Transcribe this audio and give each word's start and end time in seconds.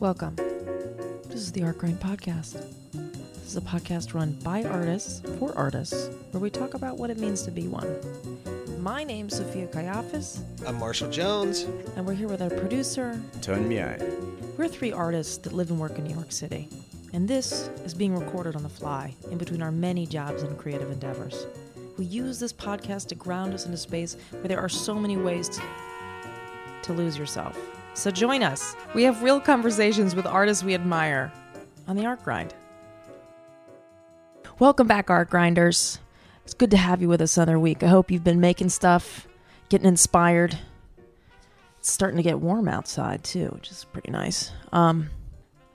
Welcome. 0.00 0.36
This 0.36 1.40
is 1.40 1.52
the 1.52 1.62
Art 1.62 1.78
Grind 1.78 2.00
Podcast. 2.00 2.52
This 2.92 3.46
is 3.46 3.56
a 3.56 3.60
podcast 3.60 4.14
run 4.14 4.32
by 4.42 4.64
artists 4.64 5.22
for 5.38 5.56
artists 5.56 6.10
where 6.30 6.40
we 6.40 6.50
talk 6.50 6.74
about 6.74 6.98
what 6.98 7.10
it 7.10 7.18
means 7.18 7.42
to 7.42 7.50
be 7.50 7.68
one. 7.68 7.96
My 8.82 9.02
name's 9.04 9.36
Sophia 9.36 9.66
Kayafas, 9.66 10.42
I'm 10.66 10.78
Marshall 10.78 11.10
Jones. 11.10 11.62
and 11.96 12.06
we're 12.06 12.14
here 12.14 12.28
with 12.28 12.42
our 12.42 12.50
producer. 12.50 13.20
Tun 13.40 13.68
Myaing. 13.68 14.58
We're 14.58 14.68
three 14.68 14.92
artists 14.92 15.38
that 15.38 15.52
live 15.52 15.70
and 15.70 15.80
work 15.80 15.98
in 15.98 16.04
New 16.04 16.14
York 16.14 16.30
City, 16.32 16.68
and 17.12 17.26
this 17.26 17.70
is 17.84 17.94
being 17.94 18.14
recorded 18.16 18.56
on 18.56 18.62
the 18.62 18.68
fly 18.68 19.14
in 19.30 19.38
between 19.38 19.62
our 19.62 19.72
many 19.72 20.06
jobs 20.06 20.42
and 20.42 20.58
creative 20.58 20.90
endeavors. 20.90 21.46
We 21.96 22.04
use 22.04 22.38
this 22.38 22.52
podcast 22.52 23.06
to 23.08 23.14
ground 23.14 23.54
us 23.54 23.66
in 23.66 23.72
a 23.72 23.76
space 23.76 24.16
where 24.32 24.48
there 24.48 24.60
are 24.60 24.68
so 24.68 24.94
many 24.94 25.16
ways 25.16 25.48
to, 25.48 25.62
to 26.82 26.92
lose 26.92 27.16
yourself. 27.16 27.56
So 27.94 28.10
join 28.10 28.42
us. 28.42 28.74
We 28.92 29.04
have 29.04 29.22
real 29.22 29.40
conversations 29.40 30.16
with 30.16 30.26
artists 30.26 30.64
we 30.64 30.74
admire 30.74 31.32
on 31.86 31.94
the 31.94 32.04
Art 32.04 32.24
Grind. 32.24 32.52
Welcome 34.58 34.88
back, 34.88 35.10
Art 35.10 35.30
Grinders. 35.30 36.00
It's 36.44 36.54
good 36.54 36.72
to 36.72 36.76
have 36.76 37.00
you 37.00 37.08
with 37.08 37.20
us 37.20 37.36
another 37.36 37.58
week. 37.58 37.84
I 37.84 37.86
hope 37.86 38.10
you've 38.10 38.24
been 38.24 38.40
making 38.40 38.70
stuff, 38.70 39.28
getting 39.68 39.86
inspired. 39.86 40.58
It's 41.78 41.90
starting 41.90 42.16
to 42.16 42.22
get 42.24 42.40
warm 42.40 42.66
outside 42.66 43.22
too, 43.22 43.50
which 43.54 43.70
is 43.70 43.84
pretty 43.84 44.10
nice. 44.10 44.50
Um, 44.72 45.10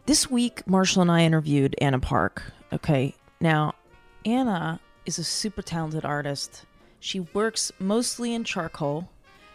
this 0.05 0.29
week, 0.29 0.67
Marshall 0.67 1.01
and 1.01 1.11
I 1.11 1.23
interviewed 1.23 1.75
Anna 1.79 1.99
Park. 1.99 2.43
Okay, 2.73 3.15
now 3.39 3.75
Anna 4.25 4.81
is 5.05 5.19
a 5.19 5.23
super 5.23 5.61
talented 5.61 6.03
artist. 6.03 6.65
She 6.99 7.21
works 7.21 7.71
mostly 7.79 8.33
in 8.33 8.43
charcoal, 8.43 9.09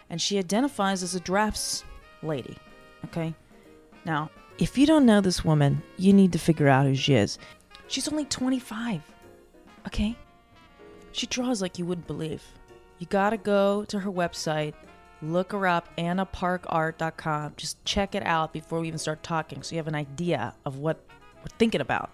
and 0.08 0.20
she 0.20 0.38
identifies 0.38 1.02
as 1.02 1.14
a 1.14 1.20
drafts 1.20 1.84
lady. 2.24 2.56
Okay, 3.04 3.34
now 4.04 4.30
if 4.58 4.78
you 4.78 4.86
don't 4.86 5.06
know 5.06 5.20
this 5.20 5.44
woman, 5.44 5.82
you 5.96 6.12
need 6.12 6.32
to 6.32 6.38
figure 6.38 6.68
out 6.68 6.86
who 6.86 6.94
she 6.94 7.14
is. 7.14 7.38
She's 7.88 8.08
only 8.08 8.24
25. 8.24 9.02
Okay, 9.86 10.16
she 11.12 11.26
draws 11.26 11.60
like 11.60 11.78
you 11.78 11.86
wouldn't 11.86 12.06
believe. 12.06 12.42
You 12.98 13.06
gotta 13.06 13.36
go 13.36 13.84
to 13.86 13.98
her 14.00 14.10
website, 14.10 14.74
look 15.22 15.52
her 15.52 15.66
up, 15.66 15.94
annaparkart.com. 15.96 17.54
Just 17.56 17.84
check 17.84 18.14
it 18.14 18.24
out 18.24 18.52
before 18.52 18.80
we 18.80 18.88
even 18.88 18.98
start 18.98 19.22
talking 19.22 19.62
so 19.62 19.74
you 19.74 19.78
have 19.78 19.88
an 19.88 19.94
idea 19.94 20.54
of 20.64 20.78
what 20.78 21.04
we're 21.38 21.56
thinking 21.58 21.80
about. 21.80 22.10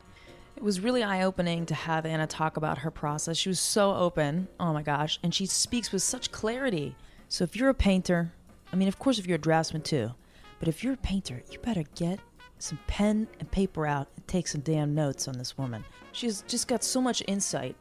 It 0.57 0.63
was 0.63 0.81
really 0.81 1.03
eye 1.03 1.23
opening 1.23 1.65
to 1.67 1.75
have 1.75 2.05
Anna 2.05 2.27
talk 2.27 2.57
about 2.57 2.79
her 2.79 2.91
process. 2.91 3.37
She 3.37 3.49
was 3.49 3.61
so 3.61 3.95
open. 3.95 4.49
Oh 4.59 4.73
my 4.73 4.83
gosh. 4.83 5.19
And 5.23 5.35
she 5.35 5.47
speaks 5.47 5.91
with 5.91 6.03
such 6.03 6.33
clarity. 6.33 6.97
So 7.29 7.45
if 7.45 7.57
you're 7.57 7.71
a 7.71 7.75
painter, 7.75 8.33
I 8.73 8.77
mean, 8.77 8.89
of 8.89 8.99
course, 8.99 9.19
if 9.19 9.27
you're 9.27 9.37
a 9.37 9.39
draftsman 9.39 9.83
too, 9.83 10.11
but 10.59 10.69
if 10.69 10.85
you're 10.85 10.95
a 10.95 10.99
painter, 10.99 11.43
you 11.51 11.59
better 11.59 11.85
get 11.95 12.21
some 12.59 12.79
pen 12.87 13.27
and 13.39 13.51
paper 13.51 13.87
out 13.87 14.09
and 14.17 14.27
take 14.29 14.47
some 14.47 14.61
damn 14.61 14.95
notes 14.95 15.27
on 15.27 15.39
this 15.39 15.57
woman. 15.57 15.85
She's 16.13 16.43
just 16.43 16.69
got 16.69 16.85
so 16.85 17.01
much 17.01 17.23
insight 17.27 17.75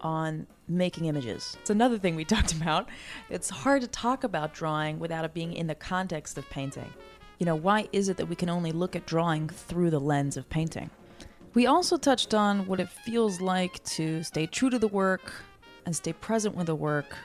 on 0.00 0.46
making 0.68 1.04
images. 1.04 1.56
It's 1.60 1.70
another 1.70 1.98
thing 1.98 2.16
we 2.16 2.24
talked 2.26 2.52
about. 2.52 2.88
It's 3.30 3.50
hard 3.50 3.82
to 3.82 3.88
talk 3.88 4.24
about 4.24 4.54
drawing 4.54 4.98
without 4.98 5.24
it 5.24 5.34
being 5.34 5.52
in 5.52 5.66
the 5.66 5.74
context 5.74 6.38
of 6.38 6.48
painting. 6.50 6.92
You 7.38 7.46
know, 7.46 7.56
why 7.56 7.88
is 7.92 8.08
it 8.08 8.16
that 8.16 8.26
we 8.26 8.36
can 8.36 8.48
only 8.48 8.72
look 8.72 8.96
at 8.96 9.06
drawing 9.06 9.48
through 9.48 9.90
the 9.90 10.00
lens 10.00 10.36
of 10.36 10.48
painting? 10.48 10.90
We 11.54 11.66
also 11.66 11.96
touched 11.96 12.34
on 12.34 12.66
what 12.66 12.80
it 12.80 12.88
feels 12.88 13.40
like 13.40 13.82
to 13.84 14.22
stay 14.22 14.46
true 14.46 14.70
to 14.70 14.78
the 14.78 14.88
work 14.88 15.32
and 15.84 15.94
stay 15.94 16.12
present 16.12 16.54
with 16.54 16.66
the 16.66 16.74
work, 16.74 17.16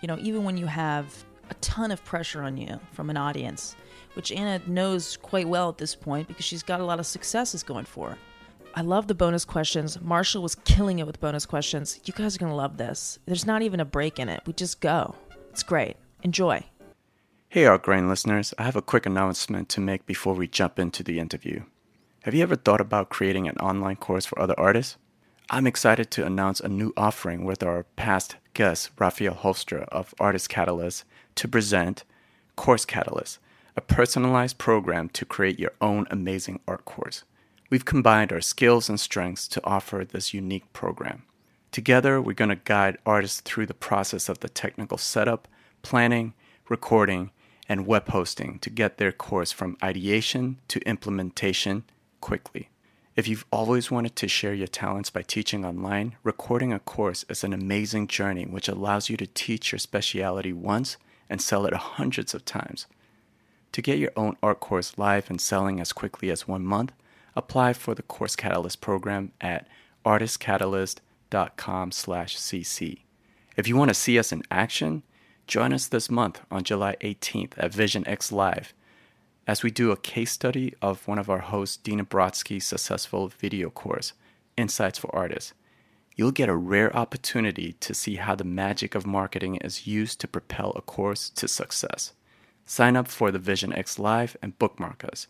you 0.00 0.08
know, 0.08 0.16
even 0.18 0.44
when 0.44 0.56
you 0.56 0.66
have 0.66 1.24
a 1.50 1.54
ton 1.54 1.90
of 1.90 2.04
pressure 2.04 2.42
on 2.42 2.56
you 2.56 2.80
from 2.92 3.10
an 3.10 3.16
audience, 3.16 3.76
which 4.14 4.32
Anna 4.32 4.60
knows 4.66 5.16
quite 5.16 5.48
well 5.48 5.68
at 5.68 5.78
this 5.78 5.94
point 5.94 6.28
because 6.28 6.44
she's 6.44 6.62
got 6.62 6.80
a 6.80 6.84
lot 6.84 6.98
of 6.98 7.06
successes 7.06 7.62
going 7.62 7.84
for 7.84 8.10
her. 8.10 8.18
I 8.74 8.82
love 8.82 9.06
the 9.06 9.14
bonus 9.14 9.44
questions. 9.44 9.98
Marshall 10.00 10.42
was 10.42 10.54
killing 10.54 10.98
it 10.98 11.06
with 11.06 11.18
bonus 11.18 11.46
questions. 11.46 11.98
You 12.04 12.12
guys 12.12 12.36
are 12.36 12.38
going 12.38 12.52
to 12.52 12.56
love 12.56 12.76
this. 12.76 13.18
There's 13.24 13.46
not 13.46 13.62
even 13.62 13.80
a 13.80 13.86
break 13.86 14.18
in 14.18 14.28
it. 14.28 14.42
We 14.46 14.52
just 14.52 14.80
go. 14.80 15.14
It's 15.50 15.62
great. 15.62 15.96
Enjoy. 16.22 16.62
Hey, 17.48 17.64
Art 17.64 17.84
Grind 17.84 18.08
listeners. 18.08 18.52
I 18.58 18.64
have 18.64 18.76
a 18.76 18.82
quick 18.82 19.06
announcement 19.06 19.70
to 19.70 19.80
make 19.80 20.04
before 20.04 20.34
we 20.34 20.46
jump 20.46 20.78
into 20.78 21.02
the 21.02 21.18
interview. 21.18 21.62
Have 22.24 22.34
you 22.34 22.42
ever 22.42 22.56
thought 22.56 22.80
about 22.80 23.08
creating 23.08 23.48
an 23.48 23.56
online 23.58 23.96
course 23.96 24.26
for 24.26 24.38
other 24.38 24.58
artists? 24.58 24.98
I'm 25.48 25.66
excited 25.66 26.10
to 26.10 26.26
announce 26.26 26.58
a 26.58 26.68
new 26.68 26.92
offering 26.96 27.44
with 27.44 27.62
our 27.62 27.84
past 27.94 28.36
guest, 28.52 28.90
Rafael 28.98 29.36
Hoekstra 29.36 29.84
of 29.90 30.12
Artist 30.18 30.48
Catalyst, 30.48 31.04
to 31.36 31.48
present 31.48 32.04
Course 32.56 32.84
Catalyst, 32.84 33.38
a 33.76 33.80
personalized 33.80 34.58
program 34.58 35.08
to 35.10 35.24
create 35.24 35.58
your 35.58 35.72
own 35.80 36.06
amazing 36.10 36.60
art 36.66 36.84
course. 36.84 37.24
We've 37.70 37.84
combined 37.84 38.32
our 38.32 38.40
skills 38.40 38.88
and 38.88 38.98
strengths 38.98 39.46
to 39.48 39.64
offer 39.64 40.04
this 40.04 40.34
unique 40.34 40.72
program. 40.72 41.24
Together, 41.72 42.20
we're 42.20 42.32
going 42.32 42.48
to 42.48 42.56
guide 42.56 42.98
artists 43.04 43.40
through 43.40 43.66
the 43.66 43.74
process 43.74 44.28
of 44.28 44.40
the 44.40 44.48
technical 44.48 44.98
setup, 44.98 45.46
planning, 45.82 46.32
recording, 46.68 47.30
and 47.68 47.86
web 47.86 48.08
hosting 48.08 48.58
to 48.60 48.70
get 48.70 48.98
their 48.98 49.12
course 49.12 49.52
from 49.52 49.76
ideation 49.82 50.58
to 50.68 50.80
implementation 50.80 51.84
quickly. 52.20 52.70
If 53.16 53.26
you've 53.26 53.46
always 53.50 53.90
wanted 53.90 54.14
to 54.16 54.28
share 54.28 54.54
your 54.54 54.66
talents 54.66 55.10
by 55.10 55.22
teaching 55.22 55.64
online, 55.64 56.16
recording 56.22 56.72
a 56.72 56.78
course 56.78 57.24
is 57.28 57.42
an 57.44 57.52
amazing 57.52 58.08
journey 58.08 58.44
which 58.44 58.68
allows 58.68 59.08
you 59.08 59.16
to 59.16 59.26
teach 59.26 59.72
your 59.72 59.78
specialty 59.78 60.52
once 60.52 60.96
and 61.28 61.40
sell 61.40 61.66
it 61.66 61.74
hundreds 61.74 62.34
of 62.34 62.44
times. 62.44 62.86
To 63.72 63.82
get 63.82 63.98
your 63.98 64.12
own 64.16 64.36
art 64.42 64.60
course 64.60 64.96
live 64.96 65.28
and 65.28 65.40
selling 65.40 65.80
as 65.80 65.92
quickly 65.92 66.30
as 66.30 66.48
one 66.48 66.64
month, 66.64 66.92
apply 67.34 67.72
for 67.72 67.94
the 67.94 68.02
Course 68.02 68.36
Catalyst 68.36 68.80
program 68.80 69.32
at 69.40 69.68
artistcatalyst.com 70.04 71.92
slash 71.92 72.36
cc. 72.36 73.00
If 73.56 73.68
you 73.68 73.76
want 73.76 73.90
to 73.90 73.94
see 73.94 74.18
us 74.18 74.32
in 74.32 74.42
action, 74.50 75.02
join 75.46 75.72
us 75.72 75.86
this 75.86 76.10
month 76.10 76.40
on 76.50 76.64
July 76.64 76.96
18th 77.00 77.52
at 77.56 77.74
Vision 77.74 78.06
X 78.06 78.32
Live 78.32 78.72
as 79.46 79.62
we 79.62 79.70
do 79.70 79.92
a 79.92 79.96
case 79.96 80.32
study 80.32 80.74
of 80.82 81.06
one 81.06 81.18
of 81.18 81.30
our 81.30 81.38
hosts, 81.38 81.76
Dina 81.76 82.04
Brodsky's 82.04 82.66
successful 82.66 83.28
video 83.28 83.70
course, 83.70 84.12
Insights 84.56 84.98
for 84.98 85.14
Artists. 85.14 85.54
You'll 86.16 86.30
get 86.32 86.48
a 86.48 86.56
rare 86.56 86.94
opportunity 86.96 87.74
to 87.80 87.92
see 87.92 88.16
how 88.16 88.34
the 88.34 88.42
magic 88.44 88.94
of 88.94 89.06
marketing 89.06 89.56
is 89.56 89.86
used 89.86 90.18
to 90.20 90.28
propel 90.28 90.72
a 90.74 90.80
course 90.80 91.28
to 91.30 91.46
success. 91.46 92.14
Sign 92.64 92.96
up 92.96 93.06
for 93.06 93.30
the 93.30 93.38
Vision 93.38 93.70
X 93.74 93.98
Live 93.98 94.34
and 94.40 94.58
bookmark 94.58 95.04
us. 95.04 95.26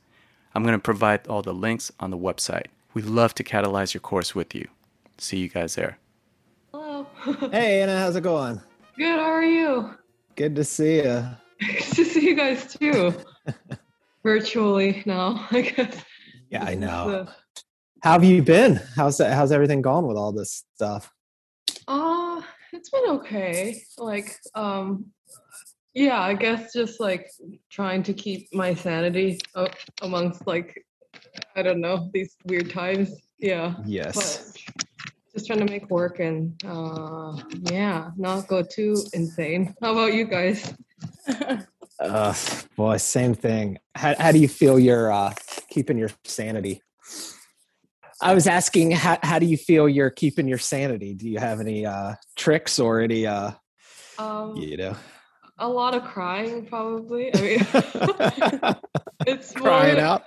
I'm 0.54 0.62
going 0.62 0.78
to 0.78 0.82
provide 0.82 1.26
all 1.26 1.42
the 1.42 1.52
links 1.52 1.90
on 1.98 2.10
the 2.10 2.16
website. 2.16 2.66
We'd 2.94 3.04
love 3.06 3.34
to 3.34 3.44
catalyze 3.44 3.94
your 3.94 4.00
course 4.00 4.34
with 4.34 4.54
you. 4.54 4.68
See 5.18 5.38
you 5.38 5.48
guys 5.48 5.74
there. 5.74 5.98
Hello. 6.72 7.06
Hey, 7.50 7.82
Anna, 7.82 7.98
how's 7.98 8.14
it 8.14 8.22
going? 8.22 8.60
Good. 8.96 9.18
How 9.18 9.24
are 9.32 9.44
you? 9.44 9.90
Good 10.36 10.54
to 10.54 10.64
see 10.64 10.98
you. 10.98 11.24
Good 11.60 11.82
to 11.82 12.04
see 12.04 12.26
you 12.28 12.36
guys 12.36 12.74
too. 12.74 13.12
Virtually 14.22 15.02
now, 15.04 15.46
I 15.50 15.62
guess. 15.62 16.04
Yeah, 16.48 16.62
I 16.64 16.74
This 16.74 16.74
is 16.74 16.80
know. 16.80 17.28
How 18.06 18.12
have 18.12 18.22
you 18.22 18.40
been? 18.40 18.80
How's 18.94 19.18
that, 19.18 19.32
how's 19.32 19.50
everything 19.50 19.82
gone 19.82 20.06
with 20.06 20.16
all 20.16 20.30
this 20.30 20.62
stuff? 20.76 21.12
Uh, 21.88 22.40
it's 22.72 22.88
been 22.88 23.02
okay. 23.08 23.82
Like, 23.98 24.36
um, 24.54 25.06
yeah, 25.92 26.20
I 26.20 26.34
guess 26.34 26.72
just 26.72 27.00
like 27.00 27.28
trying 27.68 28.04
to 28.04 28.14
keep 28.14 28.46
my 28.54 28.74
sanity 28.74 29.40
amongst 30.02 30.46
like, 30.46 30.86
I 31.56 31.64
don't 31.64 31.80
know, 31.80 32.08
these 32.14 32.36
weird 32.44 32.70
times. 32.70 33.10
Yeah. 33.40 33.74
Yes. 33.84 34.14
But 34.14 34.84
just 35.34 35.48
trying 35.48 35.66
to 35.66 35.72
make 35.72 35.90
work 35.90 36.20
and 36.20 36.54
uh, 36.64 37.42
yeah, 37.72 38.10
not 38.16 38.46
go 38.46 38.62
too 38.62 38.94
insane. 39.14 39.74
How 39.82 39.90
about 39.90 40.14
you 40.14 40.26
guys? 40.26 40.72
Uh, 41.98 42.34
boy, 42.76 42.98
same 42.98 43.32
thing. 43.32 43.78
How, 43.94 44.14
how 44.18 44.30
do 44.30 44.38
you 44.38 44.48
feel 44.48 44.78
you're 44.78 45.10
uh, 45.10 45.32
keeping 45.70 45.96
your 45.96 46.10
sanity? 46.24 46.82
I 48.22 48.34
was 48.34 48.46
asking, 48.46 48.92
how, 48.92 49.18
how 49.22 49.38
do 49.38 49.46
you 49.46 49.56
feel 49.56 49.88
you're 49.88 50.10
keeping 50.10 50.48
your 50.48 50.58
sanity? 50.58 51.14
Do 51.14 51.28
you 51.28 51.38
have 51.38 51.60
any 51.60 51.84
uh, 51.84 52.14
tricks 52.36 52.78
or 52.78 53.00
any, 53.00 53.26
uh, 53.26 53.52
Um, 54.18 54.56
you 54.56 54.76
know, 54.76 54.96
a 55.58 55.68
lot 55.68 55.94
of 55.94 56.04
crying, 56.04 56.66
probably. 56.66 57.34
I 57.34 57.40
mean, 57.40 57.58
it's 59.26 59.54
more, 59.56 59.68
crying 59.68 59.98
out? 59.98 60.24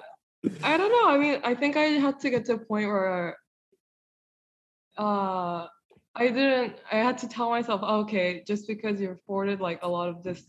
I 0.64 0.78
don't 0.78 0.92
know. 0.92 1.10
I 1.10 1.18
mean, 1.18 1.42
I 1.44 1.56
think 1.56 1.78
I 1.78 1.82
had 1.82 2.20
to 2.22 2.30
get 2.30 2.46
to 2.46 2.54
a 2.54 2.58
point 2.58 2.88
where 2.88 3.38
uh 4.98 5.68
I 6.16 6.28
didn't 6.28 6.76
I 6.92 6.98
had 6.98 7.18
to 7.20 7.28
tell 7.28 7.50
myself, 7.50 7.82
okay, 7.84 8.44
just 8.46 8.68
because 8.68 9.00
you're 9.00 9.14
afforded 9.14 9.62
like 9.62 9.80
a 9.84 9.88
lot 9.88 10.10
of 10.10 10.24
this, 10.24 10.44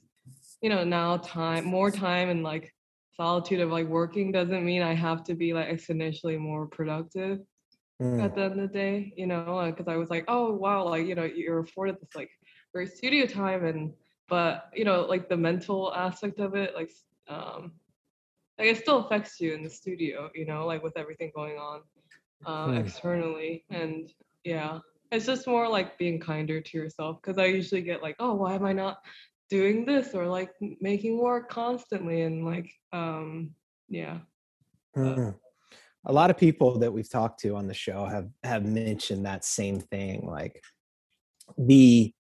you 0.60 0.70
know, 0.70 0.84
now 0.84 1.18
time, 1.18 1.64
more 1.64 1.90
time 1.90 2.28
and 2.28 2.42
like 2.42 2.72
solitude 3.20 3.62
of 3.62 3.78
like 3.80 3.88
working 3.88 4.32
doesn't 4.32 4.64
mean 4.66 4.82
I 4.82 4.94
have 4.94 5.24
to 5.24 5.34
be 5.34 5.54
like 5.54 5.68
exponentially 5.70 6.38
more 6.38 6.66
productive 6.68 7.40
Mm, 8.00 8.32
at 8.32 8.34
the 8.34 8.42
end 8.42 8.60
of 8.60 8.68
the 8.68 8.78
day, 8.78 9.14
you 9.16 9.26
know, 9.26 9.56
because 9.58 9.88
I 9.88 9.96
was 9.96 9.98
like, 10.10 10.14
oh 10.28 10.54
wow, 10.54 10.76
like 10.88 11.06
you 11.06 11.14
know, 11.16 11.16
you're 11.24 11.60
afforded 11.60 11.96
this 12.00 12.14
like 12.14 12.30
very 12.72 12.86
studio 12.86 13.26
time 13.26 13.64
and 13.64 13.92
but 14.28 14.70
you 14.74 14.84
know, 14.84 15.02
like 15.02 15.28
the 15.28 15.36
mental 15.36 15.92
aspect 15.94 16.40
of 16.40 16.54
it, 16.54 16.74
like 16.74 16.90
um 17.28 17.72
like 18.58 18.68
it 18.68 18.78
still 18.78 18.98
affects 19.04 19.40
you 19.40 19.54
in 19.54 19.62
the 19.62 19.70
studio, 19.70 20.30
you 20.34 20.46
know, 20.46 20.66
like 20.66 20.82
with 20.82 20.96
everything 20.96 21.30
going 21.34 21.56
on 21.58 21.80
uh, 22.46 22.72
Hmm. 22.72 22.78
externally. 22.78 23.64
And 23.70 24.10
yeah, 24.44 24.78
it's 25.10 25.26
just 25.26 25.46
more 25.46 25.68
like 25.68 25.98
being 25.98 26.20
kinder 26.20 26.60
to 26.60 26.78
yourself 26.78 27.18
because 27.22 27.38
I 27.38 27.46
usually 27.46 27.82
get 27.82 28.02
like, 28.02 28.16
oh, 28.20 28.34
why 28.34 28.54
am 28.54 28.64
I 28.64 28.72
not 28.72 28.98
doing 29.50 29.84
this 29.84 30.14
or 30.14 30.26
like 30.26 30.50
making 30.80 31.18
work 31.18 31.50
constantly 31.50 32.22
and 32.22 32.46
like, 32.46 32.70
um, 32.92 33.50
yeah. 33.88 34.18
Mhm. 34.96 35.36
A 36.06 36.12
lot 36.12 36.30
of 36.30 36.38
people 36.38 36.78
that 36.78 36.92
we've 36.92 37.10
talked 37.10 37.40
to 37.40 37.56
on 37.56 37.66
the 37.66 37.74
show 37.74 38.06
have 38.06 38.30
have 38.42 38.64
mentioned 38.64 39.26
that 39.26 39.44
same 39.44 39.80
thing, 39.80 40.26
like 40.26 40.62
the 41.58 42.14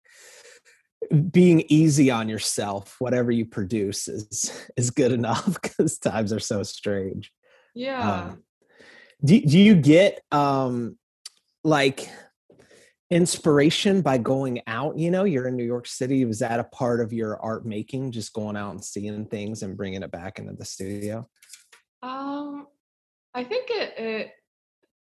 being 1.31 1.63
easy 1.69 2.11
on 2.11 2.27
yourself. 2.27 2.95
Whatever 2.99 3.31
you 3.31 3.45
produce 3.45 4.07
is 4.07 4.67
is 4.75 4.91
good 4.91 5.11
enough 5.11 5.45
because 5.61 5.97
times 5.97 6.33
are 6.33 6.39
so 6.39 6.63
strange. 6.63 7.31
Yeah. 7.73 8.29
Um, 8.31 8.43
do 9.23 9.39
do 9.39 9.59
you 9.59 9.75
get 9.75 10.21
um 10.31 10.97
like 11.63 12.09
inspiration 13.11 14.01
by 14.01 14.17
going 14.17 14.61
out? 14.67 14.97
You 14.97 15.11
know, 15.11 15.23
you're 15.23 15.47
in 15.47 15.55
New 15.55 15.63
York 15.65 15.87
City. 15.87 16.25
Was 16.25 16.39
that 16.39 16.59
a 16.59 16.63
part 16.65 17.01
of 17.01 17.11
your 17.11 17.39
art 17.41 17.65
making, 17.65 18.11
just 18.11 18.33
going 18.33 18.55
out 18.55 18.71
and 18.71 18.83
seeing 18.83 19.25
things 19.25 19.63
and 19.63 19.77
bringing 19.77 20.03
it 20.03 20.11
back 20.11 20.39
into 20.39 20.53
the 20.53 20.65
studio? 20.65 21.27
Um, 22.03 22.67
I 23.33 23.43
think 23.43 23.69
it, 23.69 23.93
it 23.97 24.31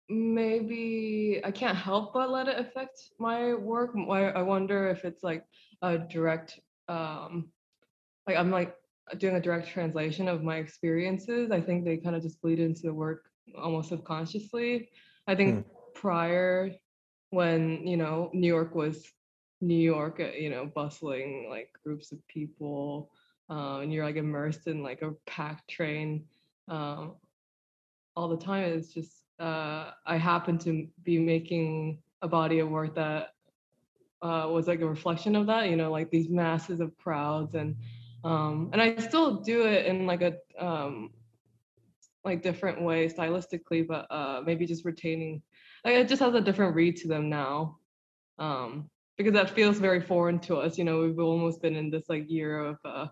maybe 0.10 1.42
I 1.44 1.52
can't 1.52 1.78
help 1.78 2.14
but 2.14 2.30
let 2.30 2.48
it 2.48 2.60
affect 2.60 3.00
my 3.20 3.54
work. 3.54 3.92
I, 3.96 4.26
I 4.26 4.42
wonder 4.42 4.90
if 4.90 5.06
it's 5.06 5.24
like 5.24 5.46
a 5.82 5.98
direct, 5.98 6.60
um, 6.88 7.50
like 8.28 8.38
I'm 8.38 8.52
like 8.52 8.76
doing 9.18 9.36
a 9.36 9.42
direct 9.42 9.68
translation 9.68 10.28
of 10.28 10.44
my 10.44 10.58
experiences. 10.58 11.52
I 11.52 11.62
think 11.62 11.86
they 11.86 11.98
kind 11.98 12.16
of 12.16 12.22
just 12.22 12.42
bleed 12.42 12.60
into 12.60 12.84
the 12.84 12.94
work 12.94 13.24
almost 13.58 13.90
subconsciously. 13.90 14.90
I 15.28 15.36
think 15.36 15.66
prior, 15.94 16.72
when 17.32 17.86
you 17.88 17.98
know 17.98 18.30
New 18.34 18.48
York 18.48 18.76
was 18.76 19.12
New 19.62 19.76
York, 19.76 20.20
uh, 20.20 20.32
you 20.32 20.50
know, 20.50 20.66
bustling 20.66 21.48
like 21.50 21.70
groups 21.84 22.12
of 22.12 22.26
people, 22.28 23.10
uh, 23.50 23.80
and 23.80 23.92
you're 23.92 24.06
like 24.06 24.16
immersed 24.16 24.68
in 24.68 24.84
like 24.84 25.02
a 25.02 25.12
packed 25.26 25.70
train 25.70 26.26
um, 26.68 27.16
all 28.16 28.28
the 28.28 28.38
time. 28.38 28.64
It's 28.66 28.94
just 28.94 29.24
uh, 29.40 29.92
I 30.06 30.18
happen 30.18 30.58
to 30.60 30.88
be 31.04 31.20
making 31.20 32.00
a 32.22 32.28
body 32.28 32.60
of 32.60 32.70
work 32.70 32.96
that 32.96 33.30
uh, 34.22 34.48
was 34.50 34.68
like 34.68 34.82
a 34.82 34.88
reflection 34.88 35.36
of 35.36 35.48
that. 35.48 35.70
You 35.70 35.76
know, 35.76 35.92
like 35.92 36.12
these 36.12 36.30
masses 36.30 36.80
of 36.82 36.96
crowds, 36.98 37.56
and 37.56 37.76
um, 38.24 38.70
and 38.74 38.82
I 38.82 38.96
still 38.98 39.38
do 39.38 39.66
it 39.66 39.86
in 39.86 40.06
like 40.06 40.22
a 40.22 40.36
um, 40.60 41.12
like 42.26 42.44
different 42.44 42.82
way 42.82 43.08
stylistically, 43.08 43.88
but 43.88 44.06
uh, 44.12 44.42
maybe 44.46 44.66
just 44.66 44.86
retaining. 44.86 45.42
Like 45.84 45.96
it 45.96 46.08
just 46.08 46.22
has 46.22 46.34
a 46.36 46.42
different 46.42 46.76
read 46.76 46.98
to 46.98 47.08
them 47.08 47.30
now. 47.30 47.78
Um, 48.38 48.90
because 49.18 49.34
that 49.34 49.50
feels 49.52 49.78
very 49.80 50.02
foreign 50.02 50.40
to 50.40 50.58
us. 50.58 50.78
You 50.78 50.84
know, 50.84 51.02
we've 51.02 51.20
almost 51.20 51.62
been 51.62 51.76
in 51.76 51.90
this 51.92 52.06
like 52.10 52.30
year 52.30 52.60
of 52.60 52.78
uh, 52.86 53.08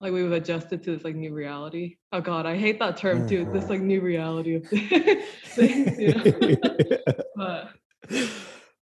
like 0.00 0.12
we've 0.12 0.32
adjusted 0.32 0.82
to 0.82 0.92
this 0.92 1.04
like 1.04 1.14
new 1.14 1.32
reality. 1.32 1.96
Oh 2.12 2.20
God, 2.20 2.46
I 2.46 2.56
hate 2.56 2.78
that 2.80 2.96
term 2.96 3.26
too. 3.28 3.48
This 3.52 3.68
like 3.70 3.80
new 3.80 4.00
reality 4.00 4.56
of 4.56 4.66
things. 5.44 5.98
You 5.98 6.14
know? 6.14 6.96
but 7.36 7.70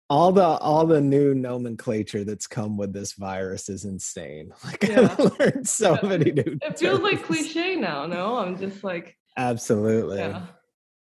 all 0.09 0.33
the 0.33 0.43
all 0.43 0.85
the 0.85 0.99
new 0.99 1.33
nomenclature 1.33 2.25
that's 2.25 2.47
come 2.47 2.75
with 2.75 2.91
this 2.91 3.13
virus 3.13 3.69
is 3.69 3.85
insane. 3.85 4.51
Like 4.65 4.83
Yeah. 4.83 5.15
I've 5.17 5.39
learned 5.39 5.67
so 5.67 5.93
Yeah. 6.01 6.09
many 6.09 6.31
new. 6.31 6.57
it 6.61 6.77
feels 6.79 6.99
like 6.99 7.23
cliche 7.23 7.75
now. 7.77 8.05
No, 8.05 8.37
I'm 8.37 8.57
just 8.57 8.83
like 8.83 9.15
Absolutely. 9.37 10.17
yeah. 10.17 10.47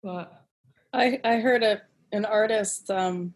But 0.02 0.32
I, 0.94 1.20
I 1.24 1.36
heard 1.40 1.62
a, 1.62 1.82
an 2.14 2.24
artist 2.24 2.90
um, 2.90 3.34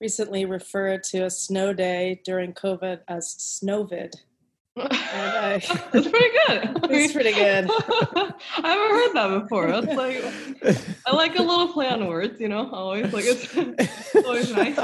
recently 0.00 0.44
referred 0.44 1.04
to 1.04 1.24
a 1.24 1.30
snow 1.30 1.72
day 1.72 2.20
during 2.24 2.52
COVID 2.52 3.00
as 3.08 3.34
snowvid. 3.36 4.14
I- 4.76 5.60
it's 5.94 6.08
pretty 6.08 6.30
good. 6.46 6.76
It's 6.92 7.12
pretty 7.12 7.32
good. 7.32 7.70
I 7.70 8.68
haven't 8.68 8.90
heard 8.90 9.12
that 9.14 9.40
before. 9.42 9.68
That's 9.68 9.94
like 9.94 10.76
I 11.06 11.14
like 11.14 11.38
a 11.38 11.42
little 11.42 11.72
play 11.72 11.88
on 11.88 12.06
words, 12.06 12.40
you 12.40 12.48
know. 12.48 12.68
Always 12.70 13.12
like 13.12 13.24
it's 13.26 14.14
always 14.16 14.52
nice. 14.52 14.76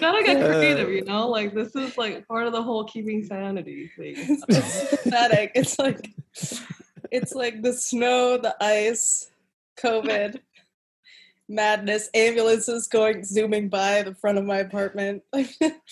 Gotta 0.00 0.22
get 0.24 0.44
creative, 0.44 0.90
you 0.90 1.04
know. 1.04 1.28
Like 1.28 1.54
this 1.54 1.74
is 1.74 1.96
like 1.96 2.28
part 2.28 2.46
of 2.46 2.52
the 2.52 2.62
whole 2.62 2.84
keeping 2.84 3.24
sanity 3.24 3.90
thing. 3.96 4.14
It's, 4.18 4.44
it's 4.48 5.02
pathetic. 5.02 5.52
It's 5.54 5.78
like 5.78 6.10
it's 7.10 7.34
like 7.34 7.62
the 7.62 7.72
snow, 7.72 8.36
the 8.36 8.54
ice, 8.60 9.30
COVID, 9.82 10.40
madness, 11.48 12.08
ambulances 12.14 12.88
going 12.88 13.24
zooming 13.24 13.68
by 13.68 14.02
the 14.02 14.14
front 14.14 14.38
of 14.38 14.44
my 14.44 14.58
apartment. 14.58 15.22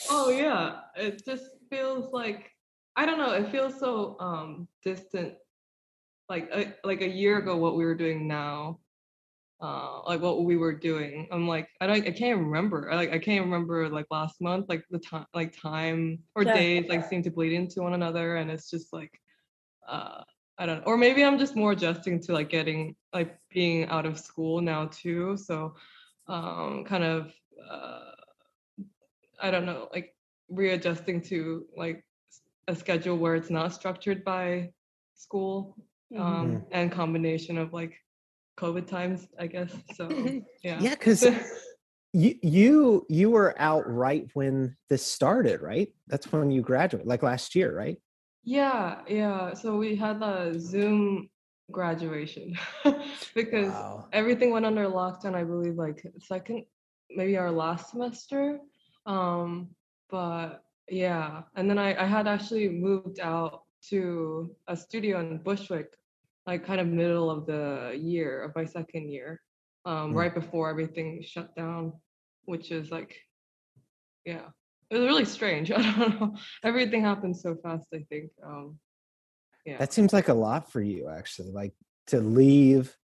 Oh 0.08 0.30
yeah, 0.30 0.80
it 0.96 1.24
just 1.24 1.44
feels 1.68 2.12
like 2.12 2.50
I 2.96 3.06
don't 3.06 3.18
know. 3.18 3.32
It 3.32 3.50
feels 3.50 3.78
so 3.78 4.16
um 4.20 4.68
distant. 4.82 5.34
Like 6.28 6.48
a, 6.52 6.74
like 6.84 7.00
a 7.02 7.08
year 7.08 7.38
ago, 7.38 7.56
what 7.56 7.76
we 7.76 7.84
were 7.84 7.96
doing 7.96 8.28
now, 8.28 8.78
uh, 9.60 10.02
like 10.06 10.20
what 10.20 10.44
we 10.44 10.56
were 10.56 10.72
doing. 10.72 11.26
I'm 11.32 11.48
like 11.48 11.68
I 11.80 11.86
don't 11.86 12.06
I 12.06 12.12
can't 12.12 12.40
remember. 12.40 12.90
I, 12.90 12.96
like 12.96 13.12
I 13.12 13.18
can't 13.18 13.44
remember 13.44 13.88
like 13.88 14.06
last 14.10 14.40
month. 14.40 14.66
Like 14.68 14.84
the 14.90 15.00
time 15.00 15.26
like 15.34 15.56
time 15.60 16.20
or 16.36 16.44
Yeah. 16.44 16.54
days 16.54 16.88
like 16.88 17.04
seem 17.08 17.22
to 17.24 17.30
bleed 17.30 17.52
into 17.52 17.82
one 17.82 17.94
another, 17.94 18.36
and 18.36 18.50
it's 18.50 18.70
just 18.70 18.92
like 18.92 19.12
uh 19.88 20.22
I 20.60 20.66
don't 20.66 20.80
know. 20.80 20.84
Or 20.84 20.98
maybe 20.98 21.24
I'm 21.24 21.38
just 21.38 21.56
more 21.56 21.72
adjusting 21.72 22.20
to 22.20 22.34
like 22.34 22.50
getting 22.50 22.94
like 23.14 23.38
being 23.50 23.86
out 23.86 24.04
of 24.04 24.18
school 24.18 24.60
now 24.60 24.90
too. 24.92 25.38
So 25.38 25.74
um 26.28 26.84
kind 26.84 27.02
of 27.02 27.32
uh 27.68 28.10
I 29.42 29.50
don't 29.50 29.64
know, 29.64 29.88
like 29.90 30.14
readjusting 30.50 31.22
to 31.22 31.64
like 31.74 32.04
a 32.68 32.76
schedule 32.76 33.16
where 33.16 33.36
it's 33.36 33.48
not 33.48 33.72
structured 33.72 34.22
by 34.22 34.70
school 35.14 35.74
Mm-hmm. 36.12 36.22
um 36.22 36.64
and 36.72 36.90
combination 36.90 37.56
of 37.56 37.72
like 37.72 37.94
COVID 38.58 38.86
times, 38.86 39.28
I 39.38 39.46
guess. 39.46 39.72
So 39.94 40.08
yeah. 40.62 40.82
Yeah, 40.82 40.90
because 40.90 41.26
you 42.12 42.34
you 42.42 43.06
you 43.08 43.30
were 43.30 43.54
out 43.58 43.88
right 43.88 44.28
when 44.34 44.76
this 44.90 45.06
started, 45.06 45.62
right? 45.62 45.88
That's 46.08 46.30
when 46.32 46.50
you 46.50 46.60
graduated, 46.60 47.06
like 47.06 47.22
last 47.22 47.54
year, 47.54 47.74
right? 47.74 47.96
Yeah, 48.44 49.00
yeah. 49.08 49.54
So 49.54 49.76
we 49.76 49.94
had 49.96 50.20
the 50.20 50.54
Zoom 50.58 51.28
graduation 51.70 52.56
because 53.34 53.68
Wow. 53.72 54.08
everything 54.12 54.50
went 54.50 54.66
under 54.66 54.86
lockdown, 54.86 55.34
I 55.34 55.44
believe, 55.44 55.74
like 55.76 56.04
second, 56.18 56.64
maybe 57.10 57.36
our 57.36 57.50
last 57.50 57.90
semester. 57.90 58.58
Um, 59.06 59.68
but 60.08 60.64
yeah, 60.88 61.42
and 61.54 61.68
then 61.70 61.78
I, 61.78 62.02
I 62.02 62.06
had 62.06 62.26
actually 62.26 62.68
moved 62.68 63.20
out 63.20 63.62
to 63.90 64.54
a 64.68 64.76
studio 64.76 65.20
in 65.20 65.38
Bushwick, 65.38 65.94
like 66.46 66.64
kind 66.66 66.80
of 66.80 66.86
middle 66.88 67.30
of 67.30 67.46
the 67.46 67.96
year 67.96 68.42
of 68.42 68.54
my 68.56 68.64
second 68.64 69.08
year, 69.10 69.40
um, 69.84 70.12
Mm. 70.12 70.16
right 70.16 70.34
before 70.34 70.68
everything 70.70 71.22
shut 71.22 71.54
down, 71.54 71.92
which 72.44 72.72
is 72.72 72.90
like, 72.90 73.14
yeah, 74.24 74.48
it 74.90 74.98
was 74.98 75.06
really 75.06 75.24
strange. 75.24 75.70
I 75.76 75.82
don't 75.82 76.20
know. 76.20 76.36
Everything 76.64 77.02
happened 77.02 77.36
so 77.36 77.56
fast, 77.62 77.86
I 77.94 78.04
think. 78.10 78.30
Um, 78.44 78.78
yeah. 79.64 79.78
That 79.78 79.92
seems 79.92 80.12
like 80.12 80.28
a 80.28 80.34
lot 80.34 80.70
for 80.70 80.80
you, 80.80 81.08
actually. 81.08 81.50
Like 81.52 81.72
to 82.08 82.20
leave 82.20 82.96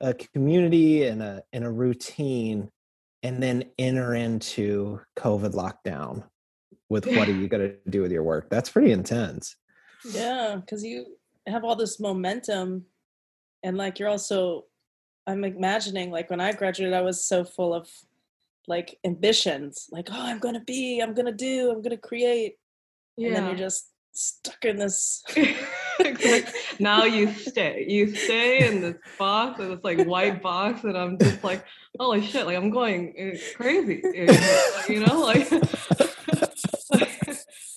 a 0.00 0.14
community 0.14 1.04
and 1.04 1.22
a 1.22 1.42
and 1.52 1.64
a 1.64 1.70
routine, 1.70 2.70
and 3.22 3.42
then 3.42 3.64
enter 3.78 4.14
into 4.14 5.00
COVID 5.18 5.52
lockdown. 5.52 6.24
With 6.88 7.06
what 7.06 7.28
are 7.28 7.32
you 7.32 7.46
going 7.46 7.68
to 7.68 7.76
do 7.88 8.02
with 8.02 8.10
your 8.10 8.24
work? 8.24 8.50
That's 8.50 8.68
pretty 8.68 8.90
intense. 8.90 9.54
Yeah, 10.04 10.56
because 10.56 10.82
you 10.82 11.06
have 11.46 11.62
all 11.62 11.76
this 11.76 12.00
momentum, 12.00 12.86
and 13.62 13.76
like 13.76 14.00
you're 14.00 14.08
also, 14.08 14.64
I'm 15.24 15.44
imagining 15.44 16.10
like 16.10 16.30
when 16.30 16.40
I 16.40 16.52
graduated, 16.52 16.94
I 16.94 17.02
was 17.02 17.24
so 17.24 17.44
full 17.44 17.72
of 17.72 17.88
like 18.66 18.98
ambitions, 19.04 19.88
like 19.90 20.08
oh, 20.10 20.20
I'm 20.20 20.38
gonna 20.38 20.64
be, 20.64 21.00
I'm 21.00 21.14
gonna 21.14 21.32
do, 21.32 21.70
I'm 21.70 21.82
gonna 21.82 21.96
create, 21.96 22.56
and 23.18 23.34
then 23.34 23.46
you're 23.46 23.56
just 23.56 23.90
stuck 24.12 24.64
in 24.64 24.76
this. 24.76 25.22
Now 26.78 27.04
you 27.04 27.30
stay. 27.34 27.84
You 27.86 28.14
stay 28.14 28.66
in 28.66 28.80
this 28.80 28.96
box, 29.18 29.60
and 29.60 29.72
it's 29.72 29.84
like 29.84 30.06
white 30.06 30.40
box, 30.50 30.84
and 30.84 30.96
I'm 30.96 31.18
just 31.18 31.44
like, 31.44 31.62
holy 31.98 32.22
shit! 32.22 32.46
Like 32.46 32.56
I'm 32.56 32.70
going 32.70 33.14
uh, 33.18 33.38
crazy. 33.56 34.02
uh, 34.02 34.82
You 34.88 35.04
know, 35.04 35.20
like 35.20 35.50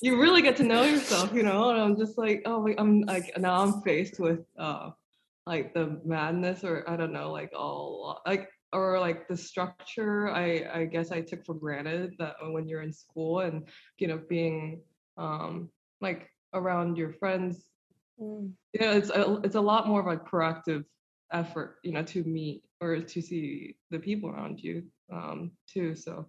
you 0.01 0.19
really 0.19 0.41
get 0.41 0.55
to 0.57 0.63
know 0.63 0.83
yourself. 0.83 1.33
You 1.33 1.43
know, 1.43 1.69
and 1.71 1.81
I'm 1.81 1.97
just 1.97 2.17
like, 2.17 2.43
oh, 2.45 2.65
I'm 2.77 3.01
like 3.01 3.37
now 3.37 3.61
I'm 3.61 3.81
faced 3.81 4.19
with 4.19 4.39
uh 4.57 4.91
like 5.45 5.73
the 5.73 5.99
madness, 6.05 6.63
or 6.63 6.89
I 6.89 6.95
don't 6.95 7.11
know, 7.11 7.31
like 7.31 7.51
all 7.53 8.21
like 8.25 8.49
or 8.73 8.99
like 8.99 9.27
the 9.27 9.37
structure. 9.37 10.29
I 10.29 10.65
I 10.73 10.85
guess 10.85 11.11
I 11.11 11.21
took 11.21 11.45
for 11.45 11.53
granted 11.55 12.15
that 12.19 12.35
when 12.41 12.67
you're 12.67 12.81
in 12.81 12.93
school 12.93 13.41
and 13.41 13.67
you 13.99 14.07
know 14.07 14.19
being 14.29 14.81
um 15.17 15.69
like 16.01 16.29
around 16.53 16.97
your 16.97 17.13
friends 17.13 17.69
Mm. 18.19 18.53
yeah, 18.73 18.93
it's 18.93 19.09
a, 19.09 19.39
it's 19.43 19.55
a 19.55 19.61
lot 19.61 19.87
more 19.87 19.99
of 19.99 20.07
a 20.07 20.17
proactive 20.21 20.85
effort, 21.31 21.77
you 21.83 21.91
know, 21.91 22.03
to 22.03 22.23
meet 22.23 22.63
or 22.81 22.99
to 22.99 23.21
see 23.21 23.75
the 23.91 23.99
people 23.99 24.29
around 24.29 24.59
you 24.59 24.83
um, 25.11 25.51
too. 25.67 25.95
So, 25.95 26.27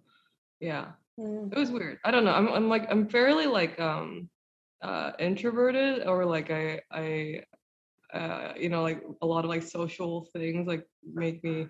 yeah, 0.59 0.87
Mm. 1.19 1.51
it 1.51 1.57
was 1.57 1.71
weird. 1.71 1.99
I 2.03 2.11
don't 2.11 2.25
know. 2.25 2.33
I'm 2.33 2.49
I'm 2.49 2.67
like 2.67 2.87
I'm 2.91 3.07
fairly 3.07 3.45
like 3.45 3.79
um 3.79 4.29
uh 4.81 5.11
introverted 5.19 6.05
or 6.05 6.25
like 6.25 6.51
I 6.51 6.81
I 6.91 7.43
uh 8.13 8.53
you 8.59 8.69
know 8.69 8.81
like 8.81 9.01
a 9.21 9.25
lot 9.25 9.45
of 9.45 9.49
like 9.49 9.63
social 9.63 10.27
things 10.33 10.67
like 10.67 10.85
make 11.13 11.41
me 11.43 11.67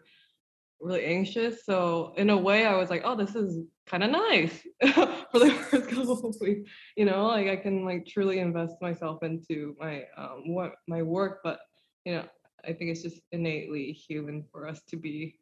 really 0.79 1.05
anxious. 1.05 1.65
So 1.65 2.13
in 2.17 2.29
a 2.29 2.37
way 2.37 2.65
I 2.65 2.75
was 2.75 2.89
like, 2.89 3.03
oh 3.05 3.15
this 3.15 3.35
is 3.35 3.65
kind 3.85 4.03
of 4.03 4.11
nice 4.11 4.65
for 5.31 5.39
the 5.39 5.51
first 5.69 5.89
couple 5.89 6.29
of 6.29 6.35
weeks. 6.41 6.69
You 6.95 7.05
know, 7.05 7.27
like 7.27 7.47
I 7.47 7.55
can 7.55 7.85
like 7.85 8.05
truly 8.05 8.39
invest 8.39 8.75
myself 8.81 9.23
into 9.23 9.75
my 9.79 10.03
um 10.17 10.53
what 10.53 10.73
my 10.87 11.01
work, 11.01 11.39
but 11.43 11.59
you 12.05 12.13
know, 12.13 12.25
I 12.63 12.73
think 12.73 12.91
it's 12.91 13.01
just 13.01 13.21
innately 13.31 13.91
human 13.91 14.43
for 14.51 14.67
us 14.67 14.81
to 14.89 14.97
be 14.97 15.39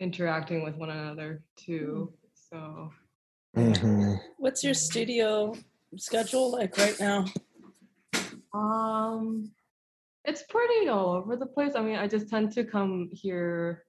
interacting 0.00 0.62
with 0.62 0.76
one 0.76 0.90
another 0.90 1.42
too. 1.56 2.12
So 2.34 2.90
Mhm. 3.56 4.20
What's 4.36 4.62
your 4.62 4.74
studio 4.74 5.54
schedule 5.96 6.52
like 6.52 6.76
right 6.78 6.98
now? 7.00 7.24
Um, 8.52 9.50
it's 10.24 10.42
pretty 10.48 10.88
all 10.88 11.14
over 11.14 11.36
the 11.36 11.46
place. 11.46 11.74
I 11.74 11.82
mean, 11.82 11.96
I 11.96 12.06
just 12.06 12.28
tend 12.28 12.52
to 12.52 12.64
come 12.64 13.08
here 13.12 13.84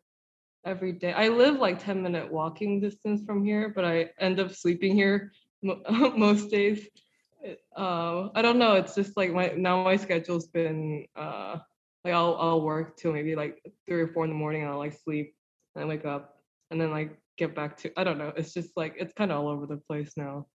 every 0.65 0.91
day. 0.91 1.13
I 1.13 1.29
live 1.29 1.55
like 1.55 1.83
10 1.83 2.01
minute 2.01 2.31
walking 2.31 2.79
distance 2.79 3.23
from 3.25 3.43
here, 3.43 3.71
but 3.75 3.85
I 3.85 4.09
end 4.19 4.39
up 4.39 4.53
sleeping 4.53 4.95
here 4.95 5.31
most 5.61 6.49
days. 6.49 6.87
Uh, 7.75 8.29
I 8.35 8.41
don't 8.41 8.59
know. 8.59 8.73
It's 8.73 8.95
just 8.95 9.15
like 9.15 9.31
my 9.31 9.53
now 9.55 9.83
my 9.83 9.95
schedule's 9.95 10.47
been 10.47 11.05
uh 11.15 11.57
like 12.03 12.13
I'll 12.13 12.35
I'll 12.35 12.61
work 12.61 12.97
till 12.97 13.13
maybe 13.13 13.35
like 13.35 13.61
three 13.87 14.01
or 14.01 14.07
four 14.07 14.25
in 14.25 14.29
the 14.29 14.35
morning 14.35 14.61
and 14.61 14.71
I'll 14.71 14.77
like 14.77 14.97
sleep 15.03 15.35
and 15.75 15.83
I 15.83 15.87
wake 15.87 16.05
up 16.05 16.35
and 16.71 16.79
then 16.79 16.91
like 16.91 17.17
get 17.37 17.55
back 17.55 17.77
to 17.77 17.91
I 17.97 18.03
don't 18.03 18.17
know. 18.17 18.33
It's 18.35 18.53
just 18.53 18.75
like 18.75 18.95
it's 18.99 19.13
kind 19.13 19.31
of 19.31 19.39
all 19.39 19.47
over 19.47 19.65
the 19.65 19.77
place 19.77 20.13
now. 20.17 20.47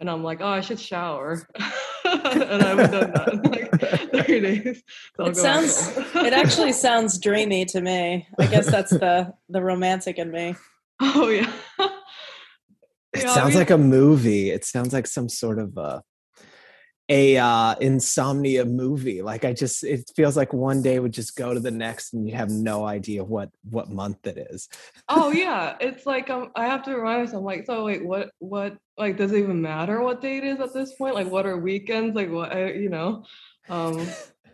And 0.00 0.10
I'm 0.10 0.24
like, 0.24 0.40
oh, 0.40 0.46
I 0.48 0.60
should 0.60 0.80
shower. 0.80 1.46
and 2.24 2.62
I 2.62 2.68
haven't 2.68 2.90
done 2.90 3.12
that 3.12 3.32
in 3.32 3.42
like 3.42 3.70
30 4.26 4.40
days. 4.40 4.82
So 5.16 5.24
It 5.26 5.36
sounds- 5.36 5.96
It 6.14 6.32
actually 6.32 6.72
sounds 6.72 7.18
dreamy 7.18 7.64
to 7.66 7.80
me. 7.80 8.26
I 8.38 8.46
guess 8.46 8.66
that's 8.70 8.90
the 8.90 9.32
the 9.48 9.62
romantic 9.62 10.18
in 10.18 10.30
me. 10.30 10.54
Oh 11.00 11.28
yeah. 11.28 11.52
It 13.12 13.22
Yeah, 13.22 13.30
I 13.30 13.34
sounds 13.34 13.50
mean- 13.50 13.58
like 13.58 13.70
a 13.70 13.78
movie. 13.78 14.50
It 14.50 14.64
sounds 14.64 14.92
like 14.92 15.06
some 15.06 15.28
sort 15.28 15.58
of 15.58 15.76
a 15.76 16.02
a 17.08 17.36
uh, 17.36 17.74
insomnia 17.80 18.64
movie. 18.64 19.20
Like 19.22 19.44
I 19.44 19.52
just, 19.52 19.84
it 19.84 20.10
feels 20.16 20.36
like 20.36 20.52
one 20.52 20.82
day 20.82 20.98
would 20.98 21.12
just 21.12 21.36
go 21.36 21.52
to 21.52 21.60
the 21.60 21.70
next, 21.70 22.14
and 22.14 22.26
you 22.28 22.34
have 22.34 22.50
no 22.50 22.84
idea 22.84 23.22
what 23.22 23.50
what 23.68 23.90
month 23.90 24.26
it 24.26 24.38
is. 24.50 24.68
oh 25.08 25.30
yeah. 25.32 25.76
It's 25.80 26.06
like 26.06 26.30
um, 26.30 26.50
I 26.56 26.66
have 26.66 26.82
to 26.84 26.96
remind 26.96 27.24
myself. 27.24 27.44
like, 27.44 27.66
so 27.66 27.84
wait, 27.84 28.04
what? 28.04 28.30
What? 28.38 28.76
Like, 28.96 29.16
does 29.16 29.32
it 29.32 29.38
even 29.38 29.60
matter 29.60 30.00
what 30.00 30.20
day 30.20 30.38
it 30.38 30.44
is 30.44 30.60
at 30.60 30.72
this 30.72 30.94
point? 30.94 31.14
Like, 31.14 31.28
what 31.28 31.46
are 31.46 31.58
weekends? 31.58 32.14
Like, 32.14 32.30
what? 32.30 32.52
I, 32.52 32.72
you 32.72 32.88
know. 32.88 33.24
Um, 33.68 34.06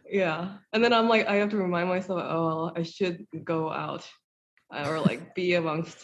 yeah. 0.09 0.57
And 0.73 0.83
then 0.83 0.93
I'm 0.93 1.09
like, 1.09 1.27
I 1.27 1.37
have 1.37 1.51
to 1.51 1.57
remind 1.57 1.89
myself. 1.89 2.23
Oh, 2.25 2.47
well, 2.47 2.73
I 2.75 2.83
should 2.83 3.27
go 3.45 3.71
out 3.71 4.09
uh, 4.75 4.89
or 4.89 5.01
like 5.01 5.35
be 5.35 5.55
amongst 5.55 5.99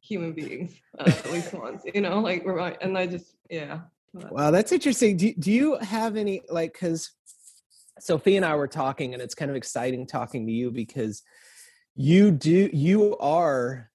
human 0.00 0.32
beings 0.32 0.74
uh, 0.98 1.04
at 1.06 1.32
least 1.32 1.52
once. 1.54 1.82
You 1.94 2.00
know, 2.00 2.20
like 2.20 2.44
remind. 2.44 2.78
And 2.80 2.98
I 2.98 3.06
just 3.06 3.36
yeah. 3.48 3.80
Wow, 4.14 4.50
that's 4.50 4.72
interesting. 4.72 5.16
Do, 5.16 5.32
do 5.34 5.50
you 5.50 5.76
have 5.78 6.16
any 6.16 6.42
like 6.50 6.74
because 6.74 7.10
Sophie 7.98 8.36
and 8.36 8.44
I 8.44 8.54
were 8.56 8.68
talking, 8.68 9.14
and 9.14 9.22
it's 9.22 9.34
kind 9.34 9.50
of 9.50 9.56
exciting 9.56 10.06
talking 10.06 10.46
to 10.46 10.52
you 10.52 10.70
because 10.70 11.22
you 11.94 12.30
do 12.30 12.68
you 12.72 13.16
are 13.18 13.90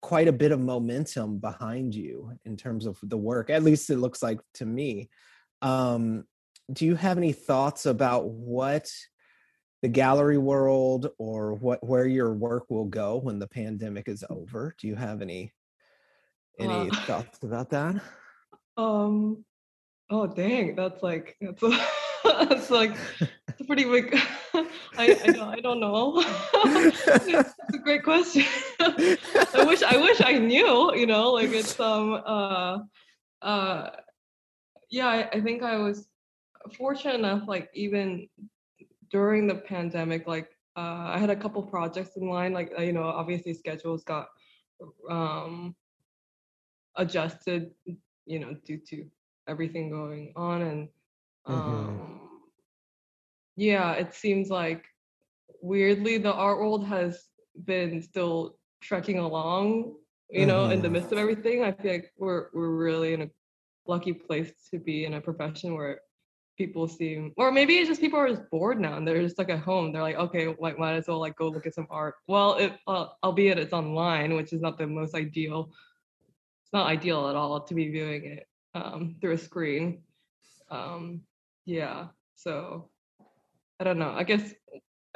quite 0.00 0.28
a 0.28 0.32
bit 0.32 0.52
of 0.52 0.60
momentum 0.60 1.38
behind 1.38 1.94
you 1.94 2.32
in 2.44 2.56
terms 2.56 2.86
of 2.86 2.98
the 3.02 3.16
work. 3.16 3.50
At 3.50 3.62
least 3.62 3.90
it 3.90 3.98
looks 3.98 4.22
like 4.22 4.40
to 4.54 4.66
me. 4.66 5.08
Um, 5.62 6.24
do 6.72 6.84
you 6.84 6.94
have 6.96 7.16
any 7.16 7.32
thoughts 7.32 7.86
about 7.86 8.28
what 8.28 8.90
the 9.80 9.88
gallery 9.88 10.38
world 10.38 11.08
or 11.18 11.54
what 11.54 11.84
where 11.86 12.06
your 12.06 12.34
work 12.34 12.70
will 12.70 12.84
go 12.84 13.16
when 13.16 13.38
the 13.38 13.48
pandemic 13.48 14.08
is 14.08 14.24
over? 14.28 14.74
Do 14.78 14.88
you 14.88 14.94
have 14.94 15.22
any 15.22 15.52
any 16.58 16.90
thoughts 17.06 17.42
about 17.42 17.70
that? 17.70 17.96
Um. 18.78 19.44
Oh 20.08 20.26
dang, 20.26 20.74
that's 20.74 21.02
like 21.02 21.36
that's 21.40 21.62
a, 21.62 21.70
that's 22.24 22.70
like 22.70 22.96
it's 23.48 23.60
a 23.60 23.64
pretty 23.64 23.84
big. 23.84 24.14
I 24.54 25.18
I 25.24 25.32
don't 25.32 25.48
I 25.48 25.60
don't 25.60 25.80
know. 25.80 26.14
it's, 26.24 27.54
a 27.74 27.78
great 27.78 28.04
question. 28.04 28.44
I 28.80 29.64
wish 29.66 29.82
I 29.82 29.96
wish 29.96 30.22
I 30.24 30.38
knew. 30.38 30.94
You 30.94 31.06
know, 31.06 31.32
like 31.32 31.50
it's 31.50 31.78
um 31.80 32.22
uh 32.24 32.78
uh 33.42 33.90
yeah. 34.90 35.08
I, 35.08 35.28
I 35.32 35.40
think 35.40 35.62
I 35.62 35.76
was 35.76 36.08
fortunate 36.76 37.16
enough. 37.16 37.48
Like 37.48 37.68
even 37.74 38.28
during 39.10 39.46
the 39.48 39.56
pandemic, 39.56 40.26
like 40.26 40.50
uh, 40.76 41.10
I 41.12 41.18
had 41.18 41.30
a 41.30 41.36
couple 41.36 41.62
projects 41.64 42.16
in 42.16 42.28
line. 42.28 42.52
Like 42.52 42.72
uh, 42.78 42.82
you 42.82 42.92
know, 42.92 43.02
obviously 43.02 43.52
schedules 43.52 44.04
got 44.04 44.28
um 45.10 45.74
adjusted 46.96 47.72
you 48.28 48.40
know 48.40 48.54
due 48.66 48.78
to 48.90 49.06
everything 49.48 49.90
going 49.90 50.32
on 50.36 50.62
and 50.62 50.88
Mhm. 51.48 52.00
um 52.00 52.30
yeah 53.56 53.92
it 53.92 54.14
seems 54.14 54.50
like 54.50 54.84
weirdly 55.62 56.18
the 56.18 56.32
art 56.32 56.58
world 56.58 56.86
has 56.86 57.28
been 57.64 58.00
still 58.02 58.58
trekking 58.82 59.18
along 59.18 59.94
you 60.30 60.46
know 60.46 60.68
in 60.68 60.82
the 60.82 60.88
Mhm. 60.88 60.92
midst 60.92 61.12
of 61.12 61.18
everything 61.18 61.64
i 61.64 61.72
feel 61.72 61.92
like 61.92 62.12
we're 62.18 62.48
we're 62.54 62.76
really 62.76 63.14
in 63.14 63.22
a 63.22 63.30
lucky 63.86 64.12
place 64.12 64.52
to 64.70 64.78
be 64.78 65.04
in 65.04 65.14
a 65.14 65.20
profession 65.20 65.74
where 65.74 66.00
people 66.58 66.86
seem 66.88 67.32
or 67.36 67.50
maybe 67.52 67.78
it's 67.78 67.88
just 67.88 68.00
people 68.00 68.18
are 68.18 68.28
just 68.28 68.48
bored 68.50 68.80
now 68.80 68.96
and 68.96 69.06
they're 69.06 69.22
just 69.22 69.38
like 69.38 69.50
at 69.50 69.60
home 69.60 69.92
they're 69.92 70.02
like 70.02 70.16
okay 70.16 70.54
like 70.60 70.78
might 70.78 70.94
as 70.94 71.08
well 71.08 71.20
like 71.20 71.36
go 71.36 71.48
look 71.48 71.66
at 71.66 71.74
some 71.74 71.86
art 71.90 72.16
well 72.28 72.54
it 72.56 72.72
uh, 72.88 73.06
albeit 73.24 73.58
it's 73.58 73.72
online 73.72 74.34
which 74.34 74.52
is 74.52 74.60
not 74.60 74.78
the 74.78 74.86
most 74.86 75.14
ideal 75.14 75.70
it's 76.68 76.74
not 76.74 76.86
ideal 76.86 77.30
at 77.30 77.34
all 77.34 77.62
to 77.62 77.74
be 77.74 77.88
viewing 77.88 78.26
it 78.26 78.46
um, 78.74 79.16
through 79.22 79.32
a 79.32 79.38
screen. 79.38 80.02
Um, 80.70 81.22
yeah, 81.64 82.08
so 82.34 82.90
I 83.80 83.84
don't 83.84 83.98
know. 83.98 84.10
I 84.10 84.22
guess 84.22 84.52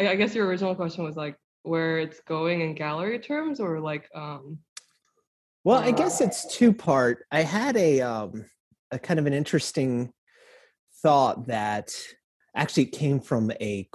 I, 0.01 0.09
I 0.09 0.15
guess 0.15 0.35
your 0.35 0.47
original 0.47 0.75
question 0.75 1.05
was 1.05 1.15
like 1.15 1.37
where 1.63 1.99
it's 1.99 2.21
going 2.21 2.63
in 2.63 2.75
gallery 2.75 3.19
terms, 3.19 3.61
or 3.61 3.81
like 3.81 4.09
um, 4.15 4.61
Well, 5.63 5.79
I 5.79 5.91
guess 5.91 6.23
it's 6.23 6.57
two 6.57 6.73
part. 6.73 7.27
I 7.31 7.43
had 7.43 7.77
a 7.77 8.01
um 8.01 8.47
a 8.91 8.99
kind 8.99 9.21
of 9.21 9.27
an 9.27 9.35
interesting 9.35 10.11
thought 11.03 11.49
that 11.49 11.93
actually 12.57 12.87
came 12.87 13.21
from 13.21 13.51
a 13.61 13.87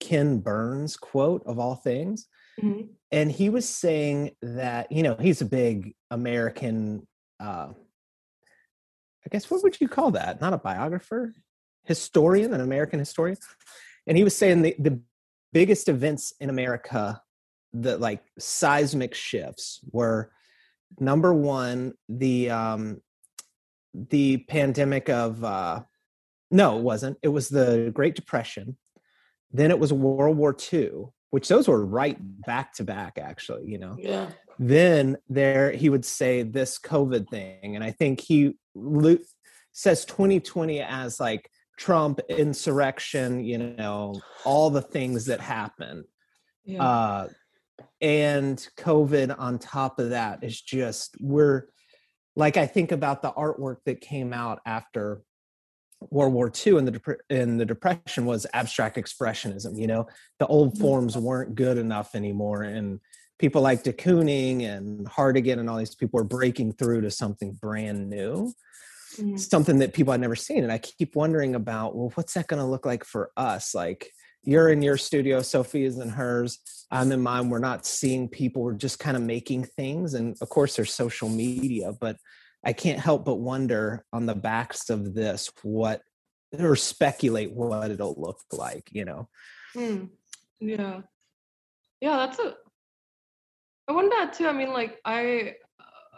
Ken 0.00 0.38
Burns 0.38 0.96
quote 0.96 1.42
of 1.44 1.58
all 1.58 1.74
things. 1.74 2.26
Mhm. 2.62 2.88
And 3.10 3.30
he 3.30 3.50
was 3.50 3.68
saying 3.68 4.36
that, 4.42 4.90
you 4.90 5.02
know, 5.02 5.16
he's 5.16 5.40
a 5.40 5.46
big 5.46 5.94
American 6.10 7.06
uh 7.40 7.72
I 9.24 9.28
guess 9.30 9.50
what 9.50 9.62
would 9.62 9.80
you 9.80 9.88
call 9.88 10.10
that? 10.12 10.40
Not 10.40 10.52
a 10.52 10.58
biographer, 10.58 11.32
historian, 11.84 12.52
an 12.54 12.60
American 12.60 12.98
historian. 12.98 13.36
And 14.06 14.16
he 14.16 14.24
was 14.24 14.36
saying 14.36 14.62
the, 14.62 14.74
the 14.78 15.00
biggest 15.52 15.88
events 15.88 16.32
in 16.40 16.50
America, 16.50 17.22
the 17.72 17.98
like 17.98 18.22
seismic 18.38 19.14
shifts 19.14 19.80
were 19.92 20.32
number 20.98 21.32
one 21.32 21.94
the 22.08 22.50
um 22.50 23.00
the 23.94 24.38
pandemic 24.48 25.08
of 25.08 25.42
uh 25.42 25.80
no 26.50 26.78
it 26.78 26.82
wasn't 26.82 27.16
it 27.22 27.28
was 27.28 27.48
the 27.48 27.90
great 27.94 28.14
depression 28.14 28.76
then 29.52 29.70
it 29.70 29.78
was 29.78 29.92
world 29.92 30.36
war 30.36 30.54
ii 30.72 30.90
which 31.32 31.48
those 31.48 31.66
were 31.66 31.84
right 31.84 32.18
back 32.46 32.72
to 32.74 32.84
back 32.84 33.18
actually 33.18 33.66
you 33.66 33.78
know? 33.78 33.96
Yeah. 33.98 34.28
then 34.58 35.16
there 35.28 35.72
he 35.72 35.88
would 35.88 36.04
say 36.04 36.42
this 36.42 36.78
covid 36.78 37.28
thing 37.28 37.74
and 37.74 37.82
i 37.82 37.90
think 37.90 38.20
he 38.20 38.54
lo- 38.74 39.18
says 39.72 40.04
2020 40.04 40.80
as 40.80 41.18
like 41.18 41.50
trump 41.76 42.20
insurrection 42.28 43.44
you 43.44 43.58
know 43.58 44.20
all 44.44 44.70
the 44.70 44.82
things 44.82 45.26
that 45.26 45.40
happen 45.40 46.04
yeah, 46.64 46.84
uh 46.84 47.28
and 48.00 48.68
covid 48.76 49.34
on 49.36 49.58
top 49.58 49.98
of 49.98 50.10
that 50.10 50.44
is 50.44 50.60
just 50.60 51.16
we're 51.20 51.66
like 52.36 52.56
i 52.56 52.66
think 52.66 52.92
about 52.92 53.22
the 53.22 53.32
artwork 53.32 53.78
that 53.86 54.00
came 54.00 54.32
out 54.32 54.60
after 54.66 55.22
world 56.10 56.32
war 56.32 56.50
ii 56.66 56.76
and 56.76 56.86
the 56.86 56.92
dep- 56.92 57.20
in 57.30 57.56
the 57.56 57.64
depression 57.64 58.24
was 58.26 58.46
abstract 58.52 58.96
expressionism 58.96 59.78
you 59.78 59.86
know 59.86 60.06
the 60.38 60.46
old 60.46 60.78
forms 60.78 61.16
weren't 61.16 61.54
good 61.54 61.78
enough 61.78 62.14
anymore 62.14 62.62
and 62.62 63.00
people 63.38 63.60
like 63.62 63.82
de 63.82 63.92
kooning 63.92 64.62
and 64.64 65.06
Hartigan 65.08 65.58
and 65.58 65.68
all 65.68 65.78
these 65.78 65.94
people 65.94 66.18
were 66.18 66.24
breaking 66.24 66.72
through 66.72 67.00
to 67.00 67.10
something 67.10 67.52
brand 67.60 68.08
new 68.08 68.52
Mhm. 69.18 69.38
something 69.38 69.78
that 69.78 69.92
people 69.92 70.12
had 70.12 70.20
never 70.22 70.34
seen. 70.34 70.62
And 70.62 70.72
I 70.72 70.78
keep 70.78 71.14
wondering 71.16 71.54
about, 71.54 71.94
well, 71.94 72.10
what's 72.14 72.32
that 72.32 72.46
going 72.46 72.62
to 72.62 72.66
look 72.66 72.86
like 72.86 73.04
for 73.04 73.30
us? 73.36 73.74
Like 73.74 74.10
you're 74.42 74.70
in 74.70 74.80
your 74.80 74.96
studio, 74.96 75.42
Sophia's 75.42 75.98
in 75.98 76.08
hers, 76.08 76.60
I'm 76.90 77.12
in 77.12 77.20
mine. 77.20 77.50
We're 77.50 77.58
not 77.58 77.84
seeing 77.84 78.28
people. 78.28 78.62
We're 78.62 78.72
just 78.72 78.98
kind 78.98 79.16
of 79.16 79.22
making 79.22 79.64
things. 79.64 80.14
And 80.14 80.36
of 80.40 80.48
course, 80.48 80.76
there's 80.76 80.94
social 80.94 81.28
media, 81.28 81.92
but 82.00 82.16
I 82.64 82.72
can't 82.72 83.00
help 83.00 83.24
but 83.24 83.36
wonder 83.36 84.04
on 84.12 84.26
the 84.26 84.34
backs 84.34 84.88
of 84.90 85.14
this 85.14 85.50
what 85.62 86.02
or 86.58 86.76
speculate 86.76 87.52
what 87.52 87.90
it'll 87.90 88.14
look 88.18 88.40
like, 88.52 88.88
you 88.92 89.04
know. 89.04 89.28
Hmm. 89.74 90.04
Yeah. 90.60 91.00
Yeah, 92.00 92.16
that's 92.18 92.38
a. 92.38 92.54
I 93.88 93.92
wonder 93.92 94.10
that 94.16 94.32
too. 94.34 94.46
I 94.46 94.52
mean, 94.52 94.72
like 94.72 94.98
I, 95.04 95.54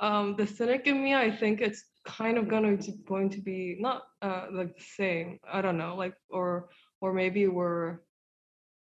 um, 0.00 0.34
the 0.36 0.46
cynic 0.46 0.86
in 0.86 1.02
me, 1.02 1.14
I 1.14 1.30
think 1.30 1.60
it's 1.60 1.84
kind 2.04 2.36
of 2.36 2.48
going 2.48 2.78
to 2.78 2.92
going 3.06 3.30
to 3.30 3.40
be 3.40 3.76
not 3.80 4.02
uh 4.20 4.46
like 4.52 4.76
the 4.76 4.84
same. 4.84 5.38
I 5.50 5.62
don't 5.62 5.78
know, 5.78 5.94
like 5.96 6.14
or 6.30 6.68
or 7.00 7.12
maybe 7.12 7.46
we're, 7.48 8.00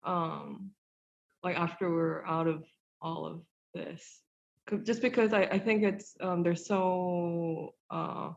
um, 0.05 0.71
like 1.43 1.57
after 1.57 1.91
we're 1.91 2.25
out 2.27 2.47
of 2.47 2.65
all 3.01 3.27
of 3.27 3.43
this, 3.75 4.01
'Cause- 4.01 4.28
just 4.85 5.03
because 5.03 5.33
I 5.33 5.43
I 5.43 5.59
think 5.59 5.83
it's 5.83 6.17
um 6.21 6.43
there's 6.43 6.67
so 6.67 7.75
uh 7.91 8.33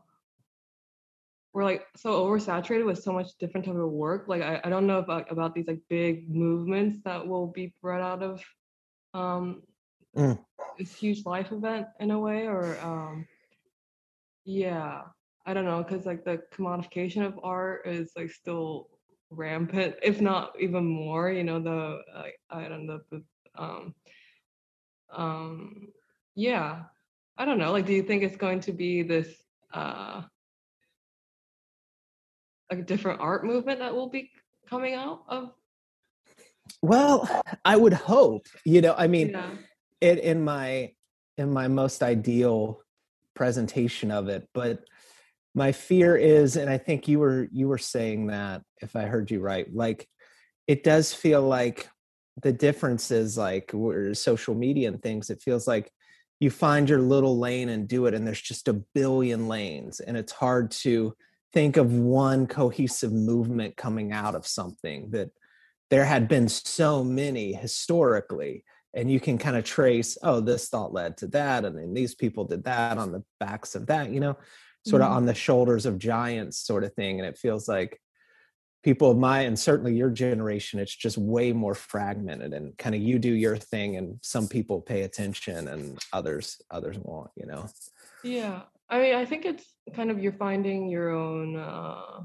we're 1.52 1.64
like 1.64 1.86
so 1.96 2.24
oversaturated 2.24 2.84
with 2.86 3.02
so 3.02 3.12
much 3.12 3.36
different 3.38 3.66
type 3.66 3.74
of 3.76 3.90
work. 3.90 4.26
Like 4.28 4.42
I, 4.42 4.60
I 4.64 4.68
don't 4.70 4.86
know 4.86 4.98
about 4.98 5.30
about 5.30 5.54
these 5.54 5.66
like 5.66 5.80
big 5.88 6.28
movements 6.28 6.98
that 7.04 7.26
will 7.26 7.48
be 7.48 7.74
bred 7.82 8.00
out 8.00 8.22
of 8.22 8.42
um 9.14 9.62
Mm. 10.16 10.38
this 10.78 10.94
huge 10.94 11.24
life 11.24 11.52
event 11.52 11.86
in 12.00 12.10
a 12.10 12.18
way 12.18 12.46
or 12.46 12.78
um 12.80 13.26
yeah 14.44 15.02
I 15.46 15.54
don't 15.54 15.64
know 15.64 15.82
because 15.82 16.06
like 16.06 16.24
the 16.24 16.40
commodification 16.54 17.24
of 17.26 17.38
art 17.42 17.86
is 17.86 18.12
like 18.16 18.30
still 18.30 18.88
rampant 19.30 19.96
if 20.02 20.20
not 20.20 20.52
even 20.60 20.84
more 20.84 21.30
you 21.30 21.44
know 21.44 21.60
the 21.60 22.00
like 22.14 22.38
I 22.50 22.68
don't 22.68 22.86
know 22.86 23.00
the 23.10 23.22
um 23.56 23.94
um 25.14 25.88
yeah. 26.34 26.84
I 27.36 27.44
don't 27.44 27.58
know 27.58 27.72
like 27.72 27.86
do 27.86 27.92
you 27.94 28.02
think 28.02 28.22
it's 28.22 28.36
going 28.36 28.60
to 28.60 28.72
be 28.72 29.02
this 29.02 29.28
uh 29.72 30.22
a 32.70 32.76
different 32.76 33.20
art 33.20 33.44
movement 33.44 33.78
that 33.80 33.94
will 33.94 34.08
be 34.08 34.30
coming 34.68 34.94
out 34.94 35.22
of 35.28 35.52
Well, 36.82 37.28
I 37.64 37.76
would 37.76 37.92
hope, 37.92 38.46
you 38.64 38.80
know, 38.80 38.94
I 38.96 39.06
mean, 39.06 39.30
yeah. 39.30 39.50
it 40.00 40.18
in 40.18 40.44
my 40.44 40.92
in 41.36 41.52
my 41.52 41.68
most 41.68 42.02
ideal 42.02 42.82
presentation 43.34 44.10
of 44.10 44.28
it 44.28 44.46
but 44.52 44.84
my 45.54 45.72
fear 45.72 46.16
is 46.16 46.56
and 46.56 46.68
i 46.68 46.78
think 46.78 47.08
you 47.08 47.18
were 47.18 47.48
you 47.50 47.66
were 47.68 47.78
saying 47.78 48.26
that 48.26 48.62
if 48.80 48.94
i 48.94 49.02
heard 49.02 49.30
you 49.30 49.40
right 49.40 49.74
like 49.74 50.06
it 50.66 50.84
does 50.84 51.12
feel 51.12 51.42
like 51.42 51.88
the 52.42 52.52
difference 52.52 53.10
is 53.10 53.36
like 53.36 53.70
where 53.72 54.14
social 54.14 54.54
media 54.54 54.88
and 54.88 55.02
things 55.02 55.30
it 55.30 55.42
feels 55.42 55.66
like 55.66 55.90
you 56.42 56.50
find 56.50 56.88
your 56.88 56.98
little 57.00 57.38
lane 57.38 57.68
and 57.68 57.86
do 57.86 58.06
it 58.06 58.14
and 58.14 58.26
there's 58.26 58.40
just 58.40 58.66
a 58.66 58.72
billion 58.72 59.46
lanes 59.46 60.00
and 60.00 60.16
it's 60.16 60.32
hard 60.32 60.72
to 60.72 61.14
think 61.52 61.76
of 61.76 61.92
one 61.92 62.48
cohesive 62.48 63.12
movement 63.12 63.76
coming 63.76 64.10
out 64.10 64.34
of 64.34 64.44
something 64.44 65.08
that 65.10 65.30
there 65.88 66.04
had 66.04 66.26
been 66.26 66.48
so 66.48 67.04
many 67.04 67.52
historically 67.52 68.64
and 68.92 69.08
you 69.08 69.20
can 69.20 69.38
kind 69.38 69.56
of 69.56 69.62
trace 69.64 70.18
oh 70.24 70.40
this 70.40 70.68
thought 70.68 70.92
led 70.92 71.16
to 71.16 71.28
that 71.28 71.64
and 71.64 71.78
then 71.78 71.94
these 71.94 72.16
people 72.16 72.44
did 72.44 72.64
that 72.64 72.98
on 72.98 73.12
the 73.12 73.22
backs 73.38 73.76
of 73.76 73.86
that 73.86 74.10
you 74.10 74.18
know 74.18 74.36
sort 74.84 75.00
of 75.00 75.08
Mhm. 75.08 75.16
on 75.16 75.26
the 75.26 75.34
shoulders 75.34 75.86
of 75.86 75.96
giants 75.96 76.58
sort 76.58 76.82
of 76.82 76.92
thing 76.94 77.20
and 77.20 77.28
it 77.28 77.38
feels 77.38 77.68
like 77.68 78.00
people 78.82 79.10
of 79.10 79.18
my 79.18 79.40
and 79.40 79.58
certainly 79.58 79.94
your 79.94 80.10
generation 80.10 80.80
it's 80.80 80.94
just 80.94 81.16
way 81.16 81.52
more 81.52 81.74
fragmented 81.74 82.52
and 82.52 82.76
kind 82.78 82.94
of 82.94 83.00
you 83.00 83.18
do 83.18 83.32
your 83.32 83.56
thing 83.56 83.96
and 83.96 84.18
some 84.22 84.48
people 84.48 84.80
pay 84.80 85.02
attention 85.02 85.68
and 85.68 85.98
others 86.12 86.60
others 86.70 86.98
won't 86.98 87.30
you 87.36 87.46
know 87.46 87.68
Yeah, 88.22 88.62
I 88.88 89.00
mean, 89.00 89.14
I 89.14 89.24
think 89.24 89.44
it's 89.44 89.64
kind 89.94 90.10
of 90.10 90.22
you're 90.22 90.32
finding 90.32 90.88
your 90.88 91.10
own 91.10 91.56
uh, 91.56 92.20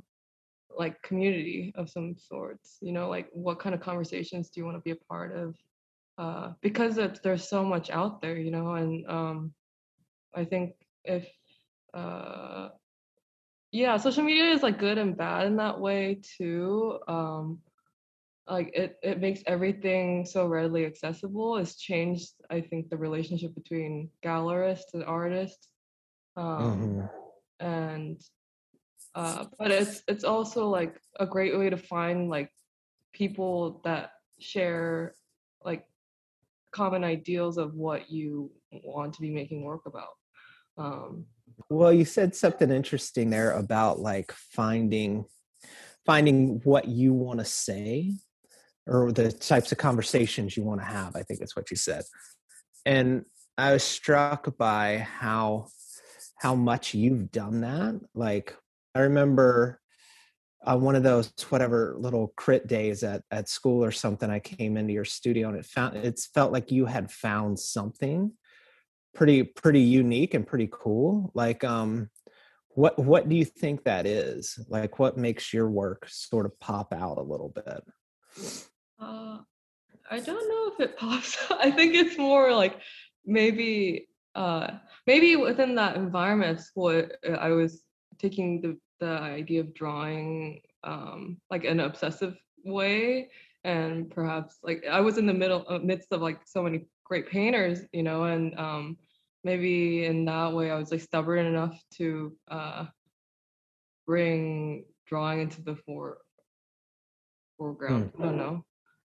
like 0.77 1.01
community 1.01 1.73
of 1.75 1.89
some 1.89 2.15
sorts. 2.17 2.77
You 2.81 2.91
know, 2.91 3.09
like 3.09 3.29
what 3.31 3.59
kind 3.59 3.73
of 3.73 3.81
conversations 3.81 4.49
do 4.49 4.59
you 4.59 4.65
want 4.65 4.77
to 4.77 4.81
be 4.81 4.91
a 4.91 4.95
part 4.95 5.35
of? 5.35 5.55
Uh, 6.17 6.53
because 6.61 6.99
there's 7.23 7.47
so 7.47 7.63
much 7.63 7.89
out 7.89 8.21
there, 8.21 8.37
you 8.37 8.51
know, 8.51 8.73
and 8.75 9.07
um, 9.07 9.53
I 10.35 10.45
think 10.45 10.73
if 11.03 11.27
uh, 11.93 12.69
yeah, 13.77 13.97
social 13.97 14.23
media 14.23 14.51
is 14.51 14.63
like 14.63 14.79
good 14.79 14.97
and 14.97 15.15
bad 15.17 15.45
in 15.47 15.57
that 15.57 15.79
way 15.79 16.19
too. 16.37 16.99
Um, 17.07 17.59
like 18.49 18.71
it, 18.73 18.97
it 19.03 19.19
makes 19.19 19.41
everything 19.45 20.25
so 20.25 20.47
readily 20.47 20.85
accessible. 20.85 21.57
It's 21.57 21.75
changed, 21.75 22.31
I 22.49 22.61
think, 22.61 22.89
the 22.89 22.97
relationship 22.97 23.53
between 23.55 24.09
gallerists 24.23 24.93
and 24.93 25.03
artists 25.03 25.69
um 26.37 26.99
Mhm. 26.99 27.09
and 27.59 28.21
uh 29.15 29.45
but 29.57 29.71
it's 29.71 30.03
it's 30.07 30.23
also 30.23 30.69
like 30.69 31.01
a 31.19 31.25
great 31.25 31.57
way 31.57 31.69
to 31.69 31.77
find 31.77 32.29
like 32.29 32.51
people 33.13 33.81
that 33.83 34.11
share 34.39 35.15
like 35.65 35.85
common 36.71 37.03
ideals 37.03 37.57
of 37.57 37.73
what 37.73 38.11
you 38.11 38.51
want 38.83 39.13
to 39.13 39.21
be 39.21 39.31
making 39.31 39.63
work 39.63 39.85
about 39.87 40.13
um 40.77 41.25
Well, 41.69 41.91
you 41.91 42.05
said 42.05 42.35
something 42.35 42.71
interesting 42.71 43.29
there 43.29 43.51
about 43.51 43.99
like 43.99 44.31
finding 44.31 45.25
finding 46.05 46.61
what 46.63 46.87
you 46.87 47.13
want 47.13 47.39
to 47.39 47.45
say 47.45 48.13
or 48.87 49.11
the 49.11 49.31
types 49.31 49.71
of 49.73 49.77
conversations 49.77 50.55
you 50.55 50.63
want 50.63 50.79
to 50.79 50.85
have. 50.85 51.15
I 51.15 51.23
think 51.23 51.41
it's 51.41 51.55
what 51.55 51.69
you 51.69 51.75
said. 51.75 52.03
And 52.85 53.25
I 53.57 53.73
was 53.73 53.83
struck 53.83 54.57
by 54.57 54.99
how 54.99 55.67
how 56.37 56.55
much 56.55 56.93
you've 56.93 57.31
done 57.31 57.61
that. 57.61 57.99
Like 58.13 58.55
I 58.95 59.01
remember 59.01 59.81
on 60.63 60.81
one 60.81 60.95
of 60.95 61.03
those 61.03 61.33
whatever 61.49 61.95
little 61.97 62.33
crit 62.37 62.67
days 62.67 63.03
at 63.03 63.23
at 63.31 63.49
school 63.49 63.83
or 63.83 63.91
something, 63.91 64.29
I 64.29 64.39
came 64.39 64.77
into 64.77 64.93
your 64.93 65.05
studio 65.05 65.49
and 65.49 65.57
it 65.57 65.65
found 65.65 65.97
it's 65.97 66.27
felt 66.27 66.53
like 66.53 66.71
you 66.71 66.85
had 66.85 67.11
found 67.11 67.59
something 67.59 68.31
pretty 69.13 69.43
pretty 69.43 69.81
unique 69.81 70.33
and 70.33 70.45
pretty 70.45 70.69
cool 70.71 71.31
like 71.33 71.63
um 71.63 72.09
what 72.77 72.99
what 72.99 73.27
do 73.27 73.35
you 73.35 73.43
think 73.43 73.83
that 73.85 74.05
is? 74.05 74.59
Like 74.69 74.99
what 74.99 75.17
makes 75.17 75.51
your 75.51 75.67
work 75.67 76.05
sort 76.07 76.45
of 76.45 76.59
pop 76.59 76.93
out 76.93 77.17
a 77.17 77.23
little 77.23 77.49
bit? 77.49 77.83
Uh 79.01 79.39
i 80.09 80.19
don't 80.19 80.47
know 80.47 80.71
if 80.73 80.79
it 80.79 80.97
pops 80.99 81.37
i 81.51 81.69
think 81.69 81.93
it's 81.93 82.17
more 82.17 82.53
like 82.53 82.79
maybe 83.25 84.07
uh 84.35 84.67
maybe 85.05 85.35
within 85.35 85.75
that 85.75 85.97
environment 85.97 86.57
at 86.57 86.63
school 86.63 87.03
i 87.39 87.49
was 87.49 87.83
taking 88.19 88.61
the 88.61 88.77
the 89.01 89.19
idea 89.19 89.59
of 89.59 89.73
drawing 89.73 90.61
um 90.83 91.37
like 91.51 91.65
an 91.65 91.81
obsessive 91.81 92.37
way 92.63 93.29
and 93.65 94.09
perhaps 94.09 94.59
like 94.63 94.85
i 94.89 95.01
was 95.01 95.17
in 95.17 95.25
the 95.25 95.33
middle 95.33 95.65
uh, 95.67 95.79
midst 95.79 96.13
of 96.13 96.21
like 96.21 96.39
so 96.45 96.63
many 96.63 96.85
great 97.07 97.29
painters 97.29 97.81
you 97.93 98.03
know 98.03 98.23
and 98.25 98.57
um 98.59 98.97
maybe 99.43 100.05
in 100.05 100.25
that 100.25 100.53
way 100.53 100.69
i 100.69 100.77
was 100.77 100.91
like 100.91 101.01
stubborn 101.01 101.45
enough 101.45 101.81
to 101.91 102.35
uh 102.51 102.85
bring 104.05 104.83
drawing 105.05 105.41
into 105.41 105.61
the 105.61 105.75
fore 105.75 106.17
foreground. 107.57 108.11
I 108.19 108.23
don't 108.23 108.37
know. 108.37 108.63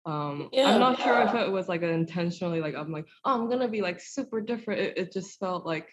Um 0.05 0.49
Yeah. 0.51 0.69
i'm 0.69 0.79
not 0.79 0.99
sure 0.99 1.21
if 1.21 1.35
it 1.35 1.51
was 1.51 1.67
like 1.67 1.81
intentionally 1.81 2.61
like 2.61 2.75
i'm 2.75 2.91
like 2.91 3.05
oh 3.25 3.33
i'm 3.39 3.49
gonna 3.49 3.67
be 3.67 3.81
like 3.81 3.99
super 3.99 4.39
different. 4.41 4.81
It, 4.81 4.97
it 4.97 5.13
just 5.13 5.37
felt 5.39 5.65
like 5.65 5.89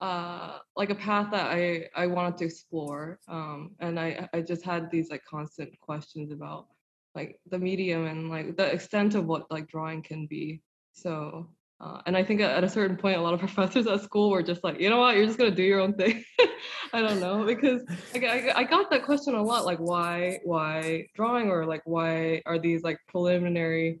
uh 0.00 0.58
like 0.76 0.90
a 0.90 0.94
path 0.94 1.30
that 1.32 1.50
i 1.50 1.86
i 1.94 2.06
wanted 2.06 2.38
to 2.38 2.46
explore 2.46 3.18
um 3.28 3.72
and 3.80 4.00
i 4.00 4.26
i 4.32 4.40
just 4.40 4.64
had 4.64 4.90
these 4.90 5.10
like 5.10 5.22
constant 5.26 5.78
questions 5.80 6.32
about 6.32 6.68
like 7.14 7.38
the 7.50 7.58
medium 7.58 8.06
and 8.06 8.30
like 8.30 8.56
the 8.56 8.72
extent 8.72 9.14
of 9.14 9.26
what 9.26 9.50
like 9.50 9.66
drawing 9.68 10.02
can 10.02 10.26
be 10.26 10.62
so 10.92 11.48
uh, 11.80 12.00
and 12.06 12.16
i 12.16 12.22
think 12.22 12.40
at, 12.40 12.64
a 12.64 12.68
certain 12.68 12.96
point 12.96 13.16
a 13.16 13.20
lot 13.20 13.34
of 13.34 13.40
professors 13.46 13.86
at 13.86 14.00
school 14.02 14.30
were 14.30 14.42
just 14.42 14.62
like 14.64 14.80
you 14.80 14.90
know 14.90 14.98
what? 14.98 15.16
You're 15.16 15.26
just 15.26 15.38
gonna 15.38 15.50
do 15.50 15.62
your 15.62 15.80
own 15.80 15.94
thing. 15.94 16.24
I 16.92 17.00
don't 17.00 17.20
know 17.20 17.44
because 17.44 17.82
like, 18.12 18.24
I, 18.24 18.52
I 18.56 18.64
got 18.64 18.90
that 18.90 19.04
question 19.04 19.34
a 19.34 19.42
lot 19.42 19.64
like 19.64 19.78
why 19.78 20.40
why 20.44 21.06
drawing? 21.14 21.48
or 21.48 21.64
like 21.64 21.82
why 21.84 22.42
are 22.46 22.58
these 22.58 22.82
like 22.82 22.98
preliminary 23.08 24.00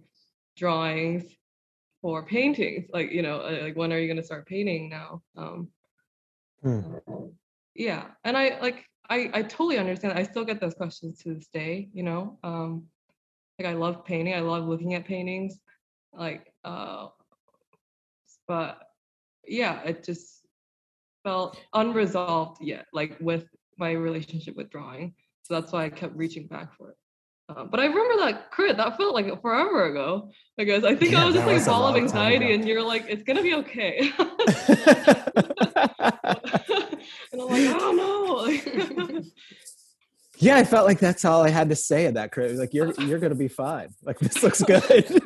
drawings 0.56 1.24
for 2.02 2.24
paintings? 2.24 2.86
Like 2.92 3.12
you 3.12 3.22
know 3.22 3.40
uh, 3.40 3.58
like 3.62 3.76
when 3.76 3.92
are 3.92 3.98
you 3.98 4.06
going 4.06 4.16
to 4.16 4.22
start 4.22 4.46
painting 4.46 4.88
now? 4.88 5.22
Um 5.36 5.68
Hmm. 6.62 6.80
yeah 7.74 8.08
and 8.24 8.36
i 8.36 8.58
like 8.60 8.84
i 9.08 9.30
i 9.32 9.42
totally 9.42 9.78
understand 9.78 10.12
i 10.18 10.22
still 10.22 10.44
get 10.44 10.60
those 10.60 10.74
questions 10.74 11.18
to 11.22 11.32
this 11.34 11.48
day 11.48 11.88
you 11.94 12.02
know? 12.02 12.38
Um 12.42 12.84
like 13.58 13.66
i 13.66 13.72
love 13.72 14.04
painting 14.04 14.34
i 14.34 14.40
love 14.40 14.68
looking 14.68 14.92
at 14.94 15.06
paintings 15.06 15.58
like 16.12 16.49
uh 16.64 17.08
but 18.46 18.78
yeah 19.46 19.80
it 19.84 20.04
just 20.04 20.40
felt 21.24 21.60
unresolved 21.74 22.62
yet, 22.62 22.86
like 22.92 23.16
with 23.20 23.46
my 23.78 23.92
relationship 23.92 24.56
with 24.56 24.70
drawing. 24.70 25.14
So 25.42 25.54
that's 25.54 25.72
why 25.72 25.84
I 25.84 25.88
kept 25.88 26.16
reaching 26.16 26.46
back 26.46 26.76
for 26.76 26.90
it. 26.90 26.96
Uh, 27.48 27.64
but 27.64 27.80
I 27.80 27.86
remember 27.86 28.24
that 28.24 28.50
crit. 28.52 28.76
That 28.76 28.96
felt 28.96 29.14
like 29.14 29.42
forever 29.42 29.86
ago. 29.86 30.30
I 30.58 30.64
guess 30.64 30.84
I 30.84 30.94
think 30.94 31.12
Yeah, 31.12 31.22
I 31.22 31.24
was 31.26 31.34
just 31.34 31.46
like 31.46 31.56
was 31.56 31.66
ball 31.66 31.88
of 31.88 31.96
anxiety, 31.96 32.54
and 32.54 32.64
you're 32.64 32.82
like, 32.82 33.06
"It's 33.08 33.24
gonna 33.24 33.42
be 33.42 33.54
okay." 33.54 34.12
and 37.32 37.42
I'm 37.42 37.48
like, 37.48 37.76
"Oh 37.80 38.46
no!" 39.10 39.22
yeah, 40.38 40.56
I 40.56 40.64
felt 40.64 40.86
like 40.86 41.00
that's 41.00 41.24
all 41.24 41.42
I 41.42 41.50
had 41.50 41.70
to 41.70 41.76
say 41.76 42.06
in 42.06 42.14
that 42.14 42.30
crit. 42.30 42.54
Like 42.54 42.72
you're 42.72 42.92
you're 43.00 43.18
gonna 43.18 43.34
be 43.34 43.48
fine. 43.48 43.88
Like 44.04 44.20
this 44.20 44.44
looks 44.44 44.62
good. 44.62 45.20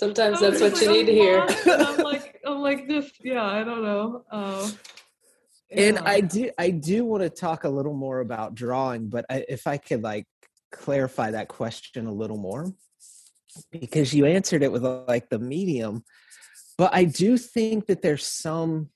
Sometimes 0.00 0.40
that's 0.40 0.60
just 0.60 0.72
what 0.72 0.82
you 0.82 0.92
need 0.92 1.04
to 1.04 1.12
hear. 1.12 1.40
"I'm 1.40 1.46
lost," 1.46 1.66
and 1.66 1.82
I'm 1.82 1.98
like, 2.04 2.40
I'm 2.46 2.58
like, 2.60 2.88
just 2.88 3.22
yeah, 3.22 3.44
I 3.44 3.62
don't 3.62 3.82
know. 3.82 4.24
Uh, 4.30 4.70
and. 5.70 5.98
I 5.98 6.22
do 6.22 6.50
I 6.58 6.70
do 6.70 7.04
want 7.04 7.22
to 7.22 7.28
talk 7.28 7.64
a 7.64 7.68
little 7.68 7.92
more 7.92 8.20
about 8.20 8.54
drawing, 8.54 9.10
but 9.10 9.26
I, 9.28 9.44
if 9.46 9.66
I 9.66 9.76
could 9.76 10.02
like 10.02 10.26
clarify 10.72 11.32
that 11.32 11.48
question 11.48 12.06
a 12.06 12.12
little 12.14 12.38
more, 12.38 12.72
because 13.70 14.14
you 14.14 14.24
answered 14.24 14.62
it 14.62 14.72
with 14.72 14.84
like 14.84 15.28
the 15.28 15.38
medium, 15.38 16.02
but 16.78 16.94
I 16.94 17.04
do 17.04 17.36
think 17.36 17.84
that 17.88 18.00
there's 18.00 18.24
some 18.24 18.88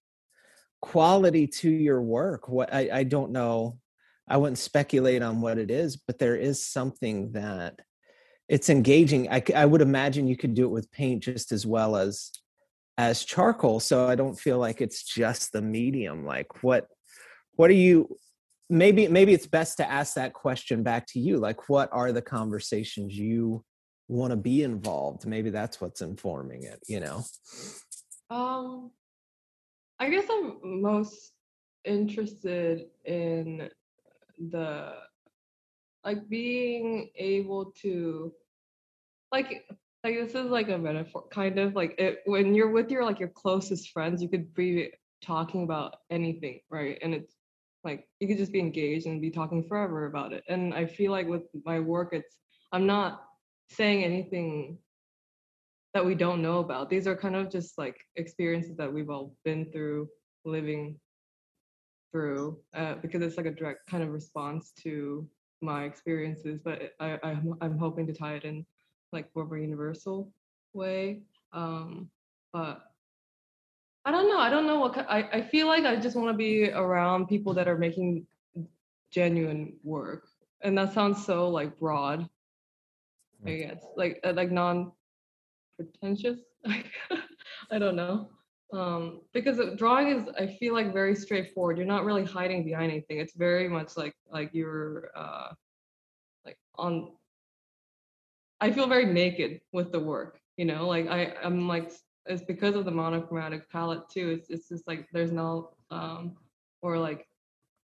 quality 0.81 1.47
to 1.49 1.71
your 1.71 2.01
work. 2.01 2.49
What 2.49 2.73
I, 2.73 2.89
I 2.91 3.05
don't 3.05 3.31
know, 3.31 3.79
I 4.27 4.39
wouldn't 4.39 4.57
speculate 4.57 5.21
on 5.21 5.43
what 5.43 5.59
it 5.59 5.71
is, 5.71 5.99
but 5.99 6.19
there 6.19 6.37
is 6.37 6.65
something 6.67 7.33
that 7.33 7.81
it's 8.49 8.69
engaging. 8.69 9.29
I 9.31 9.65
would 9.65 9.81
imagine 9.81 10.29
you 10.29 10.37
could 10.37 10.55
do 10.55 10.65
it 10.65 10.71
with 10.71 10.91
paint 10.91 11.23
just 11.23 11.53
as 11.53 11.67
well 11.67 11.97
as 11.97 12.31
as 12.97 13.25
charcoal. 13.25 13.81
So 13.81 14.07
I 14.07 14.15
don't 14.15 14.39
feel 14.39 14.59
like 14.59 14.81
it's 14.81 15.03
just 15.03 15.53
the 15.53 15.63
medium. 15.63 16.25
Like 16.25 16.63
what 16.63 16.87
what 17.57 17.71
are 17.71 17.75
you 17.75 18.17
maybe 18.69 19.09
maybe 19.09 19.33
it's 19.33 19.47
best 19.47 19.79
to 19.79 19.91
ask 19.91 20.15
that 20.15 20.33
question 20.33 20.83
back 20.83 21.07
to 21.09 21.21
you. 21.21 21.39
Like 21.39 21.69
what 21.69 21.89
are 21.93 22.13
the 22.13 22.23
conversations 22.23 23.17
you 23.17 23.65
want 24.09 24.31
to 24.31 24.37
be 24.37 24.63
involved? 24.63 25.27
Maybe 25.27 25.51
that's 25.51 25.81
what's 25.81 26.03
informing 26.03 26.65
it, 26.65 26.81
you 26.87 27.01
know. 27.01 27.25
Um, 28.31 28.91
I 29.99 30.11
guess 30.11 30.25
I'm 30.31 30.83
most 30.83 31.33
interested 31.85 32.87
in 33.05 33.69
the 34.51 34.95
like 36.05 36.29
being 36.29 37.11
able 37.17 37.73
to 37.83 38.33
like 39.33 39.65
like 40.03 40.15
this 40.15 40.35
is 40.35 40.51
like 40.51 40.69
a 40.69 40.79
metaphor 40.79 41.25
kind 41.31 41.59
of 41.59 41.75
like 41.75 41.95
it 41.99 42.21
when 42.27 42.55
you're 42.55 42.71
with 42.71 42.91
your 42.91 43.05
like 43.05 43.19
your 43.19 43.31
closest 43.31 43.91
friends 43.91 44.23
you 44.23 44.29
could 44.29 44.53
be 44.55 44.91
talking 45.23 45.63
about 45.65 45.97
anything 46.11 46.61
right 46.71 46.99
and 47.03 47.15
it's 47.15 47.35
like 47.83 48.07
you 48.21 48.29
could 48.29 48.39
just 48.39 48.53
be 48.53 48.61
engaged 48.61 49.07
and 49.07 49.21
be 49.21 49.31
talking 49.31 49.67
forever 49.67 50.07
about 50.07 50.33
it 50.33 50.45
and 50.49 50.75
i 50.75 50.85
feel 50.85 51.11
like 51.11 51.27
with 51.27 51.43
my 51.65 51.81
work 51.81 52.11
it's 52.13 52.37
i'm 52.73 52.87
not 52.87 53.25
saying 53.69 54.05
anything 54.05 54.79
that 55.95 56.05
we 56.05 56.15
don't 56.15 56.43
know 56.43 56.59
about. 56.59 56.91
These 56.91 57.07
are 57.07 57.17
kind 57.17 57.37
of 57.37 57.51
just 57.51 57.79
like 57.79 58.05
experiences 58.17 58.77
that 58.77 58.93
we've 58.93 59.11
all 59.11 59.35
been 59.45 59.71
through, 59.73 60.09
living 60.45 60.99
through, 62.11 62.59
uh, 62.75 62.97
because 62.97 63.23
it's 63.23 63.37
like 63.37 63.47
a 63.47 63.53
direct 63.53 63.89
kind 63.89 64.03
of 64.03 64.11
response 64.11 64.73
to 64.83 65.27
my 65.65 65.85
experiences. 65.85 66.61
But 66.63 66.95
I, 67.01 67.19
I'm, 67.23 67.55
I'm 67.61 67.79
hoping 67.79 68.07
to 68.07 68.13
tie 68.13 68.35
it 68.35 68.45
in 68.45 68.65
like 69.13 69.29
more 69.35 69.45
of 69.45 69.53
a 69.53 69.61
universal 69.61 70.33
way. 70.73 71.23
Um, 71.53 72.11
but 72.53 72.83
I 74.05 74.11
don't 74.11 74.29
know. 74.29 74.39
I 74.39 74.51
don't 74.51 74.67
know 74.67 74.81
what 74.81 74.99
I, 75.09 75.29
I 75.33 75.41
feel 75.41 75.67
like 75.67 75.85
I 75.85 75.97
just 75.97 76.17
want 76.17 76.29
to 76.29 76.37
be 76.37 76.71
around 76.71 77.27
people 77.27 77.55
that 77.55 77.69
are 77.69 77.79
making 77.79 78.27
genuine 79.11 79.75
work. 79.83 80.29
And 80.63 80.77
that 80.77 80.93
sounds 80.93 81.25
so 81.25 81.49
like 81.49 81.79
broad. 81.79 82.29
I 83.47 83.53
guess 83.53 83.85
like 83.97 84.21
uh, 84.25 84.33
like 84.33 84.51
non 84.51 84.93
pretentious. 85.77 86.39
I 86.67 87.79
don't 87.79 87.97
know. 87.97 88.31
Um, 88.73 89.21
because 89.33 89.61
drawing 89.77 90.09
is, 90.09 90.29
I 90.39 90.47
feel 90.47 90.75
like, 90.75 90.93
very 90.93 91.15
straightforward. 91.15 91.77
You're 91.77 91.87
not 91.87 92.05
really 92.05 92.25
hiding 92.25 92.65
behind 92.65 92.91
anything. 92.91 93.19
It's 93.19 93.35
very 93.35 93.69
much 93.69 93.97
like 93.97 94.15
like 94.31 94.51
you're 94.53 95.11
uh, 95.15 95.53
like 96.45 96.59
on. 96.77 97.13
I 98.61 98.73
feel 98.73 98.87
very 98.87 99.07
naked 99.07 99.61
with 99.73 99.93
the 99.93 100.01
work. 100.01 100.41
You 100.57 100.65
know, 100.65 100.87
like 100.87 101.09
I 101.09 101.35
I'm 101.43 101.69
like 101.69 101.93
it's 102.27 102.43
because 102.43 102.75
of 102.75 102.85
the 102.85 102.91
monochromatic 102.91 103.71
palette 103.71 104.09
too. 104.09 104.31
It's 104.31 104.51
it's 104.51 104.69
just 104.69 104.87
like 104.87 105.09
there's 105.13 105.33
no 105.33 105.71
um 105.91 106.37
or 106.83 106.99
like 106.99 107.27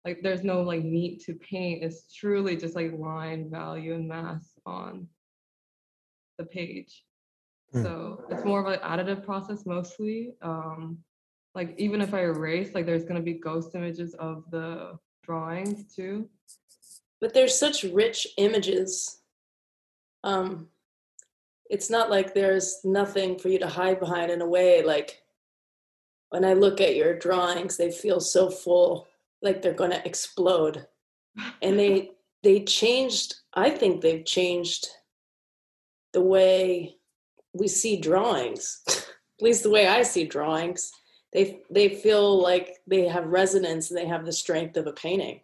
like 0.06 0.22
there's 0.22 0.44
no 0.44 0.62
like 0.62 0.84
meat 0.84 1.24
to 1.26 1.34
paint. 1.34 1.84
It's 1.84 2.14
truly 2.14 2.56
just 2.56 2.76
like 2.76 2.94
line, 2.98 3.50
value, 3.50 3.94
and 3.96 4.08
mass 4.08 4.54
on 4.66 5.08
the 6.38 6.46
page. 6.46 7.04
Hmm. 7.74 7.84
So 7.84 8.26
it's 8.30 8.44
more 8.46 8.60
of 8.60 8.68
an 8.68 8.80
additive 8.80 9.24
process 9.26 9.66
mostly. 9.66 10.34
Um, 10.42 10.98
like 11.56 11.76
even 11.78 12.02
if 12.02 12.14
I 12.14 12.22
erase, 12.22 12.74
like 12.74 12.86
there's 12.86 13.06
gonna 13.06 13.22
be 13.22 13.34
ghost 13.34 13.76
images 13.76 14.14
of 14.16 14.44
the 14.52 14.98
drawings 15.24 15.94
too. 15.96 16.28
but 17.22 17.34
there's 17.34 17.58
such 17.58 17.84
rich 17.84 18.26
images 18.38 19.22
um 20.24 20.68
it's 21.70 21.90
not 21.90 22.10
like 22.10 22.34
there's 22.34 22.80
nothing 22.84 23.38
for 23.38 23.50
you 23.50 23.60
to 23.60 23.68
hide 23.68 24.00
behind 24.00 24.32
in 24.32 24.42
a 24.42 24.48
way 24.48 24.82
like 24.84 25.22
when 26.30 26.44
i 26.44 26.54
look 26.54 26.82
at 26.82 26.96
your 26.96 27.18
drawings 27.18 27.78
they 27.78 27.92
feel 27.92 28.20
so 28.20 28.50
full 28.50 29.08
like 29.42 29.62
they're 29.62 29.74
going 29.74 29.92
to 29.92 30.06
explode 30.06 30.88
and 31.62 31.78
they 31.78 32.10
they 32.44 32.64
changed 32.64 33.36
i 33.54 33.70
think 33.70 34.02
they've 34.02 34.26
changed 34.26 34.88
the 36.14 36.22
way 36.22 36.96
we 37.54 37.68
see 37.68 38.00
drawings. 38.00 38.82
At 38.88 39.44
least 39.44 39.64
the 39.64 39.70
way 39.70 39.88
i 39.88 40.04
see 40.04 40.26
drawings 40.26 40.92
they 41.32 41.62
they 41.70 41.90
feel 41.90 42.42
like 42.42 42.78
they 42.88 43.08
have 43.08 43.28
resonance 43.28 43.90
and 43.90 43.98
they 43.98 44.08
have 44.08 44.26
the 44.26 44.34
strength 44.34 44.78
of 44.78 44.88
a 44.88 44.94
painting. 44.94 45.42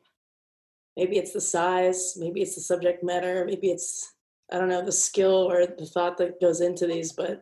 Maybe 0.98 1.18
it's 1.18 1.34
the 1.34 1.42
size 1.42 2.16
maybe 2.18 2.42
it's 2.42 2.56
the 2.56 2.62
subject 2.62 3.04
matter 3.04 3.46
maybe 3.46 3.70
it's 3.70 4.14
i 4.52 4.58
don't 4.58 4.70
know 4.70 4.84
the 4.84 4.92
skill 4.92 5.52
or 5.52 5.66
the 5.66 5.86
thought 5.86 6.18
that 6.18 6.40
goes 6.40 6.62
into 6.62 6.88
these 6.88 7.12
but 7.12 7.42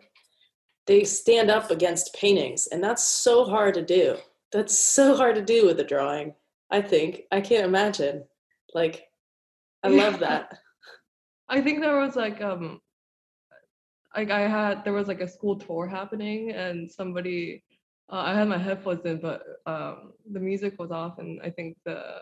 they 0.87 1.03
stand 1.03 1.49
up 1.49 1.71
against 1.71 2.15
paintings 2.15 2.67
and 2.67 2.83
that's 2.83 3.03
so 3.03 3.45
hard 3.45 3.73
to 3.75 3.81
do. 3.81 4.17
That's 4.51 4.77
so 4.77 5.15
hard 5.15 5.35
to 5.35 5.41
do 5.41 5.65
with 5.65 5.79
a 5.79 5.83
drawing 5.83 6.33
i 6.71 6.81
think. 6.81 7.23
I 7.31 7.41
can't 7.41 7.65
imagine. 7.65 8.25
Like 8.73 9.07
i 9.83 9.87
love 9.87 10.19
that. 10.19 10.57
I 11.49 11.61
think 11.61 11.81
there 11.81 11.97
was 11.97 12.15
like 12.15 12.41
um 12.41 12.81
like 14.15 14.31
I 14.31 14.41
had 14.41 14.83
there 14.83 14.93
was 14.93 15.07
like 15.07 15.21
a 15.21 15.27
school 15.27 15.57
tour 15.57 15.87
happening 15.87 16.51
and 16.51 16.89
somebody 16.91 17.63
uh, 18.11 18.17
I 18.17 18.33
had 18.35 18.47
my 18.47 18.57
headphones 18.57 19.05
in 19.05 19.19
but 19.19 19.43
um 19.65 20.13
the 20.31 20.39
music 20.39 20.79
was 20.79 20.91
off 20.91 21.19
and 21.19 21.41
I 21.41 21.49
think 21.49 21.77
the 21.85 22.21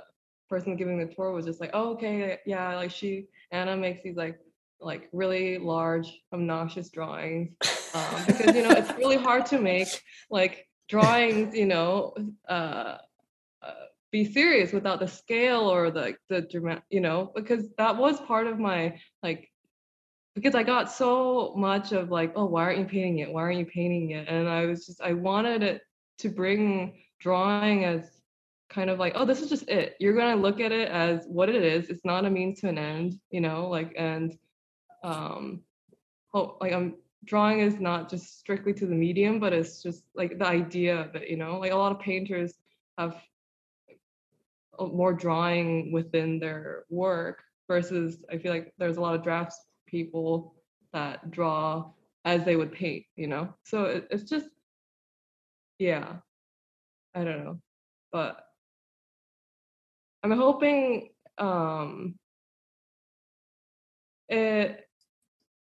person 0.50 0.76
giving 0.76 0.98
the 1.00 1.14
tour 1.14 1.32
was 1.32 1.46
just 1.46 1.62
like 1.62 1.72
oh 1.74 1.92
okay 1.92 2.40
yeah 2.46 2.76
like 2.76 2.92
she 2.92 3.28
Anna 3.52 3.76
makes 3.78 4.04
these 4.04 4.18
like 4.18 4.40
like 4.80 5.10
really 5.14 5.58
large 5.58 6.22
obnoxious 6.34 6.90
drawings 6.90 7.52
um, 7.94 8.24
because 8.26 8.56
you 8.56 8.64
know 8.64 8.72
it's 8.72 8.92
really 8.98 9.18
hard 9.18 9.46
to 9.46 9.60
make 9.60 10.02
like 10.30 10.68
drawings 10.90 11.56
you 11.56 11.66
know 11.66 12.14
uh, 12.50 12.98
uh 13.62 13.74
be 14.12 14.26
serious 14.26 14.74
without 14.74 15.00
the 15.00 15.08
scale 15.08 15.62
or 15.62 15.92
the 15.92 16.16
the 16.30 16.42
dramatic 16.42 16.84
you 16.90 17.00
know 17.00 17.32
because 17.36 17.70
that 17.78 17.96
was 17.96 18.20
part 18.22 18.48
of 18.48 18.60
my 18.60 19.00
like 19.24 19.51
because 20.36 20.56
I 20.56 20.64
got 20.64 20.92
so 20.92 21.54
much 21.58 21.92
of 21.92 22.10
like, 22.10 22.34
oh, 22.36 22.46
why 22.46 22.64
aren't 22.64 22.80
you 22.80 22.86
painting 22.86 23.20
it? 23.20 23.32
Why 23.32 23.42
aren't 23.42 23.60
you 23.60 23.66
painting 23.66 24.12
it? 24.12 24.28
And 24.28 24.48
I 24.48 24.66
was 24.66 24.86
just, 24.86 25.02
I 25.02 25.14
wanted 25.14 25.64
it 25.64 25.82
to 26.20 26.30
bring 26.30 27.02
drawing 27.20 27.84
as 27.84 28.10
kind 28.70 28.90
of 28.90 29.00
like, 29.00 29.14
oh, 29.16 29.26
this 29.26 29.42
is 29.42 29.50
just 29.50 29.68
it. 29.70 29.96
You're 30.00 30.16
gonna 30.16 30.42
look 30.42 30.60
at 30.60 30.72
it 30.72 30.90
as 30.90 31.26
what 31.28 31.50
it 31.50 31.62
is. 31.62 31.90
It's 31.90 32.06
not 32.06 32.26
a 32.26 32.30
means 32.30 32.62
to 32.62 32.70
an 32.70 32.78
end, 32.78 33.20
you 33.30 33.42
know, 33.42 33.68
like 33.68 33.94
and 33.98 34.38
um 35.04 35.62
oh 36.34 36.58
like 36.62 36.74
I'm 36.74 36.96
drawing 37.26 37.60
is 37.60 37.80
not 37.80 38.10
just 38.10 38.40
strictly 38.40 38.74
to 38.74 38.86
the 38.86 38.96
medium, 38.96 39.40
but 39.40 39.52
it's 39.54 39.84
just 39.84 40.04
like 40.16 40.40
the 40.40 40.48
idea 40.48 41.02
of 41.02 41.16
it, 41.16 41.30
you 41.30 41.38
know, 41.38 41.60
like 41.60 41.72
a 41.72 41.76
lot 41.76 41.92
of 41.92 42.00
painters 42.00 42.54
have 42.98 43.22
more 44.80 45.14
drawing 45.14 45.92
within 45.92 46.40
their 46.40 46.86
work 46.90 47.44
versus 47.68 48.24
I 48.32 48.38
feel 48.38 48.52
like 48.52 48.74
there's 48.78 48.98
a 48.98 49.02
lot 49.02 49.16
of 49.16 49.24
drafts 49.24 49.60
people 49.92 50.56
that 50.94 51.30
draw 51.30 51.92
as 52.26 52.44
they 52.46 52.56
would 52.56 52.72
paint, 52.72 53.06
you 53.16 53.28
know? 53.28 53.54
So 53.64 53.86
it, 53.86 54.08
it's 54.10 54.30
just, 54.30 54.48
yeah, 55.80 56.16
I 57.14 57.24
don't 57.24 57.44
know. 57.44 57.60
But 58.12 58.44
I'm 60.24 60.32
hoping 60.32 61.10
um, 61.38 62.16
it, 64.30 64.88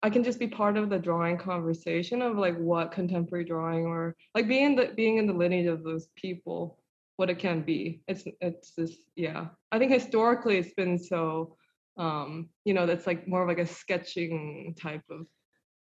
I 0.03 0.09
can 0.09 0.23
just 0.23 0.39
be 0.39 0.47
part 0.47 0.77
of 0.77 0.89
the 0.89 0.99
drawing 0.99 1.37
conversation 1.37 2.21
of 2.21 2.37
like 2.37 2.57
what 2.57 2.91
contemporary 2.91 3.45
drawing 3.45 3.85
or 3.85 4.15
like 4.35 4.47
being 4.47 4.75
the 4.75 4.93
being 4.95 5.17
in 5.17 5.27
the 5.27 5.33
lineage 5.33 5.67
of 5.67 5.83
those 5.83 6.07
people, 6.15 6.79
what 7.17 7.29
it 7.29 7.39
can 7.39 7.61
be. 7.61 8.01
It's 8.07 8.23
it's 8.41 8.71
just 8.71 8.99
yeah. 9.15 9.47
I 9.71 9.79
think 9.79 9.91
historically 9.91 10.57
it's 10.57 10.73
been 10.73 10.97
so 10.97 11.57
um, 11.97 12.49
you 12.65 12.73
know, 12.73 12.85
that's 12.85 13.07
like 13.07 13.27
more 13.27 13.41
of 13.43 13.47
like 13.47 13.59
a 13.59 13.65
sketching 13.65 14.75
type 14.79 15.03
of 15.09 15.25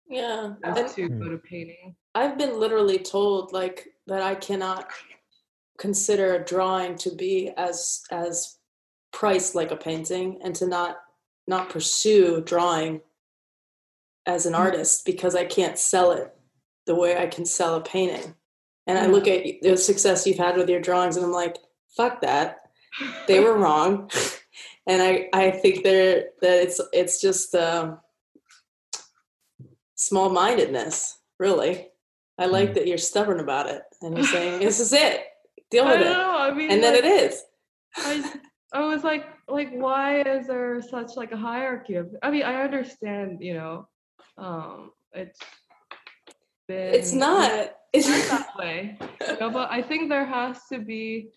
Yeah. 0.08 0.54
as 0.64 0.94
to 0.94 1.06
Hmm. 1.08 1.18
go 1.22 1.28
to 1.30 1.38
painting. 1.38 1.96
I've 2.14 2.36
been 2.38 2.58
literally 2.58 2.98
told 2.98 3.52
like 3.52 3.88
that 4.06 4.22
I 4.22 4.34
cannot 4.34 4.88
consider 5.78 6.34
a 6.34 6.44
drawing 6.44 6.96
to 6.96 7.14
be 7.14 7.50
as 7.56 8.02
as 8.10 8.58
priced 9.12 9.54
like 9.54 9.70
a 9.70 9.76
painting 9.76 10.40
and 10.42 10.54
to 10.56 10.66
not 10.66 10.98
not 11.46 11.68
pursue 11.70 12.40
drawing 12.42 13.00
as 14.26 14.46
an 14.46 14.54
artist 14.54 15.04
because 15.04 15.34
I 15.34 15.44
can't 15.44 15.78
sell 15.78 16.12
it 16.12 16.34
the 16.86 16.94
way 16.94 17.16
I 17.16 17.26
can 17.26 17.44
sell 17.44 17.74
a 17.76 17.80
painting. 17.80 18.34
And 18.86 18.98
I 18.98 19.06
look 19.06 19.26
at 19.28 19.44
the 19.62 19.76
success 19.76 20.26
you've 20.26 20.38
had 20.38 20.56
with 20.56 20.68
your 20.68 20.80
drawings 20.80 21.16
and 21.16 21.24
I'm 21.24 21.32
like, 21.32 21.56
fuck 21.96 22.20
that. 22.22 22.58
They 23.26 23.40
were 23.40 23.56
wrong. 23.56 24.10
and 24.86 25.02
I, 25.02 25.28
I 25.32 25.50
think 25.50 25.84
they're 25.84 26.26
that 26.40 26.62
it's 26.62 26.80
it's 26.92 27.20
just 27.20 27.54
um, 27.54 27.98
small 29.94 30.30
mindedness, 30.30 31.18
really. 31.38 31.88
I 32.38 32.46
like 32.46 32.70
Mm. 32.70 32.74
that 32.74 32.86
you're 32.86 32.98
stubborn 32.98 33.40
about 33.40 33.68
it 33.68 33.82
and 34.00 34.16
you're 34.16 34.26
saying, 34.26 34.60
This 34.64 34.80
is 34.80 34.92
it. 34.92 35.24
Deal 35.70 35.84
I 35.84 35.90
with 35.92 36.00
don't 36.00 36.06
it. 36.08 36.14
know. 36.14 36.36
I 36.38 36.50
mean, 36.54 36.70
And 36.70 36.82
then 36.82 36.94
it 36.94 37.04
is. 37.04 37.44
I 37.96 38.32
I 38.72 38.80
was 38.80 39.02
like 39.04 39.26
like 39.48 39.70
why 39.72 40.22
is 40.22 40.46
there 40.46 40.80
such 40.80 41.16
like 41.16 41.32
a 41.32 41.36
hierarchy 41.36 41.96
of 41.96 42.14
I 42.22 42.30
mean 42.30 42.44
I 42.44 42.62
understand 42.62 43.38
you 43.42 43.54
know 43.54 43.88
um 44.38 44.92
it's 45.12 45.40
been 46.68 46.94
It's 46.94 47.12
not. 47.12 47.74
It's 47.92 48.06
not 48.30 48.30
that 48.30 48.56
way 48.56 48.96
you 49.28 49.40
know 49.40 49.50
but 49.50 49.70
I 49.72 49.82
think 49.82 50.08
there 50.08 50.24
has 50.24 50.66
to 50.72 50.78
be 50.78 51.30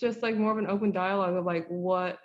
just 0.00 0.22
like 0.22 0.36
more 0.36 0.52
of 0.52 0.58
an 0.58 0.68
open 0.68 0.92
dialogue 0.92 1.34
of 1.34 1.44
like 1.44 1.66
what 1.68 2.20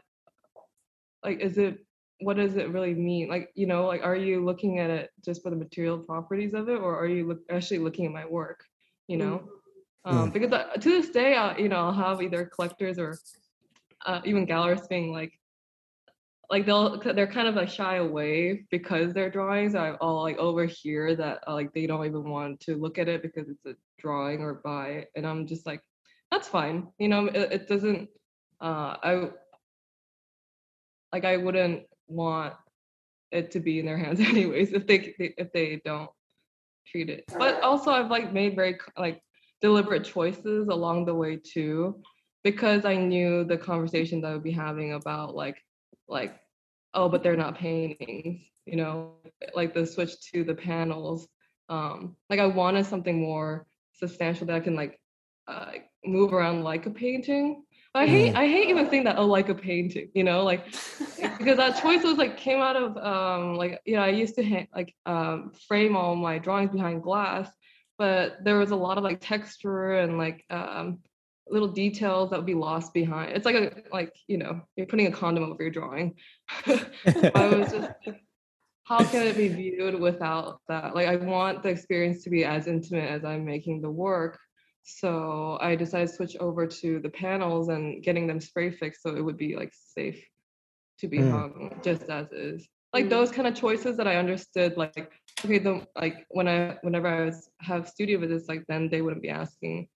like 1.23 1.39
is 1.39 1.57
it 1.57 1.85
what 2.19 2.37
does 2.37 2.55
it 2.55 2.69
really 2.69 2.93
mean? 2.93 3.27
Like 3.29 3.49
you 3.55 3.67
know 3.67 3.85
like 3.85 4.03
are 4.03 4.15
you 4.15 4.43
looking 4.43 4.79
at 4.79 4.89
it 4.89 5.09
just 5.23 5.41
for 5.43 5.49
the 5.49 5.55
material 5.55 5.97
properties 5.99 6.53
of 6.53 6.69
it 6.69 6.79
or 6.79 6.97
are 6.97 7.07
you 7.07 7.27
look, 7.27 7.39
actually 7.49 7.79
looking 7.79 8.05
at 8.05 8.11
my 8.11 8.25
work 8.25 8.63
you 9.07 9.17
know? 9.17 9.43
Um, 10.05 10.31
because 10.31 10.51
uh, 10.51 10.73
to 10.79 10.89
this 10.89 11.09
day 11.09 11.35
I, 11.35 11.57
you 11.57 11.69
know 11.69 11.77
i'll 11.77 11.93
have 11.93 12.21
either 12.21 12.45
collectors 12.45 12.99
or 12.99 13.17
uh, 14.05 14.19
even 14.25 14.45
gallerists 14.45 14.89
being 14.89 15.13
like 15.13 15.31
like 16.49 16.65
they'll 16.65 16.99
they're 16.99 17.25
kind 17.27 17.47
of 17.47 17.55
like 17.55 17.69
shy 17.69 17.95
away 17.95 18.65
because 18.69 19.13
their 19.13 19.29
drawings. 19.29 19.75
Are 19.75 19.95
all 19.95 20.21
like 20.21 20.37
overhear 20.37 21.15
that 21.15 21.39
uh, 21.47 21.53
like 21.53 21.73
they 21.73 21.87
don't 21.87 22.05
even 22.05 22.29
want 22.29 22.59
to 22.61 22.75
look 22.75 22.97
at 22.97 23.07
it 23.07 23.21
because 23.21 23.49
it's 23.49 23.65
a 23.65 23.75
drawing 23.97 24.41
or 24.41 24.55
buy 24.55 24.87
it. 24.89 25.11
and 25.15 25.25
i'm 25.25 25.47
just 25.47 25.65
like 25.65 25.81
that's 26.31 26.47
fine 26.47 26.87
you 26.99 27.07
know? 27.07 27.25
It, 27.25 27.51
it 27.51 27.67
doesn't 27.67 28.09
uh 28.61 28.97
i 29.03 29.29
like 31.13 31.23
i 31.23 31.37
wouldn't 31.37 31.83
want 32.07 32.53
it 33.31 33.51
to 33.51 33.59
be 33.59 33.79
in 33.79 33.85
their 33.85 33.97
hands 33.97 34.19
anyways 34.31 34.73
if 34.73 34.85
they 34.85 35.13
if 35.19 35.53
they 35.53 35.81
don't 35.85 36.09
treat 36.87 37.09
it. 37.09 37.23
But 37.37 37.61
also 37.61 37.91
i've 37.91 38.11
like 38.11 38.33
made 38.33 38.55
very 38.55 38.77
like 38.97 39.21
deliberate 39.61 40.03
choices 40.03 40.67
along 40.67 41.05
the 41.05 41.15
way 41.15 41.37
too 41.37 42.01
because 42.43 42.83
i 42.83 42.95
knew 42.95 43.45
the 43.45 43.57
conversations 43.57 44.25
i 44.25 44.33
would 44.33 44.43
be 44.43 44.51
having 44.51 44.93
about 44.93 45.35
like 45.35 45.57
like 46.09 46.35
oh 46.93 47.07
but 47.07 47.23
they're 47.23 47.37
not 47.37 47.57
paintings 47.57 48.41
you 48.65 48.75
know 48.75 49.13
like 49.55 49.73
the 49.73 49.85
switch 49.85 50.11
to 50.31 50.43
the 50.43 50.55
panels. 50.55 51.27
Um 51.69 52.17
like 52.29 52.39
i 52.39 52.45
wanted 52.45 52.85
something 52.85 53.21
more 53.21 53.65
substantial 53.93 54.47
that 54.47 54.55
i 54.55 54.59
can 54.59 54.75
like 54.75 54.99
uh, 55.47 55.71
move 56.05 56.33
around 56.33 56.63
like 56.63 56.85
a 56.85 56.89
painting 56.89 57.63
i 57.95 58.05
hate 58.05 58.35
i 58.35 58.47
hate 58.47 58.69
even 58.69 58.89
saying 58.89 59.03
that 59.03 59.17
oh 59.17 59.25
like 59.25 59.49
a 59.49 59.55
painting 59.55 60.09
you 60.13 60.23
know 60.23 60.43
like 60.43 60.65
because 61.37 61.57
that 61.57 61.79
choice 61.81 62.03
was 62.03 62.17
like 62.17 62.37
came 62.37 62.59
out 62.59 62.75
of 62.75 62.97
um 62.97 63.55
like 63.55 63.79
you 63.85 63.95
know 63.95 64.01
i 64.01 64.09
used 64.09 64.35
to 64.35 64.43
ha- 64.43 64.67
like 64.75 64.95
um 65.05 65.51
frame 65.67 65.95
all 65.95 66.15
my 66.15 66.37
drawings 66.37 66.71
behind 66.71 67.03
glass 67.03 67.49
but 67.97 68.37
there 68.43 68.57
was 68.57 68.71
a 68.71 68.75
lot 68.75 68.97
of 68.97 69.03
like 69.03 69.19
texture 69.21 69.93
and 69.93 70.17
like 70.17 70.43
um 70.49 70.99
little 71.49 71.67
details 71.67 72.29
that 72.29 72.37
would 72.37 72.45
be 72.45 72.53
lost 72.53 72.93
behind. 72.93 73.31
It's 73.35 73.45
like 73.45 73.55
a 73.55 73.83
like 73.91 74.15
you 74.27 74.37
know 74.37 74.61
you're 74.75 74.87
putting 74.87 75.07
a 75.07 75.11
condom 75.11 75.43
over 75.43 75.61
your 75.61 75.71
drawing. 75.71 76.15
I 76.65 77.47
was 77.47 77.71
just 77.71 77.91
how 78.85 79.03
can 79.05 79.27
it 79.27 79.37
be 79.37 79.47
viewed 79.47 79.99
without 79.99 80.61
that? 80.67 80.95
Like 80.95 81.07
i 81.07 81.15
want 81.15 81.63
the 81.63 81.69
experience 81.69 82.23
to 82.23 82.29
be 82.29 82.43
as 82.45 82.67
intimate 82.67 83.09
as 83.09 83.23
i'm 83.23 83.45
making 83.45 83.81
the 83.81 83.89
work 83.89 84.39
so 84.83 85.57
i 85.61 85.75
decided 85.75 86.07
to 86.09 86.13
switch 86.13 86.35
over 86.37 86.67
to 86.67 86.99
the 86.99 87.09
panels 87.09 87.69
and 87.69 88.03
getting 88.03 88.27
them 88.27 88.39
spray 88.39 88.69
fixed 88.69 89.01
so 89.01 89.15
it 89.15 89.21
would 89.21 89.37
be 89.37 89.55
like 89.55 89.71
safe 89.73 90.21
to 90.99 91.07
be 91.07 91.19
Mm. 91.19 91.31
hung 91.31 91.81
just 91.83 92.03
as 92.03 92.31
is 92.31 92.67
like 92.93 93.05
Mm. 93.05 93.09
those 93.09 93.31
kind 93.31 93.47
of 93.47 93.55
choices 93.55 93.95
that 93.97 94.07
i 94.07 94.17
understood 94.17 94.75
like 94.77 95.11
okay 95.43 95.57
the 95.59 95.87
like 95.95 96.25
when 96.29 96.47
i 96.47 96.77
whenever 96.81 97.07
i 97.07 97.25
was 97.25 97.49
have 97.59 97.87
studio 97.87 98.19
visits 98.19 98.47
like 98.49 98.65
then 98.67 98.89
they 98.89 99.01
wouldn't 99.01 99.21
be 99.21 99.29
asking 99.29 99.87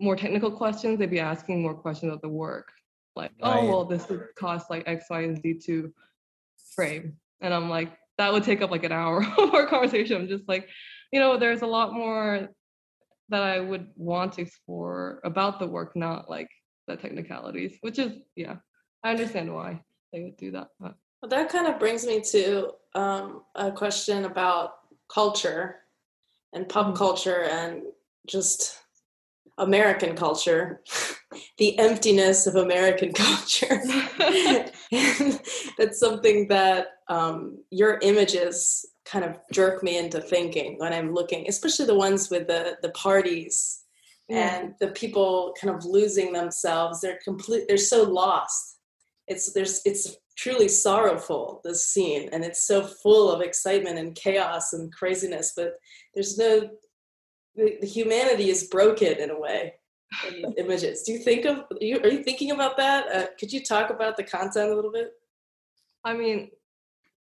more 0.00 0.16
technical 0.16 0.50
questions 0.50 0.98
they'd 0.98 1.10
be 1.10 1.18
asking 1.20 1.62
more 1.62 1.74
questions 1.74 2.12
of 2.12 2.20
the 2.20 2.28
work 2.28 2.70
like 3.16 3.32
Right. 3.42 3.62
oh 3.64 3.64
well 3.70 3.84
this 3.86 4.06
would 4.10 4.22
cost 4.38 4.68
like 4.70 4.84
x 4.86 5.06
y 5.08 5.22
and 5.22 5.40
z 5.40 5.54
to 5.66 5.92
frame 6.74 7.16
and 7.40 7.54
i'm 7.54 7.70
like 7.70 7.90
that 8.18 8.32
would 8.32 8.44
take 8.44 8.60
up 8.62 8.70
like 8.70 8.84
an 8.84 8.92
hour 8.92 9.24
of 9.38 9.54
our 9.54 9.66
conversation 9.66 10.16
i'm 10.16 10.28
just 10.28 10.46
like 10.46 10.68
you 11.12 11.20
know 11.20 11.38
there's 11.38 11.62
a 11.62 11.66
lot 11.66 11.94
more 11.94 12.48
that 13.28 13.42
i 13.42 13.60
would 13.60 13.88
want 13.96 14.32
to 14.34 14.42
explore 14.42 15.20
about 15.24 15.58
the 15.58 15.66
work 15.66 15.94
not 15.96 16.30
like 16.30 16.48
the 16.86 16.96
technicalities 16.96 17.76
which 17.80 17.98
is 17.98 18.12
yeah 18.36 18.56
i 19.04 19.10
understand 19.10 19.52
why 19.52 19.80
they 20.12 20.22
would 20.22 20.36
do 20.36 20.50
that 20.50 20.68
but 20.80 20.94
Well, 21.22 21.30
that 21.30 21.48
kind 21.48 21.66
of 21.66 21.78
brings 21.78 22.06
me 22.06 22.20
to 22.32 22.72
um, 22.94 23.42
a 23.54 23.72
question 23.72 24.24
about 24.24 24.74
culture 25.08 25.80
and 26.52 26.68
pop 26.68 26.86
Mhm. 26.86 26.96
culture 26.96 27.42
and 27.44 27.82
just 28.26 28.78
American 29.58 30.14
culture, 30.16 30.82
the 31.58 31.78
emptiness 31.78 32.46
of 32.46 32.56
American 32.56 33.12
culture. 33.26 33.80
and 34.96 35.40
that's 35.78 35.98
something 36.00 36.48
that 36.48 36.88
um, 37.08 37.58
your 37.70 37.98
images 38.02 38.84
kind 39.04 39.24
of 39.24 39.36
jerk 39.52 39.82
me 39.82 39.98
into 39.98 40.20
thinking 40.20 40.74
when 40.78 40.92
I'm 40.92 41.14
looking, 41.14 41.46
especially 41.48 41.86
the 41.86 41.94
ones 41.94 42.30
with 42.30 42.46
the 42.48 42.76
the 42.82 42.90
parties 42.90 43.84
Yeah. 44.28 44.56
and 44.56 44.74
the 44.80 44.88
people 44.88 45.54
kind 45.60 45.74
of 45.76 45.84
losing 45.84 46.32
themselves. 46.32 47.00
They're 47.00 47.20
complete. 47.22 47.64
They're 47.68 47.76
so 47.94 48.02
lost. 48.02 48.78
It's 49.28 49.52
there's 49.52 49.80
it's 49.84 50.16
truly 50.36 50.68
sorrowful 50.68 51.60
this 51.64 51.86
scene, 51.88 52.28
and 52.32 52.44
it's 52.44 52.66
so 52.66 52.82
full 53.02 53.30
of 53.30 53.40
excitement 53.40 53.98
and 53.98 54.14
chaos 54.14 54.72
and 54.72 54.92
craziness. 54.92 55.52
But 55.56 55.74
there's 56.14 56.36
no 56.38 56.68
the, 57.54 57.78
the 57.80 57.86
humanity 57.86 58.50
is 58.50 58.68
broken 58.68 59.14
in 59.18 59.30
a 59.30 59.40
way 59.40 59.74
in 60.28 60.34
these 60.34 60.52
images. 60.56 61.02
Do 61.02 61.12
you 61.12 61.18
think 61.18 61.44
of 61.44 61.58
are 61.58 61.66
you, 61.80 62.00
are 62.00 62.08
you 62.08 62.22
thinking 62.22 62.50
about 62.50 62.76
that? 62.76 63.06
Uh, 63.08 63.26
could 63.38 63.52
you 63.52 63.62
talk 63.62 63.90
about 63.90 64.16
the 64.16 64.22
content 64.22 64.70
a 64.70 64.74
little 64.74 64.92
bit? 64.92 65.12
I 66.04 66.14
mean, 66.14 66.50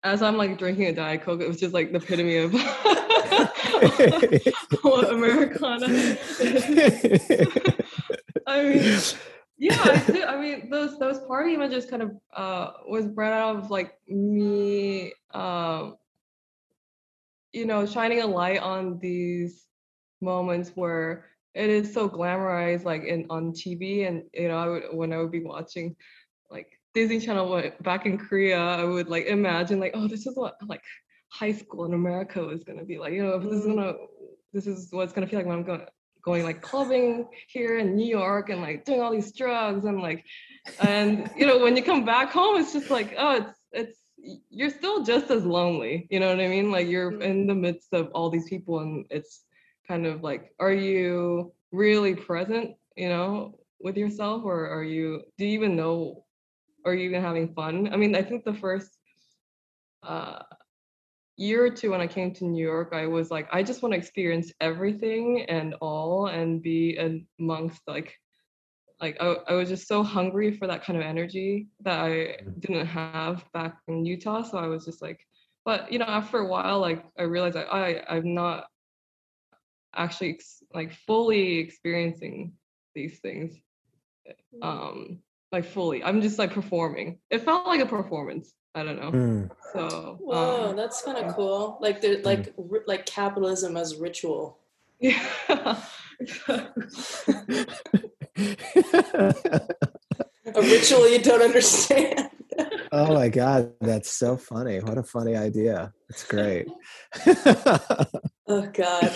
as 0.03 0.23
I'm 0.23 0.37
like 0.37 0.59
drinking 0.59 0.87
a 0.87 0.93
Diet 0.93 1.23
Coke, 1.23 1.41
it 1.41 1.49
was 1.49 1.61
just 1.61 1.75
like 1.75 1.93
the 1.93 1.99
epitome 1.99 2.37
of 2.37 2.53
what 4.83 5.13
Americana. 5.13 5.87
I 8.47 8.63
mean, 8.63 9.01
yeah, 9.59 9.79
I, 9.83 9.99
do. 10.07 10.25
I 10.25 10.41
mean, 10.41 10.71
those 10.71 10.99
those 10.99 11.19
party 11.21 11.55
images 11.55 11.87
kind 11.87 12.03
of 12.03 12.13
uh, 12.35 12.73
was 12.89 13.07
bred 13.07 13.33
out 13.33 13.57
of 13.57 13.71
like 13.71 13.95
me, 14.07 15.15
um, 15.33 15.97
you 17.53 17.65
know, 17.65 17.87
shining 17.87 18.21
a 18.21 18.27
light 18.27 18.61
on 18.61 18.99
these 18.99 19.65
moments 20.21 20.73
where 20.75 21.25
it 21.57 21.71
is 21.71 21.93
so 21.93 22.09
glamorized, 22.09 22.85
like 22.85 23.05
in 23.05 23.27
on 23.31 23.53
TV, 23.53 24.07
and 24.07 24.23
you 24.35 24.49
know, 24.49 24.59
I 24.59 24.69
would 24.69 24.83
when 24.93 25.13
I 25.13 25.19
would 25.19 25.33
be 25.33 25.43
watching 25.43 25.97
like 26.51 26.69
Disney 26.95 27.21
Channel 27.21 27.71
back 27.81 28.07
in 28.07 28.19
Korea, 28.19 28.59
I 28.59 28.85
would 28.85 29.09
like 29.09 29.27
imagine 29.27 29.81
like, 29.81 29.93
oh, 29.95 30.07
this 30.09 30.27
is 30.27 30.37
what 30.37 30.57
like 30.67 30.83
high 31.31 31.53
school 31.53 31.85
in 31.87 31.95
America 31.95 32.49
is 32.51 32.65
gonna 32.65 32.85
be 32.85 32.99
like. 32.99 33.13
You 33.15 33.25
know, 33.25 33.39
this 33.39 33.53
is 33.53 33.67
Mhm. 33.67 33.77
gonna 33.77 33.95
this 34.53 34.67
is 34.67 34.89
what 34.93 35.05
it's 35.05 35.13
gonna 35.13 35.27
feel 35.27 35.39
like 35.41 35.47
when 35.47 35.59
I'm 35.59 35.65
going 35.65 35.87
going 36.23 36.45
like 36.45 36.61
clubbing 36.61 37.29
here 37.49 37.79
in 37.79 37.95
New 37.97 38.07
York 38.07 38.51
and 38.51 38.61
like 38.61 38.85
doing 38.85 39.01
all 39.01 39.13
these 39.13 39.33
drugs 39.33 39.85
and 39.85 40.01
like 40.03 40.25
and 40.81 41.31
you 41.37 41.47
know 41.47 41.59
when 41.59 41.77
you 41.77 41.83
come 41.83 42.05
back 42.05 42.33
home 42.33 42.61
it's 42.61 42.73
just 42.73 42.91
like 42.91 43.15
oh 43.17 43.37
it's 43.37 43.59
it's 43.73 43.99
you're 44.51 44.71
still 44.71 45.05
just 45.05 45.31
as 45.31 45.45
lonely 45.45 46.07
you 46.11 46.19
know 46.19 46.29
what 46.29 46.41
i 46.41 46.49
mean 46.49 46.71
like 46.73 46.89
you're 46.89 47.13
Mhm. 47.13 47.23
in 47.23 47.47
the 47.47 47.55
midst 47.55 47.93
of 47.93 48.11
all 48.15 48.29
these 48.31 48.49
people 48.49 48.81
and 48.81 49.07
it's 49.11 49.45
kind 49.87 50.07
of 50.07 50.23
like 50.23 50.53
are 50.61 50.73
you 50.73 51.53
really 51.73 52.15
present 52.15 52.75
you 52.97 53.09
know 53.09 53.59
with 53.81 53.97
yourself 53.97 54.43
or 54.45 54.69
are 54.69 54.85
you 54.85 55.23
do 55.39 55.45
you 55.47 55.53
even 55.53 55.77
know 55.77 56.25
are 56.85 56.95
you 56.95 57.09
even 57.09 57.23
having 57.23 57.53
fun 57.55 57.89
i 57.93 57.97
mean 57.97 58.15
i 58.15 58.23
think 58.23 58.45
the 58.45 58.55
first 58.55 58.99
uh 60.03 60.39
year 61.37 61.65
or 61.65 61.71
two 61.71 61.91
when 61.91 62.01
I 62.01 62.07
came 62.07 62.33
to 62.35 62.45
New 62.45 62.63
York, 62.65 62.91
I 62.93 63.07
was 63.07 63.31
like, 63.31 63.49
I 63.53 63.63
just 63.63 63.83
want 63.83 63.93
to 63.93 63.99
experience 63.99 64.53
everything 64.61 65.43
and 65.49 65.75
all 65.81 66.27
and 66.27 66.63
be 66.63 66.97
amongst 67.39 67.83
like 67.87 68.15
like 69.01 69.17
I, 69.21 69.37
I 69.49 69.53
was 69.55 69.69
just 69.69 69.89
so 69.89 70.03
hungry 70.03 70.53
for 70.57 70.67
that 70.67 70.85
kind 70.85 70.99
of 70.99 71.05
energy 71.05 71.69
that 71.83 71.99
I 72.01 72.37
Mm-hmm. 72.47 72.61
didn't 72.61 72.87
have 72.87 73.45
back 73.53 73.77
in 73.89 74.05
Utah. 74.05 74.43
So 74.43 74.59
I 74.59 74.67
was 74.67 74.85
just 74.85 75.03
like, 75.03 75.21
but 75.65 75.91
you 75.93 75.99
know, 75.99 76.07
after 76.07 76.39
a 76.39 76.47
while, 76.47 76.81
like 76.81 77.05
I 77.19 77.23
realized 77.23 77.57
that 77.57 77.73
I 77.73 78.03
I'm 78.09 78.35
not 78.35 78.67
actually 79.97 80.31
ex- 80.31 80.63
like 80.75 80.93
fully 81.07 81.59
experiencing 81.59 82.53
these 82.95 83.19
things 83.21 83.55
um 84.63 85.19
like 85.53 85.65
fully 85.65 86.03
i'm 86.05 86.21
just 86.21 86.39
like 86.39 86.53
performing 86.53 87.19
it 87.31 87.43
felt 87.43 87.67
like 87.67 87.81
a 87.81 87.87
performance 87.87 88.55
i 88.75 88.83
don't 88.83 89.01
know 89.01 89.11
Mm. 89.13 89.51
so 89.73 90.19
Whoa, 90.21 90.71
um, 90.71 90.77
that's 90.77 91.03
kind 91.03 91.19
of 91.19 91.35
cool. 91.35 91.79
Like 91.81 92.01
there, 92.01 92.21
like 92.23 92.53
ri- 92.57 92.81
like 92.87 93.07
capitalism 93.07 93.77
as 93.77 93.97
ritual. 93.97 94.59
yeah 95.01 95.83
A 100.55 100.61
ritual 100.63 101.09
you 101.09 101.19
don't 101.21 101.43
understand. 101.43 102.31
oh 102.93 103.15
my 103.15 103.29
god, 103.29 103.73
that's 103.81 104.11
so 104.13 104.37
funny. 104.37 104.79
What 104.81 104.99
a 104.99 105.03
funny 105.03 105.37
idea. 105.37 105.93
That's 106.09 106.25
great. 106.25 106.67
Oh 108.49 108.63
God. 108.73 109.11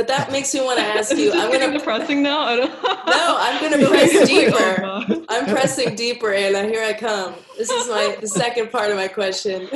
But 0.00 0.08
that 0.08 0.32
makes 0.32 0.54
me 0.54 0.62
want 0.62 0.78
to 0.78 0.84
ask 0.86 1.14
you. 1.14 1.30
I'm 1.34 1.52
gonna 1.52 1.76
depressing 1.76 2.22
now 2.22 2.40
I 2.40 2.56
don't 2.56 2.70
No, 2.82 3.36
I'm 3.38 3.60
gonna 3.60 3.86
press 3.86 4.10
oh 4.14 4.24
deeper. 4.24 5.24
I'm 5.28 5.44
pressing 5.44 5.94
deeper, 5.94 6.32
Anna. 6.32 6.66
Here 6.66 6.82
I 6.82 6.94
come. 6.94 7.34
This 7.58 7.68
is 7.68 7.86
my 7.86 8.16
the 8.18 8.26
second 8.26 8.72
part 8.72 8.90
of 8.90 8.96
my 8.96 9.08
question. 9.08 9.68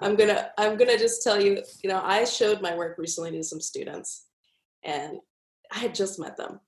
I'm 0.00 0.16
gonna 0.16 0.50
I'm 0.58 0.76
gonna 0.76 0.98
just 0.98 1.22
tell 1.22 1.40
you. 1.40 1.62
You 1.82 1.88
know, 1.88 2.02
I 2.04 2.24
showed 2.24 2.60
my 2.60 2.76
work 2.76 2.98
recently 2.98 3.30
to 3.30 3.42
some 3.42 3.58
students, 3.58 4.26
and 4.82 5.16
I 5.72 5.78
had 5.78 5.94
just 5.94 6.20
met 6.20 6.36
them. 6.36 6.60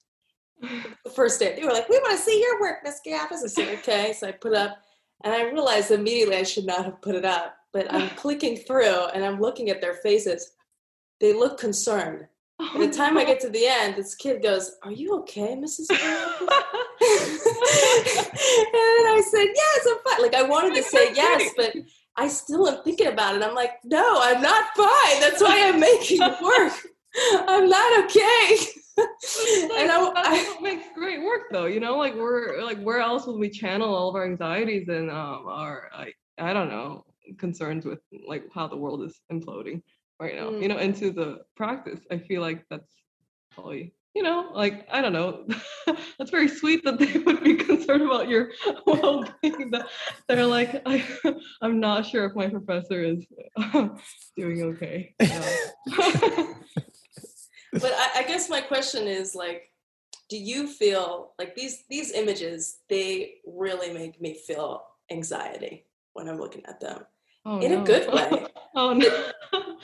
The 0.62 1.10
first 1.10 1.38
day, 1.38 1.54
they 1.54 1.62
were 1.62 1.74
like, 1.74 1.90
"We 1.90 1.98
want 1.98 2.16
to 2.16 2.22
see 2.24 2.40
your 2.40 2.62
work, 2.62 2.78
Miss 2.82 3.02
Gavis." 3.06 3.44
I 3.44 3.48
said, 3.48 3.78
"Okay." 3.80 4.14
So 4.14 4.26
I 4.26 4.32
put 4.32 4.54
up, 4.54 4.78
and 5.22 5.34
I 5.34 5.50
realized 5.50 5.90
immediately 5.90 6.36
I 6.36 6.44
should 6.44 6.64
not 6.64 6.86
have 6.86 7.02
put 7.02 7.14
it 7.14 7.26
up. 7.26 7.56
But 7.74 7.92
I'm 7.92 8.08
clicking 8.16 8.56
through, 8.56 9.08
and 9.08 9.22
I'm 9.22 9.38
looking 9.38 9.68
at 9.68 9.82
their 9.82 9.96
faces. 9.96 10.52
They 11.20 11.34
look 11.34 11.60
concerned. 11.60 12.26
By 12.74 12.86
the 12.86 12.92
time 12.92 13.16
I 13.16 13.24
get 13.24 13.40
to 13.40 13.48
the 13.48 13.66
end, 13.66 13.96
this 13.96 14.14
kid 14.14 14.42
goes, 14.42 14.72
"Are 14.82 14.92
you 14.92 15.18
okay, 15.20 15.56
Mrs. 15.56 15.86
Gavis?" 15.88 16.48
and 17.00 17.08
I 19.08 19.22
said, 19.24 19.46
yes, 19.54 19.86
I'm 19.88 19.96
fine. 20.04 20.22
Like 20.22 20.34
I 20.34 20.42
wanted 20.42 20.74
to 20.74 20.82
say 20.82 21.14
yes, 21.14 21.50
but 21.56 21.74
I 22.16 22.28
still 22.28 22.68
am 22.68 22.82
thinking 22.84 23.06
about 23.06 23.36
it. 23.36 23.42
I'm 23.42 23.54
like, 23.54 23.72
no, 23.84 24.18
I'm 24.20 24.42
not 24.42 24.64
fine. 24.76 25.20
That's 25.20 25.40
why 25.40 25.66
I'm 25.66 25.80
making 25.80 26.18
it 26.20 26.36
work. 26.42 26.72
I'm 27.48 27.68
not 27.68 28.04
okay. 28.04 28.56
and 28.98 29.90
I, 29.90 30.12
that's 30.14 30.28
I, 30.28 30.52
what 30.52 30.62
makes 30.62 30.84
great 30.94 31.22
work 31.22 31.44
though 31.50 31.64
you 31.64 31.80
know 31.80 31.96
like 31.96 32.14
we're 32.14 32.62
like 32.62 32.78
where 32.82 33.00
else 33.00 33.26
would 33.26 33.38
we 33.38 33.48
channel 33.48 33.94
all 33.94 34.10
of 34.10 34.14
our 34.14 34.26
anxieties 34.26 34.88
and 34.88 35.10
um 35.10 35.46
our 35.46 35.88
like 35.96 36.14
i 36.38 36.52
don't 36.52 36.68
know 36.68 37.04
concerns 37.38 37.86
with 37.86 38.00
like 38.28 38.44
how 38.52 38.68
the 38.68 38.76
world 38.76 39.02
is 39.02 39.18
imploding 39.32 39.80
right 40.20 40.37
now 40.37 40.50
you 40.50 40.66
Mm. 40.66 40.68
know 40.68 40.78
into 40.78 41.11
the 41.11 41.40
practice 41.56 42.00
i 42.11 42.18
feel 42.18 42.40
like 42.42 42.64
that's 42.70 42.92
probably 43.52 43.94
you 44.14 44.22
know 44.22 44.50
like 44.52 44.87
i 44.92 45.00
don't 45.00 45.12
know 45.12 45.46
that's 46.18 46.30
very 46.30 46.48
sweet 46.48 46.85
that 46.85 46.98
they 46.98 47.18
would 47.26 47.42
be 47.42 47.56
concerned 47.56 48.02
about 48.02 48.28
your 48.28 48.50
well-being 48.87 49.70
that 49.70 49.87
they're 50.28 50.46
like 50.46 50.83
I, 50.87 51.04
i'm 51.62 51.80
not 51.80 52.06
sure 52.06 52.24
if 52.26 52.35
my 52.35 52.48
professor 52.48 53.02
is 53.02 53.26
doing 54.37 54.62
okay 54.62 55.14
but 57.72 57.92
I, 57.92 58.20
I 58.20 58.24
guess 58.26 58.48
my 58.50 58.61
question 58.61 59.06
is 59.06 59.35
like, 59.35 59.72
do 60.28 60.37
you 60.37 60.66
feel 60.66 61.33
like 61.38 61.54
these 61.54 61.85
these 61.88 62.12
images? 62.12 62.78
They 62.88 63.35
really 63.46 63.92
make 63.92 64.20
me 64.20 64.35
feel 64.35 64.85
anxiety 65.11 65.87
when 66.12 66.28
I'm 66.28 66.38
looking 66.38 66.64
at 66.66 66.80
them 66.80 67.04
Oh, 67.44 67.61
in 67.61 67.72
a 67.72 67.85
good 67.85 68.12
way. 68.12 68.46
Oh 68.76 68.92
no 68.92 69.30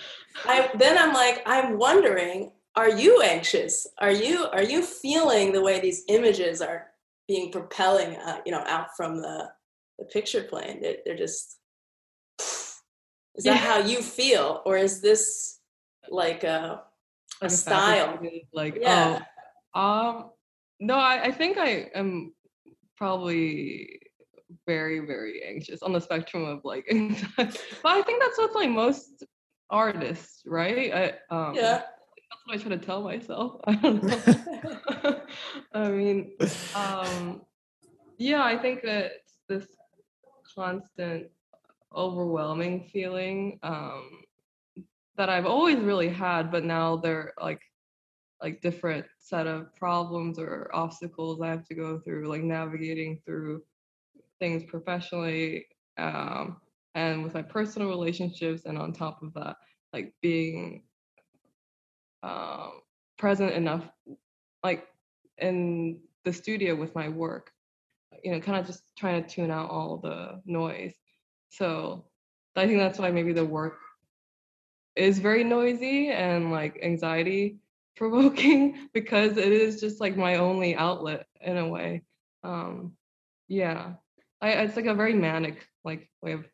I 0.44 0.70
then 0.74 0.98
I'm 0.98 1.12
like, 1.12 1.42
I'm 1.46 1.78
wondering, 1.78 2.52
are 2.76 2.90
you 2.90 3.22
anxious? 3.22 3.86
Are 3.98 4.12
you 4.12 4.46
are 4.46 4.62
you 4.62 4.82
feeling 4.82 5.52
the 5.52 5.62
way 5.62 5.80
these 5.80 6.04
images 6.08 6.60
are 6.60 6.88
being 7.26 7.50
propelling, 7.50 8.16
uh, 8.16 8.40
you 8.44 8.52
know, 8.52 8.62
out 8.66 8.88
from 8.96 9.16
the 9.22 9.48
the 9.98 10.04
picture 10.04 10.42
plane? 10.42 10.80
They're, 10.80 10.96
they're 11.04 11.16
just. 11.16 11.58
Is 12.38 13.44
that 13.44 13.56
Yeah. 13.56 13.56
how 13.56 13.78
you 13.78 14.00
feel, 14.02 14.62
or 14.64 14.76
is 14.76 15.00
this 15.00 15.60
like 16.08 16.44
a 16.44 16.82
like 17.42 17.50
style. 17.50 18.18
Like, 18.52 18.78
Yeah. 18.80 19.22
oh, 19.74 19.80
um, 19.80 20.30
no, 20.80 20.94
I, 20.94 21.24
I 21.24 21.32
think 21.32 21.58
I 21.58 21.90
am 21.94 22.34
probably 22.96 24.00
very, 24.66 25.00
very 25.00 25.42
anxious 25.42 25.82
on 25.82 25.92
the 25.92 26.00
spectrum 26.00 26.44
of 26.44 26.60
like 26.64 26.86
anxiety. 26.90 27.58
but 27.82 27.92
I 27.92 28.02
think 28.02 28.22
that's 28.22 28.38
with 28.38 28.54
like 28.54 28.70
most 28.70 29.24
artists, 29.70 30.42
right? 30.46 31.18
I, 31.30 31.34
um, 31.34 31.54
yeah? 31.54 31.82
That's 32.46 32.46
what 32.46 32.54
I 32.54 32.62
try 32.62 32.76
to 32.76 32.78
tell 32.78 33.02
myself. 33.02 33.60
I 33.66 33.74
don't 33.76 34.02
know. 34.02 35.20
I 35.74 35.88
mean, 35.88 36.32
um, 36.74 37.42
yeah, 38.18 38.42
I 38.42 38.56
think 38.56 38.82
that 38.82 39.12
this 39.48 39.66
constant, 40.54 41.28
overwhelming 41.94 42.88
feeling 42.92 43.58
um, 43.62 44.22
that 45.16 45.28
I've 45.28 45.46
always 45.46 45.78
really 45.78 46.08
had, 46.08 46.50
but 46.50 46.64
now 46.64 46.96
they're 46.96 47.32
like 47.40 47.60
like 48.42 48.60
different 48.60 49.06
set 49.18 49.46
of 49.46 49.74
problems 49.76 50.38
or 50.38 50.70
obstacles 50.74 51.40
I 51.40 51.48
have 51.48 51.64
to 51.66 51.74
go 51.74 51.98
through, 51.98 52.28
like 52.28 52.42
navigating 52.42 53.18
through 53.24 53.62
things 54.38 54.64
professionally 54.64 55.66
um, 55.98 56.60
and 56.94 57.22
with 57.22 57.34
my 57.34 57.42
personal 57.42 57.88
relationships, 57.88 58.64
and 58.64 58.78
on 58.78 58.92
top 58.92 59.22
of 59.22 59.34
that, 59.34 59.56
like 59.92 60.14
being 60.22 60.82
um, 62.22 62.80
present 63.18 63.52
enough, 63.52 63.84
like 64.64 64.86
in 65.38 66.00
the 66.24 66.32
studio 66.32 66.74
with 66.74 66.94
my 66.94 67.08
work, 67.08 67.52
you 68.24 68.32
know, 68.32 68.40
kind 68.40 68.58
of 68.58 68.66
just 68.66 68.82
trying 68.96 69.22
to 69.22 69.28
tune 69.28 69.50
out 69.50 69.70
all 69.70 69.98
the 69.98 70.40
noise. 70.46 70.94
So 71.50 72.06
I 72.56 72.66
think 72.66 72.78
that's 72.78 72.98
why 72.98 73.10
maybe 73.10 73.32
the 73.32 73.44
work 73.44 73.78
is 74.96 75.18
very 75.18 75.44
noisy 75.44 76.08
and 76.08 76.50
like 76.50 76.78
anxiety 76.82 77.58
provoking 77.96 78.88
because 78.92 79.36
it 79.36 79.52
is 79.52 79.80
just 79.80 80.00
like 80.00 80.16
my 80.16 80.36
only 80.36 80.74
outlet 80.74 81.26
in 81.40 81.58
a 81.58 81.68
way. 81.68 82.02
Um, 82.42 82.92
yeah, 83.48 83.94
I, 84.40 84.50
it's 84.50 84.76
like 84.76 84.86
a 84.86 84.94
very 84.94 85.14
manic 85.14 85.66
like 85.84 86.08
way 86.22 86.32
of 86.32 86.44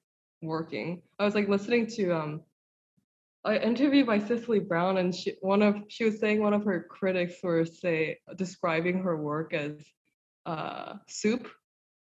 working. 0.41 1.03
I 1.19 1.25
was 1.25 1.35
like 1.35 1.49
listening 1.49 1.87
to 1.89 2.13
um 2.13 2.43
an 3.45 3.61
interview 3.63 4.05
by 4.05 4.19
Cecily 4.19 4.61
Brown, 4.61 4.99
and 4.99 5.15
she 5.15 5.35
one 5.41 5.63
of 5.63 5.77
she 5.89 6.05
was 6.05 6.21
saying 6.21 6.41
one 6.41 6.55
of 6.55 6.65
her 6.65 6.87
critics 6.89 7.35
were 7.43 7.65
say 7.65 8.19
describing 8.37 9.03
her 9.03 9.17
work 9.17 9.53
as 9.53 9.83
uh, 10.47 10.95
soup, 11.09 11.49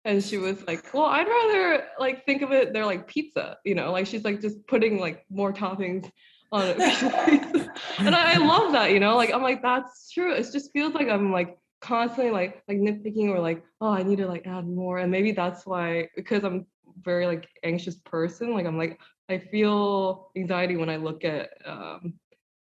and 0.04 0.22
she 0.22 0.36
was 0.36 0.66
like, 0.66 0.92
"Well, 0.92 1.04
I'd 1.04 1.28
rather 1.28 1.84
like 1.98 2.24
think 2.26 2.42
of 2.42 2.52
it 2.52 2.72
they're 2.72 2.86
like 2.86 3.06
pizza, 3.06 3.56
you 3.64 3.74
know, 3.74 3.92
like 3.92 4.06
she's 4.06 4.24
like 4.24 4.40
just 4.40 4.66
putting 4.66 4.98
like 4.98 5.24
more 5.30 5.52
toppings 5.52 6.10
on 6.52 6.66
it." 6.66 6.78
and 7.98 8.14
I, 8.14 8.34
I 8.34 8.36
love 8.36 8.72
that, 8.72 8.92
you 8.92 9.00
know, 9.00 9.16
like 9.16 9.32
I'm 9.32 9.42
like 9.42 9.62
that's 9.62 10.10
true. 10.10 10.34
It 10.34 10.46
just 10.52 10.72
feels 10.72 10.92
like 10.92 11.08
I'm 11.08 11.32
like 11.32 11.56
constantly 11.80 12.30
like 12.30 12.62
like 12.68 12.78
nitpicking 12.78 13.28
or 13.28 13.40
like 13.40 13.64
oh 13.80 13.90
I 13.92 14.02
need 14.02 14.18
to 14.18 14.26
like 14.26 14.46
add 14.46 14.66
more, 14.66 14.98
and 14.98 15.10
maybe 15.10 15.32
that's 15.32 15.66
why 15.66 16.08
because 16.16 16.44
I'm 16.44 16.66
very 17.02 17.26
like 17.26 17.48
anxious 17.62 17.96
person, 17.96 18.52
like 18.52 18.66
I'm 18.66 18.78
like 18.78 19.00
I 19.28 19.38
feel 19.38 20.30
anxiety 20.36 20.76
when 20.76 20.90
I 20.90 20.96
look 20.96 21.24
at 21.24 21.50
um, 21.64 22.14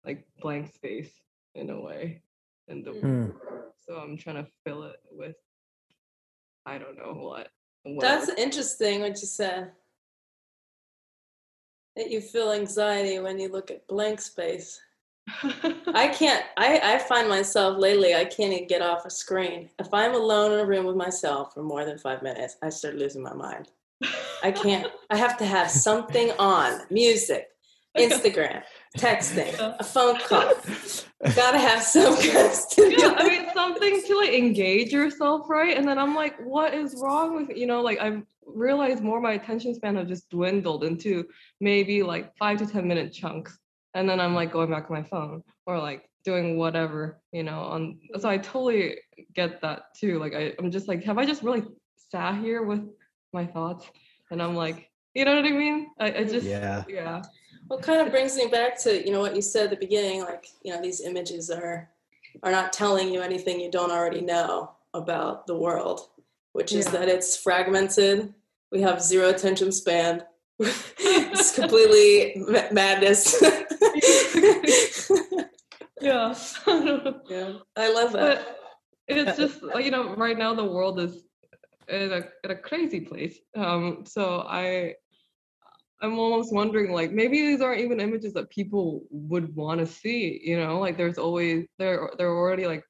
like 0.05 0.27
blank 0.41 0.73
space 0.73 1.11
in 1.53 1.69
a 1.69 1.79
way 1.79 2.21
in 2.67 2.83
the 2.83 2.91
Hmm. 2.91 3.29
so 3.85 3.95
I'm 3.95 4.17
trying 4.17 4.43
to 4.43 4.47
fill 4.65 4.83
it 4.83 4.97
with 5.11 5.35
I 6.65 6.77
don't 6.77 6.97
know 6.97 7.13
what. 7.13 7.49
That's 7.99 8.29
interesting 8.29 9.01
what 9.01 9.21
you 9.21 9.27
said. 9.27 9.71
That 11.95 12.09
you 12.09 12.19
feel 12.19 12.51
anxiety 12.51 13.19
when 13.19 13.39
you 13.39 13.49
look 13.49 13.69
at 13.69 13.87
blank 13.87 14.19
space. 14.19 14.81
I 15.93 16.07
can't. 16.07 16.45
I, 16.57 16.79
I 16.83 16.99
find 16.99 17.27
myself 17.27 17.77
lately. 17.77 18.13
I 18.13 18.25
can't 18.25 18.53
even 18.53 18.67
get 18.67 18.81
off 18.81 19.05
a 19.05 19.09
screen. 19.09 19.69
If 19.79 19.93
I'm 19.93 20.13
alone 20.13 20.51
in 20.51 20.59
a 20.59 20.65
room 20.65 20.85
with 20.85 20.95
myself 20.95 21.53
for 21.53 21.63
more 21.63 21.83
than 21.83 21.97
five 21.97 22.21
minutes, 22.21 22.57
I 22.61 22.69
start 22.69 22.95
losing 22.95 23.23
my 23.23 23.33
mind. 23.33 23.69
I 24.43 24.51
can't. 24.51 24.87
I 25.09 25.17
have 25.17 25.37
to 25.37 25.45
have 25.45 25.71
something 25.71 26.31
on: 26.37 26.81
music, 26.91 27.47
Instagram, 27.97 28.61
texting, 28.97 29.53
a 29.59 29.83
phone 29.83 30.19
call. 30.19 30.53
Gotta 31.35 31.57
have 31.57 31.81
some 31.81 32.15
kind 32.21 32.53
yeah. 32.77 33.15
I 33.17 33.27
mean 33.27 33.47
something 33.53 34.03
to 34.03 34.17
like 34.17 34.33
engage 34.33 34.91
yourself, 34.91 35.49
right? 35.49 35.75
And 35.75 35.87
then 35.87 35.97
I'm 35.97 36.13
like, 36.13 36.37
what 36.45 36.73
is 36.73 36.95
wrong 37.01 37.35
with 37.35 37.57
you 37.57 37.65
know, 37.65 37.81
like 37.81 37.99
I've 37.99 38.21
realized 38.45 39.01
more 39.01 39.19
my 39.19 39.33
attention 39.33 39.73
span 39.73 39.95
has 39.95 40.07
just 40.07 40.29
dwindled 40.29 40.83
into 40.83 41.25
maybe 41.59 42.03
like 42.03 42.35
five 42.37 42.59
to 42.59 42.67
ten 42.67 42.87
minute 42.87 43.11
chunks, 43.11 43.57
and 43.95 44.07
then 44.07 44.19
I'm 44.19 44.35
like 44.35 44.51
going 44.51 44.69
back 44.69 44.85
to 44.87 44.93
my 44.93 45.03
phone 45.03 45.41
or 45.65 45.79
like 45.79 46.07
doing 46.23 46.57
whatever, 46.57 47.21
you 47.31 47.43
know. 47.43 47.61
On 47.61 47.97
so 48.19 48.29
I 48.29 48.37
totally 48.37 48.97
get 49.33 49.61
that 49.61 49.95
too. 49.99 50.19
Like 50.19 50.33
I, 50.35 50.53
I'm 50.59 50.69
just 50.69 50.87
like, 50.87 51.03
have 51.05 51.17
I 51.17 51.25
just 51.25 51.41
really 51.41 51.63
sat 52.11 52.39
here 52.39 52.61
with 52.63 52.81
my 53.33 53.45
thoughts? 53.45 53.89
And 54.31 54.41
I'm 54.43 54.55
like, 54.55 54.89
you 55.13 55.23
know 55.25 55.35
what 55.35 55.45
I 55.45 55.51
mean? 55.51 55.87
I, 55.99 56.13
I 56.13 56.23
just 56.25 56.45
Yeah. 56.45 56.83
yeah. 56.87 57.21
Well, 57.69 57.79
kind 57.79 58.01
of 58.01 58.11
brings 58.11 58.35
me 58.35 58.47
back 58.47 58.79
to 58.83 59.03
you 59.03 59.11
know 59.11 59.21
what 59.21 59.35
you 59.35 59.41
said 59.41 59.65
at 59.65 59.69
the 59.71 59.77
beginning, 59.87 60.21
like 60.21 60.45
you 60.63 60.73
know 60.73 60.81
these 60.81 61.01
images 61.01 61.49
are 61.49 61.89
are 62.43 62.51
not 62.51 62.73
telling 62.73 63.09
you 63.13 63.21
anything 63.21 63.59
you 63.61 63.71
don't 63.71 63.91
already 63.91 64.21
know 64.21 64.71
about 64.93 65.47
the 65.47 65.55
world, 65.55 66.01
which 66.51 66.73
is 66.73 66.85
Yeah. 66.85 66.91
that 66.99 67.07
it's 67.09 67.37
fragmented. 67.37 68.33
We 68.71 68.81
have 68.81 69.01
zero 69.01 69.29
attention 69.29 69.71
span. 69.71 70.23
it's 70.59 71.55
completely 71.55 72.43
madness. 72.71 73.41
yeah. 76.01 76.35
yeah, 77.29 77.53
I 77.75 77.91
love 77.93 78.11
that. 78.13 78.45
but 78.47 78.59
it's 79.07 79.37
just 79.37 79.61
you 79.79 79.91
know 79.91 80.15
right 80.15 80.37
now 80.37 80.53
the 80.53 80.63
world 80.63 80.99
is 80.99 81.23
in 81.87 82.11
a, 82.11 82.21
in 82.43 82.51
a 82.51 82.55
crazy 82.55 82.99
place 82.99 83.39
um 83.55 84.03
so 84.05 84.43
i 84.47 84.93
i'm 86.01 86.17
almost 86.17 86.51
wondering 86.53 86.91
like 86.91 87.11
maybe 87.11 87.39
these 87.41 87.61
aren't 87.61 87.81
even 87.81 87.99
images 87.99 88.33
that 88.33 88.49
people 88.49 89.03
would 89.11 89.55
want 89.55 89.79
to 89.79 89.85
see 89.85 90.41
you 90.43 90.57
know 90.59 90.79
like 90.79 90.97
there's 90.97 91.17
always 91.19 91.65
there 91.77 92.09
there 92.17 92.29
are 92.29 92.37
already 92.37 92.65
like 92.67 92.83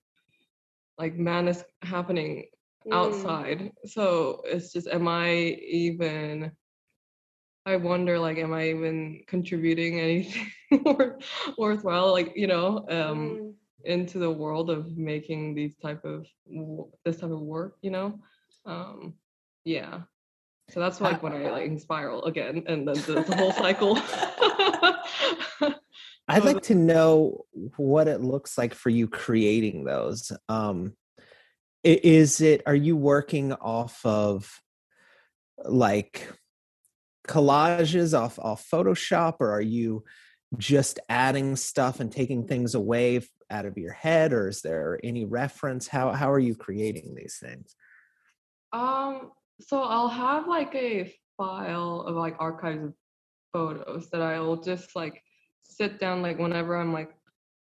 like 0.97 1.15
madness 1.15 1.63
happening 1.81 2.45
Mm. 2.87 2.93
outside 2.93 3.71
so 3.85 4.41
it's 4.45 4.71
just 4.71 4.87
am 4.87 5.07
i 5.07 5.31
even 5.33 6.51
i 7.65 7.75
wonder 7.75 8.19
like 8.19 8.37
am 8.37 8.53
i 8.53 8.69
even 8.69 9.21
contributing 9.27 9.99
anything 9.99 10.51
worthwhile 11.57 12.11
like 12.11 12.33
you 12.35 12.47
know 12.47 12.85
um 12.89 13.39
Mm. 13.39 13.53
into 13.83 14.17
the 14.17 14.31
world 14.31 14.69
of 14.69 14.97
making 14.97 15.53
these 15.53 15.75
type 15.75 16.03
of 16.05 16.25
this 17.03 17.17
type 17.17 17.31
of 17.31 17.41
work 17.41 17.77
you 17.81 17.91
know 17.91 18.19
um 18.65 19.13
yeah 19.63 20.01
so 20.69 20.79
that's 20.79 21.01
like 21.01 21.21
when 21.21 21.33
i 21.33 21.49
like 21.51 21.79
spiral 21.79 22.23
again 22.25 22.63
and 22.67 22.87
then 22.87 22.95
the, 22.95 23.23
the 23.27 23.35
whole 23.35 23.51
cycle 23.51 23.97
I'd 26.27 26.43
like 26.43 26.63
to 26.63 26.75
know 26.75 27.45
what 27.77 28.07
it 28.07 28.21
looks 28.21 28.57
like 28.57 28.73
for 28.73 28.89
you 28.89 29.07
creating 29.07 29.83
those. 29.83 30.31
Um, 30.49 30.95
is 31.83 32.41
it? 32.41 32.63
Are 32.65 32.75
you 32.75 32.97
working 32.97 33.53
off 33.53 34.03
of 34.03 34.59
like 35.63 36.27
collages 37.27 38.17
off 38.17 38.39
off 38.39 38.67
Photoshop, 38.69 39.35
or 39.39 39.51
are 39.51 39.61
you 39.61 40.03
just 40.57 40.99
adding 41.09 41.55
stuff 41.55 41.99
and 41.99 42.11
taking 42.11 42.47
things 42.47 42.75
away 42.75 43.21
out 43.49 43.65
of 43.65 43.77
your 43.77 43.93
head, 43.93 44.33
or 44.33 44.47
is 44.47 44.61
there 44.61 44.99
any 45.03 45.25
reference? 45.25 45.87
How 45.87 46.11
how 46.11 46.31
are 46.31 46.39
you 46.39 46.55
creating 46.55 47.15
these 47.15 47.37
things? 47.41 47.75
um 48.75 49.31
so 49.61 49.83
i'll 49.83 50.09
have 50.09 50.47
like 50.47 50.75
a 50.75 51.13
file 51.37 52.01
of 52.01 52.15
like 52.15 52.35
archives 52.39 52.83
of 52.83 52.93
photos 53.53 54.09
that 54.09 54.21
i'll 54.21 54.57
just 54.57 54.95
like 54.95 55.23
sit 55.63 55.99
down 55.99 56.21
like 56.21 56.37
whenever 56.37 56.75
i'm 56.75 56.91
like 56.91 57.11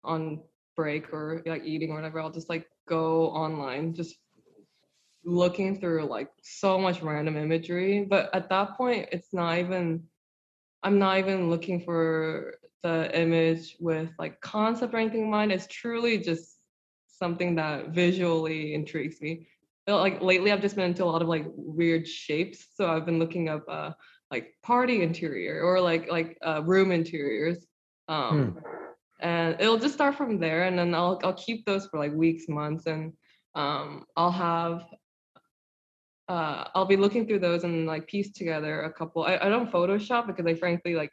on 0.03 0.39
break 0.77 1.11
or 1.11 1.41
like 1.45 1.65
eating 1.65 1.91
or 1.91 1.95
whatever 1.95 2.21
i'll 2.21 2.29
just 2.31 2.49
like 2.49 2.67
go 2.87 3.29
online 3.31 3.93
just 3.93 4.17
looking 5.23 5.79
through 5.79 6.05
like 6.05 6.29
so 6.41 6.79
much 6.79 7.01
random 7.01 7.37
imagery 7.37 8.05
but 8.09 8.33
at 8.33 8.49
that 8.49 8.75
point 8.77 9.07
it's 9.11 9.33
not 9.33 9.57
even 9.57 10.01
i'm 10.83 10.97
not 10.97 11.17
even 11.17 11.49
looking 11.49 11.81
for 11.81 12.55
the 12.83 13.19
image 13.19 13.75
with 13.79 14.09
like 14.17 14.39
concept 14.41 14.93
or 14.93 14.97
anything. 14.97 15.23
In 15.23 15.29
mind 15.29 15.51
it's 15.51 15.67
truly 15.67 16.17
just 16.17 16.59
something 17.07 17.55
that 17.55 17.89
visually 17.89 18.73
intrigues 18.73 19.21
me. 19.21 19.47
But, 19.85 19.99
like 19.99 20.21
lately 20.21 20.51
i've 20.51 20.61
just 20.61 20.75
been 20.75 20.85
into 20.85 21.03
a 21.03 21.05
lot 21.05 21.21
of 21.21 21.27
like 21.27 21.45
weird 21.47 22.07
shapes. 22.07 22.67
So 22.75 22.89
i've 22.89 23.05
been 23.05 23.19
looking 23.19 23.49
up 23.49 23.65
uh 23.67 23.91
like 24.31 24.53
party 24.63 25.01
interior 25.01 25.61
or 25.63 25.81
like 25.81 26.09
like 26.09 26.37
uh, 26.45 26.61
room 26.63 26.91
interiors. 26.91 27.65
Um 28.07 28.57
and 29.21 29.59
it'll 29.59 29.77
just 29.77 29.95
start 29.95 30.15
from 30.15 30.39
there 30.39 30.63
and 30.63 30.79
then 30.79 30.95
i'll 30.95 31.19
i'll 31.23 31.33
keep 31.33 31.65
those 31.65 31.87
for 31.87 31.99
like 31.99 32.13
weeks 32.13 32.47
months 32.47 32.85
and 32.85 33.11
um 33.55 34.05
i'll 34.15 34.31
have 34.31 34.83
uh 36.29 36.65
i'll 36.75 36.85
be 36.85 36.95
looking 36.95 37.27
through 37.27 37.39
those 37.39 37.63
and 37.63 37.85
like 37.85 38.07
piece 38.07 38.31
together 38.31 38.83
a 38.83 38.93
couple 38.93 39.23
i, 39.23 39.37
I 39.37 39.49
don't 39.49 39.71
photoshop 39.71 40.27
because 40.27 40.45
i 40.45 40.53
frankly 40.53 40.95
like 40.95 41.11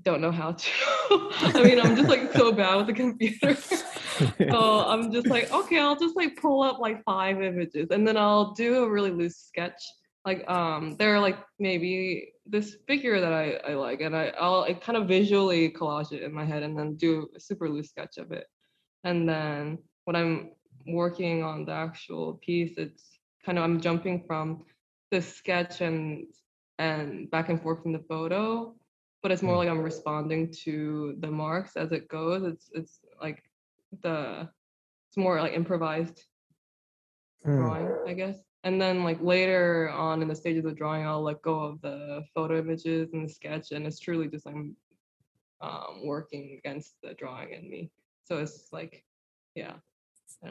don't 0.00 0.20
know 0.20 0.32
how 0.32 0.52
to. 0.52 0.70
I 1.10 1.62
mean 1.62 1.80
i'm 1.80 1.96
just 1.96 2.08
like 2.08 2.32
so 2.32 2.52
bad 2.52 2.76
with 2.76 2.86
the 2.86 2.92
computer. 2.92 3.54
So 3.54 4.84
i'm 4.86 5.12
just 5.12 5.26
like 5.26 5.50
okay 5.52 5.78
i'll 5.78 5.98
just 5.98 6.16
like 6.16 6.36
pull 6.36 6.62
up 6.62 6.78
like 6.78 7.02
five 7.04 7.42
images 7.42 7.88
and 7.90 8.06
then 8.06 8.16
i'll 8.16 8.52
do 8.52 8.84
a 8.84 8.90
really 8.90 9.10
loose 9.10 9.36
sketch. 9.36 9.82
Like 10.24 10.48
um 10.48 10.96
there 10.98 11.14
are 11.14 11.20
like 11.20 11.38
maybe 11.58 12.32
this 12.46 12.76
figure 12.86 13.20
that 13.20 13.32
i 13.32 13.52
i 13.70 13.74
like 13.74 14.00
and 14.00 14.16
i 14.16 14.32
i'll 14.38 14.62
I 14.62 14.74
kind 14.74 14.96
of 14.96 15.08
visually 15.08 15.70
collage 15.70 16.12
it 16.12 16.22
in 16.22 16.32
my 16.32 16.44
head 16.44 16.62
and 16.62 16.78
then 16.78 16.96
do 16.96 17.28
a 17.36 17.40
super 17.40 17.68
loose 17.68 17.90
sketch 17.90 18.18
of 18.18 18.32
it. 18.32 18.46
And 19.04 19.28
then 19.28 19.78
when 20.04 20.16
i'm 20.16 20.52
working 20.86 21.42
on 21.44 21.64
the 21.64 21.72
actual 21.72 22.40
piece 22.42 22.76
it's 22.76 23.18
kind 23.44 23.58
of 23.58 23.64
i'm 23.64 23.80
jumping 23.80 24.22
from 24.26 24.64
the 25.10 25.20
sketch 25.20 25.80
and 25.80 26.26
and 26.78 27.30
back 27.30 27.48
and 27.48 27.60
forth 27.62 27.82
from 27.82 27.92
the 27.92 27.98
photo 28.08 28.74
but 29.22 29.30
it's 29.30 29.42
more 29.42 29.54
Mm. 29.54 29.58
like 29.58 29.68
i'm 29.68 29.82
responding 29.82 30.50
to 30.64 31.16
the 31.20 31.30
marks 31.30 31.76
as 31.76 31.92
it 31.92 32.08
goes 32.08 32.42
it's 32.44 32.70
it's 32.72 33.00
like 33.20 33.42
the 34.02 34.48
it's 35.08 35.16
more 35.16 35.40
like 35.40 35.52
improvised 35.52 36.24
Hmm. 37.44 37.56
drawing 37.58 37.88
i 38.06 38.12
guess 38.14 38.38
and 38.62 38.80
then 38.80 39.02
like 39.02 39.20
later 39.20 39.90
on 39.90 40.22
in 40.22 40.28
the 40.28 40.34
stage 40.36 40.56
of 40.58 40.62
the 40.64 40.70
drawing 40.72 41.04
i'll 41.04 41.22
let 41.22 41.42
go 41.42 41.58
of 41.58 41.80
the 41.80 42.22
photo 42.32 42.56
images 42.60 43.12
and 43.12 43.24
the 43.28 43.32
sketch 43.32 43.72
and 43.72 43.84
it's 43.84 43.98
truly 43.98 44.28
just 44.28 44.46
i'm 44.46 44.76
um, 45.60 46.06
working 46.06 46.56
against 46.58 46.94
the 47.02 47.14
drawing 47.14 47.52
in 47.52 47.68
me 47.68 47.90
so 48.22 48.38
it's 48.38 48.68
like 48.72 49.04
yeah 49.56 49.74
I 50.44 50.48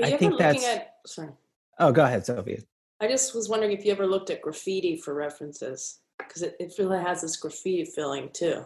don't 0.00 0.12
I 0.14 0.16
think 0.16 0.38
that's- 0.38 0.64
at? 0.64 0.94
Sorry, 1.06 1.30
Oh, 1.78 1.92
go 1.92 2.04
ahead, 2.04 2.24
Sophia. 2.26 2.58
I 3.00 3.08
just 3.08 3.34
was 3.34 3.48
wondering 3.48 3.72
if 3.72 3.84
you 3.84 3.90
ever 3.90 4.06
looked 4.06 4.30
at 4.30 4.42
graffiti 4.42 4.96
for 4.96 5.14
references 5.14 6.00
because 6.18 6.42
it, 6.42 6.56
it 6.60 6.72
really 6.78 7.00
has 7.00 7.22
this 7.22 7.36
graffiti 7.36 7.84
feeling 7.84 8.30
too. 8.32 8.64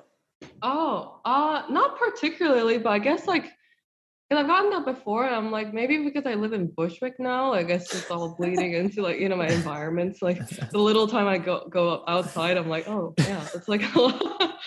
Oh, 0.62 1.20
uh, 1.24 1.62
not 1.70 1.98
particularly, 1.98 2.78
but 2.78 2.90
I 2.90 2.98
guess 2.98 3.26
like, 3.26 3.44
cause 3.44 4.38
I've 4.38 4.46
gotten 4.46 4.70
that 4.70 4.84
before. 4.84 5.26
I'm 5.26 5.50
like, 5.50 5.72
maybe 5.72 6.04
because 6.04 6.26
I 6.26 6.34
live 6.34 6.52
in 6.52 6.66
Bushwick 6.66 7.18
now, 7.18 7.54
I 7.54 7.62
guess 7.62 7.94
it's 7.94 8.10
all 8.10 8.34
bleeding 8.34 8.74
into 8.74 9.02
like 9.02 9.18
you 9.18 9.28
know 9.28 9.36
my 9.36 9.48
environments. 9.48 10.20
Like 10.20 10.46
the 10.70 10.78
little 10.78 11.08
time 11.08 11.26
I 11.26 11.38
go 11.38 11.66
go 11.70 12.04
outside, 12.06 12.58
I'm 12.58 12.68
like, 12.68 12.86
oh 12.88 13.14
yeah, 13.20 13.46
it's 13.54 13.68
like 13.68 13.94
a 13.94 13.98
lot. 13.98 14.58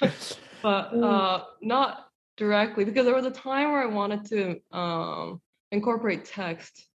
but 0.62 0.94
uh, 0.94 1.44
not 1.62 2.10
directly 2.36 2.84
because 2.84 3.04
there 3.04 3.14
was 3.14 3.26
a 3.26 3.30
time 3.30 3.72
where 3.72 3.82
I 3.82 3.86
wanted 3.86 4.24
to 4.26 4.76
um 4.76 5.40
incorporate 5.72 6.24
text 6.24 6.86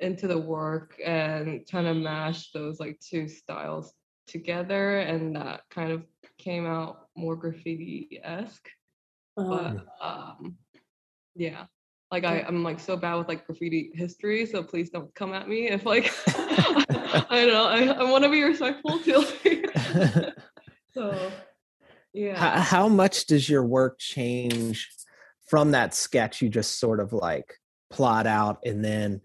into 0.00 0.26
the 0.26 0.38
work 0.38 0.96
and 1.04 1.66
trying 1.66 1.84
to 1.84 1.94
mash 1.94 2.52
those 2.52 2.80
like 2.80 2.98
two 3.00 3.28
styles 3.28 3.92
together, 4.26 5.00
and 5.00 5.36
that 5.36 5.62
kind 5.70 5.92
of 5.92 6.04
came 6.38 6.66
out 6.66 7.08
more 7.16 7.36
graffiti 7.36 8.20
esque. 8.22 8.68
Uh, 9.36 9.44
But 9.44 9.86
um, 10.00 10.56
yeah, 11.34 11.66
like 12.10 12.24
I, 12.24 12.40
I'm 12.40 12.62
like 12.62 12.80
so 12.80 12.96
bad 12.96 13.14
with 13.16 13.28
like 13.28 13.46
graffiti 13.46 13.92
history, 13.94 14.46
so 14.46 14.62
please 14.62 14.90
don't 14.90 15.14
come 15.14 15.32
at 15.32 15.48
me 15.48 15.68
if 15.68 15.86
like 15.86 16.12
I 16.28 17.46
don't 17.46 17.52
know. 17.52 17.66
I, 17.66 18.04
I 18.04 18.10
want 18.10 18.24
to 18.24 18.30
be 18.30 18.42
respectful 18.42 18.98
to 19.00 19.18
like, 19.18 20.34
so 20.94 21.30
yeah. 22.12 22.36
how, 22.36 22.60
how 22.60 22.88
much 22.88 23.26
does 23.26 23.48
your 23.48 23.64
work 23.64 23.98
change 23.98 24.88
from 25.48 25.72
that 25.72 25.94
sketch 25.94 26.42
you 26.42 26.48
just 26.48 26.78
sort 26.78 27.00
of 27.00 27.12
like 27.12 27.54
plot 27.90 28.26
out 28.26 28.58
and 28.64 28.84
then 28.84 29.20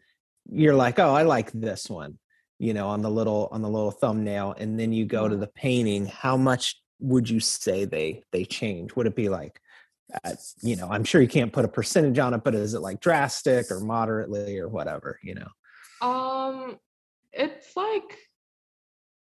you're 0.52 0.76
like 0.76 1.00
oh 1.00 1.14
i 1.14 1.24
like 1.24 1.52
this 1.52 1.90
one 1.90 2.18
you 2.60 2.74
know 2.74 2.88
on 2.88 3.02
the 3.02 3.10
little 3.10 3.48
on 3.52 3.62
the 3.62 3.70
little 3.70 3.92
thumbnail 3.92 4.54
and 4.58 4.80
then 4.80 4.94
you 4.94 5.06
go 5.06 5.28
to 5.28 5.36
the 5.38 5.48
painting 5.48 6.06
how 6.06 6.38
much 6.38 6.82
would 7.00 7.30
you 7.30 7.40
say 7.42 7.84
they 7.84 8.24
they 8.32 8.46
change? 8.46 8.96
Would 8.96 9.08
it 9.08 9.16
be 9.16 9.28
like 9.28 9.60
uh, 10.24 10.34
you 10.62 10.76
know 10.76 10.88
i'm 10.90 11.04
sure 11.04 11.22
you 11.22 11.28
can't 11.28 11.52
put 11.52 11.66
a 11.66 11.68
percentage 11.68 12.20
on 12.20 12.34
it 12.34 12.44
but 12.44 12.56
is 12.56 12.74
it 12.74 12.80
like 12.80 13.00
drastic 13.02 13.70
or 13.72 13.80
moderately 13.80 14.60
or 14.60 14.70
whatever 14.70 15.20
you 15.24 15.36
know? 15.36 15.48
Um, 16.02 16.78
it's 17.34 17.76
like, 17.76 18.18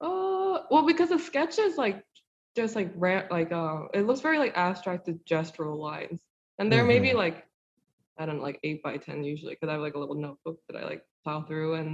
uh, 0.00 0.60
well, 0.70 0.86
because 0.86 1.08
the 1.08 1.18
sketch 1.18 1.58
is 1.58 1.76
like 1.76 2.02
just 2.56 2.76
like 2.76 2.90
ran 2.96 3.24
like 3.30 3.52
uh, 3.52 3.84
it 3.94 4.06
looks 4.06 4.20
very 4.20 4.38
like 4.38 4.56
abstract 4.56 5.06
to 5.06 5.12
gestural 5.28 5.78
lines, 5.78 6.22
and 6.58 6.70
they're 6.72 6.84
maybe 6.84 7.10
Mhm. 7.10 7.16
like, 7.16 7.46
I 8.18 8.26
don't 8.26 8.36
know, 8.38 8.42
like 8.42 8.60
eight 8.62 8.82
by 8.82 8.96
ten 8.96 9.24
usually, 9.24 9.54
because 9.54 9.68
I 9.68 9.72
have 9.72 9.80
like 9.80 9.94
a 9.94 9.98
little 9.98 10.14
notebook 10.14 10.58
that 10.68 10.78
I 10.78 10.84
like 10.84 11.02
plow 11.28 11.42
through, 11.48 11.72
and 11.80 11.92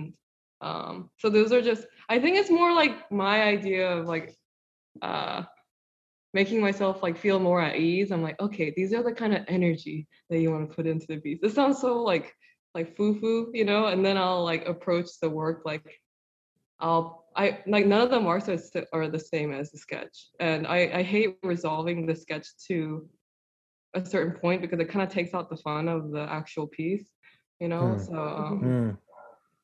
Um, 0.70 1.10
so 1.20 1.26
those 1.30 1.52
are 1.52 1.64
just 1.72 1.84
I 2.14 2.16
think 2.22 2.34
it's 2.36 2.50
more 2.60 2.72
like 2.82 2.94
my 3.10 3.36
idea 3.56 3.84
of 3.96 4.06
like 4.14 4.28
uh 5.02 5.42
making 6.32 6.60
myself 6.60 7.02
like 7.06 7.16
feel 7.24 7.38
more 7.38 7.60
at 7.68 7.76
ease. 7.76 8.10
I'm 8.10 8.22
like, 8.28 8.40
okay, 8.46 8.68
these 8.76 8.92
are 8.96 9.04
the 9.08 9.12
kind 9.22 9.34
of 9.36 9.42
energy 9.58 9.98
that 10.28 10.38
you 10.40 10.48
want 10.52 10.64
to 10.68 10.76
put 10.76 10.86
into 10.92 11.06
the 11.08 11.18
piece. 11.24 11.40
This 11.42 11.54
sounds 11.54 11.80
so 11.80 11.90
like 12.12 12.26
like 12.76 12.96
foo-foo, 12.96 13.40
you 13.58 13.64
know, 13.70 13.82
and 13.92 14.00
then 14.06 14.16
I'll 14.16 14.44
like 14.52 14.64
approach 14.74 15.08
the 15.22 15.30
work 15.30 15.58
like 15.72 15.88
I'll 16.80 17.04
I 17.36 17.46
like 17.74 17.86
none 17.86 18.02
of 18.06 18.10
the 18.10 18.20
marks 18.20 18.48
are, 18.48 18.60
are 18.96 19.08
the 19.08 19.24
same 19.34 19.50
as 19.60 19.66
the 19.70 19.78
sketch. 19.78 20.16
And 20.40 20.66
I, 20.66 20.78
I 21.00 21.02
hate 21.02 21.30
resolving 21.42 21.98
the 22.06 22.16
sketch 22.24 22.46
to 22.68 23.08
a 23.94 24.04
certain 24.04 24.34
point 24.44 24.62
because 24.62 24.80
it 24.80 24.88
kind 24.92 25.04
of 25.06 25.10
takes 25.12 25.34
out 25.34 25.50
the 25.50 25.62
fun 25.68 25.88
of 25.96 26.10
the 26.16 26.24
actual 26.40 26.66
piece, 26.78 27.06
you 27.62 27.68
know. 27.72 27.86
Hmm. 27.94 28.04
So 28.08 28.16
um, 28.42 28.60
Mm. 28.64 28.90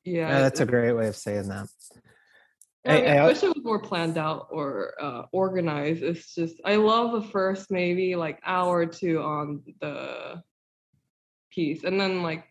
Yeah, 0.03 0.29
Yeah, 0.29 0.39
that's 0.41 0.59
a 0.59 0.65
great 0.65 0.93
way 0.93 1.07
of 1.07 1.15
saying 1.15 1.47
that. 1.49 1.67
I, 2.87 2.95
mean, 2.95 3.05
I- 3.07 3.15
I 3.15 3.17
I- 3.17 3.27
wish 3.27 3.43
it 3.43 3.47
was 3.55 3.63
more 3.63 3.79
planned 3.79 4.17
out 4.17 4.47
or 4.51 4.93
uh, 5.01 5.23
organized. 5.31 6.01
It's 6.03 6.33
just 6.33 6.59
I 6.65 6.75
love 6.75 7.11
the 7.11 7.27
first 7.29 7.69
maybe 7.71 8.15
like 8.15 8.39
hour 8.45 8.79
or 8.79 8.85
two 8.87 9.21
on 9.21 9.61
the 9.81 10.41
piece, 11.51 11.83
and 11.83 11.99
then 11.99 12.23
like 12.23 12.45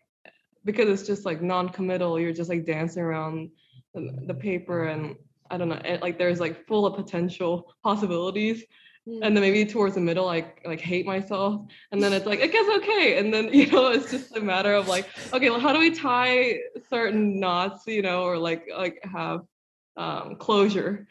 because 0.63 0.87
it's 0.87 1.07
just 1.07 1.25
like 1.25 1.41
non-committal, 1.41 2.19
you're 2.19 2.31
just 2.33 2.49
like 2.49 2.65
dancing 2.65 3.01
around 3.01 3.49
the, 3.95 4.15
the 4.27 4.33
paper, 4.33 4.85
and 4.85 5.15
I 5.49 5.57
don't 5.57 5.69
know, 5.69 5.81
it, 5.83 6.01
like 6.01 6.17
there's 6.19 6.39
like 6.39 6.67
full 6.67 6.85
of 6.85 6.95
potential 6.95 7.73
possibilities. 7.83 8.63
And 9.07 9.35
then 9.35 9.41
maybe 9.41 9.65
towards 9.65 9.95
the 9.95 10.01
middle, 10.01 10.29
I 10.29 10.53
like 10.63 10.79
hate 10.79 11.07
myself, 11.07 11.65
and 11.91 12.03
then 12.03 12.13
it's 12.13 12.27
like 12.27 12.39
it 12.39 12.51
gets 12.51 12.69
okay, 12.77 13.17
and 13.17 13.33
then 13.33 13.49
you 13.53 13.65
know 13.67 13.87
it's 13.87 14.11
just 14.11 14.37
a 14.37 14.41
matter 14.41 14.73
of 14.73 14.87
like, 14.87 15.07
okay, 15.33 15.49
well, 15.49 15.59
how 15.59 15.73
do 15.73 15.79
we 15.79 15.89
tie 15.89 16.59
certain 16.87 17.39
knots, 17.39 17.87
you 17.87 18.03
know, 18.03 18.23
or 18.23 18.37
like 18.37 18.67
like 18.75 19.03
have 19.03 19.41
um, 19.97 20.35
closure. 20.35 21.07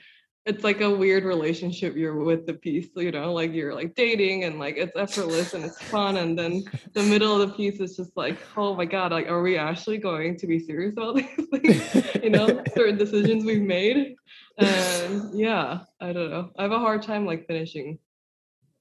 It's 0.46 0.64
like 0.64 0.80
a 0.80 0.90
weird 0.90 1.24
relationship 1.24 1.94
you're 1.94 2.16
with 2.16 2.46
the 2.46 2.54
piece, 2.54 2.88
you 2.96 3.10
know, 3.10 3.32
like 3.32 3.52
you're 3.52 3.74
like 3.74 3.94
dating 3.94 4.44
and 4.44 4.58
like 4.58 4.76
it's 4.78 4.96
effortless 4.96 5.52
and 5.52 5.64
it's 5.64 5.80
fun. 5.82 6.16
And 6.16 6.38
then 6.38 6.64
the 6.94 7.02
middle 7.02 7.40
of 7.40 7.46
the 7.46 7.54
piece 7.54 7.78
is 7.78 7.96
just 7.96 8.16
like, 8.16 8.38
oh 8.56 8.74
my 8.74 8.86
God, 8.86 9.12
like, 9.12 9.28
are 9.28 9.42
we 9.42 9.58
actually 9.58 9.98
going 9.98 10.38
to 10.38 10.46
be 10.46 10.58
serious 10.58 10.94
about 10.94 11.16
these 11.16 11.46
things? 11.52 12.22
you 12.22 12.30
know, 12.30 12.62
certain 12.74 12.96
decisions 12.96 13.44
we've 13.44 13.62
made. 13.62 14.16
And 14.56 15.38
yeah, 15.38 15.80
I 16.00 16.12
don't 16.12 16.30
know. 16.30 16.50
I 16.58 16.62
have 16.62 16.72
a 16.72 16.78
hard 16.78 17.02
time 17.02 17.26
like 17.26 17.46
finishing 17.46 17.98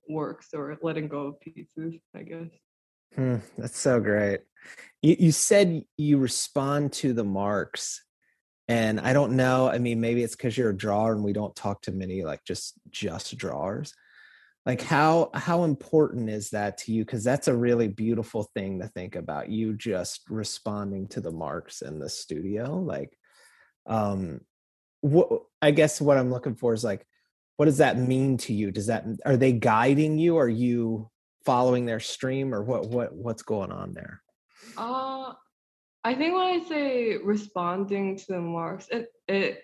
works 0.07 0.49
or 0.53 0.77
letting 0.81 1.07
go 1.07 1.27
of 1.27 1.39
pieces, 1.39 1.95
I 2.15 2.23
guess. 2.23 2.49
Hmm, 3.15 3.37
that's 3.57 3.79
so 3.79 3.99
great. 3.99 4.41
You, 5.01 5.15
you 5.19 5.31
said 5.31 5.83
you 5.97 6.17
respond 6.17 6.93
to 6.93 7.13
the 7.13 7.23
marks, 7.23 8.03
and 8.69 8.99
I 8.99 9.13
don't 9.13 9.35
know. 9.35 9.67
I 9.67 9.79
mean, 9.79 9.99
maybe 9.99 10.23
it's 10.23 10.35
because 10.35 10.55
you're 10.55 10.69
a 10.69 10.77
drawer 10.77 11.11
and 11.11 11.23
we 11.23 11.33
don't 11.33 11.55
talk 11.55 11.81
to 11.81 11.91
many 11.91 12.23
like 12.23 12.45
just 12.45 12.75
just 12.91 13.35
drawers. 13.35 13.93
Like 14.65 14.81
how 14.81 15.31
how 15.33 15.63
important 15.63 16.29
is 16.29 16.51
that 16.51 16.77
to 16.79 16.93
you? 16.93 17.03
Because 17.03 17.23
that's 17.23 17.47
a 17.47 17.55
really 17.55 17.87
beautiful 17.87 18.43
thing 18.53 18.79
to 18.79 18.87
think 18.87 19.15
about. 19.15 19.49
You 19.49 19.73
just 19.73 20.21
responding 20.29 21.07
to 21.09 21.19
the 21.19 21.31
marks 21.31 21.81
in 21.81 21.97
the 21.97 22.09
studio. 22.09 22.75
Like, 22.75 23.17
um, 23.87 24.41
what 25.01 25.29
I 25.63 25.71
guess 25.71 25.99
what 25.99 26.19
I'm 26.19 26.29
looking 26.31 26.55
for 26.55 26.73
is 26.73 26.83
like, 26.83 27.07
what 27.57 27.65
does 27.65 27.77
that 27.77 27.97
mean 27.97 28.37
to 28.37 28.53
you? 28.53 28.69
Does 28.69 28.85
that 28.87 29.05
are 29.25 29.37
they 29.37 29.51
guiding 29.53 30.19
you? 30.19 30.37
Are 30.37 30.47
you 30.47 31.09
following 31.43 31.87
their 31.87 31.99
stream 31.99 32.53
or 32.53 32.61
what 32.61 32.87
what 32.87 33.15
what's 33.15 33.41
going 33.41 33.71
on 33.71 33.93
there 33.95 34.21
Uh, 34.77 35.33
I 36.03 36.15
think 36.15 36.33
when 36.33 36.61
I 36.61 36.63
say 36.67 37.17
responding 37.17 38.17
to 38.17 38.25
the 38.29 38.41
marks, 38.41 38.87
it 38.89 39.07
it 39.27 39.61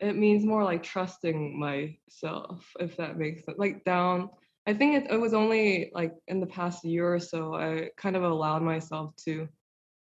it 0.00 0.16
means 0.16 0.44
more 0.44 0.64
like 0.64 0.82
trusting 0.82 1.58
myself, 1.58 2.68
if 2.80 2.96
that 2.96 3.16
makes 3.18 3.44
sense. 3.44 3.58
Like 3.58 3.84
down, 3.84 4.30
I 4.66 4.74
think 4.74 4.96
it, 4.96 5.12
it 5.12 5.20
was 5.20 5.32
only 5.32 5.92
like 5.94 6.12
in 6.26 6.40
the 6.40 6.46
past 6.46 6.84
year 6.84 7.14
or 7.14 7.20
so, 7.20 7.54
I 7.54 7.90
kind 7.96 8.16
of 8.16 8.24
allowed 8.24 8.62
myself 8.62 9.14
to 9.24 9.48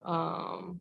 um, 0.04 0.80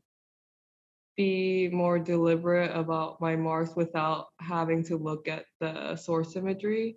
be 1.18 1.70
more 1.70 1.98
deliberate 1.98 2.76
about 2.76 3.20
my 3.22 3.36
marks 3.36 3.76
without 3.76 4.28
having 4.40 4.84
to 4.84 4.98
look 4.98 5.28
at 5.28 5.46
the 5.60 5.96
source 5.96 6.36
imagery. 6.36 6.96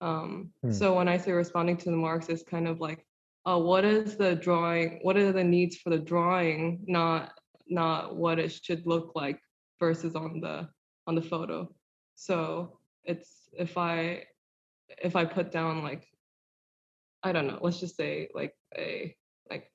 Um, 0.00 0.52
Hmm. 0.62 0.72
So 0.72 0.94
when 0.94 1.08
I 1.08 1.18
say 1.18 1.32
responding 1.32 1.76
to 1.78 1.90
the 1.90 1.96
marks, 1.96 2.28
it's 2.28 2.42
kind 2.42 2.68
of 2.68 2.80
like, 2.80 3.04
uh, 3.46 3.58
what 3.58 3.84
is 3.84 4.16
the 4.16 4.34
drawing? 4.34 5.00
What 5.02 5.16
are 5.16 5.32
the 5.32 5.44
needs 5.44 5.76
for 5.76 5.90
the 5.90 5.98
drawing? 5.98 6.84
Not 6.86 7.32
not 7.68 8.16
what 8.16 8.38
it 8.38 8.52
should 8.52 8.86
look 8.86 9.12
like 9.14 9.40
versus 9.78 10.14
on 10.14 10.40
the 10.40 10.68
on 11.06 11.14
the 11.14 11.22
photo. 11.22 11.72
So 12.16 12.78
it's 13.04 13.48
if 13.58 13.78
I 13.78 14.24
if 15.02 15.16
I 15.16 15.24
put 15.24 15.50
down 15.50 15.82
like 15.82 16.06
I 17.22 17.32
don't 17.32 17.46
know, 17.46 17.58
let's 17.60 17.80
just 17.80 17.96
say 17.96 18.28
like 18.34 18.54
a 18.76 19.14
like 19.50 19.70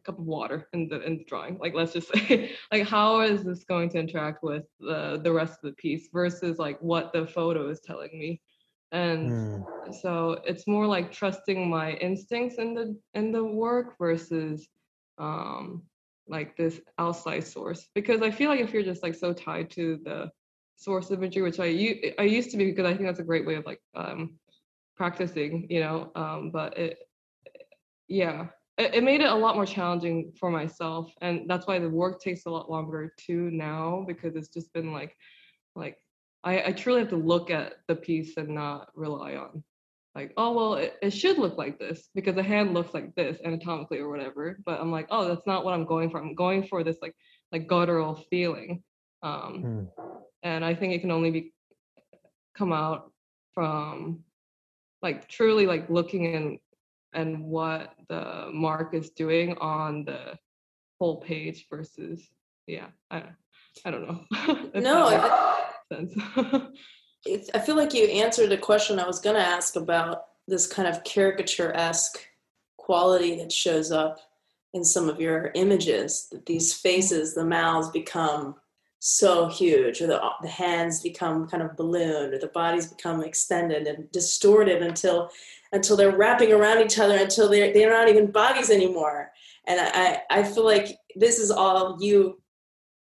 a 0.00 0.02
cup 0.04 0.18
of 0.18 0.26
water 0.26 0.68
in 0.72 0.88
the 0.88 1.00
in 1.00 1.18
the 1.18 1.24
drawing. 1.24 1.58
Like 1.58 1.74
let's 1.74 1.94
just 1.94 2.08
say 2.14 2.52
like 2.70 2.86
how 2.86 3.20
is 3.20 3.42
this 3.42 3.64
going 3.64 3.88
to 3.90 3.98
interact 3.98 4.42
with 4.42 4.64
the 4.80 5.20
the 5.22 5.32
rest 5.32 5.60
of 5.62 5.70
the 5.70 5.76
piece 5.76 6.08
versus 6.12 6.58
like 6.58 6.78
what 6.80 7.12
the 7.12 7.26
photo 7.26 7.70
is 7.70 7.80
telling 7.80 8.10
me. 8.12 8.42
And 8.92 9.36
Hmm. 9.36 9.62
so 9.90 10.38
it's 10.44 10.66
more 10.66 10.86
like 10.86 11.12
trusting 11.12 11.68
my 11.68 11.92
instincts 11.94 12.58
in 12.58 12.74
the 12.74 12.96
in 13.14 13.32
the 13.32 13.44
work 13.44 13.96
versus 13.98 14.68
um 15.18 15.82
like 16.28 16.56
this 16.56 16.80
outside 16.98 17.44
source 17.44 17.88
because 17.94 18.22
i 18.22 18.30
feel 18.30 18.50
like 18.50 18.60
if 18.60 18.72
you're 18.72 18.82
just 18.82 19.02
like 19.02 19.14
so 19.14 19.32
tied 19.32 19.70
to 19.70 19.98
the 20.04 20.30
source 20.76 21.10
imagery 21.10 21.42
which 21.42 21.58
i 21.60 21.66
i 22.18 22.22
used 22.22 22.50
to 22.50 22.56
be 22.56 22.66
because 22.66 22.86
i 22.86 22.92
think 22.94 23.04
that's 23.04 23.18
a 23.20 23.24
great 23.24 23.46
way 23.46 23.54
of 23.54 23.64
like 23.66 23.80
um 23.96 24.38
practicing 24.96 25.66
you 25.70 25.80
know 25.80 26.10
um 26.16 26.50
but 26.52 26.76
it 26.78 26.98
yeah 28.08 28.46
it, 28.78 28.94
it 28.96 29.04
made 29.04 29.20
it 29.20 29.30
a 29.30 29.34
lot 29.34 29.54
more 29.56 29.66
challenging 29.66 30.32
for 30.38 30.50
myself 30.50 31.12
and 31.20 31.48
that's 31.48 31.66
why 31.66 31.78
the 31.78 31.88
work 31.88 32.20
takes 32.20 32.46
a 32.46 32.50
lot 32.50 32.70
longer 32.70 33.12
too 33.18 33.50
now 33.52 34.04
because 34.06 34.36
it's 34.36 34.48
just 34.48 34.72
been 34.72 34.92
like 34.92 35.16
like 35.74 35.96
I, 36.44 36.62
I 36.68 36.72
truly 36.72 37.00
have 37.00 37.10
to 37.10 37.16
look 37.16 37.50
at 37.50 37.74
the 37.88 37.96
piece 37.96 38.36
and 38.36 38.48
not 38.50 38.90
rely 38.94 39.34
on 39.36 39.62
like 40.14 40.32
oh 40.36 40.52
well 40.52 40.74
it, 40.74 40.96
it 41.02 41.10
should 41.10 41.38
look 41.38 41.56
like 41.58 41.78
this 41.78 42.08
because 42.14 42.34
the 42.34 42.42
hand 42.42 42.74
looks 42.74 42.94
like 42.94 43.14
this 43.14 43.38
anatomically 43.44 43.98
or 43.98 44.08
whatever. 44.08 44.58
But 44.64 44.80
i'm 44.80 44.90
like 44.90 45.06
oh 45.10 45.28
that's 45.28 45.46
not 45.46 45.64
what 45.64 45.74
i'm 45.74 45.84
going 45.84 46.10
for. 46.10 46.18
I'm 46.20 46.34
going 46.34 46.66
for 46.66 46.82
this 46.82 46.98
like 47.02 47.14
like 47.52 47.66
guttural 47.68 48.14
feeling. 48.30 48.82
Um 49.22 49.62
Hmm. 49.62 49.84
and 50.44 50.64
i 50.64 50.74
think 50.74 50.92
it 50.94 51.00
can 51.00 51.10
only 51.10 51.30
be 51.30 51.52
come 52.56 52.72
out 52.72 53.12
from 53.54 54.20
like 55.02 55.28
truly 55.28 55.66
like 55.66 55.88
looking 55.90 56.34
and 56.34 56.58
and 57.14 57.42
what 57.44 57.94
the 58.08 58.50
mark 58.52 58.94
is 58.94 59.10
doing 59.10 59.56
on 59.58 60.04
the 60.04 60.36
whole 61.00 61.20
page 61.20 61.66
versus 61.70 62.28
yeah 62.66 62.86
i, 63.10 63.22
I 63.84 63.90
don't 63.90 64.06
know. 64.06 64.20
No, 64.74 65.08
that 65.10 65.24
I- 65.24 65.28
makes 65.28 65.57
sense 65.92 66.14
I 67.54 67.58
feel 67.58 67.76
like 67.76 67.94
you 67.94 68.04
answered 68.04 68.52
a 68.52 68.58
question 68.58 68.98
I 68.98 69.06
was 69.06 69.20
going 69.20 69.36
to 69.36 69.42
ask 69.42 69.76
about 69.76 70.24
this 70.46 70.66
kind 70.66 70.88
of 70.88 71.04
caricature 71.04 71.74
esque 71.74 72.18
quality 72.76 73.36
that 73.36 73.52
shows 73.52 73.90
up 73.92 74.18
in 74.72 74.84
some 74.84 75.08
of 75.08 75.20
your 75.20 75.50
images. 75.54 76.28
That 76.30 76.46
these 76.46 76.72
faces, 76.72 77.34
the 77.34 77.44
mouths 77.44 77.90
become 77.90 78.54
so 79.00 79.46
huge, 79.48 80.00
or 80.00 80.06
the, 80.06 80.20
the 80.42 80.48
hands 80.48 81.02
become 81.02 81.48
kind 81.48 81.62
of 81.62 81.76
ballooned, 81.76 82.34
or 82.34 82.38
the 82.38 82.48
bodies 82.48 82.86
become 82.86 83.22
extended 83.22 83.86
and 83.86 84.10
distorted 84.10 84.82
until 84.82 85.30
until 85.72 85.96
they're 85.96 86.16
wrapping 86.16 86.52
around 86.52 86.82
each 86.82 86.98
other 86.98 87.16
until 87.16 87.48
they're 87.48 87.72
they're 87.72 87.92
not 87.92 88.08
even 88.08 88.30
bodies 88.30 88.70
anymore. 88.70 89.30
And 89.66 89.80
I 89.80 90.22
I 90.30 90.42
feel 90.42 90.64
like 90.64 90.98
this 91.14 91.38
is 91.38 91.50
all 91.50 91.98
you 92.00 92.40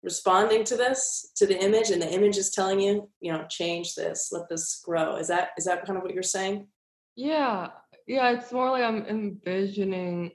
responding 0.05 0.62
to 0.64 0.76
this 0.76 1.32
to 1.34 1.46
the 1.46 1.59
image 1.64 1.90
and 1.90 2.00
the 2.00 2.12
image 2.12 2.36
is 2.36 2.50
telling 2.50 2.78
you 2.78 3.09
you 3.20 3.32
know 3.32 3.44
change 3.48 3.94
this 3.94 4.30
let 4.32 4.48
this 4.48 4.82
grow 4.84 5.16
is 5.16 5.28
that 5.28 5.48
is 5.59 5.64
that 5.64 5.84
kind 5.84 5.96
of 5.96 6.02
what 6.05 6.12
you're 6.14 6.22
saying 6.22 6.68
Yeah, 7.16 7.68
yeah, 8.07 8.30
it's 8.30 8.52
more 8.52 8.70
like 8.70 8.82
I'm 8.84 9.07
envisioning 9.07 10.32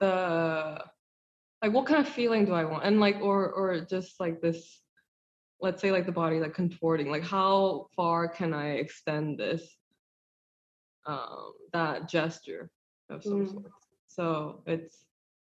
the 0.00 0.84
like 1.62 1.72
what 1.72 1.86
kind 1.86 2.06
of 2.06 2.12
feeling 2.12 2.44
do 2.44 2.52
I 2.52 2.64
want? 2.64 2.84
And 2.84 3.00
like 3.00 3.16
or 3.22 3.50
or 3.50 3.80
just 3.80 4.20
like 4.20 4.40
this 4.40 4.82
let's 5.60 5.80
say 5.82 5.90
like 5.90 6.06
the 6.06 6.12
body 6.12 6.38
like 6.40 6.54
contorting, 6.54 7.10
like 7.10 7.24
how 7.24 7.88
far 7.96 8.28
can 8.28 8.52
I 8.54 8.66
extend 8.84 9.38
this 9.38 9.62
um 11.06 11.52
that 11.72 12.08
gesture 12.08 12.70
of 13.10 13.22
some 13.24 13.44
Mm. 13.44 13.52
sort. 13.52 13.72
So 14.08 14.62
it's 14.66 15.04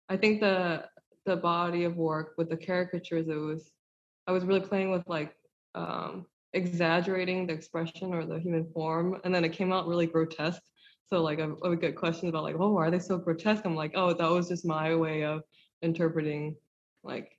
I 0.10 0.18
think 0.18 0.42
the 0.42 0.86
the 1.30 1.38
body 1.38 1.84
of 1.84 1.96
work 1.98 2.34
with 2.38 2.50
the 2.50 2.58
caricatures 2.58 3.28
it 3.28 3.36
was 3.36 3.72
I 4.28 4.32
was 4.32 4.44
really 4.44 4.62
playing 4.62 4.92
with 4.92 5.04
like 5.08 5.36
um 5.76 6.26
exaggerating 6.54 7.48
the 7.48 7.54
expression 7.54 8.14
or 8.14 8.26
the 8.26 8.40
human 8.40 8.66
form 8.74 9.22
and 9.24 9.34
then 9.34 9.46
it 9.46 9.54
came 9.54 9.72
out 9.72 9.88
really 9.88 10.08
grotesque 10.08 10.64
so 11.06 11.22
like 11.22 11.40
I, 11.40 11.44
I 11.44 11.70
would 11.70 11.82
get 11.82 11.96
questions 11.96 12.30
about 12.30 12.44
like 12.44 12.56
oh 12.60 12.72
why 12.72 12.88
are 12.88 12.92
they 12.92 13.00
so 13.00 13.18
grotesque 13.18 13.66
i'm 13.66 13.76
like 13.76 13.92
oh 13.96 14.14
that 14.14 14.30
was 14.30 14.50
just 14.50 14.66
my 14.66 14.96
way 14.96 15.24
of 15.24 15.44
interpreting 15.82 16.56
like 17.04 17.32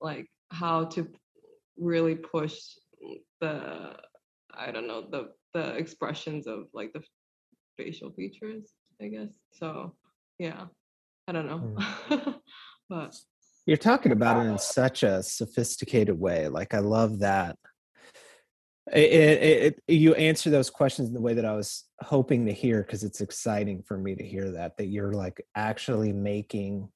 like 0.00 0.26
how 0.50 0.84
to 0.84 1.08
really 1.78 2.14
push 2.14 2.58
the 3.40 3.94
I 4.54 4.70
don't 4.70 4.86
know 4.86 5.06
the 5.10 5.32
the 5.54 5.74
expressions 5.76 6.46
of 6.46 6.66
like 6.72 6.92
the 6.92 7.02
facial 7.76 8.10
features, 8.12 8.74
I 9.00 9.08
guess. 9.08 9.38
So 9.52 9.94
yeah, 10.38 10.66
I 11.28 11.32
don't 11.32 11.46
know, 11.46 11.76
Mm. 11.78 12.34
but 12.92 13.18
You're 13.64 13.78
talking 13.78 14.12
about 14.12 14.44
it 14.44 14.50
in 14.50 14.58
such 14.58 15.02
a 15.02 15.22
sophisticated 15.22 16.18
way. 16.18 16.48
Like 16.48 16.74
I 16.74 16.80
love 16.80 17.20
that. 17.20 17.56
It, 18.92 19.12
it, 19.12 19.80
it, 19.88 19.94
you 19.94 20.14
answer 20.14 20.50
those 20.50 20.68
questions 20.68 21.08
in 21.08 21.14
the 21.14 21.20
way 21.20 21.32
that 21.32 21.46
I 21.46 21.54
was 21.54 21.84
hoping 22.02 22.44
to 22.46 22.52
hear 22.52 22.82
because 22.82 23.02
it's 23.02 23.22
exciting 23.22 23.82
for 23.82 23.96
me 23.96 24.14
to 24.14 24.22
hear 24.22 24.50
that 24.50 24.76
that 24.76 24.88
you're 24.88 25.14
like 25.14 25.40
actually 25.54 26.12
making 26.12 26.90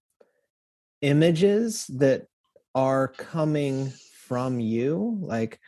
images 1.00 1.86
that 1.96 2.26
are 2.74 3.08
coming 3.08 3.90
from 4.26 4.60
you. 4.60 5.16
Like, 5.22 5.58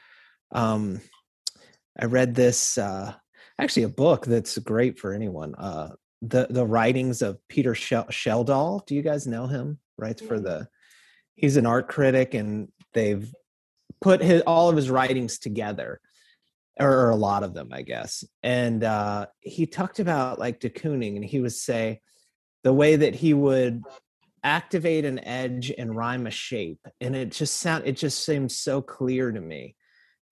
um, 0.53 1.01
I 1.99 2.05
read 2.05 2.35
this 2.35 2.77
uh, 2.77 3.15
actually 3.59 3.85
a 3.85 3.89
book 3.89 4.27
that's 4.27 4.59
great 4.59 4.99
for 4.99 5.15
anyone. 5.15 5.55
Uh, 5.55 5.93
the 6.21 6.49
the 6.51 6.67
writings 6.67 7.23
of 7.23 7.39
Peter 7.49 7.75
Shel- 7.75 8.09
Schjeldahl. 8.09 8.85
Do 8.85 8.95
you 8.95 9.03
guys 9.03 9.27
know 9.27 9.47
him? 9.47 9.79
Writes 9.99 10.23
for 10.23 10.41
the. 10.41 10.69
He's 11.35 11.57
an 11.57 11.67
art 11.67 11.89
critic, 11.89 12.35
and 12.35 12.69
they've 12.95 13.33
put 14.01 14.23
his 14.23 14.43
all 14.43 14.69
of 14.69 14.77
his 14.77 14.91
writings 14.91 15.39
together, 15.39 16.01
or, 16.79 16.91
or 16.91 17.11
a 17.11 17.17
lot 17.17 17.43
of 17.43 17.55
them, 17.55 17.69
I 17.73 17.83
guess. 17.83 18.25
And 18.43 18.83
uh, 18.83 19.27
he 19.41 19.67
talked 19.67 20.01
about 20.01 20.39
like 20.39 20.61
de 20.61 20.71
Kooning, 20.71 21.17
and 21.17 21.25
he 21.25 21.41
would 21.41 21.53
say 21.53 22.01
the 22.65 22.73
way 22.73 22.97
that 22.97 23.15
he 23.15 23.35
would 23.35 23.83
activate 24.43 25.05
an 25.05 25.25
edge 25.25 25.73
and 25.77 25.97
rhyme 25.97 26.27
a 26.27 26.31
shape, 26.31 26.81
and 27.01 27.15
it 27.15 27.31
just 27.31 27.57
sound 27.59 27.85
it 27.87 27.97
just 27.97 28.25
seems 28.25 28.57
so 28.57 28.83
clear 28.83 29.31
to 29.31 29.41
me 29.41 29.77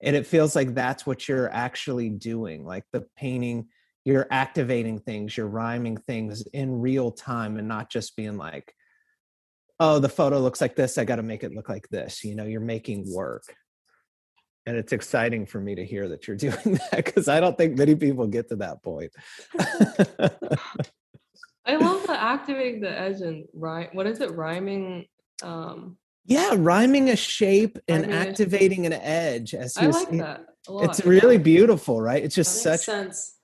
and 0.01 0.15
it 0.15 0.27
feels 0.27 0.55
like 0.55 0.73
that's 0.73 1.05
what 1.05 1.27
you're 1.27 1.51
actually 1.51 2.09
doing 2.09 2.65
like 2.65 2.83
the 2.91 3.05
painting 3.15 3.67
you're 4.05 4.27
activating 4.31 4.99
things 4.99 5.35
you're 5.35 5.47
rhyming 5.47 5.97
things 5.97 6.43
in 6.53 6.79
real 6.79 7.11
time 7.11 7.57
and 7.57 7.67
not 7.67 7.89
just 7.89 8.15
being 8.15 8.37
like 8.37 8.73
oh 9.79 9.99
the 9.99 10.09
photo 10.09 10.39
looks 10.39 10.61
like 10.61 10.75
this 10.75 10.97
i 10.97 11.05
got 11.05 11.17
to 11.17 11.23
make 11.23 11.43
it 11.43 11.53
look 11.53 11.69
like 11.69 11.87
this 11.89 12.23
you 12.23 12.35
know 12.35 12.45
you're 12.45 12.59
making 12.61 13.05
work 13.13 13.43
and 14.65 14.75
it's 14.75 14.91
exciting 14.91 15.45
for 15.45 15.61
me 15.61 15.75
to 15.75 15.85
hear 15.85 16.09
that 16.09 16.27
you're 16.27 16.37
doing 16.47 16.79
that 16.91 17.03
because 17.05 17.27
i 17.27 17.39
don't 17.39 17.57
think 17.57 17.77
many 17.77 17.95
people 17.95 18.27
get 18.27 18.49
to 18.49 18.55
that 18.55 18.81
point 18.83 19.11
I 21.69 21.75
love 21.75 22.07
the 22.07 22.17
activating 22.17 22.79
the 22.79 22.89
edge 22.89 23.19
and 23.19 23.43
rhyme. 23.53 23.89
What 23.91 24.07
is 24.07 24.21
it? 24.21 24.31
Rhyming. 24.31 25.05
Um, 25.43 25.97
yeah 26.23 26.53
rhyming 26.57 27.09
a 27.09 27.15
shape 27.17 27.77
and 27.89 28.03
Rhyming 28.03 28.15
a 28.15 28.19
shape. 28.21 28.29
activating 28.29 28.85
an 28.85 28.93
edge 28.93 29.53
as 29.53 29.75
he 29.75 29.85
I 29.85 29.89
like 29.89 30.09
that 30.11 30.45
it's 30.69 31.05
really 31.05 31.37
beautiful 31.37 32.01
right 32.01 32.23
it's 32.23 32.35
just 32.35 32.63
such 32.63 32.81
sense. 32.81 33.37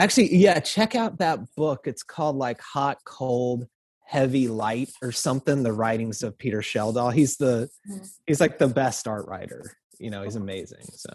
Actually, 0.00 0.34
yeah, 0.34 0.58
check 0.60 0.94
out 0.94 1.18
that 1.18 1.40
book. 1.56 1.80
It's 1.84 2.02
called 2.02 2.36
like 2.36 2.58
Hot, 2.62 2.96
Cold, 3.04 3.66
Heavy, 4.10 4.48
Light 4.48 4.90
or 5.02 5.12
something. 5.12 5.62
The 5.62 5.72
writings 5.72 6.24
of 6.24 6.36
Peter 6.36 6.62
Schjeldahl. 6.62 7.12
He's 7.14 7.36
the 7.36 7.70
Mhm. 7.88 8.10
he's 8.26 8.40
like 8.40 8.58
the 8.58 8.66
best 8.66 9.06
art 9.06 9.26
writer. 9.28 9.62
You 10.00 10.10
know, 10.10 10.24
he's 10.24 10.34
amazing. 10.34 10.84
So, 10.94 11.12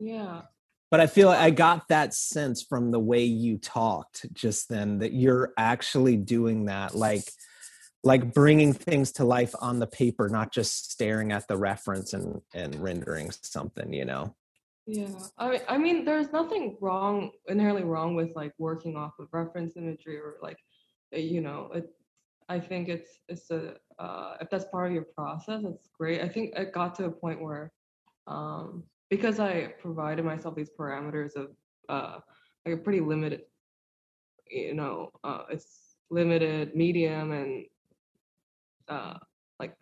Yeah. 0.00 0.42
but 0.90 0.98
I 0.98 1.06
feel 1.06 1.28
like 1.28 1.38
I 1.38 1.50
got 1.50 1.86
that 1.88 2.12
sense 2.12 2.62
from 2.64 2.90
the 2.90 2.98
way 2.98 3.22
you 3.22 3.58
talked 3.58 4.26
just 4.32 4.68
then 4.68 4.98
that 4.98 5.12
you're 5.12 5.52
actually 5.56 6.16
doing 6.16 6.64
that, 6.64 6.96
like 6.96 7.22
like 8.02 8.32
bringing 8.34 8.72
things 8.72 9.12
to 9.12 9.24
life 9.24 9.54
on 9.60 9.78
the 9.78 9.86
paper, 9.86 10.28
not 10.28 10.50
just 10.52 10.90
staring 10.90 11.30
at 11.30 11.46
the 11.46 11.56
reference 11.56 12.12
and 12.12 12.40
and 12.54 12.74
rendering 12.82 13.30
something. 13.30 13.92
You 13.92 14.06
know. 14.06 14.34
Yeah, 14.86 15.14
I 15.38 15.62
I 15.68 15.78
mean, 15.78 16.04
there's 16.04 16.32
nothing 16.32 16.76
wrong 16.80 17.30
inherently 17.46 17.84
wrong 17.84 18.16
with 18.16 18.34
like 18.34 18.52
working 18.58 18.96
off 18.96 19.12
of 19.20 19.28
reference 19.32 19.76
imagery 19.76 20.16
or 20.18 20.38
like, 20.42 20.58
uh, 21.14 21.18
you 21.18 21.40
know, 21.40 21.70
it. 21.72 21.86
I 22.50 22.58
think 22.58 22.88
it's 22.88 23.20
it's 23.28 23.48
a 23.52 23.76
uh, 24.00 24.36
if 24.40 24.50
that's 24.50 24.64
part 24.64 24.88
of 24.88 24.92
your 24.92 25.06
process, 25.16 25.62
it's 25.64 25.88
great. 25.96 26.20
I 26.20 26.28
think 26.28 26.52
it 26.56 26.72
got 26.72 26.96
to 26.96 27.04
a 27.04 27.10
point 27.10 27.40
where, 27.40 27.70
um, 28.26 28.82
because 29.08 29.38
I 29.38 29.74
provided 29.80 30.24
myself 30.24 30.56
these 30.56 30.70
parameters 30.76 31.36
of 31.36 31.48
uh, 31.88 32.18
like 32.66 32.74
a 32.74 32.78
pretty 32.78 32.98
limited, 33.00 33.42
you 34.50 34.74
know, 34.74 35.10
uh, 35.22 35.44
it's 35.48 35.96
limited 36.10 36.74
medium 36.74 37.30
and 37.30 37.66
uh, 38.88 39.14
like 39.60 39.76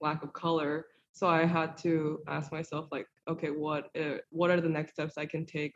lack 0.00 0.24
of 0.24 0.32
color. 0.32 0.86
So 1.12 1.28
I 1.28 1.44
had 1.44 1.76
to 1.78 2.20
ask 2.26 2.50
myself, 2.50 2.88
like, 2.90 3.06
okay, 3.28 3.50
what 3.50 3.90
uh, 3.96 4.18
what 4.30 4.50
are 4.50 4.60
the 4.60 4.68
next 4.68 4.94
steps 4.94 5.16
I 5.16 5.26
can 5.26 5.46
take 5.46 5.74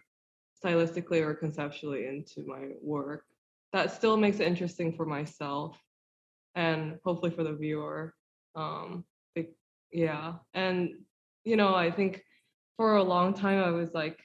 stylistically 0.64 1.20
or 1.24 1.34
conceptually 1.34 2.06
into 2.06 2.44
my 2.48 2.70
work 2.82 3.26
that 3.72 3.92
still 3.92 4.16
makes 4.16 4.40
it 4.40 4.46
interesting 4.46 4.92
for 4.92 5.06
myself 5.06 5.76
and 6.54 6.98
hopefully 7.04 7.30
for 7.30 7.44
the 7.44 7.52
viewer. 7.52 8.14
Um, 8.54 9.04
yeah, 9.92 10.34
and 10.54 10.90
you 11.44 11.56
know, 11.56 11.74
I 11.74 11.90
think 11.90 12.22
for 12.76 12.96
a 12.96 13.02
long 13.02 13.34
time 13.34 13.62
I 13.62 13.70
was 13.70 13.92
like, 13.92 14.18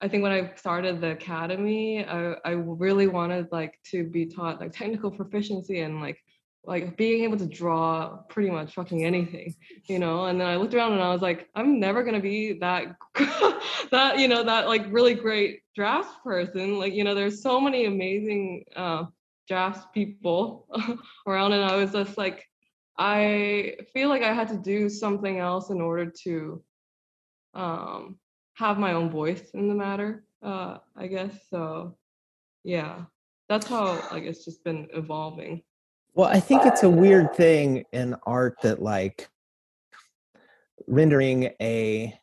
I 0.00 0.08
think 0.08 0.22
when 0.22 0.32
I 0.32 0.54
started 0.56 1.00
the 1.00 1.10
academy, 1.10 2.04
I 2.04 2.34
I 2.44 2.50
really 2.50 3.06
wanted 3.06 3.48
like 3.52 3.78
to 3.90 4.04
be 4.04 4.26
taught 4.26 4.60
like 4.60 4.72
technical 4.72 5.10
proficiency 5.10 5.80
and 5.80 6.00
like 6.00 6.18
like 6.66 6.96
being 6.96 7.24
able 7.24 7.36
to 7.36 7.46
draw 7.46 8.18
pretty 8.28 8.50
much 8.50 8.74
fucking 8.74 9.04
anything, 9.04 9.54
you 9.86 9.98
know. 9.98 10.26
And 10.26 10.40
then 10.40 10.46
I 10.46 10.56
looked 10.56 10.74
around 10.74 10.92
and 10.92 11.02
I 11.02 11.10
was 11.10 11.22
like, 11.22 11.48
I'm 11.54 11.80
never 11.80 12.02
gonna 12.04 12.20
be 12.20 12.54
that 12.60 12.96
that 13.90 14.18
you 14.18 14.28
know 14.28 14.44
that 14.44 14.68
like 14.68 14.86
really 14.90 15.14
great 15.14 15.60
draft 15.74 16.22
person. 16.22 16.78
Like 16.78 16.94
you 16.94 17.04
know, 17.04 17.14
there's 17.14 17.42
so 17.42 17.60
many 17.60 17.86
amazing 17.86 18.64
uh, 18.76 19.04
drafts 19.48 19.86
people 19.92 20.66
around, 21.26 21.52
and 21.52 21.64
I 21.64 21.76
was 21.76 21.92
just 21.92 22.16
like, 22.16 22.44
I 22.98 23.76
feel 23.92 24.08
like 24.08 24.22
I 24.22 24.32
had 24.32 24.48
to 24.48 24.56
do 24.56 24.88
something 24.88 25.38
else 25.38 25.70
in 25.70 25.80
order 25.80 26.12
to 26.24 26.62
um, 27.54 28.18
have 28.54 28.78
my 28.78 28.92
own 28.92 29.10
voice 29.10 29.50
in 29.54 29.68
the 29.68 29.74
matter. 29.74 30.24
Uh, 30.42 30.78
I 30.96 31.06
guess 31.06 31.32
so. 31.50 31.96
Yeah, 32.62 33.04
that's 33.48 33.66
how 33.66 34.00
like 34.10 34.24
it's 34.24 34.44
just 34.44 34.64
been 34.64 34.88
evolving. 34.92 35.62
Well, 36.14 36.28
I 36.28 36.40
think 36.40 36.64
it's 36.64 36.84
a 36.84 36.90
weird 36.90 37.34
thing 37.34 37.84
in 37.92 38.14
art 38.24 38.56
that 38.62 38.80
like 38.80 39.28
rendering 40.86 41.50
a 41.60 42.18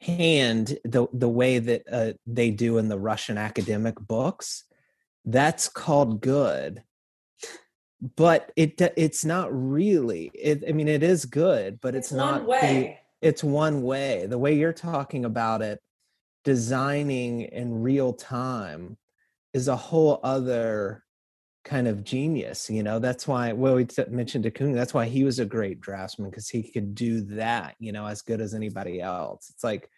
hand 0.00 0.78
the 0.84 1.06
the 1.12 1.28
way 1.28 1.58
that 1.58 1.82
uh, 1.90 2.12
they 2.26 2.50
do 2.50 2.78
in 2.78 2.88
the 2.88 2.98
Russian 2.98 3.38
academic 3.38 3.98
books 3.98 4.64
that's 5.26 5.68
called 5.68 6.20
good. 6.20 6.82
But 8.16 8.52
it 8.56 8.80
it's 8.96 9.24
not 9.24 9.48
really 9.52 10.30
it, 10.34 10.62
i 10.68 10.72
mean 10.72 10.86
it 10.86 11.02
is 11.02 11.24
good 11.24 11.80
but 11.80 11.94
it's, 11.94 12.08
It's 12.08 12.14
not 12.16 12.44
one 12.44 12.60
the- 12.60 12.94
it's 13.22 13.42
one 13.42 13.82
way. 13.82 14.26
The 14.26 14.38
way 14.38 14.54
you're 14.54 14.74
talking 14.74 15.24
about 15.24 15.62
it 15.62 15.80
designing 16.44 17.40
in 17.40 17.82
real 17.82 18.12
time 18.12 18.98
is 19.54 19.66
a 19.68 19.74
whole 19.74 20.20
other 20.22 21.02
kind 21.64 21.88
of 21.88 22.04
genius 22.04 22.68
you 22.70 22.82
know? 22.82 22.98
That's 22.98 23.26
why 23.26 23.52
well 23.52 23.74
we 23.74 23.86
mentioned 24.08 24.44
de 24.44 24.50
Kooning, 24.50 24.74
that's 24.74 24.94
why 24.94 25.06
he 25.06 25.24
was 25.24 25.38
a 25.38 25.46
great 25.46 25.80
draftsman 25.80 26.30
because 26.30 26.48
he 26.50 26.62
could 26.70 26.94
do 26.94 27.22
that 27.36 27.74
you 27.80 27.92
know 27.92 28.06
as 28.06 28.20
good 28.22 28.40
as 28.42 28.52
anybody 28.54 29.00
else. 29.00 29.50
It's 29.50 29.64
like 29.64 29.88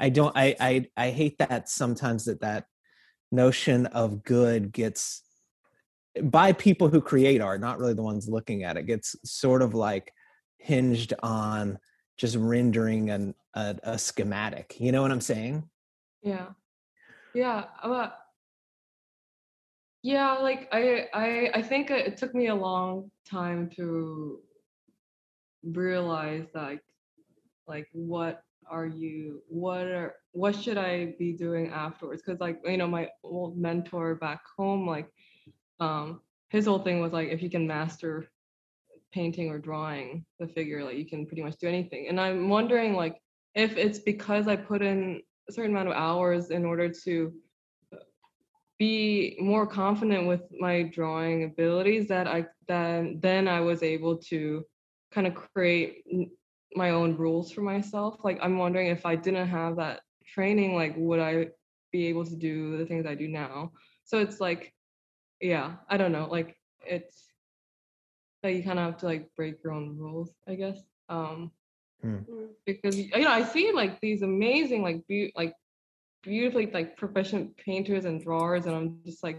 i 0.00 0.08
don't 0.08 0.34
i 0.36 0.56
i, 0.58 0.86
I 0.96 1.10
hate 1.10 1.36
that 1.38 1.68
sometimes 1.68 2.24
that 2.24 2.40
that 2.40 2.64
notion 3.32 3.86
of 3.86 4.22
good 4.22 4.72
gets 4.72 5.22
by 6.24 6.52
people 6.52 6.88
who 6.88 7.00
create 7.00 7.40
art 7.40 7.60
not 7.60 7.78
really 7.78 7.94
the 7.94 8.02
ones 8.02 8.28
looking 8.28 8.62
at 8.62 8.76
it 8.76 8.86
gets 8.86 9.16
sort 9.24 9.62
of 9.62 9.74
like 9.74 10.12
hinged 10.58 11.14
on 11.22 11.78
just 12.18 12.36
rendering 12.36 13.10
an, 13.10 13.34
a, 13.54 13.76
a 13.82 13.98
schematic 13.98 14.76
you 14.78 14.92
know 14.92 15.02
what 15.02 15.10
i'm 15.10 15.20
saying 15.20 15.68
Yeah. 16.22 16.48
Yeah. 17.34 17.64
Uh, 17.82 18.10
yeah, 20.02 20.34
like 20.34 20.68
I 20.72 21.08
I 21.14 21.50
I 21.54 21.62
think 21.62 21.90
it 21.90 22.06
it 22.06 22.16
took 22.16 22.34
me 22.34 22.48
a 22.48 22.54
long 22.54 23.10
time 23.28 23.70
to 23.76 24.40
realize 25.62 26.46
like 26.54 26.82
like 27.66 27.88
what 27.92 28.42
are 28.70 28.86
you 28.86 29.42
what 29.48 29.86
are 29.86 30.14
what 30.32 30.54
should 30.54 30.78
I 30.78 31.14
be 31.18 31.32
doing 31.32 31.68
afterwards? 31.68 32.22
Because 32.24 32.40
like 32.40 32.60
you 32.64 32.76
know 32.76 32.86
my 32.86 33.08
old 33.22 33.58
mentor 33.58 34.14
back 34.14 34.42
home 34.56 34.86
like 34.86 35.08
um 35.80 36.20
his 36.48 36.66
whole 36.66 36.78
thing 36.78 37.00
was 37.00 37.12
like 37.12 37.28
if 37.28 37.42
you 37.42 37.50
can 37.50 37.66
master 37.66 38.28
painting 39.12 39.50
or 39.50 39.58
drawing 39.58 40.24
the 40.38 40.46
figure 40.46 40.84
like 40.84 40.96
you 40.96 41.06
can 41.06 41.26
pretty 41.26 41.42
much 41.42 41.56
do 41.58 41.68
anything 41.68 42.08
and 42.08 42.20
i'm 42.20 42.48
wondering 42.48 42.94
like 42.94 43.20
if 43.54 43.76
it's 43.76 43.98
because 43.98 44.48
i 44.48 44.56
put 44.56 44.80
in 44.80 45.20
a 45.48 45.52
certain 45.52 45.72
amount 45.72 45.88
of 45.88 45.94
hours 45.94 46.50
in 46.50 46.64
order 46.64 46.88
to 46.88 47.32
be 48.78 49.36
more 49.40 49.66
confident 49.66 50.26
with 50.26 50.42
my 50.58 50.82
drawing 50.84 51.44
abilities 51.44 52.08
that 52.08 52.26
i 52.26 52.44
then 52.68 53.18
then 53.20 53.46
i 53.46 53.60
was 53.60 53.82
able 53.82 54.16
to 54.16 54.64
kind 55.12 55.26
of 55.26 55.34
create 55.34 56.04
my 56.74 56.90
own 56.90 57.16
rules 57.16 57.52
for 57.52 57.62
myself. 57.62 58.18
Like 58.24 58.38
I'm 58.42 58.58
wondering 58.58 58.88
if 58.88 59.04
I 59.06 59.16
didn't 59.16 59.48
have 59.48 59.76
that 59.76 60.00
training, 60.26 60.74
like 60.74 60.94
would 60.96 61.20
I 61.20 61.48
be 61.90 62.06
able 62.06 62.24
to 62.24 62.36
do 62.36 62.76
the 62.78 62.86
things 62.86 63.06
I 63.06 63.14
do 63.14 63.28
now? 63.28 63.72
So 64.04 64.18
it's 64.18 64.40
like, 64.40 64.72
yeah, 65.40 65.74
I 65.88 65.96
don't 65.96 66.12
know. 66.12 66.28
Like 66.30 66.56
it's 66.86 67.26
like 68.42 68.56
you 68.56 68.62
kind 68.62 68.78
of 68.78 68.86
have 68.86 68.96
to 68.98 69.06
like 69.06 69.28
break 69.36 69.62
your 69.62 69.72
own 69.72 69.96
rules, 69.98 70.34
I 70.48 70.54
guess. 70.54 70.78
Um. 71.08 71.52
Mm. 72.04 72.24
because 72.66 72.98
you 72.98 73.16
know 73.16 73.30
I 73.30 73.44
see 73.44 73.70
like 73.72 74.00
these 74.00 74.22
amazing 74.22 74.82
like 74.82 75.06
be- 75.06 75.32
like 75.36 75.54
beautifully 76.22 76.70
like 76.72 76.96
proficient 76.96 77.56
painters 77.56 78.04
and 78.04 78.22
drawers, 78.22 78.66
and 78.66 78.74
I'm 78.74 78.98
just 79.04 79.22
like, 79.22 79.38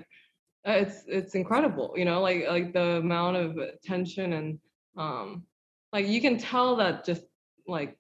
uh, 0.68 0.72
it's 0.72 1.04
it's 1.08 1.36
incredible, 1.36 1.94
you 1.98 2.06
know, 2.06 2.22
like 2.22 2.46
like 2.48 2.74
the 2.74 2.98
amount 2.98 3.38
of 3.38 3.58
attention 3.58 4.34
and 4.34 4.60
um 4.98 5.44
like 5.94 6.08
you 6.08 6.20
can 6.20 6.38
tell 6.38 6.76
that 6.78 7.06
just 7.06 7.24
like 7.68 7.98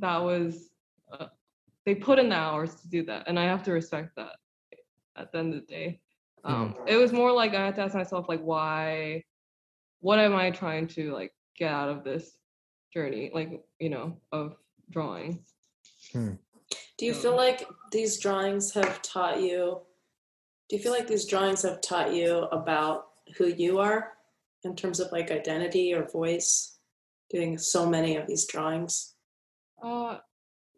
that 0.00 0.18
was 0.18 0.68
uh, 1.10 1.26
they 1.86 1.94
put 1.94 2.18
in 2.18 2.28
the 2.28 2.36
hours 2.36 2.74
to 2.74 2.88
do 2.88 3.04
that, 3.04 3.28
and 3.28 3.38
I 3.38 3.44
have 3.44 3.62
to 3.62 3.72
respect 3.72 4.16
that. 4.16 4.32
At 5.16 5.32
the 5.32 5.38
end 5.38 5.54
of 5.54 5.60
the 5.60 5.66
day, 5.66 6.00
um, 6.44 6.74
it 6.86 6.96
was 6.96 7.10
more 7.10 7.32
like 7.32 7.54
I 7.54 7.64
had 7.64 7.76
to 7.76 7.82
ask 7.82 7.94
myself 7.94 8.28
like 8.28 8.42
why, 8.42 9.24
what 10.00 10.18
am 10.18 10.34
I 10.34 10.50
trying 10.50 10.88
to 10.88 11.12
like 11.14 11.32
get 11.56 11.72
out 11.72 11.88
of 11.88 12.04
this 12.04 12.36
journey, 12.92 13.30
like 13.32 13.64
you 13.78 13.88
know, 13.88 14.16
of 14.32 14.56
drawing. 14.90 15.42
Do 16.12 17.04
you 17.04 17.14
feel 17.14 17.36
like 17.36 17.66
these 17.92 18.18
drawings 18.18 18.72
have 18.72 19.02
taught 19.02 19.40
you? 19.40 19.80
Do 20.68 20.76
you 20.76 20.82
feel 20.82 20.92
like 20.92 21.06
these 21.06 21.26
drawings 21.26 21.62
have 21.62 21.80
taught 21.80 22.14
you 22.14 22.44
about 22.52 23.08
who 23.36 23.46
you 23.46 23.78
are 23.78 24.12
in 24.64 24.74
terms 24.74 24.98
of 24.98 25.12
like 25.12 25.30
identity 25.30 25.94
or 25.94 26.08
voice? 26.08 26.75
Doing 27.30 27.58
so 27.58 27.88
many 27.88 28.16
of 28.16 28.26
these 28.26 28.46
drawings. 28.46 29.14
Uh, 29.82 30.18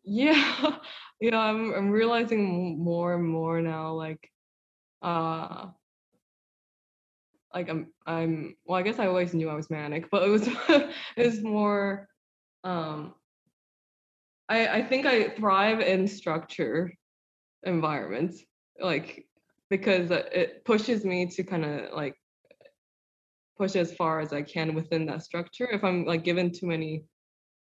yeah, 0.04 0.78
yeah. 1.20 1.38
I'm 1.38 1.74
I'm 1.74 1.90
realizing 1.90 2.82
more 2.82 3.14
and 3.14 3.24
more 3.28 3.60
now. 3.60 3.92
Like, 3.92 4.30
uh, 5.02 5.66
like 7.54 7.68
I'm 7.68 7.92
I'm. 8.06 8.56
Well, 8.64 8.78
I 8.78 8.82
guess 8.82 8.98
I 8.98 9.06
always 9.06 9.34
knew 9.34 9.48
I 9.50 9.54
was 9.54 9.70
manic, 9.70 10.10
but 10.10 10.22
it 10.22 10.28
was 10.30 10.48
it 11.16 11.26
was 11.26 11.42
more. 11.42 12.08
Um, 12.64 13.14
I 14.48 14.68
I 14.78 14.82
think 14.82 15.06
I 15.06 15.28
thrive 15.30 15.80
in 15.80 16.08
structure 16.08 16.92
environments, 17.64 18.42
like 18.80 19.26
because 19.70 20.10
it- 20.10 20.28
it 20.32 20.64
pushes 20.64 21.04
me 21.04 21.26
to 21.26 21.42
kind 21.44 21.64
of 21.64 21.92
like 21.92 22.16
push 23.58 23.76
as 23.76 23.94
far 23.94 24.20
as 24.20 24.32
I 24.32 24.42
can 24.42 24.74
within 24.74 25.06
that 25.06 25.22
structure. 25.22 25.68
If 25.70 25.84
I'm 25.84 26.04
like 26.04 26.24
given 26.24 26.52
too 26.52 26.66
many 26.66 27.04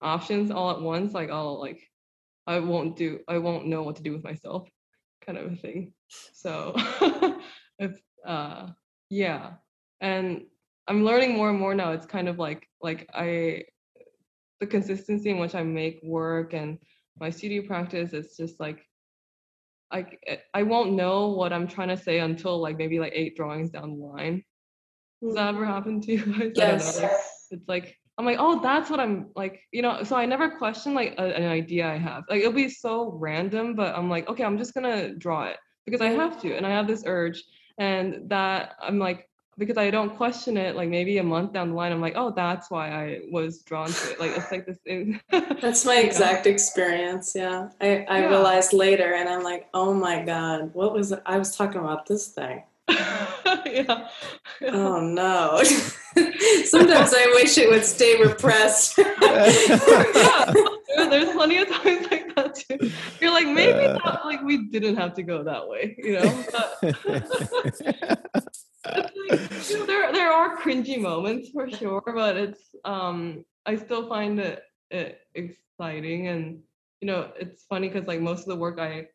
options 0.02 0.52
all 0.52 0.72
at 0.72 0.82
once, 0.82 1.14
like 1.14 1.30
I'll 1.32 1.60
like 1.60 1.82
I 2.46 2.60
won't 2.60 2.96
do 2.96 3.20
I 3.28 3.38
won't 3.38 3.68
know 3.68 3.84
what 3.84 3.96
to 3.98 4.04
do 4.04 4.12
with 4.14 4.24
myself, 4.24 4.68
kind 5.26 5.38
of 5.38 5.52
a 5.52 5.56
thing. 5.56 5.94
So 6.34 6.76
it's 7.80 8.00
uh 8.28 8.68
yeah. 9.10 9.54
And 10.02 10.44
I'm 10.88 11.04
learning 11.04 11.36
more 11.36 11.50
and 11.50 11.60
more 11.60 11.74
now. 11.74 11.92
It's 11.94 12.06
kind 12.06 12.28
of 12.28 12.38
like 12.38 12.68
like 12.82 13.10
I 13.14 13.64
the 14.60 14.68
consistency 14.68 15.30
in 15.32 15.40
which 15.40 15.56
I 15.56 15.64
make 15.64 16.00
work 16.04 16.54
and 16.54 16.78
my 17.20 17.30
studio 17.30 17.66
practice, 17.66 18.14
it's 18.14 18.38
just 18.38 18.60
like 18.60 18.86
I 19.92 20.06
I 20.54 20.64
won't 20.64 20.94
know 20.94 21.30
what 21.30 21.54
I'm 21.54 21.68
trying 21.68 21.90
to 21.90 21.98
say 21.98 22.20
until 22.20 22.60
like 22.60 22.78
maybe 22.78 23.00
like 23.00 23.14
eight 23.16 23.36
drawings 23.36 23.70
down 23.70 23.98
the 23.98 24.06
line. 24.06 24.44
Does 25.26 25.36
that 25.36 25.56
ever 25.56 25.66
happen 25.66 26.02
to 26.02 26.12
you 26.12 26.26
guys? 26.26 26.36
I 26.38 26.42
don't 26.42 26.56
Yes. 26.56 27.02
Like, 27.02 27.12
it's 27.52 27.68
like 27.68 27.98
I'm 28.18 28.26
like, 28.26 28.38
oh, 28.40 28.62
that's 28.62 28.90
what 28.90 29.00
I'm 29.00 29.28
like, 29.36 29.62
you 29.72 29.82
know. 29.82 30.04
So 30.04 30.16
I 30.16 30.26
never 30.26 30.50
question 30.50 30.94
like 30.94 31.16
a, 31.18 31.36
an 31.36 31.50
idea 31.50 31.88
I 31.92 31.98
have. 31.98 32.24
Like 32.30 32.40
it'll 32.40 32.54
be 32.54 32.70
so 32.70 33.12
random, 33.12 33.76
but 33.76 33.96
I'm 33.96 34.10
like, 34.10 34.30
okay, 34.30 34.44
I'm 34.44 34.58
just 34.58 34.74
gonna 34.74 35.14
draw 35.16 35.46
it 35.46 35.58
because 35.86 36.02
I 36.02 36.10
have 36.10 36.42
to, 36.42 36.56
and 36.56 36.66
I 36.66 36.70
have 36.70 36.88
this 36.88 37.04
urge, 37.06 37.44
and 37.78 38.30
that 38.30 38.76
I'm 38.82 39.00
like, 39.00 39.30
because 39.58 39.78
I 39.78 39.90
don't 39.92 40.16
question 40.16 40.56
it. 40.56 40.76
Like 40.78 40.90
maybe 40.90 41.18
a 41.18 41.24
month 41.24 41.52
down 41.54 41.70
the 41.70 41.76
line, 41.76 41.92
I'm 41.92 42.00
like, 42.02 42.14
oh, 42.16 42.32
that's 42.36 42.72
why 42.72 42.90
I 42.90 43.20
was 43.32 43.64
drawn 43.64 43.88
to 43.90 44.12
it. 44.12 44.20
Like 44.20 44.32
it's 44.38 44.52
like 44.52 44.66
this. 44.66 44.78
Thing. 44.86 45.20
That's 45.62 45.86
my 45.86 45.96
exact 46.08 46.46
experience. 46.46 47.34
Yeah. 47.36 47.70
I, 47.82 48.06
I 48.10 48.20
Yeah. 48.22 48.30
realized 48.30 48.74
later 48.74 49.14
and 49.14 49.28
I'm 49.30 49.44
like, 49.44 49.68
oh 49.74 49.94
my 49.94 50.24
God, 50.24 50.74
what 50.74 50.94
was 50.94 51.12
it? 51.12 51.22
I 51.26 51.38
was 51.38 51.56
talking 51.56 51.80
about 51.80 52.06
this 52.06 52.28
thing. 52.30 52.64
yeah. 53.66 54.08
Oh 54.72 55.00
no. 55.02 55.62
Sometimes 56.66 57.14
I 57.14 57.26
wish 57.36 57.58
it 57.58 57.70
would 57.70 57.84
stay 57.84 58.22
repressed. 58.22 58.98
yeah, 59.22 60.54
there's 61.10 61.32
plenty 61.34 61.58
of 61.58 61.68
times 61.70 62.08
like 62.12 62.36
that 62.36 62.56
too. 62.56 62.92
You're 63.20 63.32
like, 63.32 63.48
maybe 63.48 63.86
Uh. 63.86 63.98
not, 64.06 64.26
like 64.26 64.42
we 64.44 64.68
didn't 64.70 64.96
have 64.96 65.14
to 65.16 65.24
go 65.24 65.44
that 65.44 65.68
way, 65.68 65.96
you 65.98 66.14
know. 66.20 66.46
But 66.52 66.78
like, 68.84 69.70
you 69.70 69.80
know, 69.80 69.86
there 69.86 70.12
there 70.14 70.32
are 70.32 70.58
cringy 70.58 71.00
moments 71.02 71.50
for 71.50 71.70
sure, 71.70 72.04
but 72.06 72.38
it's 72.38 72.76
um 72.86 73.44
I 73.66 73.76
still 73.76 74.08
find 74.08 74.40
it, 74.40 74.62
it 74.92 75.20
exciting 75.34 76.28
and 76.28 76.60
you 77.02 77.08
know 77.08 77.32
it's 77.40 77.66
funny 77.66 77.90
because 77.90 78.08
like 78.08 78.22
most 78.22 78.42
of 78.42 78.48
the 78.48 78.56
work 78.56 78.80
I 78.80 79.08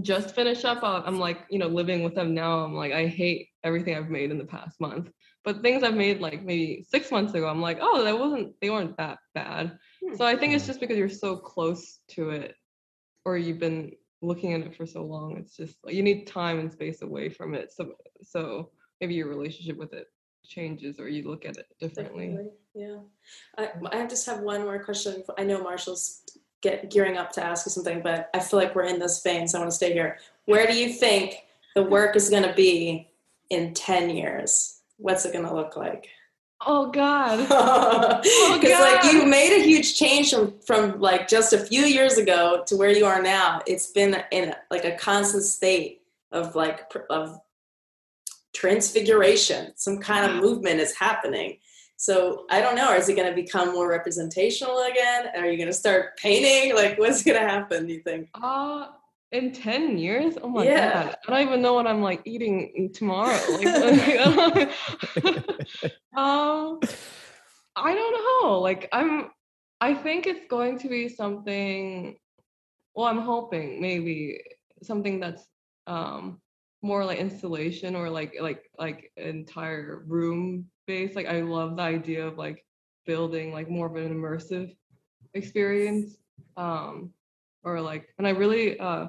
just 0.00 0.34
finished 0.34 0.64
up, 0.64 0.82
uh, 0.82 1.02
I'm 1.04 1.18
like 1.18 1.46
you 1.50 1.58
know 1.58 1.68
living 1.68 2.02
with 2.02 2.14
them 2.14 2.34
now. 2.34 2.60
I'm 2.60 2.74
like 2.74 2.92
I 2.92 3.06
hate 3.06 3.48
everything 3.62 3.96
I've 3.96 4.08
made 4.08 4.30
in 4.30 4.38
the 4.38 4.44
past 4.44 4.80
month, 4.80 5.10
but 5.44 5.62
things 5.62 5.82
I've 5.82 5.94
made 5.94 6.20
like 6.20 6.42
maybe 6.42 6.84
six 6.88 7.10
months 7.10 7.34
ago, 7.34 7.46
I'm 7.46 7.60
like 7.60 7.78
oh 7.80 8.02
that 8.04 8.18
wasn't 8.18 8.54
they 8.60 8.70
weren't 8.70 8.96
that 8.96 9.18
bad. 9.34 9.78
So 10.16 10.24
I 10.24 10.36
think 10.36 10.54
it's 10.54 10.66
just 10.66 10.80
because 10.80 10.96
you're 10.96 11.08
so 11.08 11.36
close 11.36 12.00
to 12.12 12.30
it, 12.30 12.54
or 13.24 13.36
you've 13.36 13.58
been 13.60 13.92
looking 14.22 14.54
at 14.54 14.60
it 14.60 14.76
for 14.76 14.86
so 14.86 15.04
long. 15.04 15.36
It's 15.36 15.56
just 15.56 15.76
like 15.84 15.94
you 15.94 16.02
need 16.02 16.26
time 16.26 16.58
and 16.58 16.72
space 16.72 17.02
away 17.02 17.28
from 17.28 17.54
it. 17.54 17.72
So 17.72 17.92
so 18.22 18.70
maybe 19.00 19.14
your 19.14 19.28
relationship 19.28 19.76
with 19.76 19.92
it 19.92 20.06
changes, 20.44 20.98
or 20.98 21.08
you 21.08 21.28
look 21.28 21.44
at 21.44 21.56
it 21.56 21.66
differently. 21.80 22.28
Definitely, 22.28 22.50
Yeah. 22.74 22.98
I, 23.58 23.70
I 23.92 24.06
just 24.06 24.26
have 24.26 24.40
one 24.40 24.62
more 24.62 24.82
question. 24.82 25.22
I 25.38 25.44
know 25.44 25.62
Marshall's 25.62 26.22
get 26.62 26.90
gearing 26.90 27.16
up 27.16 27.32
to 27.32 27.44
ask 27.44 27.66
you 27.66 27.70
something, 27.70 28.00
but 28.00 28.30
I 28.32 28.40
feel 28.40 28.58
like 28.58 28.74
we're 28.74 28.84
in 28.84 28.98
this 28.98 29.22
vein, 29.22 29.46
so 29.46 29.58
I 29.58 29.60
want 29.60 29.70
to 29.70 29.76
stay 29.76 29.92
here. 29.92 30.18
Where 30.46 30.66
do 30.66 30.74
you 30.74 30.92
think 30.92 31.34
the 31.74 31.82
work 31.82 32.16
is 32.16 32.30
going 32.30 32.44
to 32.44 32.54
be 32.54 33.10
in 33.50 33.74
10 33.74 34.10
years? 34.10 34.80
What's 34.96 35.24
it 35.24 35.32
going 35.32 35.46
to 35.46 35.54
look 35.54 35.76
like? 35.76 36.08
Oh 36.64 36.90
God. 36.90 37.46
Oh, 38.44 38.58
because 38.60 38.80
like 38.80 39.12
you 39.12 39.26
made 39.26 39.56
a 39.56 39.64
huge 39.64 39.96
change 39.98 40.30
from, 40.30 40.54
from 40.60 41.00
like 41.00 41.26
just 41.26 41.52
a 41.52 41.58
few 41.58 41.82
years 41.82 42.18
ago 42.18 42.62
to 42.66 42.76
where 42.76 42.90
you 42.90 43.04
are 43.04 43.20
now. 43.20 43.62
It's 43.66 43.88
been 43.88 44.22
in 44.30 44.54
like 44.70 44.84
a 44.84 44.96
constant 44.96 45.42
state 45.42 46.02
of 46.30 46.54
like 46.54 46.92
of 47.10 47.40
transfiguration. 48.54 49.72
Some 49.76 49.98
kind 49.98 50.30
of 50.30 50.42
movement 50.42 50.80
is 50.80 50.94
happening. 50.94 51.58
So 51.96 52.46
I 52.50 52.60
don't 52.60 52.74
know. 52.74 52.92
Is 52.94 53.08
it 53.08 53.14
going 53.16 53.28
to 53.28 53.34
become 53.34 53.72
more 53.72 53.88
representational 53.88 54.82
again? 54.90 55.28
Are 55.36 55.46
you 55.46 55.56
going 55.56 55.68
to 55.68 55.72
start 55.72 56.16
painting? 56.16 56.74
Like, 56.74 56.98
what's 56.98 57.22
going 57.22 57.40
to 57.40 57.46
happen? 57.48 57.86
Do 57.86 57.92
you 57.92 58.00
think? 58.00 58.28
Uh 58.34 58.86
in 59.30 59.50
10 59.50 59.96
years? 59.96 60.34
Oh 60.42 60.48
my 60.48 60.64
Yeah. 60.64 61.04
god. 61.04 61.16
I 61.26 61.30
don't 61.30 61.48
even 61.48 61.62
know 61.62 61.72
what 61.74 61.86
I'm 61.86 62.02
like 62.02 62.20
eating 62.26 62.90
tomorrow. 62.92 63.38
Like, 63.62 64.70
um 66.16 66.80
I 67.74 67.94
don't 67.94 68.42
know. 68.44 68.60
Like 68.60 68.88
I'm 68.92 69.30
I 69.80 69.94
think 69.94 70.26
it's 70.26 70.46
going 70.48 70.78
to 70.80 70.88
be 70.88 71.08
something 71.08 72.16
well, 72.94 73.06
I'm 73.06 73.20
hoping 73.20 73.80
maybe 73.80 74.38
something 74.82 75.18
that's 75.20 75.46
um 75.86 76.40
more 76.82 77.04
like 77.04 77.18
installation 77.18 77.96
or 77.96 78.10
like 78.10 78.34
like 78.40 78.64
like 78.78 79.10
entire 79.16 80.02
room 80.06 80.66
based. 80.86 81.16
Like 81.16 81.26
I 81.26 81.40
love 81.40 81.76
the 81.76 81.82
idea 81.82 82.26
of 82.26 82.38
like 82.38 82.64
building 83.06 83.52
like 83.52 83.68
more 83.70 83.86
of 83.86 83.96
an 83.96 84.14
immersive 84.14 84.74
experience. 85.34 86.16
Um 86.56 87.12
or 87.64 87.80
like 87.80 88.08
and 88.18 88.26
I 88.26 88.30
really 88.30 88.78
uh 88.78 89.08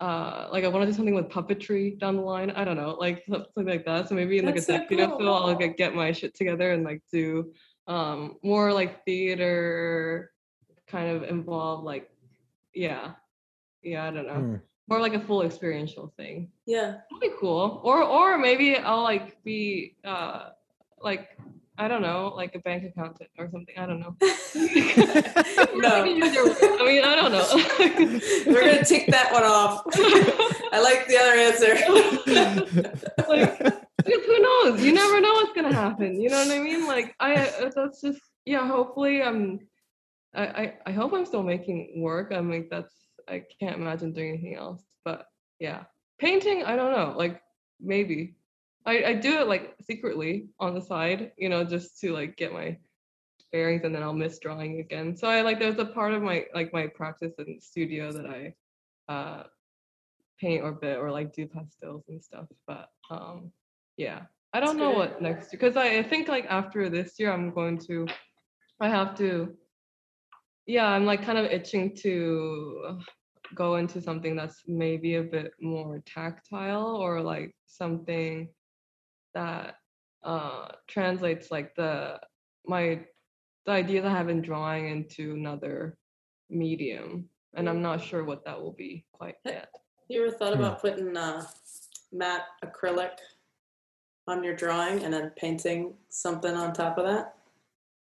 uh 0.00 0.48
like 0.52 0.64
I 0.64 0.68
want 0.68 0.82
to 0.82 0.90
do 0.90 0.96
something 0.96 1.14
with 1.14 1.28
puppetry 1.28 1.98
down 1.98 2.16
the 2.16 2.22
line. 2.22 2.50
I 2.50 2.64
don't 2.64 2.76
know, 2.76 2.96
like 3.00 3.24
something 3.28 3.66
like 3.66 3.84
that. 3.86 4.08
So 4.08 4.14
maybe 4.14 4.38
in 4.38 4.44
like 4.44 4.56
That's 4.56 4.68
a 4.68 4.72
so 4.72 4.78
decade 4.78 5.00
or 5.00 5.08
cool. 5.08 5.18
so 5.20 5.32
I'll 5.32 5.54
like 5.54 5.76
get 5.76 5.94
my 5.94 6.12
shit 6.12 6.34
together 6.34 6.72
and 6.72 6.84
like 6.84 7.02
do 7.12 7.52
um 7.86 8.36
more 8.42 8.72
like 8.72 9.04
theater 9.04 10.32
kind 10.88 11.16
of 11.16 11.22
involved 11.24 11.84
like 11.84 12.10
yeah. 12.74 13.12
Yeah, 13.82 14.04
I 14.06 14.10
don't 14.10 14.26
know. 14.26 14.34
Hmm. 14.34 14.56
More 14.88 15.00
like 15.00 15.14
a 15.14 15.20
full 15.20 15.42
experiential 15.42 16.12
thing. 16.16 16.50
Yeah. 16.66 16.98
That'd 17.10 17.20
be 17.20 17.30
cool. 17.40 17.80
Or 17.82 18.02
or 18.02 18.36
maybe 18.36 18.76
I'll 18.76 19.02
like 19.02 19.42
be 19.44 19.96
uh 20.04 20.50
like 21.00 21.28
I 21.78 21.88
don't 21.88 22.00
know, 22.00 22.32
like 22.34 22.54
a 22.54 22.58
bank 22.58 22.84
accountant 22.84 23.28
or 23.38 23.50
something. 23.50 23.74
I 23.76 23.84
don't 23.84 24.00
know. 24.00 24.16
no. 24.22 25.88
I 25.90 26.04
mean, 26.04 26.22
I 27.04 27.14
don't 27.14 27.32
know. 27.32 27.46
We're 28.46 28.62
going 28.62 28.78
to 28.78 28.84
take 28.84 29.08
that 29.08 29.30
one 29.30 29.42
off. 29.44 29.82
I 30.72 30.80
like 30.80 31.06
the 31.06 31.18
other 31.18 31.34
answer. 31.36 31.74
like, 33.28 33.86
who 34.06 34.38
knows? 34.38 34.82
You 34.82 34.92
never 34.92 35.20
know 35.20 35.32
what's 35.34 35.52
gonna 35.52 35.72
happen. 35.72 36.20
You 36.20 36.30
know 36.30 36.38
what 36.38 36.50
I 36.50 36.60
mean? 36.60 36.86
Like, 36.86 37.14
I 37.20 37.34
uh, 37.34 37.70
that's 37.74 38.00
just 38.00 38.20
yeah, 38.44 38.66
hopefully 38.66 39.22
I'm. 39.22 39.60
I, 40.34 40.46
I 40.46 40.74
I 40.86 40.92
hope 40.92 41.12
I'm 41.12 41.26
still 41.26 41.42
making 41.42 42.00
work. 42.00 42.32
I 42.32 42.40
mean, 42.40 42.68
that's 42.70 42.92
I 43.28 43.42
can't 43.60 43.76
imagine 43.76 44.12
doing 44.12 44.30
anything 44.30 44.54
else. 44.54 44.84
But 45.04 45.26
yeah, 45.58 45.84
painting. 46.18 46.64
I 46.64 46.76
don't 46.76 46.92
know. 46.92 47.14
Like 47.16 47.40
maybe 47.80 48.36
I 48.86 49.04
I 49.04 49.12
do 49.14 49.38
it 49.40 49.48
like 49.48 49.74
secretly 49.82 50.48
on 50.60 50.74
the 50.74 50.80
side. 50.80 51.32
You 51.36 51.48
know, 51.48 51.64
just 51.64 52.00
to 52.00 52.12
like 52.12 52.36
get 52.36 52.52
my 52.52 52.78
bearings, 53.52 53.84
and 53.84 53.94
then 53.94 54.02
I'll 54.02 54.12
miss 54.12 54.38
drawing 54.38 54.80
again. 54.80 55.16
So 55.16 55.28
I 55.28 55.42
like 55.42 55.58
there's 55.58 55.78
a 55.78 55.84
part 55.84 56.12
of 56.14 56.22
my 56.22 56.46
like 56.54 56.72
my 56.72 56.86
practice 56.86 57.34
in 57.38 57.60
studio 57.60 58.12
that 58.12 58.26
I 58.26 58.54
uh 59.12 59.44
paint 60.40 60.62
or 60.62 60.72
bit 60.72 60.98
or 60.98 61.10
like 61.10 61.32
do 61.32 61.46
pastels 61.46 62.04
and 62.08 62.22
stuff. 62.22 62.46
But 62.66 62.88
um 63.10 63.52
yeah, 63.96 64.22
I 64.52 64.60
don't 64.60 64.76
That's 64.76 64.78
know 64.78 64.90
good. 64.90 64.98
what 64.98 65.22
next 65.22 65.50
because 65.50 65.76
I, 65.76 65.98
I 65.98 66.02
think 66.02 66.28
like 66.28 66.46
after 66.46 66.88
this 66.88 67.18
year 67.18 67.32
I'm 67.32 67.50
going 67.50 67.78
to 67.88 68.06
I 68.80 68.88
have 68.88 69.16
to 69.18 69.56
yeah, 70.66 70.86
I'm 70.86 71.06
like 71.06 71.22
kind 71.22 71.38
of 71.38 71.46
itching 71.46 71.94
to 72.02 72.98
go 73.54 73.76
into 73.76 74.00
something 74.02 74.34
that's 74.34 74.62
maybe 74.66 75.14
a 75.16 75.22
bit 75.22 75.52
more 75.60 76.02
tactile 76.04 76.96
or 76.96 77.20
like 77.20 77.54
something 77.66 78.48
that 79.36 79.76
uh 80.24 80.68
translates 80.88 81.50
like 81.50 81.74
the 81.76 82.18
my 82.66 83.00
the 83.66 83.72
ideas 83.72 84.04
I 84.04 84.10
have 84.10 84.28
in 84.30 84.40
drawing 84.40 84.88
into 84.88 85.34
another 85.34 85.98
medium. 86.48 87.28
And 87.54 87.68
I'm 87.68 87.82
not 87.82 88.02
sure 88.02 88.24
what 88.24 88.44
that 88.44 88.60
will 88.60 88.72
be 88.72 89.04
quite 89.12 89.34
yet. 89.44 89.68
You 90.08 90.26
ever 90.26 90.36
thought 90.36 90.54
Hmm. 90.54 90.60
about 90.60 90.80
putting 90.80 91.16
uh, 91.16 91.44
matte 92.12 92.46
acrylic 92.64 93.16
on 94.28 94.44
your 94.44 94.54
drawing 94.54 95.02
and 95.04 95.12
then 95.12 95.32
painting 95.36 95.94
something 96.10 96.54
on 96.54 96.72
top 96.72 96.98
of 96.98 97.06
that? 97.06 97.34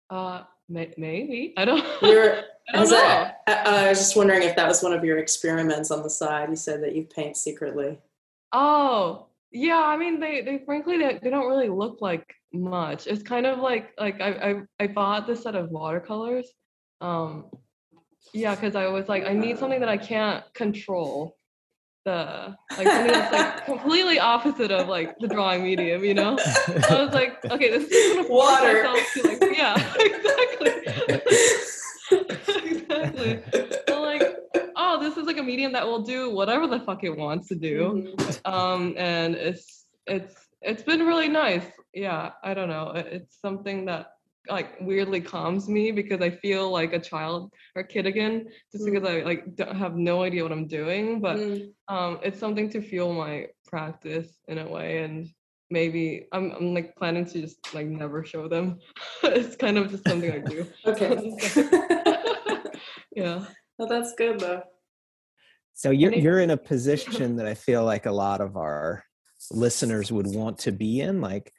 Uh, 0.09 0.43
may- 0.69 0.93
maybe 0.97 1.53
I 1.57 1.65
don't. 1.65 1.83
You 2.01 2.15
were, 2.17 2.41
I 2.69 2.71
don't 2.73 2.79
has 2.81 2.91
know. 2.91 2.97
that- 2.97 3.41
I, 3.47 3.85
I 3.85 3.89
was 3.89 3.99
just 3.99 4.15
wondering 4.15 4.43
if 4.43 4.55
that 4.57 4.67
was 4.67 4.83
one 4.83 4.93
of 4.93 5.03
your 5.03 5.17
experiments 5.19 5.89
on 5.91 6.03
the 6.03 6.09
side. 6.09 6.49
You 6.49 6.55
said 6.57 6.83
that 6.83 6.93
you 6.95 7.03
paint 7.03 7.37
secretly. 7.37 7.97
Oh, 8.51 9.26
yeah. 9.51 9.79
I 9.79 9.97
mean, 9.97 10.19
they 10.19 10.41
they 10.41 10.61
frankly 10.65 10.97
they, 10.97 11.19
they 11.21 11.29
don't 11.29 11.47
really 11.47 11.69
look 11.69 12.01
like 12.01 12.25
much. 12.53 13.07
It's 13.07 13.23
kind 13.23 13.45
of 13.45 13.59
like 13.59 13.91
like 13.99 14.21
I 14.21 14.29
I, 14.29 14.55
I 14.79 14.87
bought 14.87 15.27
this 15.27 15.43
set 15.43 15.55
of 15.55 15.69
watercolors. 15.69 16.51
Um, 17.01 17.45
yeah, 18.33 18.55
because 18.55 18.75
I 18.75 18.87
was 18.87 19.07
like 19.07 19.25
I 19.25 19.33
need 19.33 19.57
something 19.57 19.79
that 19.79 19.89
I 19.89 19.97
can't 19.97 20.43
control. 20.53 21.35
The 22.05 22.55
like 22.77 22.87
something 22.87 23.07
that's 23.07 23.33
like 23.33 23.65
completely 23.65 24.19
opposite 24.19 24.71
of 24.71 24.87
like 24.87 25.17
the 25.19 25.27
drawing 25.27 25.63
medium, 25.63 26.03
you 26.03 26.13
know. 26.13 26.37
so 26.37 26.97
I 26.97 27.03
was 27.03 27.13
like, 27.13 27.43
okay, 27.45 27.69
this 27.69 27.89
is 27.89 28.15
gonna 28.15 28.27
force 28.27 28.61
Water. 28.61 28.83
to 28.83 29.27
like, 29.27 29.57
yeah, 29.57 29.75
exactly. 29.99 30.71
exactly. 32.71 33.83
So 35.17 35.23
like, 35.23 35.37
a 35.39 35.43
medium 35.43 35.71
that 35.73 35.85
will 35.85 36.03
do 36.03 36.29
whatever 36.29 36.67
the 36.67 36.79
fuck 36.79 37.03
it 37.03 37.15
wants 37.17 37.47
to 37.47 37.55
do. 37.55 38.13
Mhm. 38.15 38.39
Um, 38.45 38.93
and 38.97 39.33
it's 39.33 39.87
it's 40.05 40.35
it's 40.61 40.83
been 40.83 41.01
really 41.07 41.27
nice. 41.27 41.65
Yeah, 41.93 42.31
I 42.43 42.53
don't 42.53 42.69
know. 42.69 42.91
It's 42.95 43.41
something 43.41 43.85
that 43.85 44.11
like 44.47 44.79
weirdly 44.79 45.19
calms 45.19 45.67
me 45.67 45.91
because 45.91 46.21
I 46.21 46.29
feel 46.29 46.69
like 46.71 46.93
a 46.93 46.99
child 46.99 47.51
or 47.75 47.81
kid 47.83 48.05
again, 48.05 48.45
just 48.71 48.85
Mm. 48.85 48.91
because 48.93 49.09
I 49.09 49.21
like 49.23 49.55
don't 49.55 49.75
have 49.75 49.95
no 49.97 50.21
idea 50.21 50.43
what 50.43 50.51
I'm 50.51 50.67
doing. 50.67 51.19
But 51.19 51.37
Mm. 51.37 51.73
um, 51.87 52.19
it's 52.23 52.39
something 52.39 52.69
to 52.69 52.79
fuel 52.81 53.11
my 53.13 53.47
practice 53.65 54.39
in 54.47 54.59
a 54.59 54.67
way 54.69 54.99
and 55.03 55.27
maybe 55.71 56.27
I'm, 56.31 56.51
I'm 56.51 56.73
like 56.75 56.95
planning 56.95 57.25
to 57.25 57.41
just 57.41 57.73
like 57.73 57.87
never 57.87 58.23
show 58.23 58.47
them 58.47 58.79
it's 59.23 59.57
kind 59.57 59.77
of 59.77 59.91
just 59.91 60.07
something 60.07 60.31
i 60.31 60.39
do 60.39 60.65
Okay. 60.87 61.11
yeah 63.15 63.43
well, 63.77 63.87
that's 63.89 64.13
good 64.15 64.39
though. 64.39 64.63
So 65.77 65.91
you're 65.91 66.13
you're 66.15 66.39
in 66.39 66.49
a 66.49 66.57
position 66.57 67.35
that 67.35 67.45
I 67.45 67.53
feel 67.53 67.85
like 67.85 68.07
a 68.07 68.11
lot 68.11 68.41
of 68.41 68.57
our 68.57 69.03
listeners 69.51 70.11
would 70.11 70.25
want 70.25 70.57
to 70.61 70.71
be 70.71 71.01
in, 71.01 71.21
like 71.21 71.53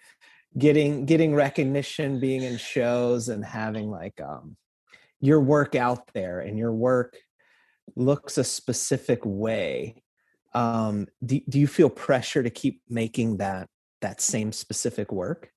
getting 0.59 1.07
getting 1.07 1.37
recognition, 1.37 2.19
being 2.19 2.43
in 2.43 2.57
shows, 2.59 3.29
and 3.29 3.45
having 3.45 3.89
like 3.93 4.21
um, 4.21 4.57
your 5.21 5.41
work 5.41 5.77
out 5.77 6.13
there, 6.15 6.41
and 6.41 6.59
your 6.59 6.73
work 6.73 7.17
looks 7.95 8.39
a 8.39 8.43
specific 8.45 9.21
way. 9.25 10.03
Um, 10.53 11.07
do 11.25 11.39
do 11.49 11.61
you 11.61 11.69
feel 11.69 11.89
pressure 11.89 12.43
to 12.43 12.51
keep 12.51 12.83
making 12.89 13.37
that 13.37 13.69
that 14.01 14.21
same 14.21 14.51
specific 14.51 15.13
work? 15.13 15.53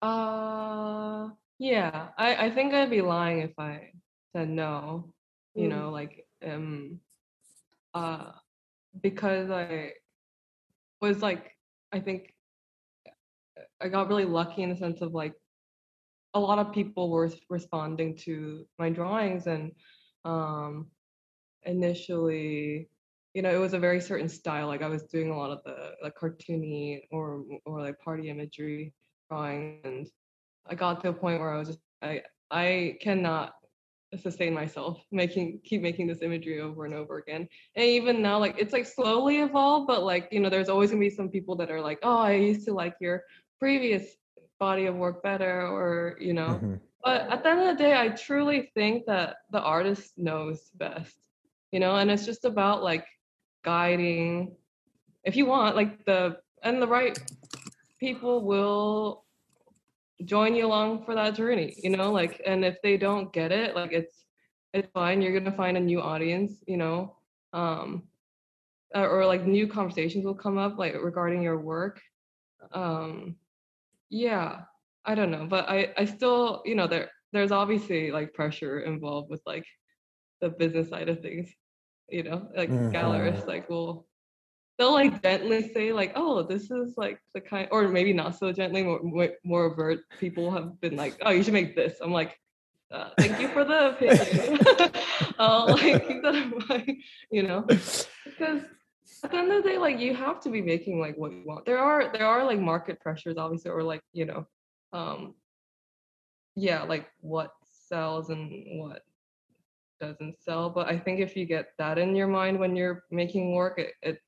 uh 0.00 1.28
yeah 1.58 2.08
i 2.16 2.46
i 2.46 2.50
think 2.50 2.72
i'd 2.72 2.88
be 2.88 3.02
lying 3.02 3.40
if 3.40 3.50
i 3.58 3.90
said 4.32 4.48
no 4.48 5.12
you 5.56 5.66
Mm. 5.66 5.70
know 5.70 5.90
like 5.90 6.24
um 6.46 7.00
uh 7.98 8.30
because 9.02 9.50
i 9.50 9.90
was 11.00 11.20
like 11.22 11.44
i 11.92 11.98
think 11.98 12.32
i 13.82 13.88
got 13.88 14.08
really 14.08 14.24
lucky 14.24 14.62
in 14.62 14.70
the 14.70 14.76
sense 14.76 15.00
of 15.00 15.12
like 15.12 15.34
a 16.34 16.40
lot 16.40 16.58
of 16.58 16.72
people 16.72 17.10
were 17.10 17.30
responding 17.48 18.16
to 18.16 18.64
my 18.78 18.88
drawings 18.88 19.46
and 19.46 19.72
um 20.24 20.86
initially 21.64 22.88
you 23.34 23.42
know 23.42 23.50
it 23.50 23.64
was 23.66 23.74
a 23.74 23.84
very 23.86 24.00
certain 24.00 24.28
style 24.28 24.68
like 24.68 24.82
i 24.82 24.88
was 24.96 25.02
doing 25.14 25.30
a 25.30 25.36
lot 25.36 25.50
of 25.50 25.60
the 25.64 25.76
like 26.02 26.14
cartoony 26.20 27.00
or 27.10 27.44
or 27.66 27.80
like 27.80 27.98
party 28.00 28.30
imagery 28.30 28.92
drawing 29.28 29.80
and 29.84 30.06
i 30.70 30.74
got 30.74 31.00
to 31.00 31.08
a 31.08 31.12
point 31.12 31.40
where 31.40 31.52
i 31.52 31.58
was 31.58 31.68
just 31.68 31.80
i 32.02 32.20
i 32.50 32.96
cannot 33.00 33.54
sustain 34.16 34.54
myself 34.54 35.04
making 35.12 35.60
keep 35.64 35.82
making 35.82 36.06
this 36.06 36.22
imagery 36.22 36.60
over 36.60 36.84
and 36.86 36.94
over 36.94 37.18
again. 37.18 37.46
And 37.76 37.84
even 37.84 38.22
now 38.22 38.38
like 38.38 38.56
it's 38.58 38.72
like 38.72 38.86
slowly 38.86 39.38
evolved 39.38 39.86
but 39.86 40.02
like 40.02 40.28
you 40.30 40.40
know 40.40 40.48
there's 40.48 40.68
always 40.68 40.90
gonna 40.90 41.00
be 41.00 41.10
some 41.10 41.28
people 41.28 41.56
that 41.56 41.70
are 41.70 41.80
like 41.80 41.98
oh 42.02 42.18
i 42.18 42.32
used 42.32 42.64
to 42.66 42.72
like 42.72 42.96
your 43.00 43.22
previous 43.58 44.16
body 44.58 44.86
of 44.86 44.94
work 44.96 45.22
better 45.22 45.66
or 45.66 46.16
you 46.20 46.32
know. 46.32 46.60
Mhm. 46.62 46.80
but 47.04 47.30
at 47.30 47.42
the 47.42 47.50
end 47.50 47.60
of 47.60 47.76
the 47.76 47.82
day 47.82 47.94
i 47.96 48.08
truly 48.08 48.70
think 48.74 49.04
that 49.06 49.36
the 49.52 49.60
artist 49.60 50.12
knows 50.16 50.70
best 50.74 51.16
you 51.70 51.78
know 51.78 51.96
and 51.96 52.10
it's 52.10 52.24
just 52.24 52.44
about 52.44 52.82
like 52.82 53.04
guiding. 53.64 54.56
If 55.24 55.36
you 55.36 55.46
want 55.46 55.76
like 55.76 56.04
the 56.04 56.38
and 56.62 56.80
the 56.80 56.86
right 56.86 57.18
people 58.00 58.44
will 58.44 59.24
join 60.24 60.54
you 60.54 60.66
along 60.66 61.04
for 61.04 61.14
that 61.14 61.34
journey 61.34 61.74
you 61.82 61.90
know 61.90 62.10
like 62.12 62.40
and 62.46 62.64
if 62.64 62.80
they 62.82 62.96
don't 62.96 63.32
get 63.32 63.52
it 63.52 63.74
like 63.76 63.92
it's 63.92 64.26
it's 64.74 64.88
fine 64.88 65.22
you're 65.22 65.38
gonna 65.38 65.54
find 65.56 65.76
a 65.76 65.80
new 65.80 66.00
audience 66.00 66.62
you 66.66 66.76
know 66.76 67.16
um 67.52 68.02
or, 68.94 69.08
or 69.08 69.26
like 69.26 69.46
new 69.46 69.68
conversations 69.68 70.24
will 70.24 70.34
come 70.34 70.58
up 70.58 70.78
like 70.78 70.94
regarding 71.02 71.42
your 71.42 71.58
work 71.60 72.00
um 72.72 73.36
yeah 74.10 74.60
i 75.06 75.14
don't 75.14 75.30
know 75.30 75.46
but 75.48 75.68
i 75.68 75.92
i 75.98 76.04
still 76.04 76.62
you 76.64 76.74
know 76.74 76.88
there 76.88 77.10
there's 77.32 77.52
obviously 77.52 78.10
like 78.10 78.34
pressure 78.34 78.80
involved 78.80 79.30
with 79.30 79.42
like 79.46 79.66
the 80.40 80.50
business 80.50 80.90
side 80.90 81.08
of 81.08 81.20
things 81.20 81.50
you 82.10 82.24
know 82.24 82.48
like 82.56 82.72
Mhm. 82.72 82.90
gallerists 82.94 83.46
like 83.46 83.68
will 83.70 84.07
they'll 84.78 84.92
like 84.92 85.22
gently 85.22 85.72
say 85.72 85.92
like 85.92 86.12
oh 86.14 86.42
this 86.42 86.70
is 86.70 86.94
like 86.96 87.20
the 87.34 87.40
kind 87.40 87.68
or 87.70 87.88
maybe 87.88 88.12
not 88.12 88.38
so 88.38 88.52
gently 88.52 88.82
more 88.82 89.36
more, 89.44 89.64
overt. 89.64 90.00
People 90.20 90.50
have 90.52 90.80
been 90.80 90.96
like 90.96 91.16
oh 91.22 91.30
you 91.30 91.42
should 91.42 91.52
make 91.52 91.74
this. 91.74 91.98
I'm 92.00 92.12
like 92.12 92.38
uh, 92.90 93.10
thank 93.18 93.38
you 93.38 93.48
for 93.48 93.64
the 93.64 93.90
opinion. 93.90 94.58
I'll 95.38 95.66
like 95.66 96.08
keep 96.08 96.22
that 96.22 96.34
in 96.34 96.62
mind 96.68 96.96
you 97.30 97.42
know? 97.42 97.62
Because 97.62 98.62
at 99.24 99.32
the 99.32 99.36
end 99.36 99.52
of 99.52 99.62
the 99.62 99.68
day 99.68 99.78
like 99.78 99.98
you 99.98 100.14
have 100.14 100.40
to 100.42 100.48
be 100.48 100.62
making 100.62 101.00
like 101.00 101.16
what 101.16 101.32
you 101.32 101.42
want. 101.44 101.66
There 101.66 101.78
are 101.78 102.12
there 102.12 102.26
are 102.26 102.44
like 102.44 102.60
market 102.60 103.00
pressures 103.00 103.36
obviously 103.36 103.72
or 103.72 103.82
like 103.82 104.00
you 104.12 104.26
know 104.26 104.46
um 104.92 105.34
yeah 106.54 106.82
like 106.84 107.08
what 107.20 107.50
sells 107.88 108.30
and 108.30 108.80
what 108.80 109.02
doesn't 110.00 110.40
sell. 110.40 110.70
But 110.70 110.86
i 110.86 110.96
think 110.96 111.18
if 111.18 111.36
you 111.36 111.46
get 111.46 111.72
that 111.78 111.98
in 111.98 112.14
your 112.14 112.28
mind 112.28 112.60
when 112.60 112.76
you're 112.76 113.02
making 113.10 113.54
work 113.54 113.80
it, 113.80 113.94
it 114.02 114.20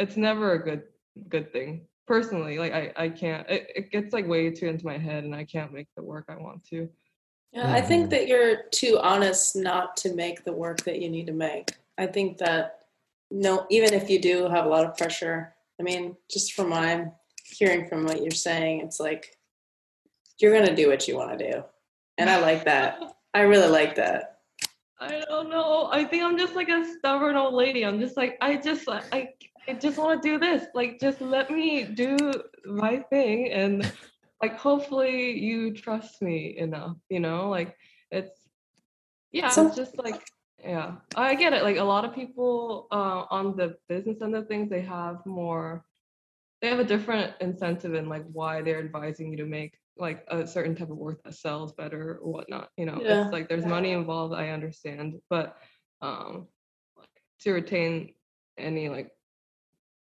it's 0.00 0.16
never 0.16 0.54
a 0.54 0.64
good 0.64 0.82
good 1.28 1.52
thing 1.52 1.86
personally 2.06 2.58
like 2.58 2.72
i 2.72 2.92
i 2.96 3.08
can't 3.08 3.48
it, 3.48 3.70
it 3.76 3.90
gets 3.92 4.12
like 4.12 4.26
way 4.26 4.50
too 4.50 4.66
into 4.66 4.84
my 4.86 4.98
head 4.98 5.22
and 5.24 5.34
i 5.34 5.44
can't 5.44 5.72
make 5.72 5.86
the 5.96 6.02
work 6.02 6.24
i 6.28 6.36
want 6.36 6.64
to 6.64 6.88
Yeah, 7.52 7.72
I 7.72 7.80
think 7.80 8.06
Mhm. 8.06 8.10
that 8.10 8.28
you're 8.28 8.56
too 8.70 8.94
honest 9.02 9.56
not 9.56 9.96
to 10.02 10.14
make 10.14 10.44
the 10.44 10.52
work 10.52 10.78
that 10.84 11.00
you 11.02 11.08
need 11.10 11.26
to 11.26 11.32
make. 11.48 11.66
I 11.98 12.06
think 12.06 12.38
that 12.38 12.62
no, 13.46 13.66
even 13.76 13.92
if 13.92 14.08
you 14.10 14.18
do 14.20 14.48
have 14.54 14.66
a 14.66 14.68
lot 14.68 14.86
of 14.86 14.96
pressure, 14.96 15.38
I 15.78 15.82
mean, 15.82 16.16
just 16.34 16.52
from 16.54 16.70
what 16.70 16.82
I'm 16.90 17.10
hearing 17.58 17.88
from 17.88 18.04
what 18.06 18.22
you're 18.22 18.42
saying, 18.48 18.74
it's 18.84 19.00
like 19.00 19.24
you're 20.38 20.54
gonna 20.56 20.76
do 20.76 20.86
what 20.88 21.06
you 21.08 21.16
want 21.16 21.30
to 21.36 21.50
do, 21.52 21.56
and 22.18 22.30
I 22.30 22.38
like 22.38 22.64
that. 22.66 22.88
I 23.34 23.40
really 23.52 23.68
like 23.80 23.94
that. 23.96 24.22
I 25.00 25.22
don't 25.28 25.50
know. 25.50 25.88
I 25.92 26.04
think 26.04 26.22
I'm 26.22 26.38
just 26.38 26.54
like 26.54 26.68
a 26.68 26.84
stubborn 26.98 27.34
old 27.36 27.54
lady. 27.54 27.84
I'm 27.84 27.98
just 27.98 28.16
like 28.16 28.36
I 28.40 28.56
just 28.68 28.88
I 28.88 29.20
I 29.68 29.74
just 29.74 29.98
want 29.98 30.22
to 30.22 30.28
do 30.28 30.38
this. 30.38 30.66
Like 30.74 30.98
just 31.00 31.20
let 31.20 31.50
me 31.50 31.84
do 31.84 32.16
my 32.64 32.98
thing 33.10 33.50
and 33.52 33.92
like 34.42 34.56
hopefully 34.58 35.38
you 35.38 35.72
trust 35.74 36.22
me 36.22 36.56
enough 36.58 36.96
you 37.10 37.20
know 37.20 37.48
like 37.50 37.76
it's 38.10 38.48
yeah 39.32 39.48
So- 39.50 39.66
it's 39.66 39.76
just 39.76 39.98
like 39.98 40.22
yeah 40.62 40.96
i 41.14 41.34
get 41.34 41.52
it 41.54 41.62
like 41.62 41.78
a 41.78 41.84
lot 41.84 42.04
of 42.04 42.14
people 42.14 42.86
uh, 42.90 43.24
on 43.30 43.56
the 43.56 43.76
business 43.88 44.20
end 44.22 44.34
of 44.36 44.46
things 44.46 44.68
they 44.68 44.82
have 44.82 45.24
more 45.24 45.84
they 46.60 46.68
have 46.68 46.78
a 46.80 46.84
different 46.84 47.32
incentive 47.40 47.94
in 47.94 48.08
like 48.08 48.24
why 48.32 48.60
they're 48.60 48.78
advising 48.84 49.30
you 49.30 49.36
to 49.38 49.46
make 49.46 49.78
like 49.96 50.24
a 50.28 50.46
certain 50.46 50.74
type 50.74 50.90
of 50.90 50.96
work 50.98 51.22
that 51.24 51.34
sells 51.34 51.72
better 51.72 52.18
or 52.22 52.30
whatnot 52.32 52.68
you 52.76 52.84
know 52.86 52.98
Yeah. 53.02 53.24
it's 53.24 53.32
like 53.32 53.48
there's 53.48 53.66
money 53.66 53.92
involved 53.92 54.34
i 54.34 54.50
understand 54.50 55.18
but 55.30 55.56
um 56.02 56.46
like, 56.96 57.08
to 57.40 57.52
retain 57.52 58.12
any 58.58 58.88
like 58.90 59.10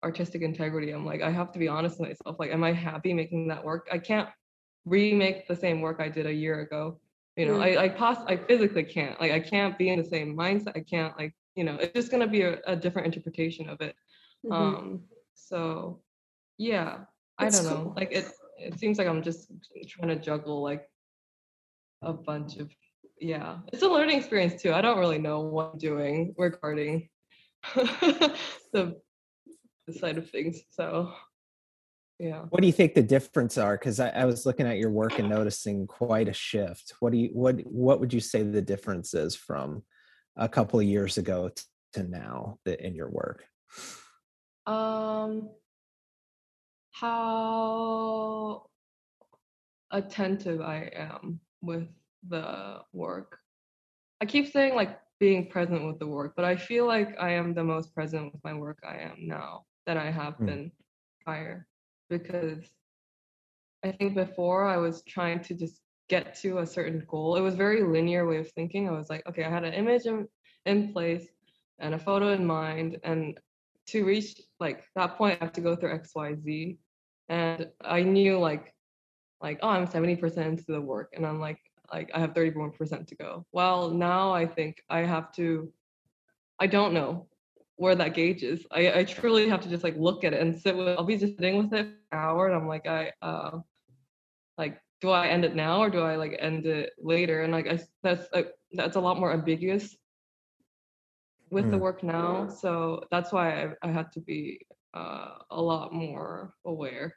artistic 0.06 0.40
integrity 0.50 0.88
i'm 0.94 1.06
like 1.12 1.22
i 1.28 1.30
have 1.40 1.50
to 1.54 1.58
be 1.64 1.68
honest 1.76 1.94
with 1.98 2.08
myself 2.10 2.34
like 2.42 2.52
am 2.56 2.64
i 2.70 2.72
happy 2.88 3.12
making 3.22 3.48
that 3.52 3.62
work 3.70 3.82
i 3.96 3.98
can't 4.10 4.28
remake 4.94 5.38
the 5.48 5.58
same 5.64 5.78
work 5.86 5.98
i 6.06 6.08
did 6.18 6.26
a 6.26 6.36
year 6.44 6.56
ago 6.66 6.82
you 7.38 7.44
know 7.46 7.56
Mm. 7.58 7.66
i 7.68 7.70
i 7.84 7.88
poss- 8.00 8.26
i 8.32 8.36
physically 8.48 8.86
can't 8.96 9.16
like 9.22 9.32
i 9.38 9.40
can't 9.52 9.74
be 9.82 9.86
in 9.92 9.98
the 10.02 10.08
same 10.16 10.30
mindset 10.42 10.74
i 10.80 10.84
can't 10.94 11.14
like 11.20 11.32
you 11.58 11.64
know 11.66 11.76
it's 11.82 11.92
just 12.00 12.10
going 12.12 12.24
to 12.26 12.32
be 12.38 12.42
a, 12.50 12.52
a 12.74 12.76
different 12.84 13.06
interpretation 13.10 13.64
of 13.74 13.78
it 13.88 13.94
Mhm. 14.44 14.58
um 14.58 14.84
so 15.48 15.58
yeah 16.70 16.90
i 17.42 17.46
don't 17.54 17.66
know 17.70 17.82
cool. 17.84 17.94
like 17.98 18.10
it 18.20 18.26
it 18.68 18.74
seems 18.80 18.96
like 18.98 19.08
i'm 19.10 19.22
just 19.30 19.40
trying 19.92 20.10
to 20.14 20.18
juggle 20.28 20.58
like 20.70 20.84
a 22.12 22.12
bunch 22.28 22.52
of 22.62 22.66
yeah 23.32 23.52
it's 23.72 23.82
a 23.88 23.88
learning 23.96 24.16
experience 24.20 24.54
too 24.62 24.72
i 24.78 24.80
don't 24.84 25.00
really 25.04 25.22
know 25.26 25.38
what 25.56 25.64
i'm 25.72 25.78
doing 25.90 26.16
regarding 26.46 26.94
the 28.74 28.82
side 29.92 30.18
of 30.18 30.28
things 30.30 30.62
so 30.70 31.12
yeah 32.18 32.42
What 32.48 32.60
do 32.60 32.66
you 32.66 32.72
think 32.72 32.94
the 32.94 33.02
difference 33.02 33.58
are? 33.58 33.76
Because 33.76 34.00
I, 34.00 34.08
I 34.08 34.24
was 34.24 34.46
looking 34.46 34.66
at 34.66 34.78
your 34.78 34.90
work 34.90 35.18
and 35.18 35.28
noticing 35.28 35.86
quite 35.86 36.28
a 36.28 36.32
shift. 36.32 36.94
What 37.00 37.12
do 37.12 37.18
you 37.18 37.28
what 37.32 37.60
what 37.66 38.00
would 38.00 38.12
you 38.12 38.20
say 38.20 38.42
the 38.42 38.62
difference 38.62 39.12
is 39.14 39.36
from 39.36 39.82
a 40.36 40.48
couple 40.48 40.80
of 40.80 40.86
years 40.86 41.18
ago 41.18 41.50
to 41.92 42.02
now 42.02 42.58
in 42.64 42.94
your 42.94 43.10
work? 43.10 43.44
Um, 44.66 45.50
how 46.90 48.66
attentive 49.90 50.60
I 50.60 50.90
am 50.94 51.40
with 51.62 51.88
the 52.28 52.80
work. 52.92 53.38
I 54.20 54.24
keep 54.24 54.50
saying 54.50 54.74
like 54.74 54.98
being 55.20 55.48
present 55.48 55.86
with 55.86 55.98
the 55.98 56.06
work, 56.06 56.34
but 56.36 56.44
I 56.44 56.56
feel 56.56 56.86
like 56.86 57.16
I 57.20 57.32
am 57.32 57.54
the 57.54 57.64
most 57.64 57.94
present 57.94 58.32
with 58.32 58.42
my 58.42 58.54
work 58.54 58.78
I 58.86 58.96
am 58.96 59.16
now 59.18 59.64
than 59.86 59.96
I 59.98 60.10
have 60.10 60.34
Hmm. 60.38 60.46
been 60.46 60.72
prior 61.24 61.66
because 62.08 62.70
I 63.84 63.92
think 63.92 64.14
before 64.14 64.66
I 64.66 64.76
was 64.76 65.02
trying 65.04 65.40
to 65.40 65.54
just 65.54 65.80
get 66.08 66.34
to 66.36 66.58
a 66.58 66.66
certain 66.66 67.04
goal. 67.08 67.36
It 67.36 67.40
was 67.40 67.54
very 67.54 67.82
linear 67.82 68.26
way 68.26 68.38
of 68.38 68.50
thinking. 68.52 68.88
I 68.88 68.92
was 68.92 69.10
like, 69.10 69.26
okay, 69.28 69.44
I 69.44 69.50
had 69.50 69.64
an 69.64 69.74
image 69.74 70.06
in, 70.06 70.28
in 70.66 70.92
place 70.92 71.28
and 71.78 71.94
a 71.94 71.98
photo 71.98 72.32
in 72.32 72.46
mind 72.46 72.98
and 73.04 73.38
to 73.88 74.04
reach 74.04 74.40
like 74.60 74.84
that 74.96 75.16
point 75.16 75.38
I 75.40 75.44
have 75.44 75.52
to 75.54 75.60
go 75.60 75.76
through 75.76 75.94
XYZ. 75.94 76.78
And 77.28 77.68
I 77.84 78.02
knew 78.02 78.38
like 78.38 78.72
like, 79.42 79.58
oh, 79.62 79.68
I'm 79.68 79.86
70% 79.86 80.46
into 80.48 80.64
the 80.68 80.80
work 80.80 81.12
and 81.14 81.26
I'm 81.26 81.40
like 81.40 81.58
like 81.92 82.10
I 82.14 82.18
have 82.20 82.34
31% 82.34 83.06
to 83.08 83.14
go. 83.16 83.46
Well, 83.52 83.90
now 83.90 84.32
I 84.32 84.46
think 84.46 84.82
I 84.90 85.00
have 85.00 85.32
to 85.32 85.72
I 86.58 86.66
don't 86.66 86.94
know 86.94 87.26
where 87.76 87.94
that 87.94 88.14
gauge 88.14 88.42
is. 88.42 88.66
I, 88.70 89.00
I 89.00 89.04
truly 89.04 89.48
have 89.48 89.60
to 89.60 89.68
just 89.68 89.84
like 89.84 89.96
look 89.96 90.24
at 90.24 90.32
it 90.32 90.40
and 90.40 90.58
sit 90.58 90.76
with 90.76 90.88
I'll 90.88 91.04
be 91.04 91.16
just 91.16 91.36
sitting 91.36 91.58
with 91.58 91.72
it 91.72 91.82
for 91.82 91.82
an 91.82 91.96
hour 92.12 92.46
and 92.46 92.56
I'm 92.56 92.66
like 92.66 92.86
I 92.86 93.12
uh 93.22 93.58
like 94.58 94.80
do 95.00 95.10
I 95.10 95.28
end 95.28 95.44
it 95.44 95.54
now 95.54 95.82
or 95.82 95.90
do 95.90 96.00
I 96.00 96.16
like 96.16 96.36
end 96.40 96.66
it 96.66 96.92
later? 96.98 97.42
And 97.42 97.52
like 97.52 97.68
I 97.68 97.78
that's 98.02 98.28
like 98.32 98.52
that's 98.72 98.96
a 98.96 99.00
lot 99.00 99.20
more 99.20 99.32
ambiguous 99.32 99.96
with 101.50 101.70
the 101.70 101.76
Mm. 101.76 101.80
work 101.80 102.02
now. 102.02 102.48
So 102.48 103.04
that's 103.10 103.32
why 103.32 103.62
I, 103.62 103.72
I 103.82 103.88
had 103.92 104.10
to 104.12 104.20
be 104.20 104.60
uh, 104.94 105.36
a 105.50 105.60
lot 105.60 105.92
more 105.92 106.54
aware. 106.64 107.14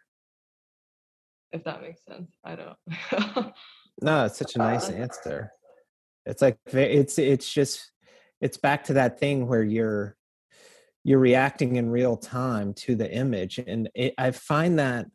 If 1.51 1.63
that 1.63 1.81
makes 1.81 2.05
sense. 2.05 2.31
I 2.43 2.55
don't. 2.55 3.53
No, 4.01 4.25
it's 4.25 4.37
such 4.37 4.55
a 4.55 4.59
nice 4.59 4.89
answer. 4.89 5.51
It's 6.25 6.41
like 6.41 6.57
it's 6.67 7.19
it's 7.19 7.51
just 7.51 7.91
it's 8.39 8.57
back 8.57 8.85
to 8.85 8.93
that 8.93 9.19
thing 9.19 9.47
where 9.47 9.63
you're 9.63 10.15
you're 11.03 11.19
reacting 11.19 11.77
in 11.77 11.89
real 11.89 12.17
time 12.17 12.73
to 12.73 12.95
the 12.95 13.11
image, 13.11 13.59
and 13.59 13.89
it, 13.95 14.13
I 14.17 14.31
find 14.31 14.79
that 14.79 15.07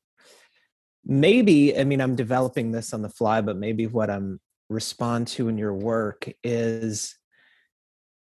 maybe 1.04 1.78
I 1.78 1.84
mean 1.84 2.00
I'm 2.00 2.16
developing 2.16 2.72
this 2.72 2.92
on 2.92 3.02
the 3.02 3.08
fly, 3.08 3.40
but 3.40 3.56
maybe 3.56 3.86
what 3.86 4.10
I'm 4.10 4.40
respond 4.68 5.28
to 5.28 5.48
in 5.48 5.58
your 5.58 5.74
work 5.74 6.28
is 6.42 7.16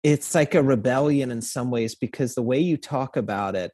it's 0.03 0.35
like 0.35 0.55
a 0.55 0.63
rebellion 0.63 1.31
in 1.31 1.41
some 1.41 1.71
ways 1.71 1.95
because 1.95 2.35
the 2.35 2.41
way 2.41 2.59
you 2.59 2.77
talk 2.77 3.17
about 3.17 3.55
it 3.55 3.71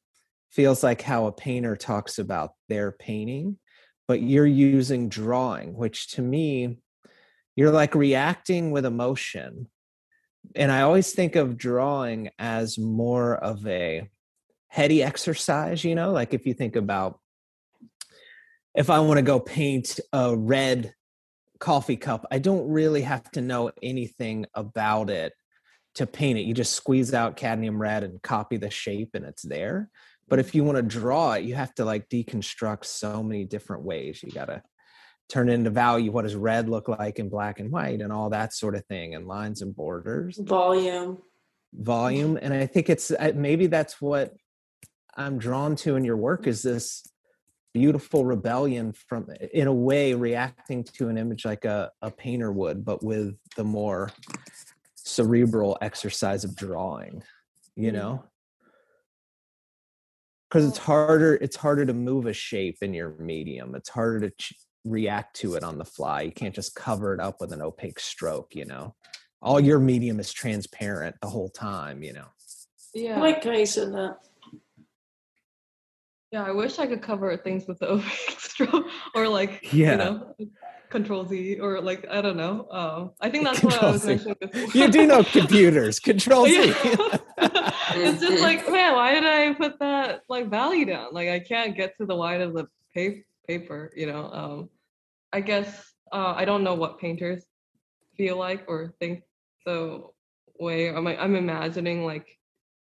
feels 0.51 0.83
like 0.83 1.01
how 1.01 1.25
a 1.25 1.31
painter 1.31 1.75
talks 1.75 2.19
about 2.19 2.51
their 2.69 2.91
painting 2.91 3.57
but 4.07 4.21
you're 4.21 4.45
using 4.45 5.09
drawing 5.09 5.75
which 5.75 6.09
to 6.09 6.21
me 6.21 6.77
you're 7.55 7.71
like 7.71 7.95
reacting 7.95 8.71
with 8.71 8.85
emotion 8.85 9.67
and 10.55 10.71
i 10.71 10.81
always 10.81 11.11
think 11.11 11.35
of 11.35 11.57
drawing 11.57 12.29
as 12.39 12.77
more 12.77 13.35
of 13.35 13.65
a 13.67 14.07
heady 14.67 15.03
exercise 15.03 15.83
you 15.83 15.95
know 15.95 16.11
like 16.11 16.33
if 16.33 16.45
you 16.45 16.53
think 16.53 16.75
about 16.75 17.19
if 18.75 18.89
i 18.89 18.99
want 18.99 19.17
to 19.17 19.23
go 19.23 19.39
paint 19.39 19.99
a 20.11 20.35
red 20.35 20.93
coffee 21.59 21.97
cup 21.97 22.25
i 22.31 22.39
don't 22.39 22.67
really 22.67 23.01
have 23.01 23.29
to 23.31 23.41
know 23.41 23.71
anything 23.81 24.45
about 24.55 25.09
it 25.09 25.33
to 25.95 26.07
paint 26.07 26.39
it. 26.39 26.43
You 26.43 26.53
just 26.53 26.73
squeeze 26.73 27.13
out 27.13 27.35
cadmium 27.35 27.81
red 27.81 28.03
and 28.03 28.21
copy 28.21 28.57
the 28.57 28.69
shape 28.69 29.11
and 29.13 29.25
it's 29.25 29.43
there. 29.43 29.89
But 30.27 30.39
if 30.39 30.55
you 30.55 30.63
want 30.63 30.77
to 30.77 30.81
draw 30.81 31.33
it 31.33 31.43
you 31.43 31.55
have 31.55 31.73
to 31.75 31.85
like 31.85 32.09
deconstruct 32.09 32.85
so 32.85 33.21
many 33.21 33.45
different 33.45 33.83
ways. 33.83 34.23
You 34.23 34.31
got 34.31 34.45
to 34.45 34.63
turn 35.29 35.49
into 35.49 35.69
value 35.69 36.11
what 36.11 36.23
does 36.23 36.35
red 36.35 36.69
look 36.69 36.87
like 36.87 37.17
in 37.19 37.29
black 37.29 37.59
and 37.59 37.71
white 37.71 38.01
and 38.01 38.11
all 38.11 38.29
that 38.29 38.53
sort 38.53 38.75
of 38.75 38.85
thing 38.85 39.15
and 39.15 39.27
lines 39.27 39.61
and 39.61 39.75
borders 39.75 40.37
Volume. 40.37 41.17
volume 41.73 42.37
and 42.41 42.53
i 42.53 42.65
think 42.65 42.89
it's 42.89 43.11
maybe 43.33 43.67
that's 43.67 44.01
what 44.01 44.33
i'm 45.15 45.37
drawn 45.39 45.75
to 45.77 45.95
in 45.95 46.03
your 46.03 46.17
work 46.17 46.45
is 46.45 46.61
this 46.61 47.03
beautiful 47.73 48.23
rebellion 48.25 48.93
from 48.93 49.27
in 49.53 49.65
a 49.67 49.73
way 49.73 50.13
reacting 50.13 50.83
to 50.83 51.09
an 51.09 51.17
image 51.17 51.45
like 51.45 51.65
a, 51.65 51.89
a 52.03 52.11
painter 52.11 52.51
would 52.51 52.85
but 52.85 53.03
with 53.03 53.35
the 53.55 53.63
more 53.63 54.11
cerebral 54.95 55.77
exercise 55.81 56.43
of 56.43 56.55
drawing 56.55 57.23
you 57.75 57.91
Mm. 57.91 57.95
know 57.95 58.23
because 60.49 60.67
it's 60.67 60.77
harder 60.77 61.33
it's 61.35 61.55
harder 61.55 61.83
to 61.85 61.93
move 61.93 62.27
a 62.27 62.33
shape 62.33 62.77
in 62.83 62.93
your 62.93 63.15
medium 63.17 63.73
it's 63.73 63.89
harder 63.89 64.19
to 64.19 64.29
ch- 64.37 64.53
react 64.85 65.35
to 65.37 65.55
it 65.55 65.63
on 65.63 65.77
the 65.77 65.85
fly 65.85 66.21
you 66.21 66.31
can't 66.31 66.53
just 66.55 66.75
cover 66.75 67.13
it 67.13 67.19
up 67.19 67.39
with 67.39 67.53
an 67.53 67.61
opaque 67.61 67.99
stroke 67.99 68.53
you 68.55 68.65
know 68.65 68.93
all 69.41 69.59
your 69.59 69.79
medium 69.79 70.19
is 70.19 70.31
transparent 70.33 71.15
the 71.21 71.27
whole 71.29 71.49
time 71.49 72.03
you 72.03 72.13
know 72.13 72.25
I 72.95 72.99
yeah. 72.99 73.19
like 73.19 73.43
how 73.43 73.51
you 73.51 73.65
said 73.65 73.91
that. 73.93 74.17
Yeah, 76.31 76.43
I 76.43 76.51
wish 76.51 76.79
I 76.79 76.87
could 76.87 77.01
cover 77.01 77.35
things 77.37 77.65
with 77.67 77.79
the 77.79 77.89
opaque 77.93 78.39
stroke 78.39 78.85
or 79.15 79.27
like 79.27 79.71
Yeah. 79.73 79.91
you 79.91 79.97
know 79.97 80.35
control 80.89 81.25
Z 81.25 81.59
or 81.59 81.81
like 81.81 82.05
I 82.09 82.21
don't 82.21 82.37
know. 82.37 82.67
Um 82.69 83.11
I 83.19 83.29
think 83.29 83.45
that's 83.45 83.63
what 83.63 83.81
I 83.81 83.91
was 83.91 84.03
Control-Z. 84.03 84.29
mentioning 84.29 84.35
before. 84.67 84.81
you 84.81 84.91
do 84.91 85.07
know 85.07 85.23
computers 85.39 85.99
control 85.99 86.45
z 86.45 86.53
it's 87.37 88.21
just 88.21 88.41
like 88.43 88.69
man, 88.71 88.93
why 88.95 89.13
did 89.15 89.25
I 89.25 89.53
put 89.53 89.79
that 89.79 90.21
like 90.29 90.49
value 90.49 90.85
down? 90.85 91.07
Like 91.13 91.29
I 91.29 91.39
can't 91.39 91.75
get 91.75 91.97
to 91.97 92.05
the 92.05 92.15
wide 92.15 92.41
of 92.41 92.53
the 92.53 92.67
pa- 92.95 93.21
paper, 93.47 93.91
you 93.95 94.05
know. 94.05 94.29
Um 94.31 94.69
I 95.33 95.41
guess 95.41 95.93
uh 96.13 96.33
I 96.37 96.45
don't 96.45 96.63
know 96.63 96.75
what 96.75 96.99
painters 96.99 97.45
feel 98.17 98.37
like 98.37 98.65
or 98.67 98.93
think 98.99 99.23
the 99.65 100.03
way 100.59 100.89
I'm 100.89 101.07
I'm 101.07 101.35
imagining 101.35 102.05
like 102.05 102.27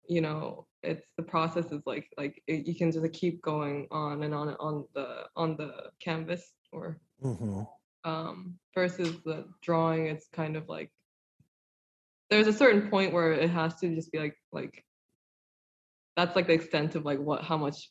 you 0.09 0.21
know 0.21 0.67
it's 0.83 1.07
the 1.17 1.23
process 1.23 1.73
is 1.73 1.83
like 1.87 2.09
like 2.19 2.43
it, 2.47 2.67
you 2.67 2.75
can 2.77 2.93
just 2.93 3.13
keep 3.13 3.43
going 3.43 3.89
on 3.91 4.23
and 4.23 4.35
on 4.35 4.51
on 4.61 4.85
the 4.95 5.25
on 5.37 5.57
the 5.57 5.91
canvas 6.01 6.53
or 6.73 7.01
Mhm. 7.23 7.67
um 8.05 8.59
versus 8.75 9.23
the 9.25 9.47
drawing 9.63 10.07
it's 10.07 10.29
kind 10.29 10.57
of 10.57 10.69
like 10.69 10.93
there's 12.31 12.47
a 12.47 12.53
certain 12.53 12.91
point 12.91 13.13
where 13.13 13.33
it 13.33 13.51
has 13.51 13.77
to 13.77 13.95
just 13.95 14.13
be 14.13 14.19
like 14.19 14.37
like 14.53 14.85
that's 16.17 16.37
like 16.37 16.47
the 16.47 16.53
extent 16.55 16.95
of 16.95 17.05
like 17.05 17.19
what 17.19 17.43
how 17.43 17.57
much 17.57 17.91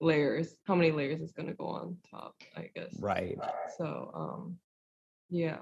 layers 0.00 0.54
how 0.64 0.74
many 0.74 0.90
layers 0.90 1.20
is 1.20 1.32
going 1.32 1.48
to 1.48 1.54
go 1.54 1.66
on 1.66 1.96
top 2.10 2.34
i 2.56 2.68
guess 2.74 2.94
right 2.98 3.38
so 3.78 4.10
um 4.14 4.58
yeah 5.30 5.58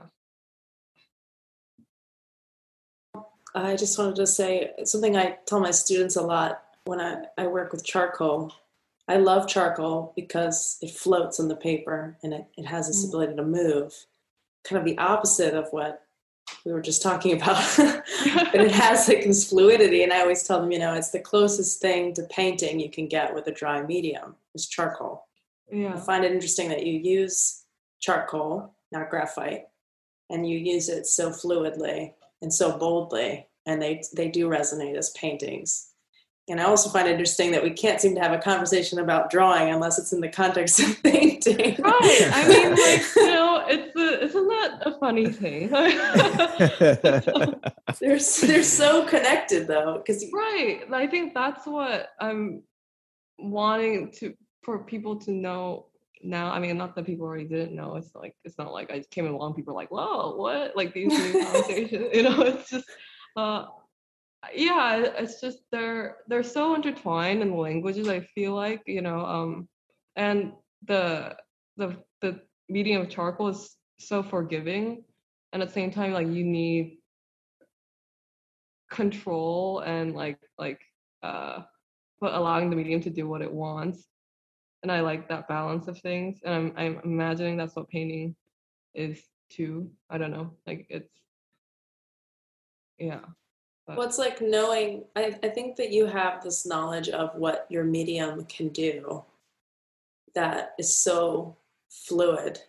I 3.54 3.76
just 3.76 3.98
wanted 3.98 4.16
to 4.16 4.26
say 4.26 4.70
something 4.84 5.14
I 5.14 5.36
tell 5.44 5.60
my 5.60 5.72
students 5.72 6.16
a 6.16 6.22
lot 6.22 6.62
when 6.86 7.00
I, 7.00 7.24
I 7.36 7.46
work 7.46 7.70
with 7.72 7.84
charcoal 7.84 8.50
I 9.08 9.16
love 9.16 9.48
charcoal 9.48 10.12
because 10.16 10.78
it 10.80 10.90
floats 10.90 11.40
on 11.40 11.48
the 11.48 11.56
paper 11.56 12.16
and 12.22 12.32
it, 12.32 12.46
it 12.56 12.64
has 12.64 12.86
this 12.86 13.04
Mm. 13.04 13.08
ability 13.08 13.36
to 13.36 13.44
move. 13.44 13.92
Kind 14.64 14.78
of 14.78 14.84
the 14.84 14.96
opposite 14.98 15.54
of 15.54 15.66
what 15.70 16.01
we 16.64 16.72
were 16.72 16.80
just 16.80 17.02
talking 17.02 17.34
about. 17.34 17.62
but 17.76 18.54
it 18.54 18.72
has 18.72 19.08
like 19.08 19.24
this 19.24 19.48
fluidity. 19.48 20.02
And 20.02 20.12
I 20.12 20.20
always 20.20 20.42
tell 20.42 20.60
them, 20.60 20.70
you 20.70 20.78
know, 20.78 20.94
it's 20.94 21.10
the 21.10 21.20
closest 21.20 21.80
thing 21.80 22.14
to 22.14 22.22
painting 22.24 22.80
you 22.80 22.90
can 22.90 23.08
get 23.08 23.34
with 23.34 23.46
a 23.46 23.52
dry 23.52 23.82
medium 23.82 24.36
is 24.54 24.68
charcoal. 24.68 25.26
yeah. 25.70 25.94
I 25.94 26.00
find 26.00 26.24
it 26.24 26.32
interesting 26.32 26.68
that 26.68 26.86
you 26.86 26.98
use 26.98 27.64
charcoal, 28.00 28.74
not 28.90 29.10
graphite, 29.10 29.64
and 30.30 30.48
you 30.48 30.58
use 30.58 30.88
it 30.88 31.06
so 31.06 31.30
fluidly 31.30 32.12
and 32.40 32.52
so 32.52 32.76
boldly, 32.76 33.46
and 33.66 33.80
they 33.80 34.02
they 34.14 34.28
do 34.28 34.48
resonate 34.48 34.96
as 34.96 35.10
paintings. 35.10 35.92
And 36.48 36.60
I 36.60 36.64
also 36.64 36.90
find 36.90 37.06
it 37.06 37.12
interesting 37.12 37.52
that 37.52 37.62
we 37.62 37.70
can't 37.70 38.00
seem 38.00 38.16
to 38.16 38.20
have 38.20 38.32
a 38.32 38.38
conversation 38.38 38.98
about 38.98 39.30
drawing 39.30 39.72
unless 39.72 39.98
it's 39.98 40.12
in 40.12 40.20
the 40.20 40.28
context 40.28 40.80
of 40.80 41.00
painting. 41.02 41.76
Right. 41.78 42.30
I 42.32 42.48
mean, 42.48 42.70
like, 42.70 43.02
you 43.14 43.26
know, 43.32 43.64
it's 43.68 43.96
a, 43.96 44.24
isn't 44.24 44.48
that 44.48 44.71
a 44.86 44.98
funny 44.98 45.30
thing? 45.30 45.68
they're 48.00 48.00
they're 48.00 48.62
so 48.62 49.06
connected 49.06 49.66
though, 49.66 50.02
because 50.04 50.24
right. 50.32 50.82
I 50.92 51.06
think 51.06 51.34
that's 51.34 51.66
what 51.66 52.10
I'm 52.20 52.62
wanting 53.38 54.12
to 54.12 54.34
for 54.62 54.84
people 54.84 55.16
to 55.20 55.30
know 55.30 55.86
now. 56.22 56.52
I 56.52 56.58
mean, 56.58 56.76
not 56.76 56.94
that 56.96 57.06
people 57.06 57.26
already 57.26 57.44
didn't 57.44 57.74
know. 57.74 57.96
It's 57.96 58.14
like 58.14 58.34
it's 58.44 58.58
not 58.58 58.72
like 58.72 58.90
I 58.90 59.04
came 59.10 59.26
along. 59.26 59.54
People 59.54 59.72
are 59.72 59.76
like, 59.76 59.90
"Whoa, 59.90 60.36
what?" 60.36 60.76
Like 60.76 60.94
these 60.94 61.08
new 61.08 61.32
conversations. 61.44 62.08
You 62.12 62.22
know, 62.22 62.42
it's 62.42 62.70
just, 62.70 62.84
uh, 63.36 63.66
yeah. 64.54 64.96
It's 65.18 65.40
just 65.40 65.58
they're 65.70 66.16
they're 66.28 66.42
so 66.42 66.74
intertwined 66.74 67.42
in 67.42 67.50
the 67.50 67.56
languages. 67.56 68.08
I 68.08 68.20
feel 68.20 68.54
like 68.54 68.82
you 68.86 69.02
know, 69.02 69.24
um, 69.24 69.68
and 70.16 70.52
the 70.86 71.36
the 71.76 71.96
the 72.20 72.40
medium 72.68 73.02
of 73.02 73.08
charcoal 73.08 73.48
is 73.48 73.76
so 74.06 74.22
forgiving, 74.22 75.04
and 75.52 75.62
at 75.62 75.68
the 75.68 75.74
same 75.74 75.90
time, 75.90 76.12
like 76.12 76.28
you 76.28 76.44
need 76.44 76.98
control 78.90 79.80
and 79.80 80.14
like 80.14 80.38
like 80.58 80.80
uh 81.22 81.60
but 82.20 82.34
allowing 82.34 82.68
the 82.68 82.76
medium 82.76 83.00
to 83.00 83.08
do 83.08 83.26
what 83.26 83.40
it 83.40 83.50
wants 83.50 84.06
and 84.82 84.92
i 84.92 85.00
like 85.00 85.26
that 85.28 85.48
balance 85.48 85.88
of 85.88 85.98
things 86.00 86.40
and 86.44 86.54
i'm 86.54 86.72
i'm 86.76 87.00
imagining 87.02 87.56
that's 87.56 87.74
what 87.74 87.88
painting 87.88 88.36
is 88.94 89.22
too 89.48 89.90
i 90.10 90.18
don't 90.18 90.30
know 90.30 90.50
like 90.66 90.84
it's 90.90 91.08
yeah 92.98 93.20
but- 93.86 94.06
it's 94.06 94.18
like 94.18 94.40
knowing, 94.40 95.04
I, 95.16 95.36
I 95.42 95.48
think 95.48 95.76
that 95.76 95.90
you 95.90 96.06
have 96.06 96.42
this 96.42 96.64
knowledge 96.64 97.08
of 97.08 97.34
what 97.34 97.66
your 97.68 97.84
medium 97.84 98.44
can 98.44 98.68
do 98.68 99.24
that 100.34 100.74
is 100.78 100.96
so 100.96 101.56
fluid. 101.90 102.60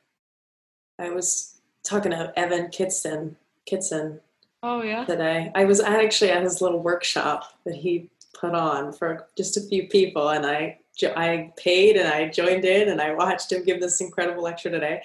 I 0.99 1.09
was 1.09 1.59
talking 1.83 2.11
to 2.11 2.31
Evan 2.37 2.69
Kitson, 2.69 3.35
Kitson 3.65 4.19
oh 4.61 4.81
yeah 4.81 5.05
today. 5.05 5.51
I 5.55 5.65
was 5.65 5.79
actually 5.79 6.31
at 6.31 6.43
his 6.43 6.61
little 6.61 6.81
workshop 6.81 7.53
that 7.65 7.75
he 7.75 8.09
put 8.33 8.53
on 8.53 8.93
for 8.93 9.27
just 9.37 9.57
a 9.57 9.61
few 9.61 9.87
people, 9.87 10.29
and 10.29 10.45
I 10.45 10.79
I 11.15 11.51
paid 11.57 11.97
and 11.97 12.07
I 12.07 12.29
joined 12.29 12.65
in 12.65 12.89
and 12.89 13.01
I 13.01 13.13
watched 13.13 13.51
him 13.51 13.63
give 13.63 13.81
this 13.81 14.01
incredible 14.01 14.43
lecture 14.43 14.69
today. 14.69 15.01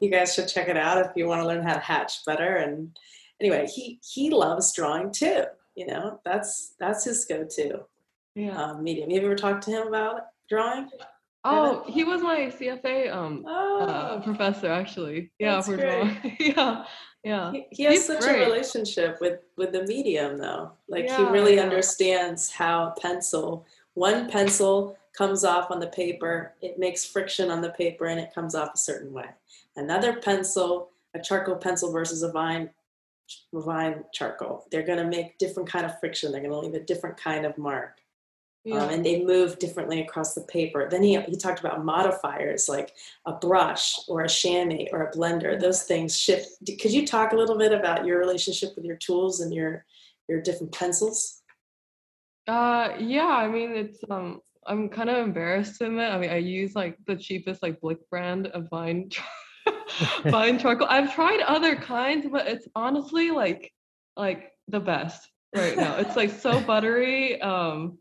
You 0.00 0.10
guys 0.10 0.34
should 0.34 0.48
check 0.48 0.68
it 0.68 0.76
out 0.76 1.04
if 1.04 1.12
you 1.14 1.26
want 1.26 1.42
to 1.42 1.46
learn 1.46 1.62
how 1.62 1.74
to 1.74 1.80
hatch 1.80 2.24
better. 2.24 2.56
And 2.56 2.98
anyway, 3.40 3.66
he 3.66 4.00
he 4.02 4.30
loves 4.30 4.72
drawing 4.74 5.12
too. 5.12 5.44
You 5.74 5.86
know, 5.86 6.20
that's 6.24 6.74
that's 6.78 7.04
his 7.04 7.24
go-to 7.24 7.84
yeah 8.36 8.62
um, 8.62 8.84
medium. 8.84 9.10
You 9.10 9.20
ever 9.22 9.34
talked 9.34 9.64
to 9.64 9.70
him 9.70 9.88
about 9.88 10.26
drawing? 10.48 10.88
Oh 11.46 11.84
he 11.86 12.04
was 12.04 12.22
my 12.22 12.52
cfa 12.58 13.12
um 13.12 13.44
Oh, 13.46 13.80
uh, 13.80 14.20
professor 14.20 14.70
actually. 14.70 15.30
Yeah 15.38 15.60
for 15.60 15.76
yeah 16.40 16.84
yeah. 17.26 17.50
He, 17.50 17.66
he 17.72 17.82
has 17.82 17.94
He's 17.94 18.06
such 18.06 18.20
great. 18.20 18.42
a 18.42 18.44
relationship 18.46 19.20
with 19.20 19.40
with 19.56 19.72
the 19.72 19.82
medium 19.84 20.38
though. 20.38 20.72
Like 20.88 21.10
he 21.10 21.22
really 21.24 21.56
yeah. 21.56 21.62
understands 21.62 22.52
how 22.52 22.94
pencil 23.00 23.66
one 23.94 24.30
pencil 24.30 24.96
comes 25.12 25.44
off 25.44 25.70
on 25.70 25.80
the 25.80 25.88
paper 25.88 26.54
it 26.62 26.78
makes 26.78 27.04
friction 27.04 27.50
on 27.50 27.60
the 27.60 27.70
paper 27.70 28.06
and 28.06 28.20
it 28.20 28.32
comes 28.34 28.54
off 28.54 28.74
a 28.74 28.78
certain 28.78 29.12
way. 29.12 29.26
Another 29.74 30.20
pencil 30.20 30.90
a 31.14 31.20
charcoal 31.20 31.56
pencil 31.56 31.90
versus 31.90 32.22
a 32.22 32.30
vine 32.30 32.70
vine 33.52 34.04
charcoal 34.12 34.64
they're 34.70 34.86
going 34.86 34.98
to 34.98 35.04
make 35.04 35.36
different 35.38 35.68
kind 35.68 35.84
of 35.84 35.98
friction. 35.98 36.30
They're 36.30 36.40
going 36.40 36.52
to 36.52 36.58
leave 36.58 36.80
a 36.80 36.84
different 36.84 37.16
kind 37.16 37.44
of 37.44 37.58
mark 37.58 37.98
yeah 38.66 38.82
um, 38.82 38.90
and 38.90 39.06
they 39.06 39.22
move 39.22 39.60
differently 39.60 40.00
across 40.00 40.34
the 40.34 40.40
paper. 40.42 40.88
Then 40.90 41.00
he, 41.00 41.18
he 41.22 41.36
talked 41.36 41.60
about 41.60 41.84
modifiers 41.84 42.68
like 42.68 42.92
a 43.24 43.32
brush 43.32 43.94
or 44.08 44.22
a 44.22 44.28
chamois 44.28 44.88
or 44.90 45.04
a 45.04 45.12
blender. 45.12 45.58
Those 45.58 45.84
things 45.84 46.18
shift. 46.18 46.48
Could 46.80 46.92
you 46.92 47.06
talk 47.06 47.32
a 47.32 47.36
little 47.36 47.56
bit 47.56 47.70
about 47.70 48.04
your 48.04 48.18
relationship 48.18 48.70
with 48.74 48.84
your 48.84 48.96
tools 48.96 49.40
and 49.40 49.54
your 49.54 49.84
your 50.28 50.42
different 50.42 50.72
pencils? 50.72 51.42
Uh, 52.48 52.90
yeah, 52.98 53.28
I 53.28 53.46
mean, 53.46 53.70
it's 53.70 54.00
um, 54.10 54.40
I'm 54.66 54.88
kind 54.88 55.10
of 55.10 55.18
embarrassed 55.18 55.78
to 55.78 55.86
admit. 55.86 56.12
I 56.12 56.18
mean, 56.18 56.30
I 56.30 56.38
use 56.38 56.74
like 56.74 56.98
the 57.06 57.14
cheapest 57.14 57.62
like 57.62 57.80
Blick 57.80 57.98
brand 58.10 58.48
of 58.48 58.68
Vine, 58.68 59.10
Vine 60.24 60.58
charcoal. 60.58 60.88
I've 60.90 61.14
tried 61.14 61.40
other 61.42 61.76
kinds, 61.76 62.26
but 62.30 62.48
it's 62.48 62.66
honestly 62.74 63.30
like 63.30 63.72
like 64.16 64.50
the 64.66 64.80
best 64.80 65.30
right 65.54 65.76
now. 65.76 65.98
It's 65.98 66.16
like 66.16 66.30
so 66.30 66.60
buttery. 66.60 67.40
Um, 67.40 67.98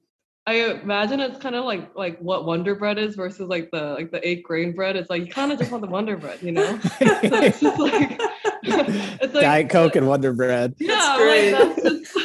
I 0.47 0.71
imagine 0.71 1.19
it's 1.21 1.39
kind 1.39 1.55
of 1.55 1.65
like 1.65 1.95
like 1.95 2.19
what 2.19 2.45
Wonder 2.45 2.75
Bread 2.75 2.99
is 2.99 3.15
versus 3.15 3.47
like 3.49 3.71
the 3.71 3.93
like 3.93 4.11
the 4.11 4.25
eight 4.27 4.43
grain 4.43 4.73
bread. 4.73 4.95
It's 4.95 5.09
like 5.09 5.25
you 5.25 5.31
kind 5.31 5.51
of 5.51 5.57
just 5.57 5.71
want 5.71 5.81
the 5.81 5.89
Wonder 5.89 6.17
Bread, 6.17 6.41
you 6.41 6.51
know? 6.51 6.79
So 6.99 6.99
it's 7.01 7.59
just 7.59 7.79
like 7.79 8.19
it's 8.63 9.33
like 9.33 9.43
Diet 9.43 9.69
Coke 9.69 9.95
and 9.95 10.07
Wonder 10.07 10.33
Bread. 10.33 10.75
yeah, 10.79 11.15
great. 11.17 11.51
like 11.51 11.75
that's 11.75 12.13
just. 12.13 12.17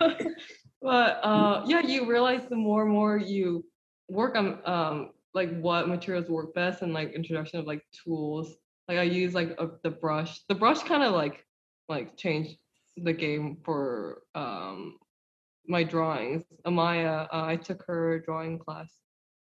but 0.82 1.20
uh, 1.22 1.64
yeah, 1.66 1.82
you 1.82 2.08
realize 2.08 2.48
the 2.48 2.56
more 2.56 2.82
and 2.82 2.90
more 2.90 3.16
you 3.16 3.64
work 4.08 4.36
on 4.36 4.58
um 4.64 5.10
like 5.34 5.56
what 5.60 5.88
materials 5.88 6.28
work 6.28 6.52
best 6.52 6.82
and 6.82 6.92
like 6.92 7.12
introduction 7.12 7.60
of 7.60 7.66
like 7.66 7.82
tools. 8.04 8.56
Like 8.88 8.98
I 8.98 9.02
use 9.02 9.34
like 9.34 9.50
a, 9.60 9.68
the 9.84 9.90
brush. 9.90 10.40
The 10.48 10.54
brush 10.56 10.82
kind 10.82 11.04
of 11.04 11.12
like 11.14 11.44
like 11.88 12.16
changed 12.16 12.58
the 12.96 13.12
game 13.12 13.58
for 13.64 14.22
um 14.34 14.96
my 15.68 15.82
drawings. 15.82 16.44
Amaya, 16.66 17.28
uh, 17.32 17.44
I 17.44 17.56
took 17.56 17.84
her 17.86 18.20
drawing 18.20 18.58
class 18.58 18.90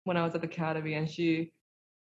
when 0.05 0.17
I 0.17 0.23
was 0.23 0.33
at 0.35 0.41
the 0.41 0.47
academy, 0.47 0.93
and 0.95 1.09
she 1.09 1.51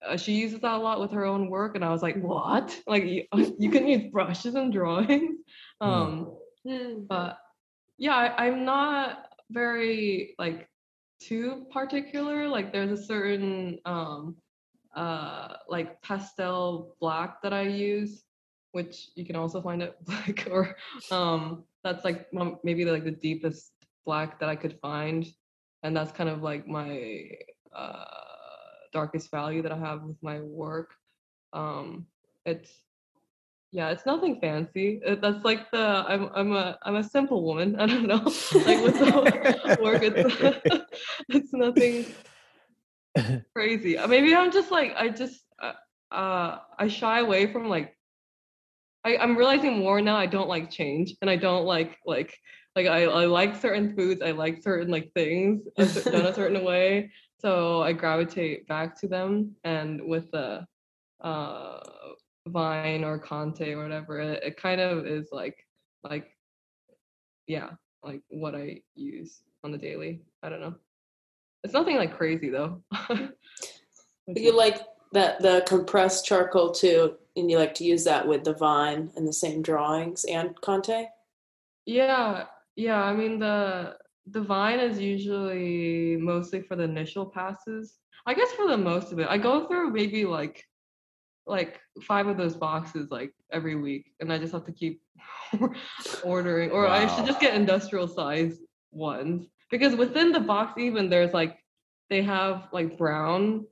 uh, 0.07 0.17
she 0.17 0.33
uses 0.33 0.61
that 0.61 0.75
a 0.75 0.79
lot 0.79 1.01
with 1.01 1.11
her 1.13 1.25
own 1.25 1.49
work, 1.49 1.75
and 1.75 1.85
I 1.85 1.91
was 1.91 2.03
like, 2.03 2.17
what? 2.17 2.79
Like 2.87 3.05
you, 3.05 3.25
you 3.59 3.71
can 3.71 3.87
use 3.89 4.11
brushes 4.13 4.55
and 4.55 4.73
drawings? 4.73 5.39
Um, 5.81 6.37
but 7.09 7.37
yeah, 7.99 8.15
I, 8.15 8.47
I'm 8.47 8.65
not 8.65 9.27
very 9.51 10.35
like 10.39 10.69
too 11.21 11.67
particular. 11.71 12.49
Like 12.49 12.73
there's 12.73 12.99
a 12.99 13.05
certain 13.05 13.79
um 13.85 14.37
uh 14.97 15.57
like 15.69 16.01
pastel 16.01 16.97
black 17.01 17.43
that 17.43 17.53
I 17.53 17.63
use, 17.63 18.25
which 18.73 19.11
you 19.15 19.27
can 19.27 19.37
also 19.37 19.61
find 19.61 19.83
at 19.83 20.03
Blick 20.07 20.49
or 20.51 20.75
um 21.11 21.65
that's 21.83 22.05
like 22.05 22.27
maybe 22.63 22.87
like 22.87 23.05
the 23.05 23.11
deepest 23.11 23.73
black 24.05 24.41
that 24.41 24.49
I 24.49 24.57
could 24.57 24.79
find, 24.81 25.27
and 25.83 25.97
that's 25.97 26.13
kind 26.13 26.29
of 26.29 26.43
like 26.43 26.67
my 26.67 27.31
uh 27.75 28.05
darkest 28.93 29.31
value 29.31 29.61
that 29.63 29.73
I 29.73 29.79
have 29.79 30.03
with 30.03 30.17
my 30.23 30.41
work. 30.41 30.95
Um, 31.53 32.07
it's 32.47 32.71
yeah, 33.73 33.91
it's 33.91 34.07
nothing 34.07 34.41
fancy. 34.41 35.01
It, 35.05 35.21
that's 35.21 35.45
like 35.45 35.71
the 35.73 36.05
I'm 36.07 36.31
I'm 36.35 36.53
a 36.53 36.79
I'm 36.85 36.97
a 36.97 37.03
simple 37.03 37.43
woman. 37.43 37.75
I 37.81 37.87
don't 37.87 38.07
know. 38.07 38.23
like 38.65 38.83
with 38.83 38.99
the 38.99 39.79
work, 39.83 40.01
it's 40.03 40.85
it's 41.29 41.53
nothing 41.53 42.07
crazy. 43.55 43.99
Uh, 43.99 44.07
Maybe 44.07 44.35
I'm 44.35 44.53
just 44.53 44.71
like 44.71 44.95
I 44.97 45.09
just 45.09 45.41
uh, 45.61 45.73
uh 46.15 46.59
I 46.79 46.89
shy 46.89 47.19
away 47.19 47.53
from 47.53 47.69
like 47.69 47.97
I, 49.05 49.17
I'm 49.17 49.37
realizing 49.37 49.79
more 49.79 50.01
now 50.01 50.17
I 50.17 50.27
don't 50.27 50.49
like 50.49 50.71
change 50.71 51.15
and 51.21 51.29
I 51.29 51.37
don't 51.37 51.65
like 51.65 51.99
like 52.07 52.33
like 52.77 52.87
I, 52.87 53.05
I 53.05 53.25
like 53.27 53.57
certain 53.57 53.95
foods, 53.95 54.23
I 54.23 54.33
like 54.33 54.63
certain 54.63 54.91
like 54.91 55.13
things 55.13 55.63
done 55.77 56.27
a 56.27 56.35
certain 56.35 56.65
way. 56.71 57.11
So 57.41 57.83
I 57.83 57.93
gravitate 57.93 58.67
back 58.69 58.99
to 59.01 59.09
them 59.09 59.55
and 59.65 60.01
with 60.07 60.31
the 60.31 60.67
uh 61.21 61.81
Vine 62.47 63.05
or 63.05 63.19
Conte 63.19 63.73
or 63.73 63.83
whatever, 63.83 64.21
it, 64.21 64.43
it 64.43 64.57
kind 64.57 64.81
of 64.81 65.07
is 65.07 65.29
like 65.33 65.67
like 66.03 66.37
yeah, 67.47 67.71
like 68.03 68.23
what 68.29 68.55
I 68.55 68.81
use 68.95 69.43
on 69.63 69.73
the 69.73 69.79
daily. 69.79 70.21
I 70.43 70.49
don't 70.49 70.61
know. 70.61 70.75
It's 71.63 71.75
nothing 71.75 71.97
like 71.97 72.17
crazy 72.17 72.51
though. 72.51 72.83
But 74.27 74.41
you 74.41 74.57
like 74.57 74.81
that 75.13 75.41
the 75.43 75.63
compressed 75.67 76.25
charcoal 76.25 76.73
too, 76.73 77.17
and 77.37 77.51
you 77.51 77.59
like 77.59 77.75
to 77.75 77.85
use 77.85 78.05
that 78.05 78.27
with 78.27 78.45
the 78.45 78.55
vine 78.55 79.11
and 79.17 79.27
the 79.29 79.33
same 79.33 79.63
drawings 79.63 80.25
and 80.25 80.59
Conte. 80.61 81.07
Yeah, 81.87 82.45
yeah. 82.77 83.03
I 83.03 83.13
mean 83.13 83.39
the 83.39 83.97
the 84.27 84.41
Vine 84.41 84.81
is 84.81 84.99
usually 84.99 86.17
mostly 86.17 86.63
for 86.63 86.77
the 86.77 86.85
initial 86.85 87.27
passes. 87.27 87.99
I 88.27 88.35
guess 88.35 88.53
for 88.53 88.67
the 88.69 88.77
most 88.77 89.13
of 89.13 89.19
it, 89.19 89.27
I 89.29 89.37
go 89.39 89.67
through 89.67 89.91
maybe 89.91 90.25
like 90.25 90.65
like 91.47 91.81
five 92.03 92.27
of 92.27 92.39
those 92.39 92.55
boxes 92.55 93.11
like 93.11 93.33
every 93.53 93.77
week, 93.77 94.13
and 94.21 94.33
I 94.33 94.39
just 94.39 94.53
have 94.53 94.65
to 94.65 94.73
keep 94.73 95.03
ordering, 96.25 96.71
or 96.71 96.87
I 96.87 97.07
should 97.15 97.27
just 97.27 97.41
get 97.41 97.55
industrial 97.55 98.09
size 98.09 98.61
ones 98.93 99.47
because 99.71 99.95
within 99.97 100.33
the 100.33 100.41
box 100.41 100.79
even 100.79 101.11
there's 101.11 101.35
like 101.35 101.59
they 102.09 102.23
have 102.23 102.69
like 102.73 102.97
brown, 102.97 103.67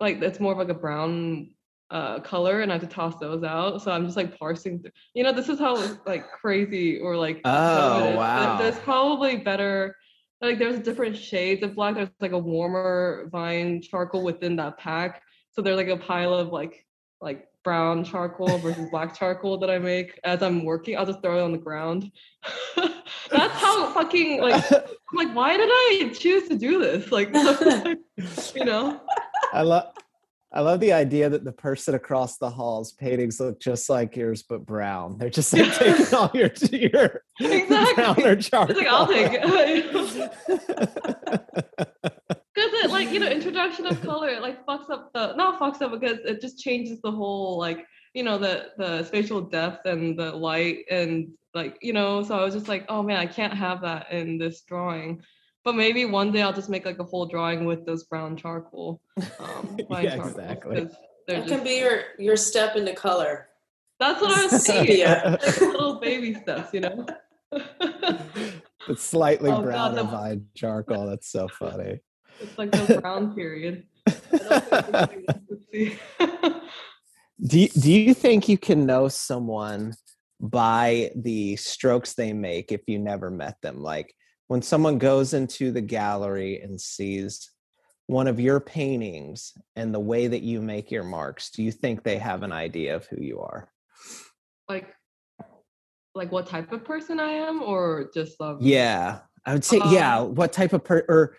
like 0.00 0.20
it's 0.20 0.40
more 0.40 0.52
of 0.52 0.58
like 0.58 0.68
a 0.68 0.74
brown 0.74 1.50
uh 1.90 2.20
color 2.20 2.60
and 2.60 2.70
I 2.70 2.76
have 2.76 2.82
to 2.82 2.88
toss 2.88 3.16
those 3.16 3.42
out. 3.42 3.82
So 3.82 3.90
I'm 3.90 4.04
just 4.04 4.16
like 4.16 4.38
parsing 4.38 4.80
through. 4.80 4.92
You 5.14 5.24
know, 5.24 5.32
this 5.32 5.48
is 5.48 5.58
how 5.58 5.76
like 6.06 6.30
crazy 6.30 6.98
or 6.98 7.16
like 7.16 7.40
Oh, 7.44 7.50
dumb 7.50 8.02
it 8.02 8.10
is. 8.10 8.16
Wow. 8.16 8.58
There's 8.58 8.78
probably 8.78 9.36
better 9.38 9.96
like 10.40 10.58
there's 10.58 10.80
different 10.80 11.16
shades 11.16 11.62
of 11.62 11.74
black. 11.74 11.94
There's 11.96 12.08
like 12.20 12.32
a 12.32 12.38
warmer 12.38 13.28
vine 13.30 13.82
charcoal 13.82 14.22
within 14.22 14.56
that 14.56 14.78
pack. 14.78 15.22
So 15.52 15.62
there's 15.62 15.76
like 15.76 15.88
a 15.88 15.96
pile 15.96 16.32
of 16.32 16.48
like 16.48 16.86
like 17.20 17.48
brown 17.62 18.04
charcoal 18.04 18.56
versus 18.58 18.88
black 18.90 19.18
charcoal 19.18 19.58
that 19.58 19.70
I 19.70 19.78
make 19.78 20.18
as 20.24 20.42
I'm 20.42 20.64
working. 20.64 20.96
I'll 20.96 21.06
just 21.06 21.22
throw 21.22 21.38
it 21.38 21.42
on 21.42 21.52
the 21.52 21.58
ground. 21.58 22.10
That's 22.76 23.54
how 23.54 23.92
fucking 23.94 24.40
like 24.40 24.72
I'm 24.72 24.82
like 25.14 25.34
why 25.34 25.56
did 25.56 25.68
I 25.70 26.12
choose 26.18 26.48
to 26.48 26.56
do 26.56 26.78
this? 26.78 27.12
Like 27.12 27.28
you 28.54 28.64
know? 28.64 29.00
I 29.52 29.62
love 29.62 29.92
I 30.52 30.60
love 30.62 30.80
the 30.80 30.92
idea 30.92 31.28
that 31.28 31.44
the 31.44 31.52
person 31.52 31.94
across 31.94 32.36
the 32.38 32.50
hall's 32.50 32.92
paintings 32.92 33.38
look 33.38 33.60
just 33.60 33.88
like 33.88 34.16
yours 34.16 34.42
but 34.42 34.66
brown. 34.66 35.16
They're 35.16 35.30
just 35.30 35.52
like 35.52 35.72
taking 35.78 36.12
all 36.14 36.30
your 36.34 36.50
your 36.72 37.22
Exactly. 37.40 37.94
brown 37.94 38.22
or 38.24 38.36
charcoal. 38.36 38.76
It's 38.76 38.78
like 38.78 38.88
I'll 38.88 39.06
take 39.06 39.30
it. 39.32 39.42
Because 42.52 42.72
it 42.84 42.90
like 42.90 43.10
you 43.10 43.20
know 43.20 43.28
introduction 43.28 43.86
of 43.86 44.00
color 44.02 44.28
it 44.28 44.42
like 44.42 44.66
fucks 44.66 44.90
up 44.90 45.10
the 45.14 45.34
not 45.34 45.60
fucks 45.60 45.80
up 45.82 45.92
because 45.92 46.18
it 46.24 46.40
just 46.40 46.58
changes 46.58 47.00
the 47.00 47.10
whole 47.12 47.58
like 47.58 47.86
you 48.14 48.22
know 48.24 48.36
the 48.38 48.70
the 48.76 49.04
spatial 49.04 49.40
depth 49.40 49.86
and 49.86 50.18
the 50.18 50.32
light 50.32 50.78
and 50.90 51.28
like 51.54 51.76
you 51.80 51.92
know 51.92 52.22
so 52.22 52.38
I 52.38 52.44
was 52.44 52.54
just 52.54 52.66
like 52.68 52.84
oh 52.88 53.02
man 53.02 53.18
I 53.18 53.26
can't 53.26 53.54
have 53.54 53.82
that 53.82 54.10
in 54.12 54.36
this 54.36 54.62
drawing 54.62 55.22
but 55.64 55.74
maybe 55.74 56.04
one 56.04 56.32
day 56.32 56.42
I'll 56.42 56.52
just 56.52 56.68
make 56.70 56.84
like 56.84 56.98
a 56.98 57.04
whole 57.04 57.26
drawing 57.26 57.64
with 57.64 57.84
those 57.86 58.04
brown 58.04 58.36
charcoal 58.36 59.00
um 59.38 59.78
vine 59.90 60.04
Yeah, 60.04 60.16
charcoals, 60.16 60.36
exactly. 60.38 60.80
'cause 60.86 60.96
they're 61.26 61.40
That 61.40 61.48
can 61.48 61.64
be 61.64 61.78
your 61.78 62.02
your 62.18 62.36
step 62.36 62.76
into 62.76 62.94
color. 62.94 63.48
that's 63.98 64.20
what 64.20 64.36
I 64.36 64.42
was 64.46 64.62
saying 64.66 64.86
Sepia. 64.86 65.38
like 65.42 65.60
little 65.60 66.00
baby 66.00 66.34
steps 66.34 66.72
you 66.74 66.80
know 66.80 67.06
It's 68.88 69.02
slightly 69.04 69.50
Oh, 69.50 69.56
God, 69.56 69.64
brown 69.64 69.94
the- 69.94 70.00
and 70.02 70.10
vine 70.10 70.46
charcoal. 70.54 71.06
That's 71.06 71.28
so 71.30 71.48
funny. 71.48 72.00
it's 72.40 72.56
like 72.58 72.70
the 72.72 72.98
brown 73.00 73.34
period 73.34 73.84
don't 74.06 74.64
think 74.64 74.72
anybody 74.72 75.24
wants 75.28 75.46
to 75.48 75.58
see. 75.70 75.98
Do 77.42 77.60
you, 77.60 77.68
do 77.68 77.92
you 77.92 78.14
think 78.14 78.48
you 78.48 78.58
can 78.58 78.86
know 78.86 79.08
someone 79.08 79.94
by 80.40 81.10
the 81.14 81.56
strokes 81.56 82.14
they 82.14 82.32
make 82.32 82.72
if 82.72 82.80
you 82.86 82.98
never 82.98 83.30
met 83.30 83.56
them? 83.62 83.80
Like 83.82 84.14
when 84.50 84.60
someone 84.60 84.98
goes 84.98 85.32
into 85.32 85.70
the 85.70 85.80
gallery 85.80 86.60
and 86.60 86.80
sees 86.80 87.52
one 88.08 88.26
of 88.26 88.40
your 88.40 88.58
paintings 88.58 89.52
and 89.76 89.94
the 89.94 90.00
way 90.00 90.26
that 90.26 90.42
you 90.42 90.60
make 90.60 90.90
your 90.90 91.04
marks, 91.04 91.52
do 91.52 91.62
you 91.62 91.70
think 91.70 92.02
they 92.02 92.18
have 92.18 92.42
an 92.42 92.50
idea 92.50 92.96
of 92.96 93.06
who 93.06 93.22
you 93.22 93.38
are? 93.38 93.70
like 94.68 94.92
like 96.16 96.32
what 96.32 96.48
type 96.48 96.72
of 96.72 96.84
person 96.84 97.20
I 97.20 97.30
am 97.30 97.62
or 97.62 98.10
just 98.12 98.40
um 98.40 98.58
Yeah, 98.60 99.20
I 99.46 99.52
would 99.52 99.64
say 99.64 99.78
yeah. 99.84 100.18
Um, 100.18 100.34
What 100.34 100.52
type 100.52 100.72
of 100.72 100.82
per 100.82 101.04
or 101.08 101.36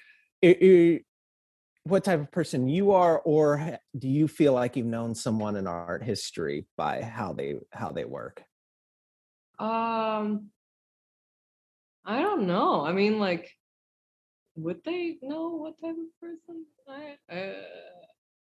what 1.84 2.06
type 2.06 2.22
of 2.22 2.32
person 2.32 2.70
you 2.70 2.92
are, 2.92 3.20
or 3.20 3.78
do 3.98 4.08
you 4.08 4.30
feel 4.30 4.54
like 4.54 4.78
you've 4.78 4.86
known 4.86 5.16
someone 5.16 5.58
in 5.58 5.68
art 5.68 6.02
history 6.02 6.66
by 6.78 7.02
how 7.02 7.34
they 7.34 7.56
how 7.74 7.90
they 7.90 8.06
work? 8.06 8.42
um 9.60 10.50
I 12.06 12.22
don't 12.22 12.48
know. 12.48 12.86
I 12.86 12.92
mean 12.94 13.20
like 13.20 13.50
would 14.56 14.84
they 14.84 15.18
know 15.22 15.50
what 15.50 15.80
type 15.82 15.96
of 15.98 16.20
person 16.22 16.66
I 16.88 17.34
uh, 17.34 17.54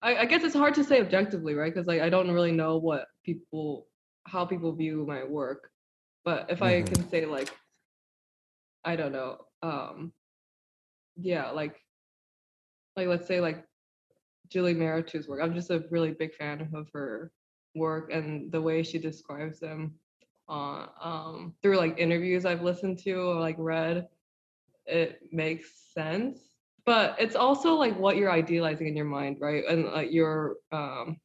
I, 0.01 0.17
I 0.17 0.25
guess 0.25 0.43
it's 0.43 0.55
hard 0.55 0.73
to 0.75 0.83
say 0.83 0.99
objectively, 1.01 1.53
right? 1.55 1.73
Because 1.73 1.87
like 1.87 2.01
I 2.01 2.09
don't 2.09 2.31
really 2.31 2.51
know 2.51 2.77
what 2.77 3.07
people 3.23 3.87
how 4.25 4.45
people 4.45 4.73
view 4.73 5.05
my 5.07 5.23
work. 5.23 5.69
But 6.25 6.49
if 6.49 6.61
I 6.61 6.81
Mhm. 6.81 6.83
can 6.83 7.07
say 7.09 7.25
like 7.25 7.49
I 8.85 8.95
don't 8.95 9.11
know, 9.11 9.37
um 9.61 10.13
yeah, 11.15 11.51
like 11.51 11.79
like 12.95 13.07
let's 13.07 13.27
say 13.27 13.39
like 13.39 13.65
Julie 14.49 14.73
Mehretu's 14.75 15.27
work. 15.27 15.41
I'm 15.41 15.53
just 15.53 15.69
a 15.71 15.83
really 15.91 16.11
big 16.11 16.33
fan 16.35 16.69
of 16.73 16.87
her 16.93 17.31
work 17.75 18.11
and 18.11 18.51
the 18.51 18.61
way 18.61 18.83
she 18.83 18.99
describes 18.99 19.59
them 19.59 19.95
uh, 20.49 20.87
um, 21.01 21.53
through 21.61 21.77
like 21.77 21.97
interviews 21.97 22.45
I've 22.45 22.61
listened 22.61 22.99
to 22.99 23.13
or 23.13 23.39
like 23.39 23.55
read. 23.57 24.07
It 24.85 25.19
makes 25.31 25.69
sense, 25.93 26.39
but 26.85 27.15
it's 27.19 27.35
also 27.35 27.75
like 27.75 27.97
what 27.97 28.17
you're 28.17 28.31
idealizing 28.31 28.87
in 28.87 28.95
your 28.95 29.05
mind, 29.05 29.37
right? 29.39 29.63
And 29.69 29.85
like 29.85 30.11
your 30.11 30.57
um, 30.71 31.17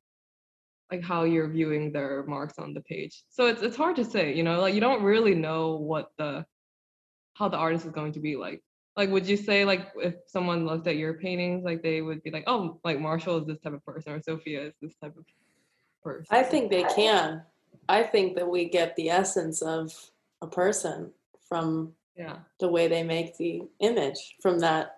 like 0.90 1.02
how 1.02 1.24
you're 1.24 1.48
viewing 1.48 1.92
their 1.92 2.24
marks 2.26 2.58
on 2.58 2.72
the 2.72 2.80
page. 2.82 3.24
So 3.28 3.46
it's 3.46 3.62
it's 3.62 3.76
hard 3.76 3.96
to 3.96 4.04
say, 4.04 4.34
you 4.34 4.42
know, 4.42 4.60
like 4.60 4.74
you 4.74 4.80
don't 4.80 5.02
really 5.02 5.34
know 5.34 5.76
what 5.76 6.10
the 6.18 6.44
how 7.34 7.48
the 7.48 7.56
artist 7.56 7.86
is 7.86 7.92
going 7.92 8.12
to 8.12 8.20
be 8.20 8.36
like. 8.36 8.62
Like, 8.96 9.10
would 9.10 9.28
you 9.28 9.36
say 9.36 9.64
like 9.64 9.92
if 9.96 10.14
someone 10.26 10.66
looked 10.66 10.88
at 10.88 10.96
your 10.96 11.14
paintings, 11.14 11.64
like 11.64 11.82
they 11.82 12.02
would 12.02 12.22
be 12.24 12.30
like, 12.30 12.44
oh, 12.48 12.80
like 12.84 12.98
Marshall 12.98 13.38
is 13.38 13.46
this 13.46 13.60
type 13.60 13.72
of 13.72 13.84
person 13.84 14.12
or 14.12 14.20
Sophia 14.20 14.66
is 14.66 14.74
this 14.82 14.94
type 15.02 15.16
of 15.16 15.24
person? 16.02 16.26
I 16.30 16.42
think 16.42 16.70
they 16.70 16.82
can. 16.82 17.42
I 17.88 18.02
think 18.02 18.36
that 18.36 18.48
we 18.48 18.68
get 18.68 18.96
the 18.96 19.10
essence 19.10 19.62
of 19.62 19.92
a 20.42 20.46
person 20.46 21.12
from 21.48 21.92
yeah, 22.16 22.38
the 22.60 22.68
way 22.68 22.88
they 22.88 23.02
make 23.02 23.36
the 23.36 23.62
image 23.80 24.36
from 24.42 24.58
that 24.60 24.96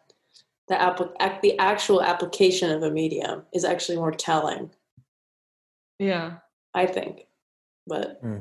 the 0.69 0.75
applic- 0.77 1.15
ac- 1.21 1.41
the 1.43 1.59
actual 1.59 2.03
application 2.03 2.71
of 2.71 2.83
a 2.83 2.91
medium 2.91 3.43
is 3.53 3.65
actually 3.65 3.97
more 3.97 4.13
telling 4.13 4.71
yeah. 5.99 6.37
i 6.75 6.87
think 6.87 7.27
but 7.87 8.19
hmm. 8.23 8.39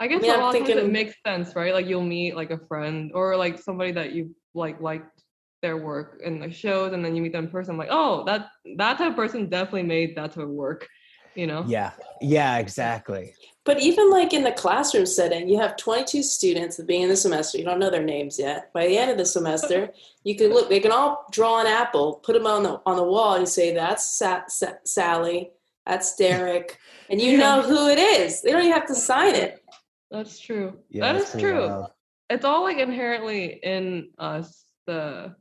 I 0.00 0.06
guess 0.06 0.22
mean, 0.22 0.30
a 0.30 0.34
I'm 0.34 0.40
lot 0.40 0.54
of 0.54 0.66
times 0.66 0.70
it 0.70 0.90
makes 0.90 1.14
sense, 1.26 1.54
right? 1.54 1.74
Like 1.74 1.86
you'll 1.86 2.02
meet 2.02 2.34
like 2.34 2.50
a 2.50 2.56
friend 2.56 3.12
or 3.14 3.36
like 3.36 3.58
somebody 3.58 3.92
that 3.92 4.12
you 4.14 4.34
like 4.54 4.80
liked 4.80 5.22
their 5.60 5.76
work 5.76 6.22
in 6.24 6.40
the 6.40 6.50
shows, 6.50 6.94
and 6.94 7.04
then 7.04 7.14
you 7.14 7.20
meet 7.20 7.32
them 7.32 7.44
in 7.44 7.50
person. 7.50 7.76
like, 7.76 7.90
oh, 7.90 8.24
that 8.24 8.48
that 8.78 8.96
type 8.96 9.10
of 9.10 9.16
person 9.16 9.50
definitely 9.50 9.82
made 9.82 10.16
that 10.16 10.32
type 10.32 10.44
of 10.44 10.48
work, 10.48 10.88
you 11.34 11.46
know? 11.46 11.64
Yeah, 11.66 11.92
yeah, 12.20 12.58
exactly. 12.58 13.34
but 13.64 13.80
even 13.80 14.10
like 14.10 14.32
in 14.32 14.42
the 14.42 14.52
classroom 14.52 15.06
setting 15.06 15.48
you 15.48 15.58
have 15.58 15.76
22 15.76 16.22
students 16.22 16.78
at 16.78 16.82
the 16.82 16.86
beginning 16.86 17.04
of 17.04 17.10
the 17.10 17.16
semester 17.16 17.58
you 17.58 17.64
don't 17.64 17.78
know 17.78 17.90
their 17.90 18.02
names 18.02 18.38
yet 18.38 18.72
by 18.72 18.86
the 18.86 18.96
end 18.98 19.10
of 19.10 19.18
the 19.18 19.24
semester 19.26 19.90
you 20.24 20.34
can 20.34 20.48
look 20.50 20.68
they 20.68 20.80
can 20.80 20.92
all 20.92 21.26
draw 21.30 21.60
an 21.60 21.66
apple 21.66 22.14
put 22.24 22.32
them 22.34 22.46
on 22.46 22.62
the 22.62 22.80
on 22.86 22.96
the 22.96 23.04
wall 23.04 23.34
and 23.34 23.42
you 23.42 23.46
say 23.46 23.72
that's 23.74 24.18
Sa- 24.18 24.42
Sa- 24.48 24.80
sally 24.84 25.50
that's 25.86 26.16
derek 26.16 26.78
and 27.10 27.20
you 27.20 27.36
know 27.38 27.62
who 27.62 27.88
it 27.88 27.98
is 27.98 28.40
they 28.42 28.50
don't 28.50 28.62
even 28.62 28.72
have 28.72 28.86
to 28.88 28.94
sign 28.94 29.34
it 29.34 29.62
That's 30.10 30.40
true. 30.40 30.78
Yeah, 30.88 31.12
that 31.12 31.18
that's 31.20 31.34
is 31.34 31.40
true. 31.40 31.60
wild. 31.68 31.90
It's 32.30 32.44
all 32.44 32.62
like 32.64 32.78
inherently 32.78 33.60
in 33.62 34.10
us, 34.18 34.64
the 34.86 35.36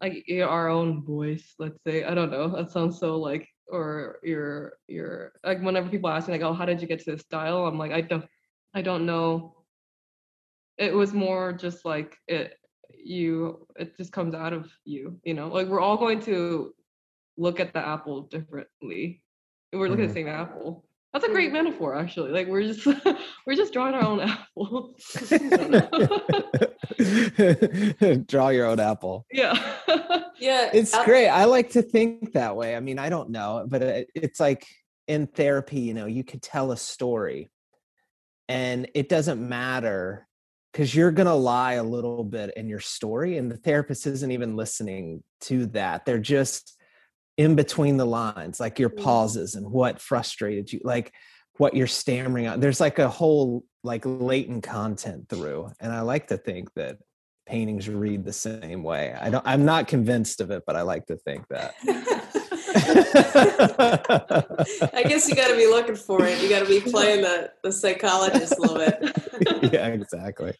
like 0.00 0.24
our 0.42 0.66
own 0.68 1.04
voice. 1.04 1.54
Let's 1.58 1.78
say 1.86 2.02
I 2.02 2.14
don't 2.14 2.32
know. 2.32 2.48
That 2.48 2.72
sounds 2.72 2.98
so 2.98 3.18
like 3.18 3.46
or 3.72 4.18
your 4.22 4.74
your 4.86 5.32
like 5.42 5.60
whenever 5.62 5.88
people 5.88 6.10
ask 6.10 6.28
me 6.28 6.34
like, 6.34 6.42
oh, 6.42 6.52
how 6.52 6.66
did 6.66 6.80
you 6.80 6.86
get 6.86 7.00
to 7.00 7.12
this 7.12 7.22
style? 7.22 7.66
I'm 7.66 7.78
like, 7.78 7.90
I 7.90 8.02
don't, 8.02 8.24
I 8.74 8.82
don't 8.82 9.06
know. 9.06 9.56
It 10.78 10.94
was 10.94 11.12
more 11.12 11.52
just 11.52 11.84
like 11.84 12.16
it. 12.28 12.54
You, 13.04 13.66
it 13.76 13.96
just 13.96 14.12
comes 14.12 14.34
out 14.34 14.52
of 14.52 14.70
you. 14.84 15.18
You 15.24 15.34
know, 15.34 15.48
like 15.48 15.66
we're 15.66 15.80
all 15.80 15.96
going 15.96 16.20
to 16.20 16.74
look 17.36 17.58
at 17.58 17.72
the 17.72 17.84
apple 17.84 18.22
differently. 18.22 19.22
We're 19.72 19.88
looking 19.88 20.04
at 20.04 20.14
the 20.14 20.20
mm-hmm. 20.20 20.28
same 20.28 20.40
apple. 20.40 20.84
That's 21.12 21.24
a 21.24 21.30
great 21.30 21.52
mm-hmm. 21.52 21.64
metaphor, 21.64 21.96
actually. 21.96 22.30
Like 22.30 22.48
we're 22.48 22.62
just 22.62 22.86
we're 23.46 23.56
just 23.56 23.72
drawing 23.72 23.94
our 23.94 24.04
own 24.04 24.20
apple. 24.56 24.94
I 27.02 27.52
don't 27.54 28.00
know. 28.00 28.14
Draw 28.26 28.48
your 28.50 28.66
own 28.66 28.80
apple. 28.80 29.26
yeah. 29.32 29.54
yeah 30.38 30.70
It's 30.72 30.94
I- 30.94 31.04
great. 31.04 31.28
I 31.28 31.44
like 31.44 31.70
to 31.70 31.82
think 31.82 32.32
that 32.32 32.56
way. 32.56 32.76
I 32.76 32.80
mean, 32.80 32.98
I 32.98 33.08
don't 33.08 33.30
know, 33.30 33.64
but 33.68 33.82
it, 33.82 34.10
it's 34.14 34.40
like 34.40 34.66
in 35.08 35.26
therapy, 35.26 35.80
you 35.80 35.94
know, 35.94 36.06
you 36.06 36.24
could 36.24 36.42
tell 36.42 36.72
a 36.72 36.76
story 36.76 37.50
and 38.48 38.88
it 38.94 39.08
doesn't 39.08 39.40
matter 39.46 40.26
because 40.72 40.94
you're 40.94 41.10
going 41.10 41.26
to 41.26 41.34
lie 41.34 41.74
a 41.74 41.82
little 41.82 42.24
bit 42.24 42.54
in 42.56 42.66
your 42.66 42.80
story, 42.80 43.36
and 43.36 43.50
the 43.50 43.58
therapist 43.58 44.06
isn't 44.06 44.30
even 44.32 44.56
listening 44.56 45.22
to 45.42 45.66
that. 45.66 46.06
They're 46.06 46.18
just 46.18 46.78
in 47.36 47.56
between 47.56 47.98
the 47.98 48.06
lines, 48.06 48.58
like 48.58 48.78
your 48.78 48.88
Mm. 48.90 49.02
pauses 49.02 49.54
and 49.54 49.70
what 49.70 50.00
frustrated 50.00 50.72
you, 50.72 50.80
like 50.82 51.12
what 51.58 51.74
you're 51.74 51.86
stammering 51.86 52.46
on. 52.46 52.60
There's 52.60 52.80
like 52.80 52.98
a 52.98 53.08
whole 53.08 53.64
like 53.84 54.02
latent 54.04 54.62
content 54.62 55.28
through 55.28 55.70
and 55.80 55.92
i 55.92 56.00
like 56.00 56.28
to 56.28 56.36
think 56.36 56.72
that 56.74 56.98
paintings 57.46 57.88
read 57.88 58.24
the 58.24 58.32
same 58.32 58.82
way 58.82 59.14
i 59.20 59.28
don't 59.28 59.46
i'm 59.46 59.64
not 59.64 59.88
convinced 59.88 60.40
of 60.40 60.50
it 60.50 60.62
but 60.66 60.76
i 60.76 60.82
like 60.82 61.06
to 61.06 61.16
think 61.16 61.46
that 61.48 61.74
I 64.94 65.04
guess 65.06 65.28
you 65.28 65.34
got 65.34 65.48
to 65.48 65.56
be 65.56 65.66
looking 65.66 65.96
for 65.96 66.24
it. 66.24 66.40
You 66.42 66.48
got 66.48 66.60
to 66.60 66.66
be 66.66 66.80
playing 66.90 67.22
the, 67.22 67.50
the 67.62 67.72
psychologist 67.72 68.54
a 68.58 68.60
little 68.60 68.78
bit. 68.78 69.62
yeah, 69.72 69.88
exactly. 69.88 70.54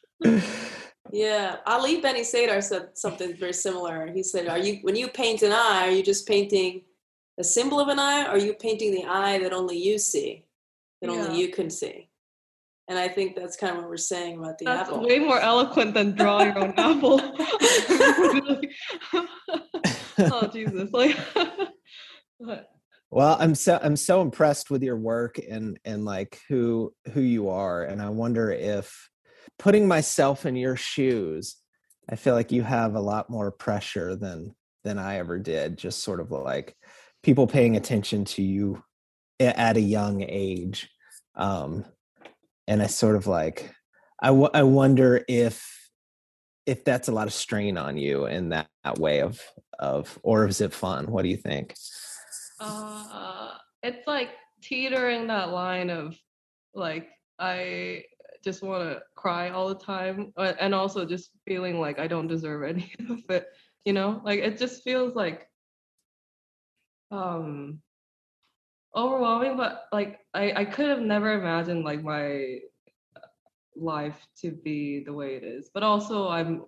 Yeah, 1.11 1.57
Ali 1.67 2.01
Banisadr 2.01 2.63
said 2.63 2.91
something 2.95 3.37
very 3.37 3.53
similar. 3.53 4.11
He 4.13 4.23
said, 4.23 4.49
"Are 4.49 4.59
you 4.59 4.79
when 4.83 4.97
you 4.97 5.09
paint 5.09 5.43
an 5.43 5.53
eye, 5.53 5.89
are 5.89 5.91
you 5.91 6.03
just 6.03 6.27
painting 6.27 6.83
a 7.39 7.45
symbol 7.45 7.81
of 7.81 7.89
an 7.89 7.99
eye, 7.99 8.25
or 8.27 8.31
are 8.31 8.39
you 8.39 8.55
painting 8.55 8.93
the 8.93 9.05
eye 9.05 9.39
that 9.39 9.53
only 9.53 9.79
you 9.79 9.99
see, 9.99 10.45
that 11.01 11.11
Yeah. 11.11 11.27
only 11.27 11.41
you 11.41 11.49
can 11.49 11.71
see?" 11.71 12.09
And 12.89 12.99
I 12.99 13.09
think 13.09 13.37
that's 13.37 13.57
kind 13.57 13.73
of 13.73 13.79
what 13.79 13.89
we're 13.89 13.97
saying 13.97 14.39
about 14.39 14.59
the 14.59 14.65
That's 14.67 14.89
apple. 14.91 15.07
way 15.07 15.19
more 15.19 15.41
eloquent 15.41 15.95
than 15.95 16.13
draw 16.13 16.43
your 16.43 16.59
own 16.59 16.75
apple. 16.77 17.21
oh 20.19 20.51
Jesus! 20.53 20.93
Like, 20.93 21.17
well 23.13 23.37
i'm 23.39 23.55
so 23.55 23.79
i'm 23.83 23.95
so 23.95 24.21
impressed 24.21 24.71
with 24.71 24.83
your 24.83 24.97
work 24.97 25.39
and 25.39 25.79
and 25.85 26.05
like 26.05 26.41
who 26.49 26.93
who 27.13 27.21
you 27.21 27.49
are 27.49 27.85
and 27.85 28.03
i 28.03 28.09
wonder 28.09 28.51
if 28.51 29.09
putting 29.59 29.87
myself 29.87 30.47
in 30.47 30.57
your 30.57 30.75
shoes 30.77 31.57
i 32.11 32.17
feel 32.17 32.35
like 32.35 32.51
you 32.51 32.63
have 32.63 32.95
a 32.95 33.01
lot 33.01 33.31
more 33.31 33.53
pressure 33.53 34.17
than 34.17 34.55
than 34.83 34.99
i 34.99 35.19
ever 35.19 35.39
did 35.39 35.79
just 35.79 36.03
sort 36.03 36.21
of 36.21 36.31
like 36.31 36.75
people 37.23 37.47
paying 37.47 37.77
attention 37.77 38.25
to 38.25 38.43
you 38.43 38.83
at 39.39 39.77
a 39.77 39.81
young 39.81 40.25
age 40.27 40.89
um 41.37 41.85
and 42.67 42.83
i 42.83 42.87
sort 42.87 43.17
of 43.17 43.27
like 43.27 43.75
I 44.25 44.29
w- 44.29 44.51
I 44.55 44.63
wonder 44.63 45.25
if 45.27 45.69
if 46.65 46.85
that's 46.85 47.09
a 47.09 47.13
lot 47.13 47.27
of 47.27 47.33
strain 47.33 47.77
on 47.77 47.97
you 47.97 48.27
in 48.27 48.51
that, 48.51 48.69
that 48.85 48.99
way 48.99 49.21
of 49.21 49.41
of 49.79 50.17
or 50.23 50.47
is 50.47 50.61
it 50.61 50.73
fun 50.73 51.11
what 51.11 51.23
do 51.23 51.29
you 51.29 51.37
think 51.37 51.75
uh, 52.61 53.55
it's 53.83 54.07
like 54.07 54.31
teetering 54.61 55.27
that 55.27 55.51
line 55.51 55.91
of 55.91 56.17
like 56.75 57.09
I 57.39 58.05
just 58.45 58.63
want 58.63 58.89
to 58.89 59.03
cry 59.15 59.51
all 59.51 59.69
the 59.69 59.75
time, 59.75 60.33
and 60.37 60.75
also 60.75 61.05
just 61.05 61.31
feeling 61.47 61.81
like 61.81 61.99
I 61.99 62.07
don't 62.07 62.27
deserve 62.29 62.63
any 62.65 62.93
of 63.11 63.19
it. 63.29 63.47
You 63.85 63.93
know, 63.93 64.21
like 64.25 64.41
it 64.41 64.59
just 64.59 64.85
feels 64.85 65.15
like 65.15 65.49
um 67.11 67.81
overwhelming 68.95 69.57
but 69.57 69.85
like 69.93 70.21
i 70.35 70.53
i 70.57 70.65
could 70.65 70.89
have 70.89 71.01
never 71.01 71.33
imagined 71.33 71.85
like 71.85 72.03
my 72.03 72.59
life 73.75 74.27
to 74.37 74.51
be 74.51 75.03
the 75.05 75.13
way 75.13 75.35
it 75.35 75.43
is 75.45 75.71
but 75.73 75.83
also 75.83 76.29
i'm 76.29 76.65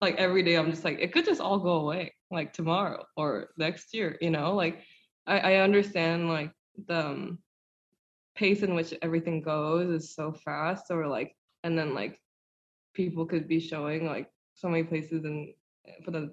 like 0.00 0.14
every 0.16 0.42
day 0.42 0.56
i'm 0.56 0.70
just 0.70 0.84
like 0.84 0.98
it 1.00 1.12
could 1.12 1.24
just 1.24 1.40
all 1.40 1.58
go 1.58 1.80
away 1.80 2.12
like 2.30 2.52
tomorrow 2.52 3.04
or 3.16 3.48
next 3.56 3.94
year 3.94 4.18
you 4.20 4.30
know? 4.30 4.54
Like 4.54 4.82
i 5.26 5.38
i 5.38 5.54
understand 5.56 6.28
like 6.28 6.52
the 6.86 7.06
um, 7.06 7.38
pace 8.36 8.62
in 8.62 8.74
which 8.74 8.94
everything 9.02 9.40
goes 9.40 9.88
is 9.88 10.14
so 10.14 10.32
fast 10.32 10.90
or 10.90 11.06
like 11.06 11.34
and 11.64 11.76
then 11.78 11.94
like 11.94 12.20
people 12.94 13.24
could 13.24 13.48
be 13.48 13.58
showing 13.58 14.06
like 14.06 14.30
so 14.54 14.68
many 14.68 14.84
places 14.84 15.24
in 15.24 15.54
for 16.04 16.10
the 16.10 16.30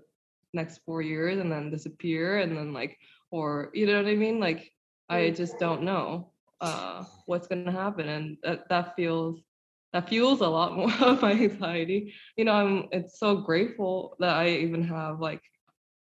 next 0.53 0.79
four 0.85 1.01
years 1.01 1.39
and 1.39 1.51
then 1.51 1.71
disappear 1.71 2.39
and 2.39 2.55
then 2.55 2.73
like 2.73 2.97
or 3.31 3.71
you 3.73 3.85
know 3.85 3.97
what 3.97 4.09
i 4.09 4.15
mean? 4.15 4.39
Like 4.39 4.71
i 5.09 5.29
just 5.29 5.59
don't 5.59 5.83
know 5.83 6.31
uh 6.61 7.03
what's 7.25 7.47
gonna 7.47 7.71
happen 7.71 8.07
and 8.07 8.37
that, 8.43 8.67
that 8.69 8.95
feels 8.95 9.39
that 9.93 10.09
fuels 10.09 10.41
a 10.41 10.47
lot 10.47 10.75
more 10.77 10.91
of 11.01 11.21
my 11.21 11.31
anxiety. 11.31 12.13
You 12.37 12.45
know 12.45 12.53
i'm 12.53 12.87
it's 12.91 13.19
so 13.19 13.37
grateful 13.37 14.15
that 14.19 14.35
i 14.35 14.49
even 14.49 14.83
have 14.83 15.19
like 15.19 15.41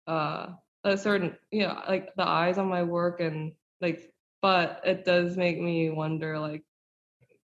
uh 0.07 0.47
a 0.83 0.97
certain 0.97 1.35
you 1.51 1.63
know 1.63 1.81
like 1.87 2.13
the 2.15 2.27
eyes 2.27 2.57
on 2.57 2.67
my 2.67 2.83
work 2.83 3.19
and 3.19 3.51
like 3.81 4.11
but 4.41 4.81
it 4.85 5.05
does 5.05 5.37
make 5.37 5.59
me 5.59 5.89
wonder 5.89 6.39
like 6.39 6.63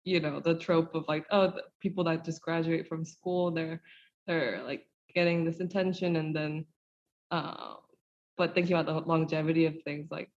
you 0.04 0.20
know 0.20 0.40
the 0.40 0.56
trope 0.56 0.94
of 0.96 1.06
like 1.08 1.26
oh 1.32 1.48
the 1.48 1.64
people 1.80 2.04
that 2.04 2.26
just 2.26 2.42
graduate 2.42 2.88
from 2.88 3.06
school 3.06 3.52
they're 3.52 3.82
they're 4.28 4.62
like 4.66 4.86
getting 5.14 5.46
this 5.46 5.60
attention 5.60 6.16
and 6.18 6.36
then 6.36 6.66
uh 7.32 7.76
but 8.38 8.54
thinking 8.56 8.76
about 8.76 8.86
the 8.86 9.08
longevity 9.08 9.66
of 9.66 9.76
things 9.84 10.08
like 10.12 10.30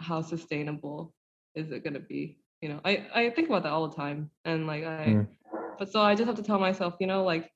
how 0.00 0.20
sustainable 0.22 1.14
is 1.54 1.70
it 1.70 1.82
going 1.84 1.94
to 1.94 2.00
be 2.00 2.38
you 2.60 2.68
know 2.68 2.80
i 2.84 3.06
i 3.14 3.30
think 3.30 3.48
about 3.48 3.62
that 3.62 3.72
all 3.72 3.88
the 3.88 3.96
time 3.96 4.30
and 4.44 4.66
like 4.66 4.84
i 4.84 5.06
Mm. 5.06 5.26
but 5.70 5.82
so 5.82 5.92
i 5.94 6.08
just 6.08 6.20
have 6.20 6.28
to 6.28 6.36
tell 6.36 6.52
myself 6.52 6.88
you 6.94 7.00
know 7.00 7.18
like 7.18 7.50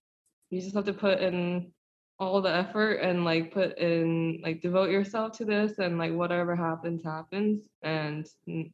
you 0.51 0.61
just 0.61 0.75
have 0.75 0.85
to 0.85 0.93
put 0.93 1.21
in 1.21 1.71
all 2.19 2.41
the 2.41 2.55
effort 2.55 2.95
and 2.95 3.25
like 3.25 3.53
put 3.53 3.79
in 3.79 4.41
like 4.43 4.61
devote 4.63 4.91
yourself 4.91 5.37
to 5.39 5.45
this 5.45 5.79
and 5.79 5.99
like 5.99 6.13
whatever 6.13 6.55
happens 6.57 7.03
happens 7.05 7.69
and 7.83 8.27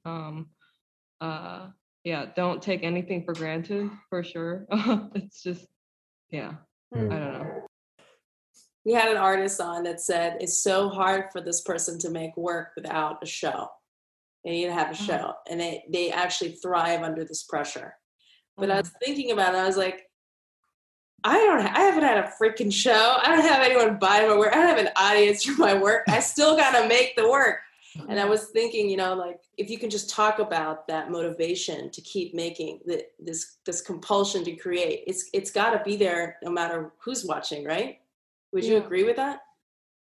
um 0.05 0.47
uh 1.20 1.66
yeah 2.05 2.27
don't 2.36 2.62
take 2.62 2.82
anything 2.82 3.23
for 3.24 3.35
granted 3.35 3.90
for 4.09 4.23
sure 4.23 4.66
it's 5.15 5.43
just 5.43 5.66
yeah 6.31 6.53
Mm. 6.95 7.11
i 7.11 7.19
don't 7.19 7.32
know 7.35 7.68
We 8.84 8.92
had 8.92 9.10
an 9.10 9.16
artist 9.16 9.60
on 9.60 9.82
that 9.84 10.00
said 10.00 10.38
it's 10.40 10.62
so 10.62 10.88
hard 10.88 11.26
for 11.32 11.40
this 11.40 11.60
person 11.62 11.98
to 12.00 12.10
make 12.10 12.36
work 12.36 12.72
without 12.76 13.22
a 13.22 13.26
show. 13.26 13.68
They 14.44 14.50
need 14.52 14.66
to 14.66 14.72
have 14.72 14.88
a 14.88 14.90
Uh-huh. 14.92 15.05
show, 15.05 15.34
and 15.50 15.60
they 15.60 15.84
they 15.90 16.10
actually 16.10 16.52
thrive 16.52 17.02
under 17.02 17.24
this 17.24 17.42
pressure. 17.42 17.96
But 18.56 18.70
I 18.70 18.74
Mhm. 18.74 18.78
was 18.82 18.90
thinking 19.05 19.30
about 19.32 19.55
it. 19.55 19.59
I 19.59 19.66
was 19.66 19.76
like, 19.76 20.09
I 21.24 21.34
don't. 21.36 21.60
I 21.66 21.80
haven't 21.80 22.05
had 22.05 22.18
a 22.18 22.32
freaking 22.40 22.72
show. 22.72 23.16
I 23.20 23.28
don't 23.28 23.40
have 23.44 23.60
anyone 23.62 23.98
buy 23.98 24.26
my 24.26 24.36
work. 24.36 24.52
I 24.52 24.56
don't 24.56 24.68
have 24.68 24.78
an 24.78 24.92
audience 24.96 25.44
for 25.44 25.60
my 25.60 25.74
work. 25.74 26.05
I 26.09 26.20
still 26.20 26.56
gotta 26.56 26.86
make 26.88 27.16
the 27.16 27.28
work. 27.28 27.59
And 28.09 28.20
I 28.20 28.24
was 28.26 28.50
thinking, 28.50 28.88
you 28.88 28.96
know, 28.96 29.14
like 29.14 29.40
if 29.56 29.68
you 29.68 29.76
can 29.78 29.90
just 29.90 30.09
talk 30.09 30.38
about 30.38 30.86
that 30.86 31.10
motivation 31.10 31.90
to 31.90 32.00
keep 32.02 32.32
making 32.34 32.80
the, 32.86 33.05
this 33.18 33.56
this 33.66 33.80
compulsion 33.82 34.44
to 34.44 34.52
create, 34.55 35.02
it's 35.09 35.28
it's 35.32 35.50
got 35.50 35.70
to 35.70 35.82
be 35.84 35.96
there 35.96 36.38
no 36.44 36.50
matter 36.50 36.92
who's 37.00 37.24
watching, 37.24 37.64
right? 37.64 37.98
Would 38.52 38.64
you 38.64 38.78
agree 38.78 39.04
with 39.04 39.16
that? 39.16 39.40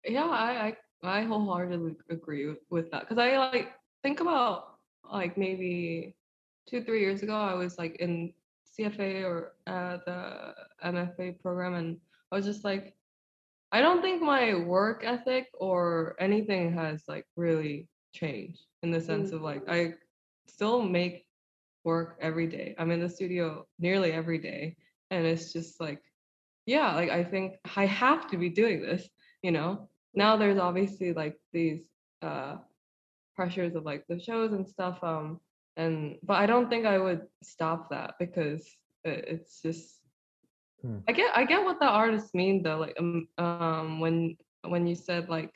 yeah 0.04 0.26
i 0.26 0.76
i, 1.02 1.20
I 1.20 1.22
wholeheartedly 1.24 1.96
agree 2.10 2.54
with, 2.70 2.90
that 2.90 3.00
because 3.00 3.18
i 3.18 3.36
like 3.36 3.72
think 4.02 4.20
about 4.20 4.76
like 5.12 5.36
maybe 5.36 6.14
two 6.68 6.82
three 6.82 7.00
years 7.00 7.22
ago 7.22 7.34
i 7.34 7.54
was 7.54 7.78
like 7.78 7.96
in 7.96 8.32
cfa 8.78 9.24
or 9.24 9.52
uh, 9.66 9.98
the 10.06 10.54
mfa 10.84 11.40
program 11.40 11.74
and 11.74 11.96
i 12.30 12.36
was 12.36 12.44
just 12.44 12.64
like 12.64 12.94
i 13.72 13.80
don't 13.80 14.02
think 14.02 14.22
my 14.22 14.54
work 14.54 15.02
ethic 15.04 15.46
or 15.54 16.14
anything 16.20 16.72
has 16.72 17.02
like 17.08 17.26
really 17.36 17.88
changed 18.12 18.60
in 18.82 18.90
the 18.90 19.00
sense 19.00 19.32
of 19.32 19.42
like 19.42 19.62
i 19.68 19.92
still 20.46 20.82
make 20.82 21.26
work 21.84 22.18
every 22.20 22.48
day. 22.48 22.74
I'm 22.78 22.90
in 22.90 23.00
the 23.00 23.08
studio 23.08 23.64
nearly 23.78 24.12
every 24.12 24.38
day 24.38 24.76
and 25.10 25.24
it's 25.24 25.52
just 25.52 25.80
like 25.80 26.02
yeah 26.66 26.94
like 26.94 27.10
i 27.10 27.24
think 27.24 27.54
i 27.76 27.86
have 27.86 28.28
to 28.28 28.36
be 28.36 28.48
doing 28.50 28.82
this 28.82 29.08
you 29.42 29.50
know 29.52 29.88
now 30.14 30.36
there's 30.36 30.58
obviously 30.58 31.12
like 31.12 31.36
these 31.52 31.88
uh 32.22 32.56
pressures 33.34 33.74
of 33.74 33.84
like 33.84 34.04
the 34.08 34.18
shows 34.20 34.52
and 34.52 34.68
stuff 34.68 34.98
um 35.02 35.40
and 35.76 36.16
but 36.22 36.34
i 36.36 36.46
don't 36.46 36.68
think 36.68 36.86
i 36.86 36.98
would 36.98 37.22
stop 37.42 37.90
that 37.90 38.14
because 38.18 38.66
it, 39.04 39.24
it's 39.28 39.62
just 39.62 40.00
Hmm. 40.82 40.98
i 41.08 41.12
get 41.12 41.34
i 41.34 41.44
get 41.44 41.64
what 41.64 41.80
the 41.80 41.86
artists 41.86 42.34
mean 42.34 42.62
though 42.62 42.76
like 42.78 42.94
um, 43.00 43.26
um 43.38 44.00
when 44.00 44.36
when 44.68 44.86
you 44.86 44.94
said 44.94 45.28
like 45.28 45.50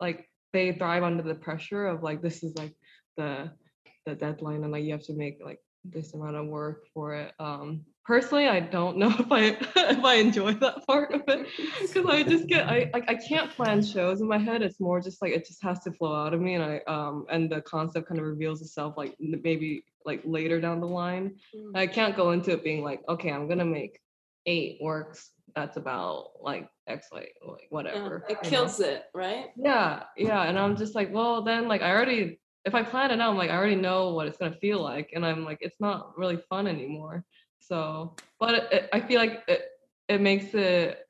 like 0.00 0.28
they 0.52 0.72
thrive 0.72 1.02
under 1.02 1.22
the 1.22 1.34
pressure 1.34 1.86
of 1.86 2.02
like 2.02 2.22
this 2.22 2.42
is 2.42 2.56
like 2.56 2.74
the 3.16 3.50
the 4.06 4.14
deadline 4.14 4.62
and 4.62 4.72
like 4.72 4.84
you 4.84 4.92
have 4.92 5.02
to 5.02 5.14
make 5.14 5.38
like 5.44 5.58
this 5.84 6.14
amount 6.14 6.36
of 6.36 6.46
work 6.46 6.86
for 6.94 7.14
it 7.14 7.32
um 7.40 7.84
personally 8.04 8.48
i 8.48 8.58
don't 8.60 8.96
know 8.96 9.08
if 9.18 9.30
i 9.30 9.40
if 9.90 10.04
i 10.04 10.14
enjoy 10.14 10.52
that 10.54 10.86
part 10.86 11.12
of 11.12 11.22
it 11.28 11.46
because 11.80 12.06
i 12.06 12.22
just 12.22 12.46
get 12.48 12.68
i 12.68 12.90
like 12.92 13.04
i 13.08 13.14
can't 13.14 13.50
plan 13.50 13.82
shows 13.82 14.20
in 14.20 14.28
my 14.28 14.38
head 14.38 14.62
it's 14.62 14.80
more 14.80 15.00
just 15.00 15.20
like 15.22 15.32
it 15.32 15.46
just 15.46 15.62
has 15.62 15.80
to 15.80 15.92
flow 15.92 16.14
out 16.14 16.34
of 16.34 16.40
me 16.40 16.54
and 16.54 16.64
i 16.64 16.80
um 16.86 17.26
and 17.30 17.50
the 17.50 17.60
concept 17.62 18.08
kind 18.08 18.20
of 18.20 18.26
reveals 18.26 18.62
itself 18.62 18.94
like 18.96 19.14
maybe 19.20 19.84
like 20.06 20.22
later 20.24 20.60
down 20.60 20.80
the 20.80 20.86
line 20.86 21.34
i 21.74 21.86
can't 21.86 22.16
go 22.16 22.30
into 22.32 22.50
it 22.52 22.64
being 22.64 22.82
like 22.82 23.02
okay 23.08 23.30
i'm 23.30 23.48
gonna 23.48 23.64
make 23.64 24.00
eight 24.46 24.78
works 24.80 25.32
that's 25.54 25.76
about 25.76 26.30
like 26.40 26.68
x 26.86 27.08
like, 27.12 27.34
like 27.46 27.58
Yeah, 27.60 27.68
whatever 27.70 28.24
it 28.28 28.38
you 28.44 28.50
know? 28.50 28.58
kills 28.58 28.80
it, 28.80 29.04
right? 29.14 29.46
Yeah, 29.56 30.04
yeah, 30.16 30.42
and 30.42 30.58
I'm 30.58 30.76
just 30.76 30.94
like, 30.94 31.12
well, 31.12 31.42
then 31.42 31.68
like 31.68 31.82
I 31.82 31.90
already, 31.90 32.40
if 32.64 32.74
I 32.74 32.82
plan 32.82 33.10
it 33.10 33.20
out, 33.20 33.30
I'm 33.30 33.36
like 33.36 33.50
I 33.50 33.56
already 33.56 33.76
know 33.76 34.10
what 34.14 34.26
it's 34.26 34.38
gonna 34.38 34.56
feel 34.56 34.80
like, 34.82 35.10
and 35.14 35.24
I'm 35.24 35.44
like, 35.44 35.58
it's 35.60 35.80
not 35.80 36.16
really 36.16 36.38
fun 36.48 36.66
anymore. 36.66 37.24
So, 37.60 38.14
but 38.38 38.54
it, 38.54 38.68
it, 38.72 38.88
I 38.92 39.00
feel 39.00 39.20
like 39.20 39.44
it 39.48 39.62
it 40.08 40.20
makes 40.20 40.52
it 40.54 41.06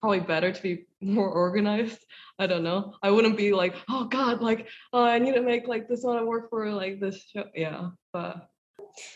probably 0.00 0.20
better 0.20 0.52
to 0.52 0.62
be 0.62 0.86
more 1.00 1.30
organized. 1.30 1.98
I 2.38 2.46
don't 2.46 2.64
know. 2.64 2.94
I 3.02 3.10
wouldn't 3.10 3.36
be 3.36 3.52
like, 3.52 3.74
oh 3.88 4.04
God, 4.04 4.40
like 4.42 4.68
oh, 4.92 5.04
I 5.04 5.18
need 5.18 5.34
to 5.34 5.42
make 5.42 5.66
like 5.68 5.88
this 5.88 6.02
one 6.02 6.26
work 6.26 6.50
for 6.50 6.70
like 6.70 7.00
this 7.00 7.22
show. 7.32 7.44
Yeah, 7.54 7.90
but 8.12 8.48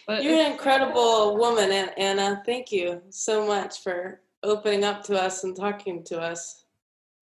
But 0.07 0.23
You're 0.23 0.39
an 0.41 0.53
incredible 0.53 1.37
woman, 1.37 1.71
An- 1.73 1.95
Anna. 1.99 2.43
Thank 2.47 2.73
you 2.73 3.03
so 3.11 3.47
much 3.47 3.83
for 3.83 4.21
opening 4.43 4.85
up 4.85 5.03
to 5.05 5.21
us 5.21 5.45
and 5.45 5.57
talking 5.57 6.05
to 6.05 6.21
us. 6.21 6.65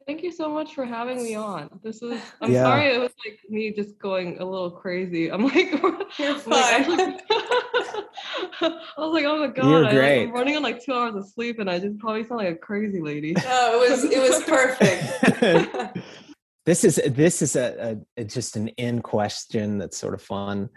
Thank 0.06 0.22
you 0.22 0.30
so 0.32 0.50
much 0.50 0.74
for 0.74 0.84
having 0.84 1.22
me 1.24 1.34
on. 1.34 1.80
This 1.82 2.02
is. 2.02 2.20
I'm 2.42 2.52
Yeah. 2.52 2.64
sorry 2.64 2.94
it 2.94 2.98
was 3.00 3.12
like 3.24 3.38
me 3.48 3.72
just 3.72 3.98
going 3.98 4.38
a 4.38 4.44
little 4.44 4.70
crazy. 4.70 5.32
I'm 5.32 5.44
like, 5.44 5.70
You're 6.18 6.34
I'm 6.36 6.42
like, 6.44 6.44
fine. 6.44 6.82
actually- 6.82 7.20
I 8.60 8.70
was 8.98 9.12
like, 9.12 9.24
oh 9.24 9.38
my 9.38 9.48
god, 9.48 9.68
You're 9.68 9.86
I, 9.86 9.92
great. 9.92 10.22
am 10.24 10.32
running 10.32 10.56
on 10.56 10.62
like 10.62 10.84
two 10.84 10.92
hours 10.92 11.14
of 11.14 11.26
sleep, 11.28 11.58
and 11.58 11.68
I 11.70 11.78
just 11.78 11.98
probably 11.98 12.24
sound 12.24 12.38
like 12.38 12.54
a 12.54 12.56
crazy 12.56 13.00
lady. 13.00 13.32
No, 13.32 13.82
it 13.82 13.90
was 13.90 14.04
it 14.04 14.20
was 14.20 14.42
perfect. 14.44 15.98
this 16.66 16.84
is 16.84 17.00
this 17.06 17.42
is 17.42 17.56
a, 17.56 17.96
a, 18.16 18.20
a 18.22 18.24
just 18.24 18.56
an 18.56 18.68
in 18.68 19.02
question 19.02 19.78
that's 19.78 19.98
sort 19.98 20.14
of 20.14 20.22
fun 20.22 20.70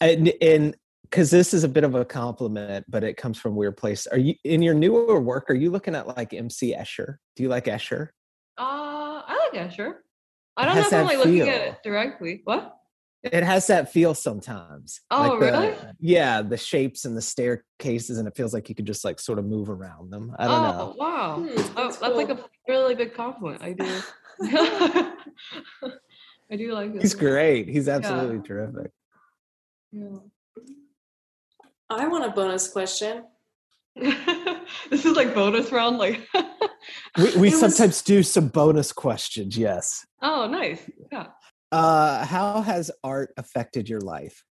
and 0.00 0.32
and 0.40 0.74
because 1.02 1.30
this 1.30 1.54
is 1.54 1.62
a 1.62 1.68
bit 1.68 1.84
of 1.84 1.94
a 1.94 2.04
compliment 2.04 2.84
but 2.88 3.04
it 3.04 3.16
comes 3.16 3.38
from 3.38 3.52
a 3.52 3.54
weird 3.54 3.76
place 3.76 4.06
are 4.06 4.18
you 4.18 4.34
in 4.44 4.62
your 4.62 4.74
newer 4.74 5.20
work 5.20 5.50
are 5.50 5.54
you 5.54 5.70
looking 5.70 5.94
at 5.94 6.06
like 6.06 6.32
mc 6.32 6.74
escher 6.74 7.16
do 7.36 7.42
you 7.42 7.48
like 7.48 7.66
escher 7.66 8.08
Uh, 8.58 9.20
I 9.26 9.50
like 9.52 9.68
Escher. 9.70 9.94
I 10.56 10.64
don't 10.64 10.74
know 10.76 10.80
if 10.80 10.86
I'm 10.86 10.90
that 10.90 11.04
like 11.04 11.18
looking 11.18 11.48
at 11.48 11.60
it 11.60 11.78
directly. 11.84 12.40
What? 12.44 12.75
It 13.32 13.42
has 13.42 13.66
that 13.66 13.92
feel 13.92 14.14
sometimes 14.14 15.00
Oh, 15.10 15.22
Like 15.22 15.30
the- 15.40 15.46
really? 15.46 15.74
yeah 16.00 16.42
the 16.42 16.56
shapes 16.56 17.04
and 17.04 17.16
the 17.16 17.22
staircases 17.22 18.18
and 18.18 18.26
it 18.28 18.36
feels 18.36 18.52
like 18.54 18.68
you 18.68 18.74
could 18.74 18.86
just 18.86 19.04
like 19.04 19.18
sort 19.20 19.38
of 19.38 19.44
move 19.44 19.68
around 19.70 20.10
them 20.10 20.34
i 20.38 20.46
don't 20.46 20.54
oh, 20.54 20.62
know 20.72 20.94
wow. 20.96 21.36
Hmm, 21.36 21.48
Oh, 21.48 21.84
that's 21.88 21.98
that's 21.98 22.14
like 22.16 22.28
a 22.30 22.38
really 22.68 22.94
big 22.94 23.14
compliment. 23.14 23.62
I 23.62 23.72
do. 23.72 24.00
I 26.50 26.56
do 26.56 26.72
like 26.72 26.94
it. 26.94 27.02
he's 27.02 27.14
great 27.14 27.68
he's 27.68 27.88
absolutely 27.88 28.40
terrific 28.46 28.90
Yeah. 29.92 30.18
I 31.88 32.08
want 32.08 32.24
a 32.24 32.30
bonus 32.30 32.66
question. 32.68 33.24
this 33.96 35.04
is 35.04 35.16
like 35.16 35.34
bonus 35.34 35.70
round. 35.72 35.98
Like, 35.98 36.20
we, 37.16 37.24
we 37.24 37.28
It 37.28 37.36
was- 37.52 37.60
sometimes 37.60 38.02
do 38.02 38.22
some 38.22 38.48
bonus 38.48 38.92
questions 38.92 39.56
yes 39.56 40.04
oh, 40.22 40.46
nice. 40.48 40.80
Yeah. 41.12 41.26
Uh 41.76 42.24
how 42.24 42.62
has 42.62 42.90
art 43.04 43.34
affected 43.36 43.88
your 43.88 44.00
life? 44.00 44.44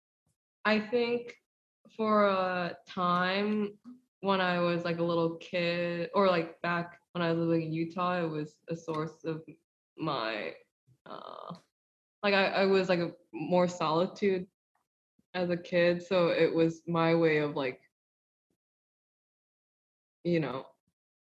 I 0.65 0.79
think 0.79 1.35
for 1.97 2.27
a 2.27 2.77
time 2.87 3.79
when 4.21 4.41
I 4.41 4.59
was 4.59 4.85
like 4.85 4.99
a 4.99 5.03
little 5.03 5.37
kid, 5.37 6.11
or 6.15 6.29
like 6.29 6.61
back 6.63 6.99
when 7.13 7.23
I 7.23 7.31
was 7.31 7.39
living 7.39 7.67
in 7.67 7.73
Utah, 7.73 8.25
it 8.25 8.29
was 8.29 8.57
a 8.69 8.77
source 8.77 9.25
of 9.25 9.43
my, 9.97 10.53
uh, 11.07 11.55
like 12.23 12.35
I, 12.35 12.47
I 12.47 12.65
was 12.67 12.89
like 12.89 13.01
a 13.01 13.13
more 13.33 13.69
solitude 13.69 14.47
as 15.35 15.51
a 15.51 15.57
kid, 15.57 16.03
so 16.03 16.29
it 16.29 16.53
was 16.55 16.83
my 16.87 17.15
way 17.15 17.39
of 17.39 17.57
like, 17.57 17.81
you 20.25 20.41
know, 20.41 20.67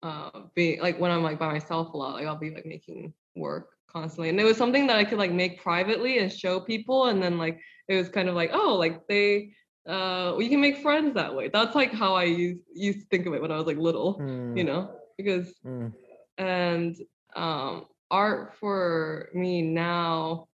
uh, 0.02 0.30
being 0.54 0.80
like 0.80 0.98
when 0.98 1.10
I'm 1.10 1.22
like 1.22 1.38
by 1.38 1.52
myself 1.52 1.92
a 1.94 1.96
lot, 1.96 2.14
like 2.14 2.26
I'll 2.26 2.36
be 2.38 2.50
like 2.50 2.66
making 2.66 3.12
work 3.36 3.70
constantly, 3.88 4.28
and 4.30 4.40
it 4.40 4.44
was 4.44 4.56
something 4.56 4.86
that 4.86 4.96
I 4.96 5.04
could 5.04 5.18
like 5.18 5.32
make 5.32 5.62
privately 5.62 6.18
and 6.18 6.32
show 6.32 6.60
people, 6.60 7.06
and 7.06 7.22
then 7.22 7.38
like 7.38 7.60
it 7.88 7.96
was 7.96 8.08
kind 8.08 8.28
of 8.28 8.34
like 8.34 8.50
oh 8.52 8.76
like 8.76 9.06
they 9.08 9.52
uh 9.88 10.36
you 10.38 10.48
can 10.48 10.60
make 10.60 10.78
friends 10.78 11.14
that 11.14 11.34
way. 11.34 11.48
That's 11.48 11.74
like 11.74 11.92
how 11.92 12.14
i 12.14 12.24
used 12.24 12.60
used 12.74 13.00
to 13.00 13.06
think 13.06 13.26
of 13.26 13.34
it 13.34 13.42
when 13.42 13.50
i 13.52 13.56
was 13.56 13.66
like 13.66 13.78
little 13.78 14.24
you 14.54 14.64
Mm, 14.64 14.66
know? 14.66 14.90
Because 15.16 15.54
mm. 15.64 15.92
and 16.38 16.96
um 17.34 17.86
art 18.10 18.54
for 18.60 19.28
me 19.34 19.62
now 19.62 20.48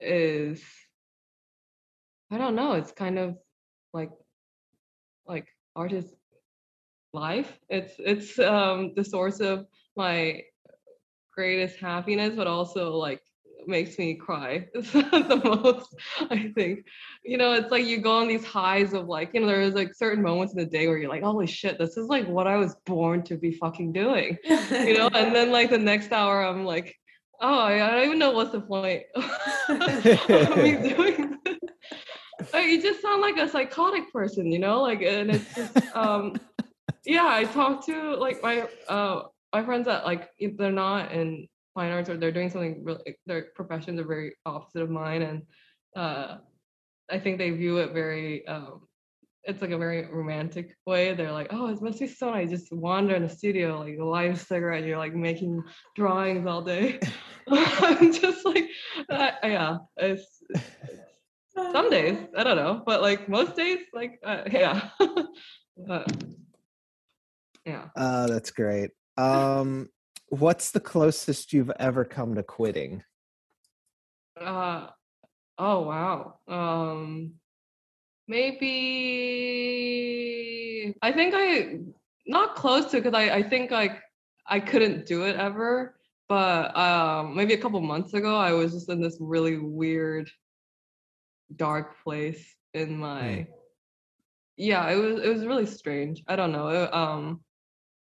is 0.00 0.62
i 2.30 2.38
don't 2.38 2.54
know 2.54 2.72
it's 2.72 2.92
kind 2.92 3.18
of 3.18 3.36
like 3.92 4.10
like 5.26 5.48
art 5.76 5.92
is 5.92 6.14
life. 7.12 7.58
It's 7.68 7.94
it's 7.98 8.38
um 8.38 8.92
the 8.94 9.04
source 9.04 9.40
of 9.40 9.66
my 9.96 10.42
greatest 11.34 11.78
happiness 11.78 12.34
but 12.36 12.46
also 12.46 12.96
like 12.96 13.22
makes 13.66 13.98
me 13.98 14.14
cry 14.14 14.66
the 14.74 15.40
most 15.44 15.94
i 16.30 16.50
think. 16.54 16.84
You 17.24 17.36
know 17.38 17.52
it's 17.52 17.70
like 17.70 17.84
you 17.84 17.98
go 17.98 18.18
on 18.18 18.28
these 18.28 18.44
highs 18.44 18.92
of 18.94 19.06
like 19.06 19.30
you 19.34 19.40
know 19.40 19.46
there's 19.46 19.74
like 19.74 19.94
certain 19.94 20.22
moments 20.22 20.54
in 20.54 20.58
the 20.58 20.66
day 20.66 20.86
where 20.88 20.98
you're 20.98 21.10
like 21.10 21.22
holy 21.22 21.46
shit 21.46 21.78
this 21.78 21.96
is 21.96 22.06
like 22.08 22.26
what 22.26 22.46
i 22.46 22.56
was 22.56 22.76
born 22.86 23.22
to 23.24 23.36
be 23.36 23.52
fucking 23.52 23.92
doing 23.92 24.38
you 24.44 24.96
know? 24.96 25.10
And 25.14 25.34
then 25.34 25.50
like 25.50 25.70
the 25.70 25.78
next 25.78 26.12
hour 26.12 26.42
i'm 26.42 26.64
like 26.64 26.96
oh 27.40 27.58
i, 27.58 27.74
I 27.74 27.90
don't 27.90 28.06
even 28.06 28.18
know 28.18 28.32
what's 28.32 28.52
the 28.52 28.60
point 28.60 29.02
of 29.14 30.56
me 30.56 30.72
doing 30.94 31.38
this. 31.44 31.58
You 32.54 32.82
just 32.82 33.02
sound 33.02 33.20
like 33.20 33.36
a 33.36 33.48
psychotic 33.48 34.10
person 34.12 34.50
you 34.50 34.58
know? 34.58 34.80
Like 34.80 35.02
and 35.02 35.30
it's 35.30 35.54
just 35.54 35.76
um 35.94 36.36
yeah 37.04 37.28
i 37.28 37.44
talk 37.44 37.84
to 37.84 38.14
like 38.16 38.42
my 38.42 38.66
uh 38.88 39.22
my 39.52 39.64
friends 39.64 39.86
that 39.86 40.04
like 40.04 40.28
if 40.38 40.56
they're 40.56 40.72
not 40.72 41.12
in 41.12 41.46
fine 41.74 41.90
arts 41.90 42.08
or 42.08 42.16
they're 42.16 42.32
doing 42.32 42.50
something 42.50 42.82
really 42.84 43.16
their 43.26 43.46
professions 43.54 43.98
are 44.00 44.04
very 44.04 44.34
opposite 44.46 44.82
of 44.82 44.90
mine 44.90 45.22
and 45.22 45.42
uh 45.96 46.36
i 47.10 47.18
think 47.18 47.38
they 47.38 47.50
view 47.50 47.78
it 47.78 47.92
very 47.92 48.46
um 48.46 48.80
it's 49.44 49.62
like 49.62 49.70
a 49.70 49.78
very 49.78 50.06
romantic 50.06 50.76
way. 50.86 51.14
They're 51.14 51.32
like, 51.32 51.48
oh, 51.50 51.68
it 51.68 51.80
must 51.80 52.00
be 52.00 52.06
so 52.06 52.30
nice. 52.30 52.50
Just 52.50 52.72
wander 52.72 53.14
in 53.14 53.22
the 53.22 53.28
studio, 53.28 53.80
like 53.80 53.98
light 53.98 54.32
a 54.32 54.36
cigarette, 54.36 54.84
you're 54.84 54.98
like 54.98 55.14
making 55.14 55.62
drawings 55.96 56.46
all 56.46 56.62
day. 56.62 57.00
I'm 57.50 58.12
just 58.12 58.44
like, 58.44 58.68
uh, 59.08 59.30
yeah, 59.42 59.78
it's 59.96 60.42
some 61.72 61.90
days 61.90 62.18
I 62.36 62.44
don't 62.44 62.56
know, 62.56 62.82
but 62.84 63.02
like 63.02 63.28
most 63.28 63.56
days, 63.56 63.80
like 63.94 64.20
uh, 64.24 64.42
yeah, 64.50 64.88
but 65.86 66.12
yeah. 67.64 67.88
Uh, 67.96 68.26
that's 68.26 68.50
great. 68.50 68.90
Um, 69.18 69.88
what's 70.28 70.70
the 70.70 70.80
closest 70.80 71.52
you've 71.52 71.72
ever 71.78 72.06
come 72.06 72.36
to 72.36 72.42
quitting? 72.42 73.02
Uh, 74.40 74.86
oh 75.58 75.80
wow. 75.82 76.38
Um, 76.48 77.34
maybe 78.26 78.70
I 81.02 81.12
think 81.12 81.34
I 81.36 81.80
not 82.26 82.54
close 82.54 82.86
to 82.92 82.96
because 82.96 83.12
I 83.12 83.28
I 83.28 83.42
think 83.42 83.70
like 83.70 84.00
I 84.46 84.60
couldn't 84.60 85.04
do 85.04 85.24
it 85.24 85.36
ever. 85.36 85.96
But 86.30 86.76
um, 86.76 87.34
maybe 87.34 87.54
a 87.54 87.58
couple 87.58 87.80
months 87.80 88.14
ago, 88.14 88.36
I 88.36 88.52
was 88.52 88.72
just 88.72 88.88
in 88.88 89.00
this 89.02 89.16
really 89.18 89.58
weird, 89.58 90.30
dark 91.56 92.00
place 92.04 92.54
in 92.72 92.96
my. 92.96 93.48
Yeah, 94.56 94.88
it 94.90 94.94
was 94.94 95.20
it 95.20 95.28
was 95.28 95.44
really 95.44 95.66
strange. 95.66 96.22
I 96.28 96.36
don't 96.36 96.52
know. 96.52 96.68
It, 96.68 96.94
um, 96.94 97.40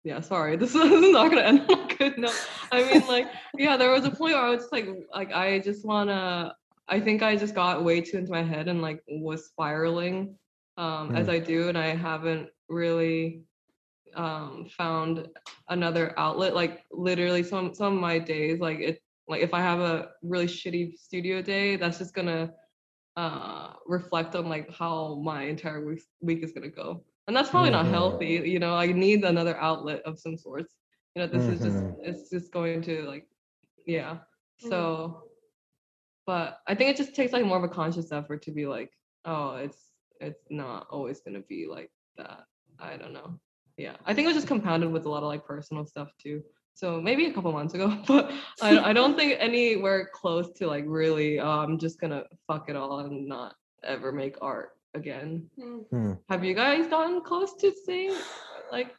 yeah, 0.08 0.20
sorry. 0.20 0.56
This 0.62 0.74
is 0.74 1.12
not 1.12 1.30
gonna 1.30 1.42
end 1.42 1.60
on 1.70 1.90
a 1.90 1.94
good 1.94 2.18
note. 2.18 2.40
I 2.72 2.82
mean, 2.82 3.06
like, 3.06 3.26
yeah, 3.58 3.76
there 3.76 3.90
was 3.90 4.04
a 4.04 4.10
point 4.10 4.34
where 4.34 4.42
I 4.44 4.50
was 4.50 4.60
just 4.62 4.72
like, 4.72 4.88
like 5.14 5.32
I 5.32 5.58
just 5.60 5.84
wanna. 5.84 6.54
I 6.90 6.98
think 7.00 7.22
I 7.22 7.36
just 7.36 7.54
got 7.54 7.84
way 7.84 8.00
too 8.00 8.16
into 8.18 8.32
my 8.32 8.42
head 8.42 8.66
and 8.68 8.80
like 8.80 9.02
was 9.08 9.46
spiraling, 9.46 10.34
um, 10.78 11.12
as 11.14 11.26
Mm. 11.26 11.32
I 11.36 11.38
do, 11.38 11.68
and 11.68 11.76
I 11.76 11.88
haven't 11.94 12.48
really 12.68 13.42
um 14.14 14.66
found 14.70 15.28
another 15.68 16.14
outlet. 16.18 16.54
Like 16.54 16.84
literally, 16.90 17.42
some 17.42 17.74
some 17.74 17.94
of 17.96 18.00
my 18.00 18.18
days, 18.18 18.60
like 18.60 18.78
it, 18.80 19.00
like 19.28 19.42
if 19.42 19.52
I 19.52 19.60
have 19.60 19.80
a 19.80 20.08
really 20.22 20.46
shitty 20.46 20.98
studio 20.98 21.42
day, 21.42 21.76
that's 21.76 21.98
just 21.98 22.14
gonna 22.14 22.52
uh 23.16 23.72
reflect 23.86 24.34
on 24.34 24.48
like 24.48 24.72
how 24.72 25.16
my 25.22 25.42
entire 25.42 25.84
week 25.84 26.02
week 26.22 26.42
is 26.42 26.52
gonna 26.52 26.70
go 26.82 27.04
and 27.28 27.36
that's 27.36 27.50
probably 27.50 27.70
not 27.70 27.86
Mhm. 27.86 27.90
healthy 27.90 28.26
you 28.54 28.58
know 28.58 28.74
i 28.74 28.86
need 28.86 29.22
another 29.24 29.56
outlet 29.58 30.00
of 30.02 30.18
some 30.18 30.36
sorts. 30.36 30.74
You 31.14 31.22
know 31.22 31.28
this 31.28 31.46
is 31.52 31.60
just 31.66 31.78
Mhm. 31.78 31.96
it's 32.08 32.30
just 32.30 32.52
going 32.52 32.82
to 32.82 33.02
like 33.12 33.26
yeah. 33.86 34.18
So 34.70 35.24
but 36.26 36.60
i 36.66 36.74
think 36.74 36.90
it 36.90 36.96
just 36.96 37.14
takes 37.14 37.32
like 37.32 37.44
more 37.44 37.56
of 37.58 37.64
a 37.64 37.68
conscious 37.68 38.12
effort 38.12 38.42
to 38.42 38.50
be 38.50 38.66
like 38.66 38.90
oh 39.24 39.56
it's 39.56 39.92
it's 40.20 40.44
not 40.50 40.86
always 40.90 41.20
gonna 41.20 41.44
be 41.54 41.66
like 41.68 41.90
that. 42.16 42.44
I 42.80 42.96
don't 42.96 43.12
know. 43.12 43.38
Yeah. 43.76 43.96
I 44.04 44.12
think 44.14 44.24
it 44.24 44.28
was 44.32 44.36
just 44.36 44.48
compounded 44.48 44.90
with 44.90 45.04
a 45.06 45.08
lot 45.08 45.22
of 45.22 45.28
like 45.28 45.44
personal 45.44 45.84
stuff 45.86 46.10
too. 46.18 46.42
So 46.74 47.00
maybe 47.00 47.26
a 47.26 47.32
couple 47.32 47.52
months 47.52 47.74
ago 47.74 47.88
but 48.06 48.30
I, 48.62 48.78
I 48.90 48.92
don't 48.92 49.16
think 49.16 49.36
anywhere 49.38 50.10
close 50.12 50.50
to 50.58 50.66
like 50.66 50.84
really 50.86 51.40
oh, 51.40 51.58
i'm 51.64 51.76
just 51.78 52.00
gonna 52.00 52.24
fuck 52.46 52.68
it 52.70 52.76
all 52.76 53.00
and 53.00 53.26
not 53.26 53.54
ever 53.82 54.12
make 54.12 54.36
art 54.40 54.77
again 54.94 55.48
Hmm. 55.90 56.12
have 56.28 56.44
you 56.44 56.54
guys 56.54 56.86
gotten 56.86 57.20
close 57.22 57.54
to 57.56 57.72
seeing 57.84 58.14
like 58.72 58.94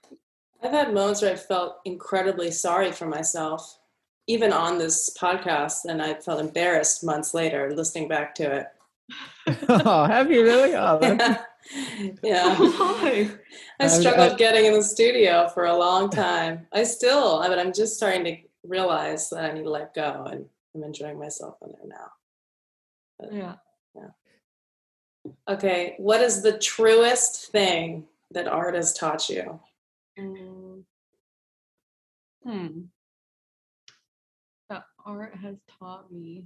I've 0.64 0.72
had 0.72 0.94
moments 0.94 1.22
where 1.22 1.32
I 1.32 1.36
felt 1.36 1.78
incredibly 1.86 2.52
sorry 2.52 2.92
for 2.92 3.06
myself, 3.06 3.80
even 4.28 4.52
on 4.52 4.78
this 4.78 5.10
podcast, 5.18 5.86
and 5.88 6.02
I 6.02 6.16
felt 6.16 6.42
embarrassed 6.42 7.02
months 7.04 7.34
later 7.34 7.72
listening 7.74 8.10
back 8.10 8.36
to 8.36 8.44
it. 8.58 8.68
oh, 9.70 10.04
have 10.06 10.30
you 10.30 10.44
really? 10.44 10.76
Oh, 10.76 11.00
Yeah. 11.02 11.38
yeah. 12.24 12.56
why 12.60 13.32
I 13.80 13.86
I- 13.86 13.88
struggled 13.88 14.34
I- 14.34 14.36
getting 14.36 14.66
in 14.66 14.74
the 14.74 14.84
studio 14.84 15.48
for 15.54 15.66
a 15.66 15.78
long 15.78 16.10
time. 16.10 16.68
I 16.74 16.84
still, 16.84 17.40
but 17.40 17.58
I'm 17.58 17.72
just 17.72 17.96
starting 17.96 18.26
to 18.26 18.36
realize 18.64 19.30
that 19.30 19.46
I 19.46 19.54
need 19.54 19.64
to 19.64 19.70
let 19.70 19.94
go, 19.94 20.26
and 20.30 20.46
I'm 20.76 20.84
enjoying 20.84 21.18
myself 21.20 21.56
in 21.62 21.72
there 21.72 21.88
now. 21.88 22.12
Yeah. 23.32 23.56
Yeah 23.96 24.10
Okay, 25.48 25.96
what 25.98 26.22
is 26.22 26.42
the 26.42 26.58
truest 26.58 27.52
thing 27.52 28.06
that 28.32 28.48
art 28.48 28.76
has 28.76 28.94
taught 28.94 29.30
you? 29.30 29.60
Mm. 30.18 30.84
Hmm. 32.44 32.80
That 34.70 34.86
art 35.06 35.36
has 35.36 35.58
taught 35.80 36.12
me. 36.12 36.46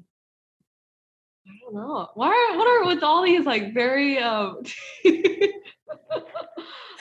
I 1.47 1.51
don't 1.61 1.75
know. 1.75 2.09
Why 2.15 2.27
are 2.27 2.57
what 2.57 2.67
are 2.67 2.85
with 2.85 3.03
all 3.03 3.23
these 3.23 3.45
like 3.45 3.73
very 3.73 4.17
um 4.17 4.63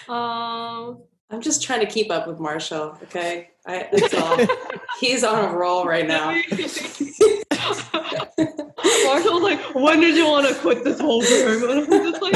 um 0.09 1.03
I'm 1.32 1.40
just 1.40 1.62
trying 1.62 1.81
to 1.81 1.86
keep 1.86 2.11
up 2.11 2.27
with 2.27 2.39
Marshall. 2.39 2.99
Okay, 3.05 3.49
I, 3.66 3.89
that's 3.90 4.12
all. 4.12 4.39
He's 5.01 5.24
on 5.24 5.47
a 5.47 5.57
roll 5.57 5.86
right 5.86 6.07
now. 6.07 6.39
Marshall's 9.07 9.43
like, 9.43 9.74
when 9.74 10.01
did 10.01 10.16
you 10.16 10.27
want 10.27 10.49
to 10.49 10.55
quit 10.55 10.85
this 10.85 11.01
whole 11.01 11.23
thing? 11.23 11.62
And 11.62 11.70
I'm 11.70 11.87
just 11.87 12.23
like, 12.23 12.35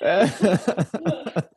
uh, 0.00 1.42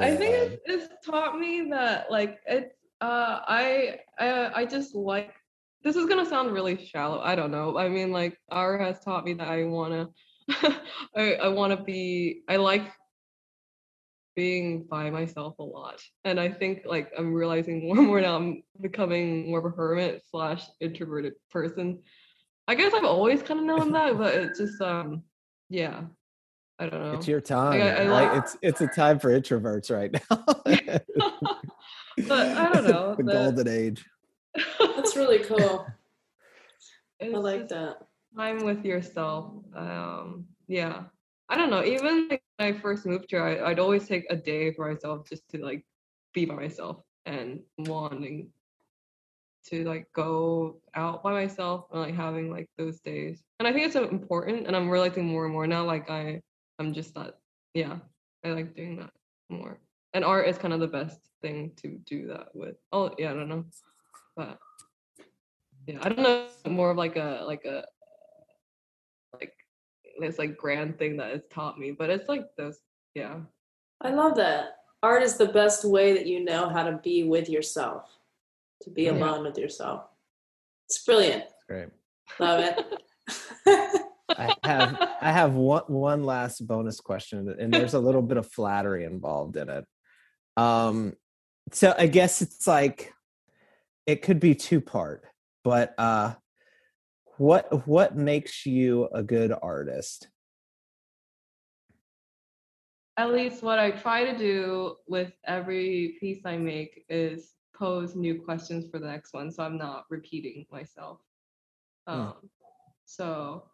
I 0.00 0.16
think 0.16 0.34
it's, 0.34 0.62
it's 0.66 1.06
taught 1.06 1.38
me 1.38 1.68
that 1.70 2.10
like 2.10 2.38
it's 2.46 2.74
uh 3.00 3.40
I 3.46 3.98
I 4.18 4.60
I 4.60 4.64
just 4.64 4.94
like 4.94 5.34
this 5.82 5.96
is 5.96 6.06
gonna 6.06 6.26
sound 6.26 6.52
really 6.52 6.84
shallow. 6.86 7.20
I 7.20 7.34
don't 7.34 7.50
know. 7.50 7.76
I 7.76 7.88
mean 7.88 8.12
like 8.12 8.38
art 8.50 8.80
has 8.80 9.00
taught 9.00 9.24
me 9.24 9.34
that 9.34 9.48
I 9.48 9.64
wanna 9.64 10.08
I 11.16 11.34
I 11.34 11.48
wanna 11.48 11.82
be 11.82 12.42
I 12.48 12.56
like 12.56 12.90
being 14.36 14.84
by 14.84 15.10
myself 15.10 15.58
a 15.58 15.62
lot. 15.62 16.00
And 16.24 16.38
I 16.38 16.48
think 16.48 16.82
like 16.84 17.10
I'm 17.18 17.32
realizing 17.34 17.82
more 17.86 17.98
and 17.98 18.06
more 18.06 18.20
now 18.20 18.36
I'm 18.36 18.62
becoming 18.80 19.50
more 19.50 19.58
of 19.58 19.64
a 19.64 19.70
hermit 19.70 20.22
slash 20.30 20.62
introverted 20.80 21.32
person. 21.50 22.00
I 22.68 22.74
guess 22.74 22.92
I've 22.94 23.04
always 23.04 23.42
kind 23.42 23.60
of 23.60 23.66
known 23.66 23.92
that, 23.92 24.16
but 24.18 24.34
it 24.34 24.56
just 24.56 24.80
um 24.80 25.22
yeah. 25.68 26.02
I 26.78 26.88
don't 26.90 27.00
know. 27.02 27.12
It's 27.14 27.26
your 27.26 27.40
time. 27.40 27.80
I- 27.80 28.02
I 28.02 28.04
like- 28.04 28.36
It's 28.42 28.56
it's 28.62 28.80
a 28.82 28.86
time 28.86 29.18
for 29.18 29.30
introverts 29.30 29.90
right 29.90 30.12
now. 30.12 30.44
but 32.28 32.46
I 32.56 32.72
don't 32.72 32.86
know. 32.86 33.14
the 33.16 33.22
the- 33.22 33.32
golden 33.32 33.68
age. 33.68 34.04
That's 34.78 35.16
really 35.16 35.38
cool. 35.40 35.86
I 37.22 37.28
like 37.28 37.60
just 37.60 37.70
that. 37.70 37.96
time 38.36 38.64
with 38.64 38.84
yourself. 38.84 39.52
Um, 39.74 40.44
yeah. 40.68 41.04
I 41.48 41.56
don't 41.56 41.70
know. 41.70 41.82
Even 41.84 42.28
like, 42.28 42.42
when 42.42 42.45
I 42.58 42.72
first 42.72 43.06
moved 43.06 43.26
here, 43.30 43.42
I, 43.42 43.70
I'd 43.70 43.78
always 43.78 44.08
take 44.08 44.26
a 44.30 44.36
day 44.36 44.72
for 44.72 44.90
myself 44.90 45.28
just 45.28 45.48
to 45.50 45.58
like 45.58 45.84
be 46.32 46.44
by 46.44 46.54
myself 46.54 47.02
and 47.26 47.60
wanting 47.78 48.50
to 49.66 49.84
like 49.84 50.06
go 50.12 50.80
out 50.94 51.22
by 51.22 51.32
myself 51.32 51.86
and 51.92 52.00
like 52.00 52.14
having 52.14 52.50
like 52.50 52.68
those 52.78 53.00
days. 53.00 53.42
And 53.58 53.66
I 53.66 53.72
think 53.72 53.86
it's 53.86 53.96
uh, 53.96 54.08
important. 54.08 54.66
And 54.66 54.76
I'm 54.76 54.88
realizing 54.88 55.26
more 55.26 55.44
and 55.44 55.52
more 55.52 55.66
now. 55.66 55.84
Like 55.84 56.08
I, 56.08 56.40
I'm 56.78 56.94
just 56.94 57.14
not. 57.14 57.36
Yeah, 57.74 57.96
I 58.44 58.50
like 58.50 58.74
doing 58.74 58.96
that 58.98 59.10
more. 59.50 59.78
And 60.14 60.24
art 60.24 60.48
is 60.48 60.56
kind 60.56 60.72
of 60.72 60.80
the 60.80 60.86
best 60.86 61.20
thing 61.42 61.72
to 61.76 61.98
do 62.06 62.28
that 62.28 62.48
with. 62.54 62.76
Oh 62.92 63.10
yeah, 63.18 63.32
I 63.32 63.34
don't 63.34 63.48
know, 63.48 63.64
but 64.34 64.58
yeah, 65.86 65.98
I 66.00 66.08
don't 66.08 66.22
know. 66.22 66.46
More 66.70 66.90
of 66.90 66.96
like 66.96 67.16
a 67.16 67.42
like 67.46 67.64
a 67.64 67.84
this 70.20 70.38
like 70.38 70.56
grand 70.56 70.98
thing 70.98 71.16
that 71.18 71.30
it's 71.30 71.52
taught 71.52 71.78
me, 71.78 71.92
but 71.92 72.10
it's 72.10 72.28
like 72.28 72.46
those. 72.56 72.78
Yeah, 73.14 73.40
I 74.00 74.10
love 74.10 74.36
that. 74.36 74.76
Art 75.02 75.22
is 75.22 75.36
the 75.36 75.46
best 75.48 75.84
way 75.84 76.12
that 76.14 76.26
you 76.26 76.44
know 76.44 76.68
how 76.68 76.82
to 76.84 76.98
be 77.02 77.24
with 77.24 77.48
yourself, 77.48 78.04
to 78.82 78.90
be 78.90 79.04
Yeah. 79.04 79.12
alone 79.12 79.44
with 79.44 79.58
yourself. 79.58 80.04
It's 80.86 81.02
brilliant. 81.04 81.44
Great. 81.68 81.88
Love 82.38 82.60
it. 82.60 83.02
I 84.38 84.54
have 84.62 84.98
I 85.20 85.32
have 85.32 85.54
one 85.54 85.84
one 85.86 86.24
last 86.24 86.66
bonus 86.66 87.00
question, 87.00 87.54
and 87.58 87.72
there's 87.72 87.94
a 87.94 87.98
little 87.98 88.22
bit 88.22 88.36
of 88.36 88.46
flattery 88.50 89.04
involved 89.04 89.56
in 89.56 89.68
it. 89.68 89.84
Um, 90.56 91.14
so 91.72 91.94
I 91.96 92.06
guess 92.06 92.42
it's 92.42 92.66
like 92.66 93.12
it 94.06 94.22
could 94.22 94.40
be 94.40 94.54
two 94.54 94.80
part, 94.80 95.24
but 95.64 95.94
uh, 95.98 96.34
what 97.38 97.86
what 97.86 98.16
makes 98.16 98.66
you 98.66 99.08
a 99.12 99.22
good 99.22 99.52
artist? 99.62 100.28
at 103.16 103.32
least 103.32 103.62
what 103.62 103.78
I 103.78 103.90
try 103.90 104.24
to 104.24 104.36
do 104.36 104.96
with 105.08 105.32
every 105.46 106.16
piece 106.20 106.44
I 106.44 106.56
make 106.56 107.04
is 107.08 107.54
pose 107.74 108.14
new 108.14 108.40
questions 108.40 108.86
for 108.90 108.98
the 108.98 109.06
next 109.06 109.32
one, 109.32 109.50
so 109.50 109.62
I'm 109.62 109.78
not 109.78 110.04
repeating 110.10 110.66
myself. 110.70 111.20
Hmm. 112.06 112.12
Um, 112.12 112.34
so 113.06 113.64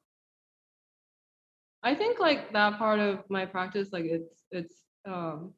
I 1.83 1.95
think 1.95 2.21
like 2.21 2.53
that 2.53 2.79
part 2.79 3.01
of 3.01 3.25
my 3.29 3.45
practice, 3.45 3.89
like 3.93 4.05
it's 4.05 4.45
it's 4.53 4.75
um 5.05 5.55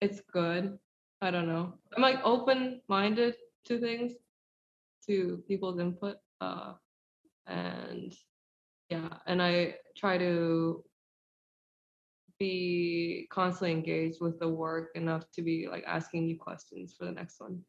it's 0.00 0.20
good. 0.32 0.78
I 1.22 1.30
don't 1.30 1.48
know. 1.48 1.74
I'm 1.96 2.02
like 2.02 2.18
open 2.24 2.82
minded 2.88 3.36
to 3.66 3.80
things, 3.80 4.12
to 5.06 5.42
people's 5.48 5.78
input. 5.80 6.16
Uh 6.40 6.74
and 7.46 8.12
yeah, 8.90 9.08
and 9.26 9.42
I 9.42 9.76
try 9.96 10.18
to 10.18 10.84
be 12.38 13.26
constantly 13.30 13.72
engaged 13.72 14.20
with 14.20 14.38
the 14.40 14.48
work 14.48 14.90
enough 14.94 15.30
to 15.32 15.42
be 15.42 15.68
like 15.70 15.84
asking 15.86 16.28
you 16.28 16.38
questions 16.38 16.94
for 16.98 17.04
the 17.04 17.12
next 17.12 17.40
one. 17.40 17.62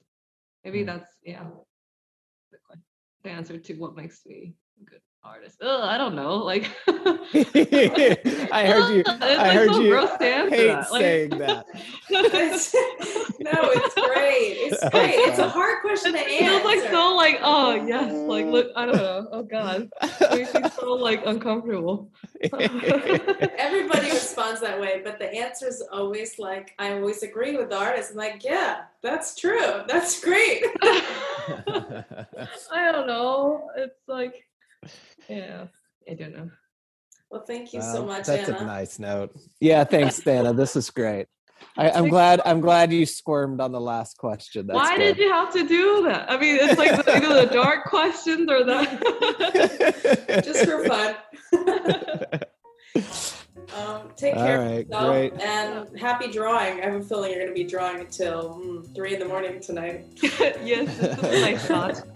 Maybe 0.63 0.83
Mm. 0.83 0.87
that's 0.87 1.09
yeah. 1.23 1.47
The, 2.51 2.57
the 3.23 3.29
answer 3.29 3.57
to 3.57 3.73
what 3.75 3.95
makes 3.95 4.25
me 4.25 4.55
good 4.85 5.01
artist. 5.25 5.57
Ugh, 5.61 5.81
I 5.83 5.97
don't 5.97 6.15
know. 6.15 6.35
Like 6.37 6.69
I 6.87 8.65
heard 8.67 8.93
you. 8.93 9.03
It's 9.05 9.09
I 9.09 9.53
heard 9.53 9.69
so 9.71 9.79
you 9.81 9.89
gross 9.89 10.09
hate 10.19 10.19
that. 10.49 10.91
Like- 10.91 11.01
saying 11.01 11.29
that. 11.39 11.65
It's- 12.09 12.75
no, 13.39 13.51
it's 13.53 13.93
great. 13.95 14.57
It's 14.59 14.83
Oh, 14.83 14.89
great. 14.89 15.15
It's 15.15 15.39
a 15.39 15.49
hard 15.49 15.81
question 15.81 16.13
to 16.13 16.19
It 16.25 16.41
answer. 16.43 16.45
feels 16.51 16.63
like 16.65 16.91
so 16.91 17.15
like 17.15 17.39
oh 17.41 17.73
yes 17.85 18.11
like 18.13 18.45
look 18.45 18.71
I 18.75 18.85
don't 18.85 18.95
know 18.97 19.27
oh 19.31 19.43
god 19.43 19.89
it 20.01 20.31
makes 20.31 20.53
me 20.53 20.69
so 20.79 20.93
like 20.93 21.25
uncomfortable. 21.25 22.09
Everybody 22.43 24.09
responds 24.11 24.61
that 24.61 24.79
way, 24.79 25.01
but 25.03 25.17
the 25.19 25.33
answer 25.33 25.67
is 25.67 25.81
always 25.91 26.37
like, 26.37 26.73
I 26.79 26.93
always 26.93 27.23
agree 27.23 27.55
with 27.57 27.69
the 27.69 27.77
artist. 27.77 28.11
I'm 28.11 28.17
like, 28.17 28.43
yeah, 28.43 28.81
that's 29.01 29.35
true. 29.35 29.81
That's 29.87 30.19
great. 30.23 30.63
I 32.71 32.91
don't 32.91 33.07
know. 33.07 33.69
It's 33.77 33.99
like 34.07 34.45
yeah 35.27 35.67
I 36.09 36.13
don't 36.13 36.35
know. 36.35 36.49
Well, 37.31 37.43
thank 37.45 37.73
you 37.73 37.81
so 37.81 37.95
Well, 37.95 38.05
much, 38.05 38.27
That's 38.27 38.47
Anna. 38.47 38.59
a 38.59 38.65
nice 38.65 38.99
note. 38.99 39.35
Yeah, 39.59 39.83
thanks, 39.83 40.19
Dana. 40.19 40.53
This 40.53 40.75
is 40.75 40.89
great. 40.91 41.27
I, 41.77 41.89
I'm 41.89 42.07
glad. 42.07 42.41
I'm 42.45 42.61
glad 42.61 42.93
you 42.93 43.05
squirmed 43.05 43.59
on 43.59 43.71
the 43.71 43.81
last 43.81 44.17
question. 44.17 44.67
That's 44.67 44.77
Why 44.77 44.97
did 44.97 45.17
you 45.17 45.31
have 45.31 45.51
to 45.53 45.67
do 45.67 46.03
that? 46.03 46.31
I 46.31 46.37
mean, 46.37 46.57
it's 46.61 46.77
like 46.77 47.03
the, 47.03 47.15
either 47.15 47.45
the 47.45 47.53
dark 47.53 47.85
questions 47.85 48.49
or 48.49 48.63
the. 48.63 50.41
Just 50.45 50.65
for 50.65 50.85
fun. 50.85 51.15
um, 53.73 54.09
take 54.15 54.33
care 54.33 54.61
All 54.61 54.67
of 54.67 54.77
yourself 54.87 55.11
great. 55.11 55.33
and 55.41 55.99
happy 55.99 56.31
drawing. 56.31 56.81
I 56.81 56.85
have 56.85 56.95
a 57.01 57.03
feeling 57.03 57.31
you're 57.31 57.39
going 57.41 57.49
to 57.49 57.53
be 57.53 57.63
drawing 57.63 57.99
until 58.01 58.61
mm, 58.63 58.95
three 58.95 59.13
in 59.13 59.19
the 59.19 59.25
morning 59.27 59.59
tonight. 59.59 60.05
yes, 60.21 60.95
this 60.97 61.17
is 61.17 61.23
a 61.23 61.41
nice 61.41 61.65
thought. 61.67 61.95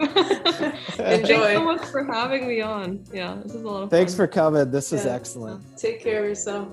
Thanks 0.96 1.28
Enjoy. 1.28 1.54
so 1.54 1.64
much 1.64 1.84
for 1.86 2.04
having 2.04 2.46
me 2.46 2.60
on. 2.60 3.04
Yeah, 3.12 3.38
this 3.42 3.54
is 3.54 3.62
a 3.62 3.66
lot 3.66 3.82
of 3.84 3.90
Thanks 3.90 4.12
fun. 4.12 4.16
for 4.18 4.26
coming. 4.28 4.70
This 4.70 4.92
is 4.92 5.04
Yeah. 5.04 5.14
excellent. 5.14 5.64
Take 5.78 6.00
care 6.02 6.20
of 6.22 6.28
yourself. 6.28 6.68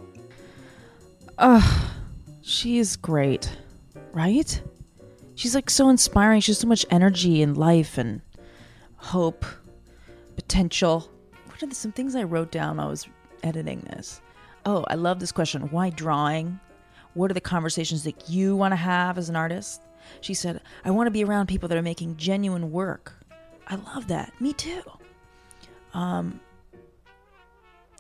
Ugh, 1.40 1.90
she's 2.41 2.95
great, 2.95 3.56
right? 4.12 4.62
She's 5.36 5.54
like 5.54 5.70
so 5.70 5.90
inspiring. 5.90 6.41
She 6.41 6.52
has 6.52 6.58
so 6.60 6.68
much 6.68 6.86
energy 6.90 7.41
and 7.44 7.56
life 7.56 7.98
and 7.98 8.22
hope, 8.95 9.45
potential. 10.36 11.12
What 11.45 11.62
are 11.62 11.68
the, 11.68 11.76
some 11.76 11.91
things 11.91 12.16
I 12.16 12.24
wrote 12.24 12.52
down 12.52 12.78
while 12.78 12.88
I 12.88 12.90
was 12.90 13.08
editing 13.44 13.82
this? 13.82 14.20
Oh, 14.68 14.84
I 14.89 14.95
love 14.95 15.22
this 15.22 15.31
question. 15.31 15.61
Why 15.72 15.89
drawing? 15.91 16.60
What 17.14 17.31
are 17.31 17.34
the 17.34 17.39
conversations 17.39 18.03
that 18.03 18.30
you 18.30 18.53
want 18.53 18.73
to 18.73 18.76
have 18.76 19.18
as 19.18 19.30
an 19.30 19.38
artist? 19.38 19.81
She 20.19 20.34
said, 20.34 20.60
I 20.84 20.91
want 20.91 21.07
to 21.07 21.11
be 21.11 21.23
around 21.23 21.48
people 21.48 21.69
that 21.69 21.77
are 21.77 21.81
making 21.81 22.18
genuine 22.18 22.69
work. 22.69 23.14
I 23.68 23.76
love 23.76 24.10
that. 24.10 24.34
Me 24.41 24.52
too. 24.52 24.81
Um, 25.94 26.41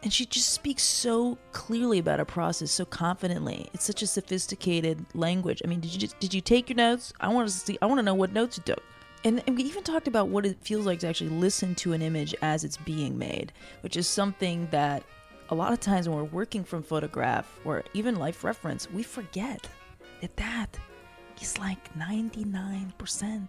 and 0.03 0.11
she 0.11 0.25
just 0.25 0.49
speaks 0.49 0.83
so 0.83 1.37
clearly 1.53 1.99
about 1.99 2.19
a 2.19 2.25
process 2.25 2.69
so 2.69 2.85
confidently 2.85 3.67
it's 3.73 3.83
such 3.83 4.03
a 4.03 4.07
sophisticated 4.07 5.03
language 5.15 5.59
i 5.65 5.67
mean 5.67 5.79
did 5.79 5.91
you 5.91 5.97
just, 5.97 6.19
did 6.19 6.35
you 6.35 6.39
take 6.39 6.69
your 6.69 6.75
notes 6.75 7.11
i 7.19 7.27
want 7.27 7.49
to 7.49 7.53
see 7.53 7.79
i 7.81 7.85
want 7.87 7.97
to 7.97 8.03
know 8.03 8.13
what 8.13 8.31
notes 8.31 8.57
you 8.57 8.63
took 8.63 8.83
and, 9.23 9.41
and 9.47 9.57
we 9.57 9.63
even 9.63 9.83
talked 9.83 10.07
about 10.07 10.27
what 10.27 10.45
it 10.45 10.55
feels 10.61 10.85
like 10.85 10.99
to 10.99 11.07
actually 11.07 11.31
listen 11.31 11.73
to 11.73 11.93
an 11.93 12.03
image 12.03 12.35
as 12.43 12.63
it's 12.63 12.77
being 12.77 13.17
made 13.17 13.51
which 13.81 13.97
is 13.97 14.07
something 14.07 14.67
that 14.69 15.03
a 15.49 15.55
lot 15.55 15.73
of 15.73 15.79
times 15.79 16.07
when 16.07 16.17
we're 16.17 16.23
working 16.25 16.63
from 16.63 16.83
photograph 16.83 17.59
or 17.63 17.83
even 17.93 18.15
life 18.15 18.43
reference 18.43 18.89
we 18.91 19.03
forget 19.03 19.67
that 20.21 20.35
that 20.37 20.77
is 21.41 21.57
like 21.57 21.93
99% 21.97 23.47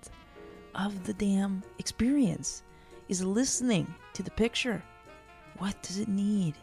of 0.74 1.04
the 1.04 1.14
damn 1.14 1.62
experience 1.78 2.62
is 3.08 3.24
listening 3.24 3.92
to 4.12 4.22
the 4.22 4.30
picture. 4.30 4.82
What 5.58 5.80
does 5.82 5.98
it 5.98 6.08
need? 6.08 6.54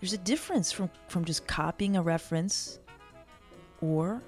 There's 0.00 0.12
a 0.12 0.18
difference 0.18 0.72
from, 0.72 0.90
from 1.08 1.24
just 1.24 1.46
copying 1.46 1.96
a 1.96 2.02
reference 2.02 2.78
or 3.80 4.22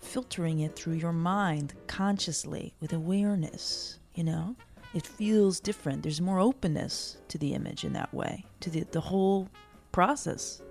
filtering 0.00 0.60
it 0.60 0.76
through 0.76 0.94
your 0.94 1.12
mind 1.12 1.74
consciously 1.86 2.72
with 2.80 2.92
awareness, 2.92 3.98
you 4.14 4.24
know? 4.24 4.56
It 4.94 5.06
feels 5.06 5.60
different. 5.60 6.02
There's 6.02 6.20
more 6.20 6.40
openness 6.40 7.18
to 7.28 7.38
the 7.38 7.54
image 7.54 7.84
in 7.84 7.92
that 7.92 8.12
way, 8.12 8.44
to 8.60 8.70
the, 8.70 8.84
the 8.90 9.00
whole 9.00 9.48
process. 9.92 10.62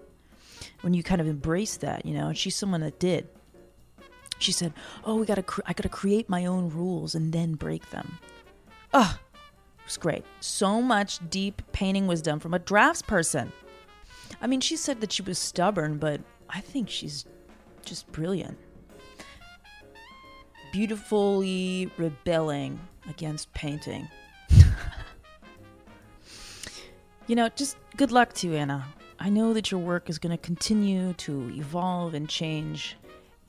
When 0.81 0.93
you 0.93 1.03
kind 1.03 1.21
of 1.21 1.27
embrace 1.27 1.77
that, 1.77 2.05
you 2.05 2.13
know, 2.13 2.27
and 2.27 2.37
she's 2.37 2.55
someone 2.55 2.81
that 2.81 2.99
did. 2.99 3.27
She 4.39 4.51
said, 4.51 4.73
"Oh, 5.03 5.15
we 5.15 5.25
gotta, 5.25 5.43
cre- 5.43 5.61
I 5.65 5.73
gotta 5.73 5.89
create 5.89 6.29
my 6.29 6.45
own 6.45 6.69
rules 6.69 7.15
and 7.15 7.31
then 7.31 7.53
break 7.53 7.89
them." 7.89 8.19
Ah, 8.93 9.19
it 9.33 9.85
was 9.85 9.97
great. 9.97 10.25
So 10.39 10.81
much 10.81 11.19
deep 11.29 11.61
painting 11.71 12.07
wisdom 12.07 12.39
from 12.39 12.53
a 12.53 12.59
drafts 12.59 13.01
person. 13.01 13.51
I 14.41 14.47
mean, 14.47 14.61
she 14.61 14.77
said 14.77 15.01
that 15.01 15.11
she 15.11 15.21
was 15.21 15.39
stubborn, 15.39 15.97
but 15.97 16.21
I 16.49 16.61
think 16.61 16.89
she's 16.89 17.25
just 17.85 18.11
brilliant. 18.11 18.57
Beautifully 20.71 21.89
rebelling 21.97 22.79
against 23.09 23.53
painting. 23.53 24.07
you 27.27 27.35
know, 27.35 27.49
just 27.49 27.77
good 27.95 28.11
luck 28.11 28.33
to 28.33 28.47
you, 28.47 28.55
Anna. 28.55 28.85
I 29.19 29.29
know 29.29 29.53
that 29.53 29.71
your 29.71 29.79
work 29.79 30.09
is 30.09 30.19
going 30.19 30.35
to 30.35 30.41
continue 30.41 31.13
to 31.13 31.49
evolve 31.55 32.13
and 32.13 32.29
change, 32.29 32.97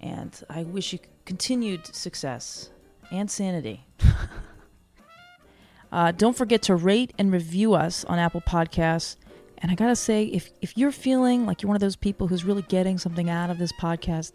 and 0.01 0.41
I 0.49 0.63
wish 0.63 0.93
you 0.93 0.99
continued 1.25 1.87
success 1.95 2.71
and 3.11 3.31
sanity. 3.31 3.87
uh, 5.93 6.13
don't 6.13 6.37
forget 6.37 6.63
to 6.63 6.75
rate 6.77 7.13
and 7.19 7.33
review 7.33 7.75
us 7.75 8.05
on 8.05 8.19
Apple 8.19 8.41
Podcasts. 8.41 9.17
And 9.59 9.73
I 9.73 9.75
gotta 9.75 9.97
say, 9.97 10.25
if 10.25 10.51
if 10.63 10.79
you're 10.79 10.93
feeling 10.93 11.45
like 11.45 11.63
you're 11.63 11.69
one 11.69 11.75
of 11.77 11.81
those 11.81 11.97
people 11.97 12.29
who's 12.29 12.45
really 12.45 12.63
getting 12.63 12.97
something 12.97 13.29
out 13.29 13.51
of 13.51 13.59
this 13.59 13.73
podcast, 13.73 14.35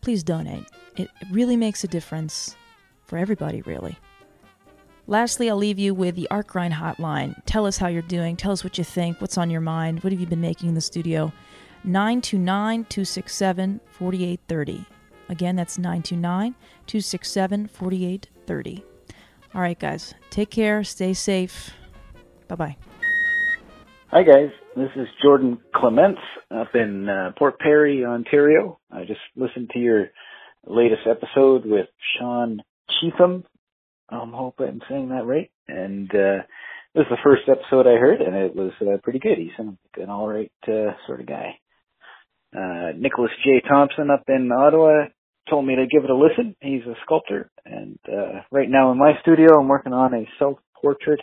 please 0.00 0.22
donate. 0.22 0.66
It, 0.96 1.10
it 1.20 1.28
really 1.30 1.56
makes 1.56 1.84
a 1.84 1.88
difference 1.88 2.56
for 3.04 3.18
everybody, 3.18 3.60
really. 3.62 3.98
Lastly, 5.06 5.50
I'll 5.50 5.56
leave 5.56 5.78
you 5.78 5.94
with 5.94 6.16
the 6.16 6.28
Art 6.30 6.46
Grind 6.46 6.74
hotline. 6.74 7.40
Tell 7.44 7.66
us 7.66 7.76
how 7.76 7.88
you're 7.88 8.02
doing. 8.02 8.36
Tell 8.36 8.52
us 8.52 8.64
what 8.64 8.78
you 8.78 8.84
think. 8.84 9.20
What's 9.20 9.36
on 9.36 9.50
your 9.50 9.60
mind? 9.60 10.02
What 10.02 10.12
have 10.12 10.20
you 10.20 10.26
been 10.26 10.40
making 10.40 10.68
in 10.68 10.74
the 10.74 10.80
studio? 10.80 11.32
929 11.84 12.84
267 12.84 13.80
4830. 13.90 14.86
Again, 15.28 15.56
that's 15.56 15.78
929 15.78 16.54
267 16.86 17.68
4830. 17.68 18.84
All 19.54 19.60
right, 19.60 19.78
guys. 19.78 20.14
Take 20.30 20.50
care. 20.50 20.82
Stay 20.84 21.12
safe. 21.12 21.70
Bye 22.48 22.54
bye. 22.54 22.76
Hi 24.14 24.22
guys, 24.22 24.50
this 24.76 24.90
is 24.94 25.08
Jordan 25.20 25.58
Clements 25.74 26.20
up 26.48 26.68
in 26.74 27.08
uh, 27.08 27.32
Port 27.36 27.58
Perry, 27.58 28.04
Ontario. 28.04 28.78
I 28.88 29.00
just 29.06 29.18
listened 29.34 29.70
to 29.72 29.80
your 29.80 30.10
latest 30.64 31.00
episode 31.04 31.66
with 31.66 31.88
Sean 32.16 32.62
Cheetham. 32.88 33.42
Um, 34.08 34.32
hope 34.32 34.56
I'm 34.58 34.80
saying 34.88 35.08
that 35.08 35.26
right. 35.26 35.50
And 35.68 36.10
uh, 36.10 36.42
this 36.94 37.02
is 37.02 37.10
the 37.10 37.24
first 37.24 37.42
episode 37.48 37.86
I 37.86 37.98
heard, 37.98 38.20
and 38.20 38.36
it 38.36 38.54
was 38.54 38.72
uh, 38.80 38.98
pretty 39.02 39.18
good. 39.18 39.38
He 39.38 39.50
sounds 39.56 39.78
like 39.96 40.04
an 40.04 40.10
all 40.10 40.28
right 40.28 40.52
uh, 40.68 40.92
sort 41.06 41.20
of 41.20 41.26
guy. 41.26 41.58
Uh, 42.54 42.92
Nicholas 42.96 43.32
J. 43.44 43.62
Thompson 43.68 44.10
up 44.10 44.22
in 44.28 44.50
Ottawa 44.52 45.06
told 45.50 45.66
me 45.66 45.74
to 45.76 45.86
give 45.86 46.04
it 46.04 46.10
a 46.10 46.16
listen. 46.16 46.54
He's 46.60 46.82
a 46.82 46.94
sculptor, 47.04 47.50
and 47.64 47.98
uh, 48.08 48.42
right 48.52 48.70
now 48.70 48.92
in 48.92 48.98
my 48.98 49.12
studio, 49.22 49.58
I'm 49.58 49.68
working 49.68 49.92
on 49.92 50.14
a 50.14 50.28
self-portrait 50.38 51.20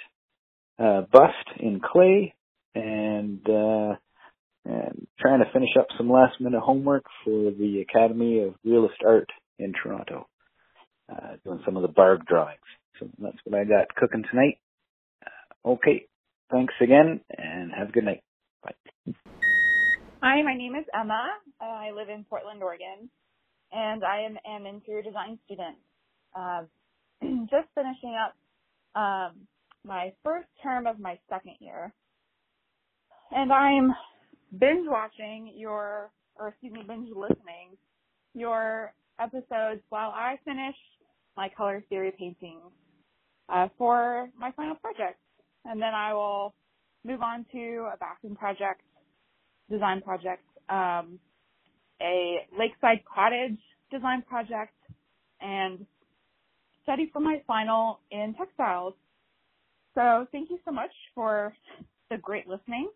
uh, 0.78 1.02
bust 1.12 1.60
in 1.60 1.80
clay 1.80 2.34
and 2.76 3.40
uh, 3.48 3.96
and 4.66 5.08
trying 5.20 5.40
to 5.40 5.52
finish 5.54 5.72
up 5.80 5.88
some 5.98 6.10
last 6.10 6.40
minute 6.40 6.62
homework 6.62 7.06
for 7.24 7.52
the 7.52 7.84
Academy 7.88 8.44
of 8.44 8.56
Realist 8.64 9.02
Art 9.06 9.30
in 9.58 9.74
Toronto. 9.74 10.28
Uh, 11.12 11.36
doing 11.44 11.62
some 11.66 11.76
of 11.76 11.82
the 11.82 11.90
Bargue 11.90 12.26
drawings. 12.26 12.60
So 13.00 13.10
that's 13.20 13.38
what 13.44 13.60
I 13.60 13.66
got 13.66 13.94
cooking 13.96 14.24
tonight. 14.30 14.60
Uh, 15.26 15.70
okay, 15.72 16.08
thanks 16.52 16.74
again, 16.82 17.20
and 17.38 17.72
have 17.78 17.90
a 17.90 17.92
good 17.92 18.06
night. 18.06 18.24
Bye. 18.64 19.14
Hi, 20.22 20.42
my 20.44 20.56
name 20.56 20.76
is 20.76 20.86
Emma. 20.94 21.28
Uh, 21.60 21.66
I 21.66 21.92
live 21.92 22.10
in 22.10 22.24
Portland, 22.30 22.64
Oregon, 22.64 23.10
and 23.72 24.04
I 24.04 24.22
am 24.22 24.38
an 24.46 24.66
interior 24.66 25.02
design 25.02 25.38
student. 25.46 25.78
Uh, 26.34 26.62
just 27.50 27.68
finishing 27.76 28.16
up 28.16 28.36
um, 28.96 29.48
my 29.84 30.14
first 30.24 30.48
term 30.64 30.88
of 30.88 31.00
my 31.00 31.20
second 31.30 31.56
year 31.60 31.92
and 33.32 33.52
I'm 33.52 33.94
binge 34.60 34.88
watching 34.88 35.54
your, 35.56 36.12
or 36.36 36.50
excuse 36.50 36.74
me, 36.74 36.84
binge 36.88 37.10
listening 37.16 37.78
your 38.34 38.94
episodes 39.20 39.82
while 39.90 40.10
I 40.10 40.36
finish 40.46 40.76
my 41.42 41.50
color 41.58 41.84
theory 41.90 42.14
paintings 42.20 42.72
uh, 43.50 43.68
for 43.80 44.30
my 44.40 44.52
final 44.52 44.76
project. 44.76 45.18
And 45.66 45.82
then 45.82 45.96
I 45.96 46.14
will 46.14 46.54
move 47.04 47.22
on 47.24 47.48
to 47.52 47.90
a 47.92 47.98
bathroom 48.00 48.36
project, 48.36 48.82
design 49.72 50.02
project, 50.04 50.44
um, 50.70 51.20
a 52.00 52.46
lakeside 52.58 53.02
cottage 53.12 53.58
design 53.92 54.24
project, 54.30 54.76
and 55.42 55.88
study 56.84 57.10
for 57.12 57.20
my 57.22 57.42
final 57.48 58.00
in 58.12 58.36
textiles. 58.38 58.94
So 59.96 60.28
thank 60.32 60.52
you 60.52 60.60
so 60.64 60.72
much 60.72 60.92
for 61.16 61.54
the 62.12 62.18
great 62.20 62.48
listening 62.48 62.90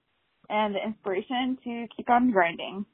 and 0.50 0.76
the 0.76 0.84
inspiration 0.86 1.58
to 1.64 1.88
keep 1.98 2.10
on 2.12 2.32
grinding. 2.32 2.86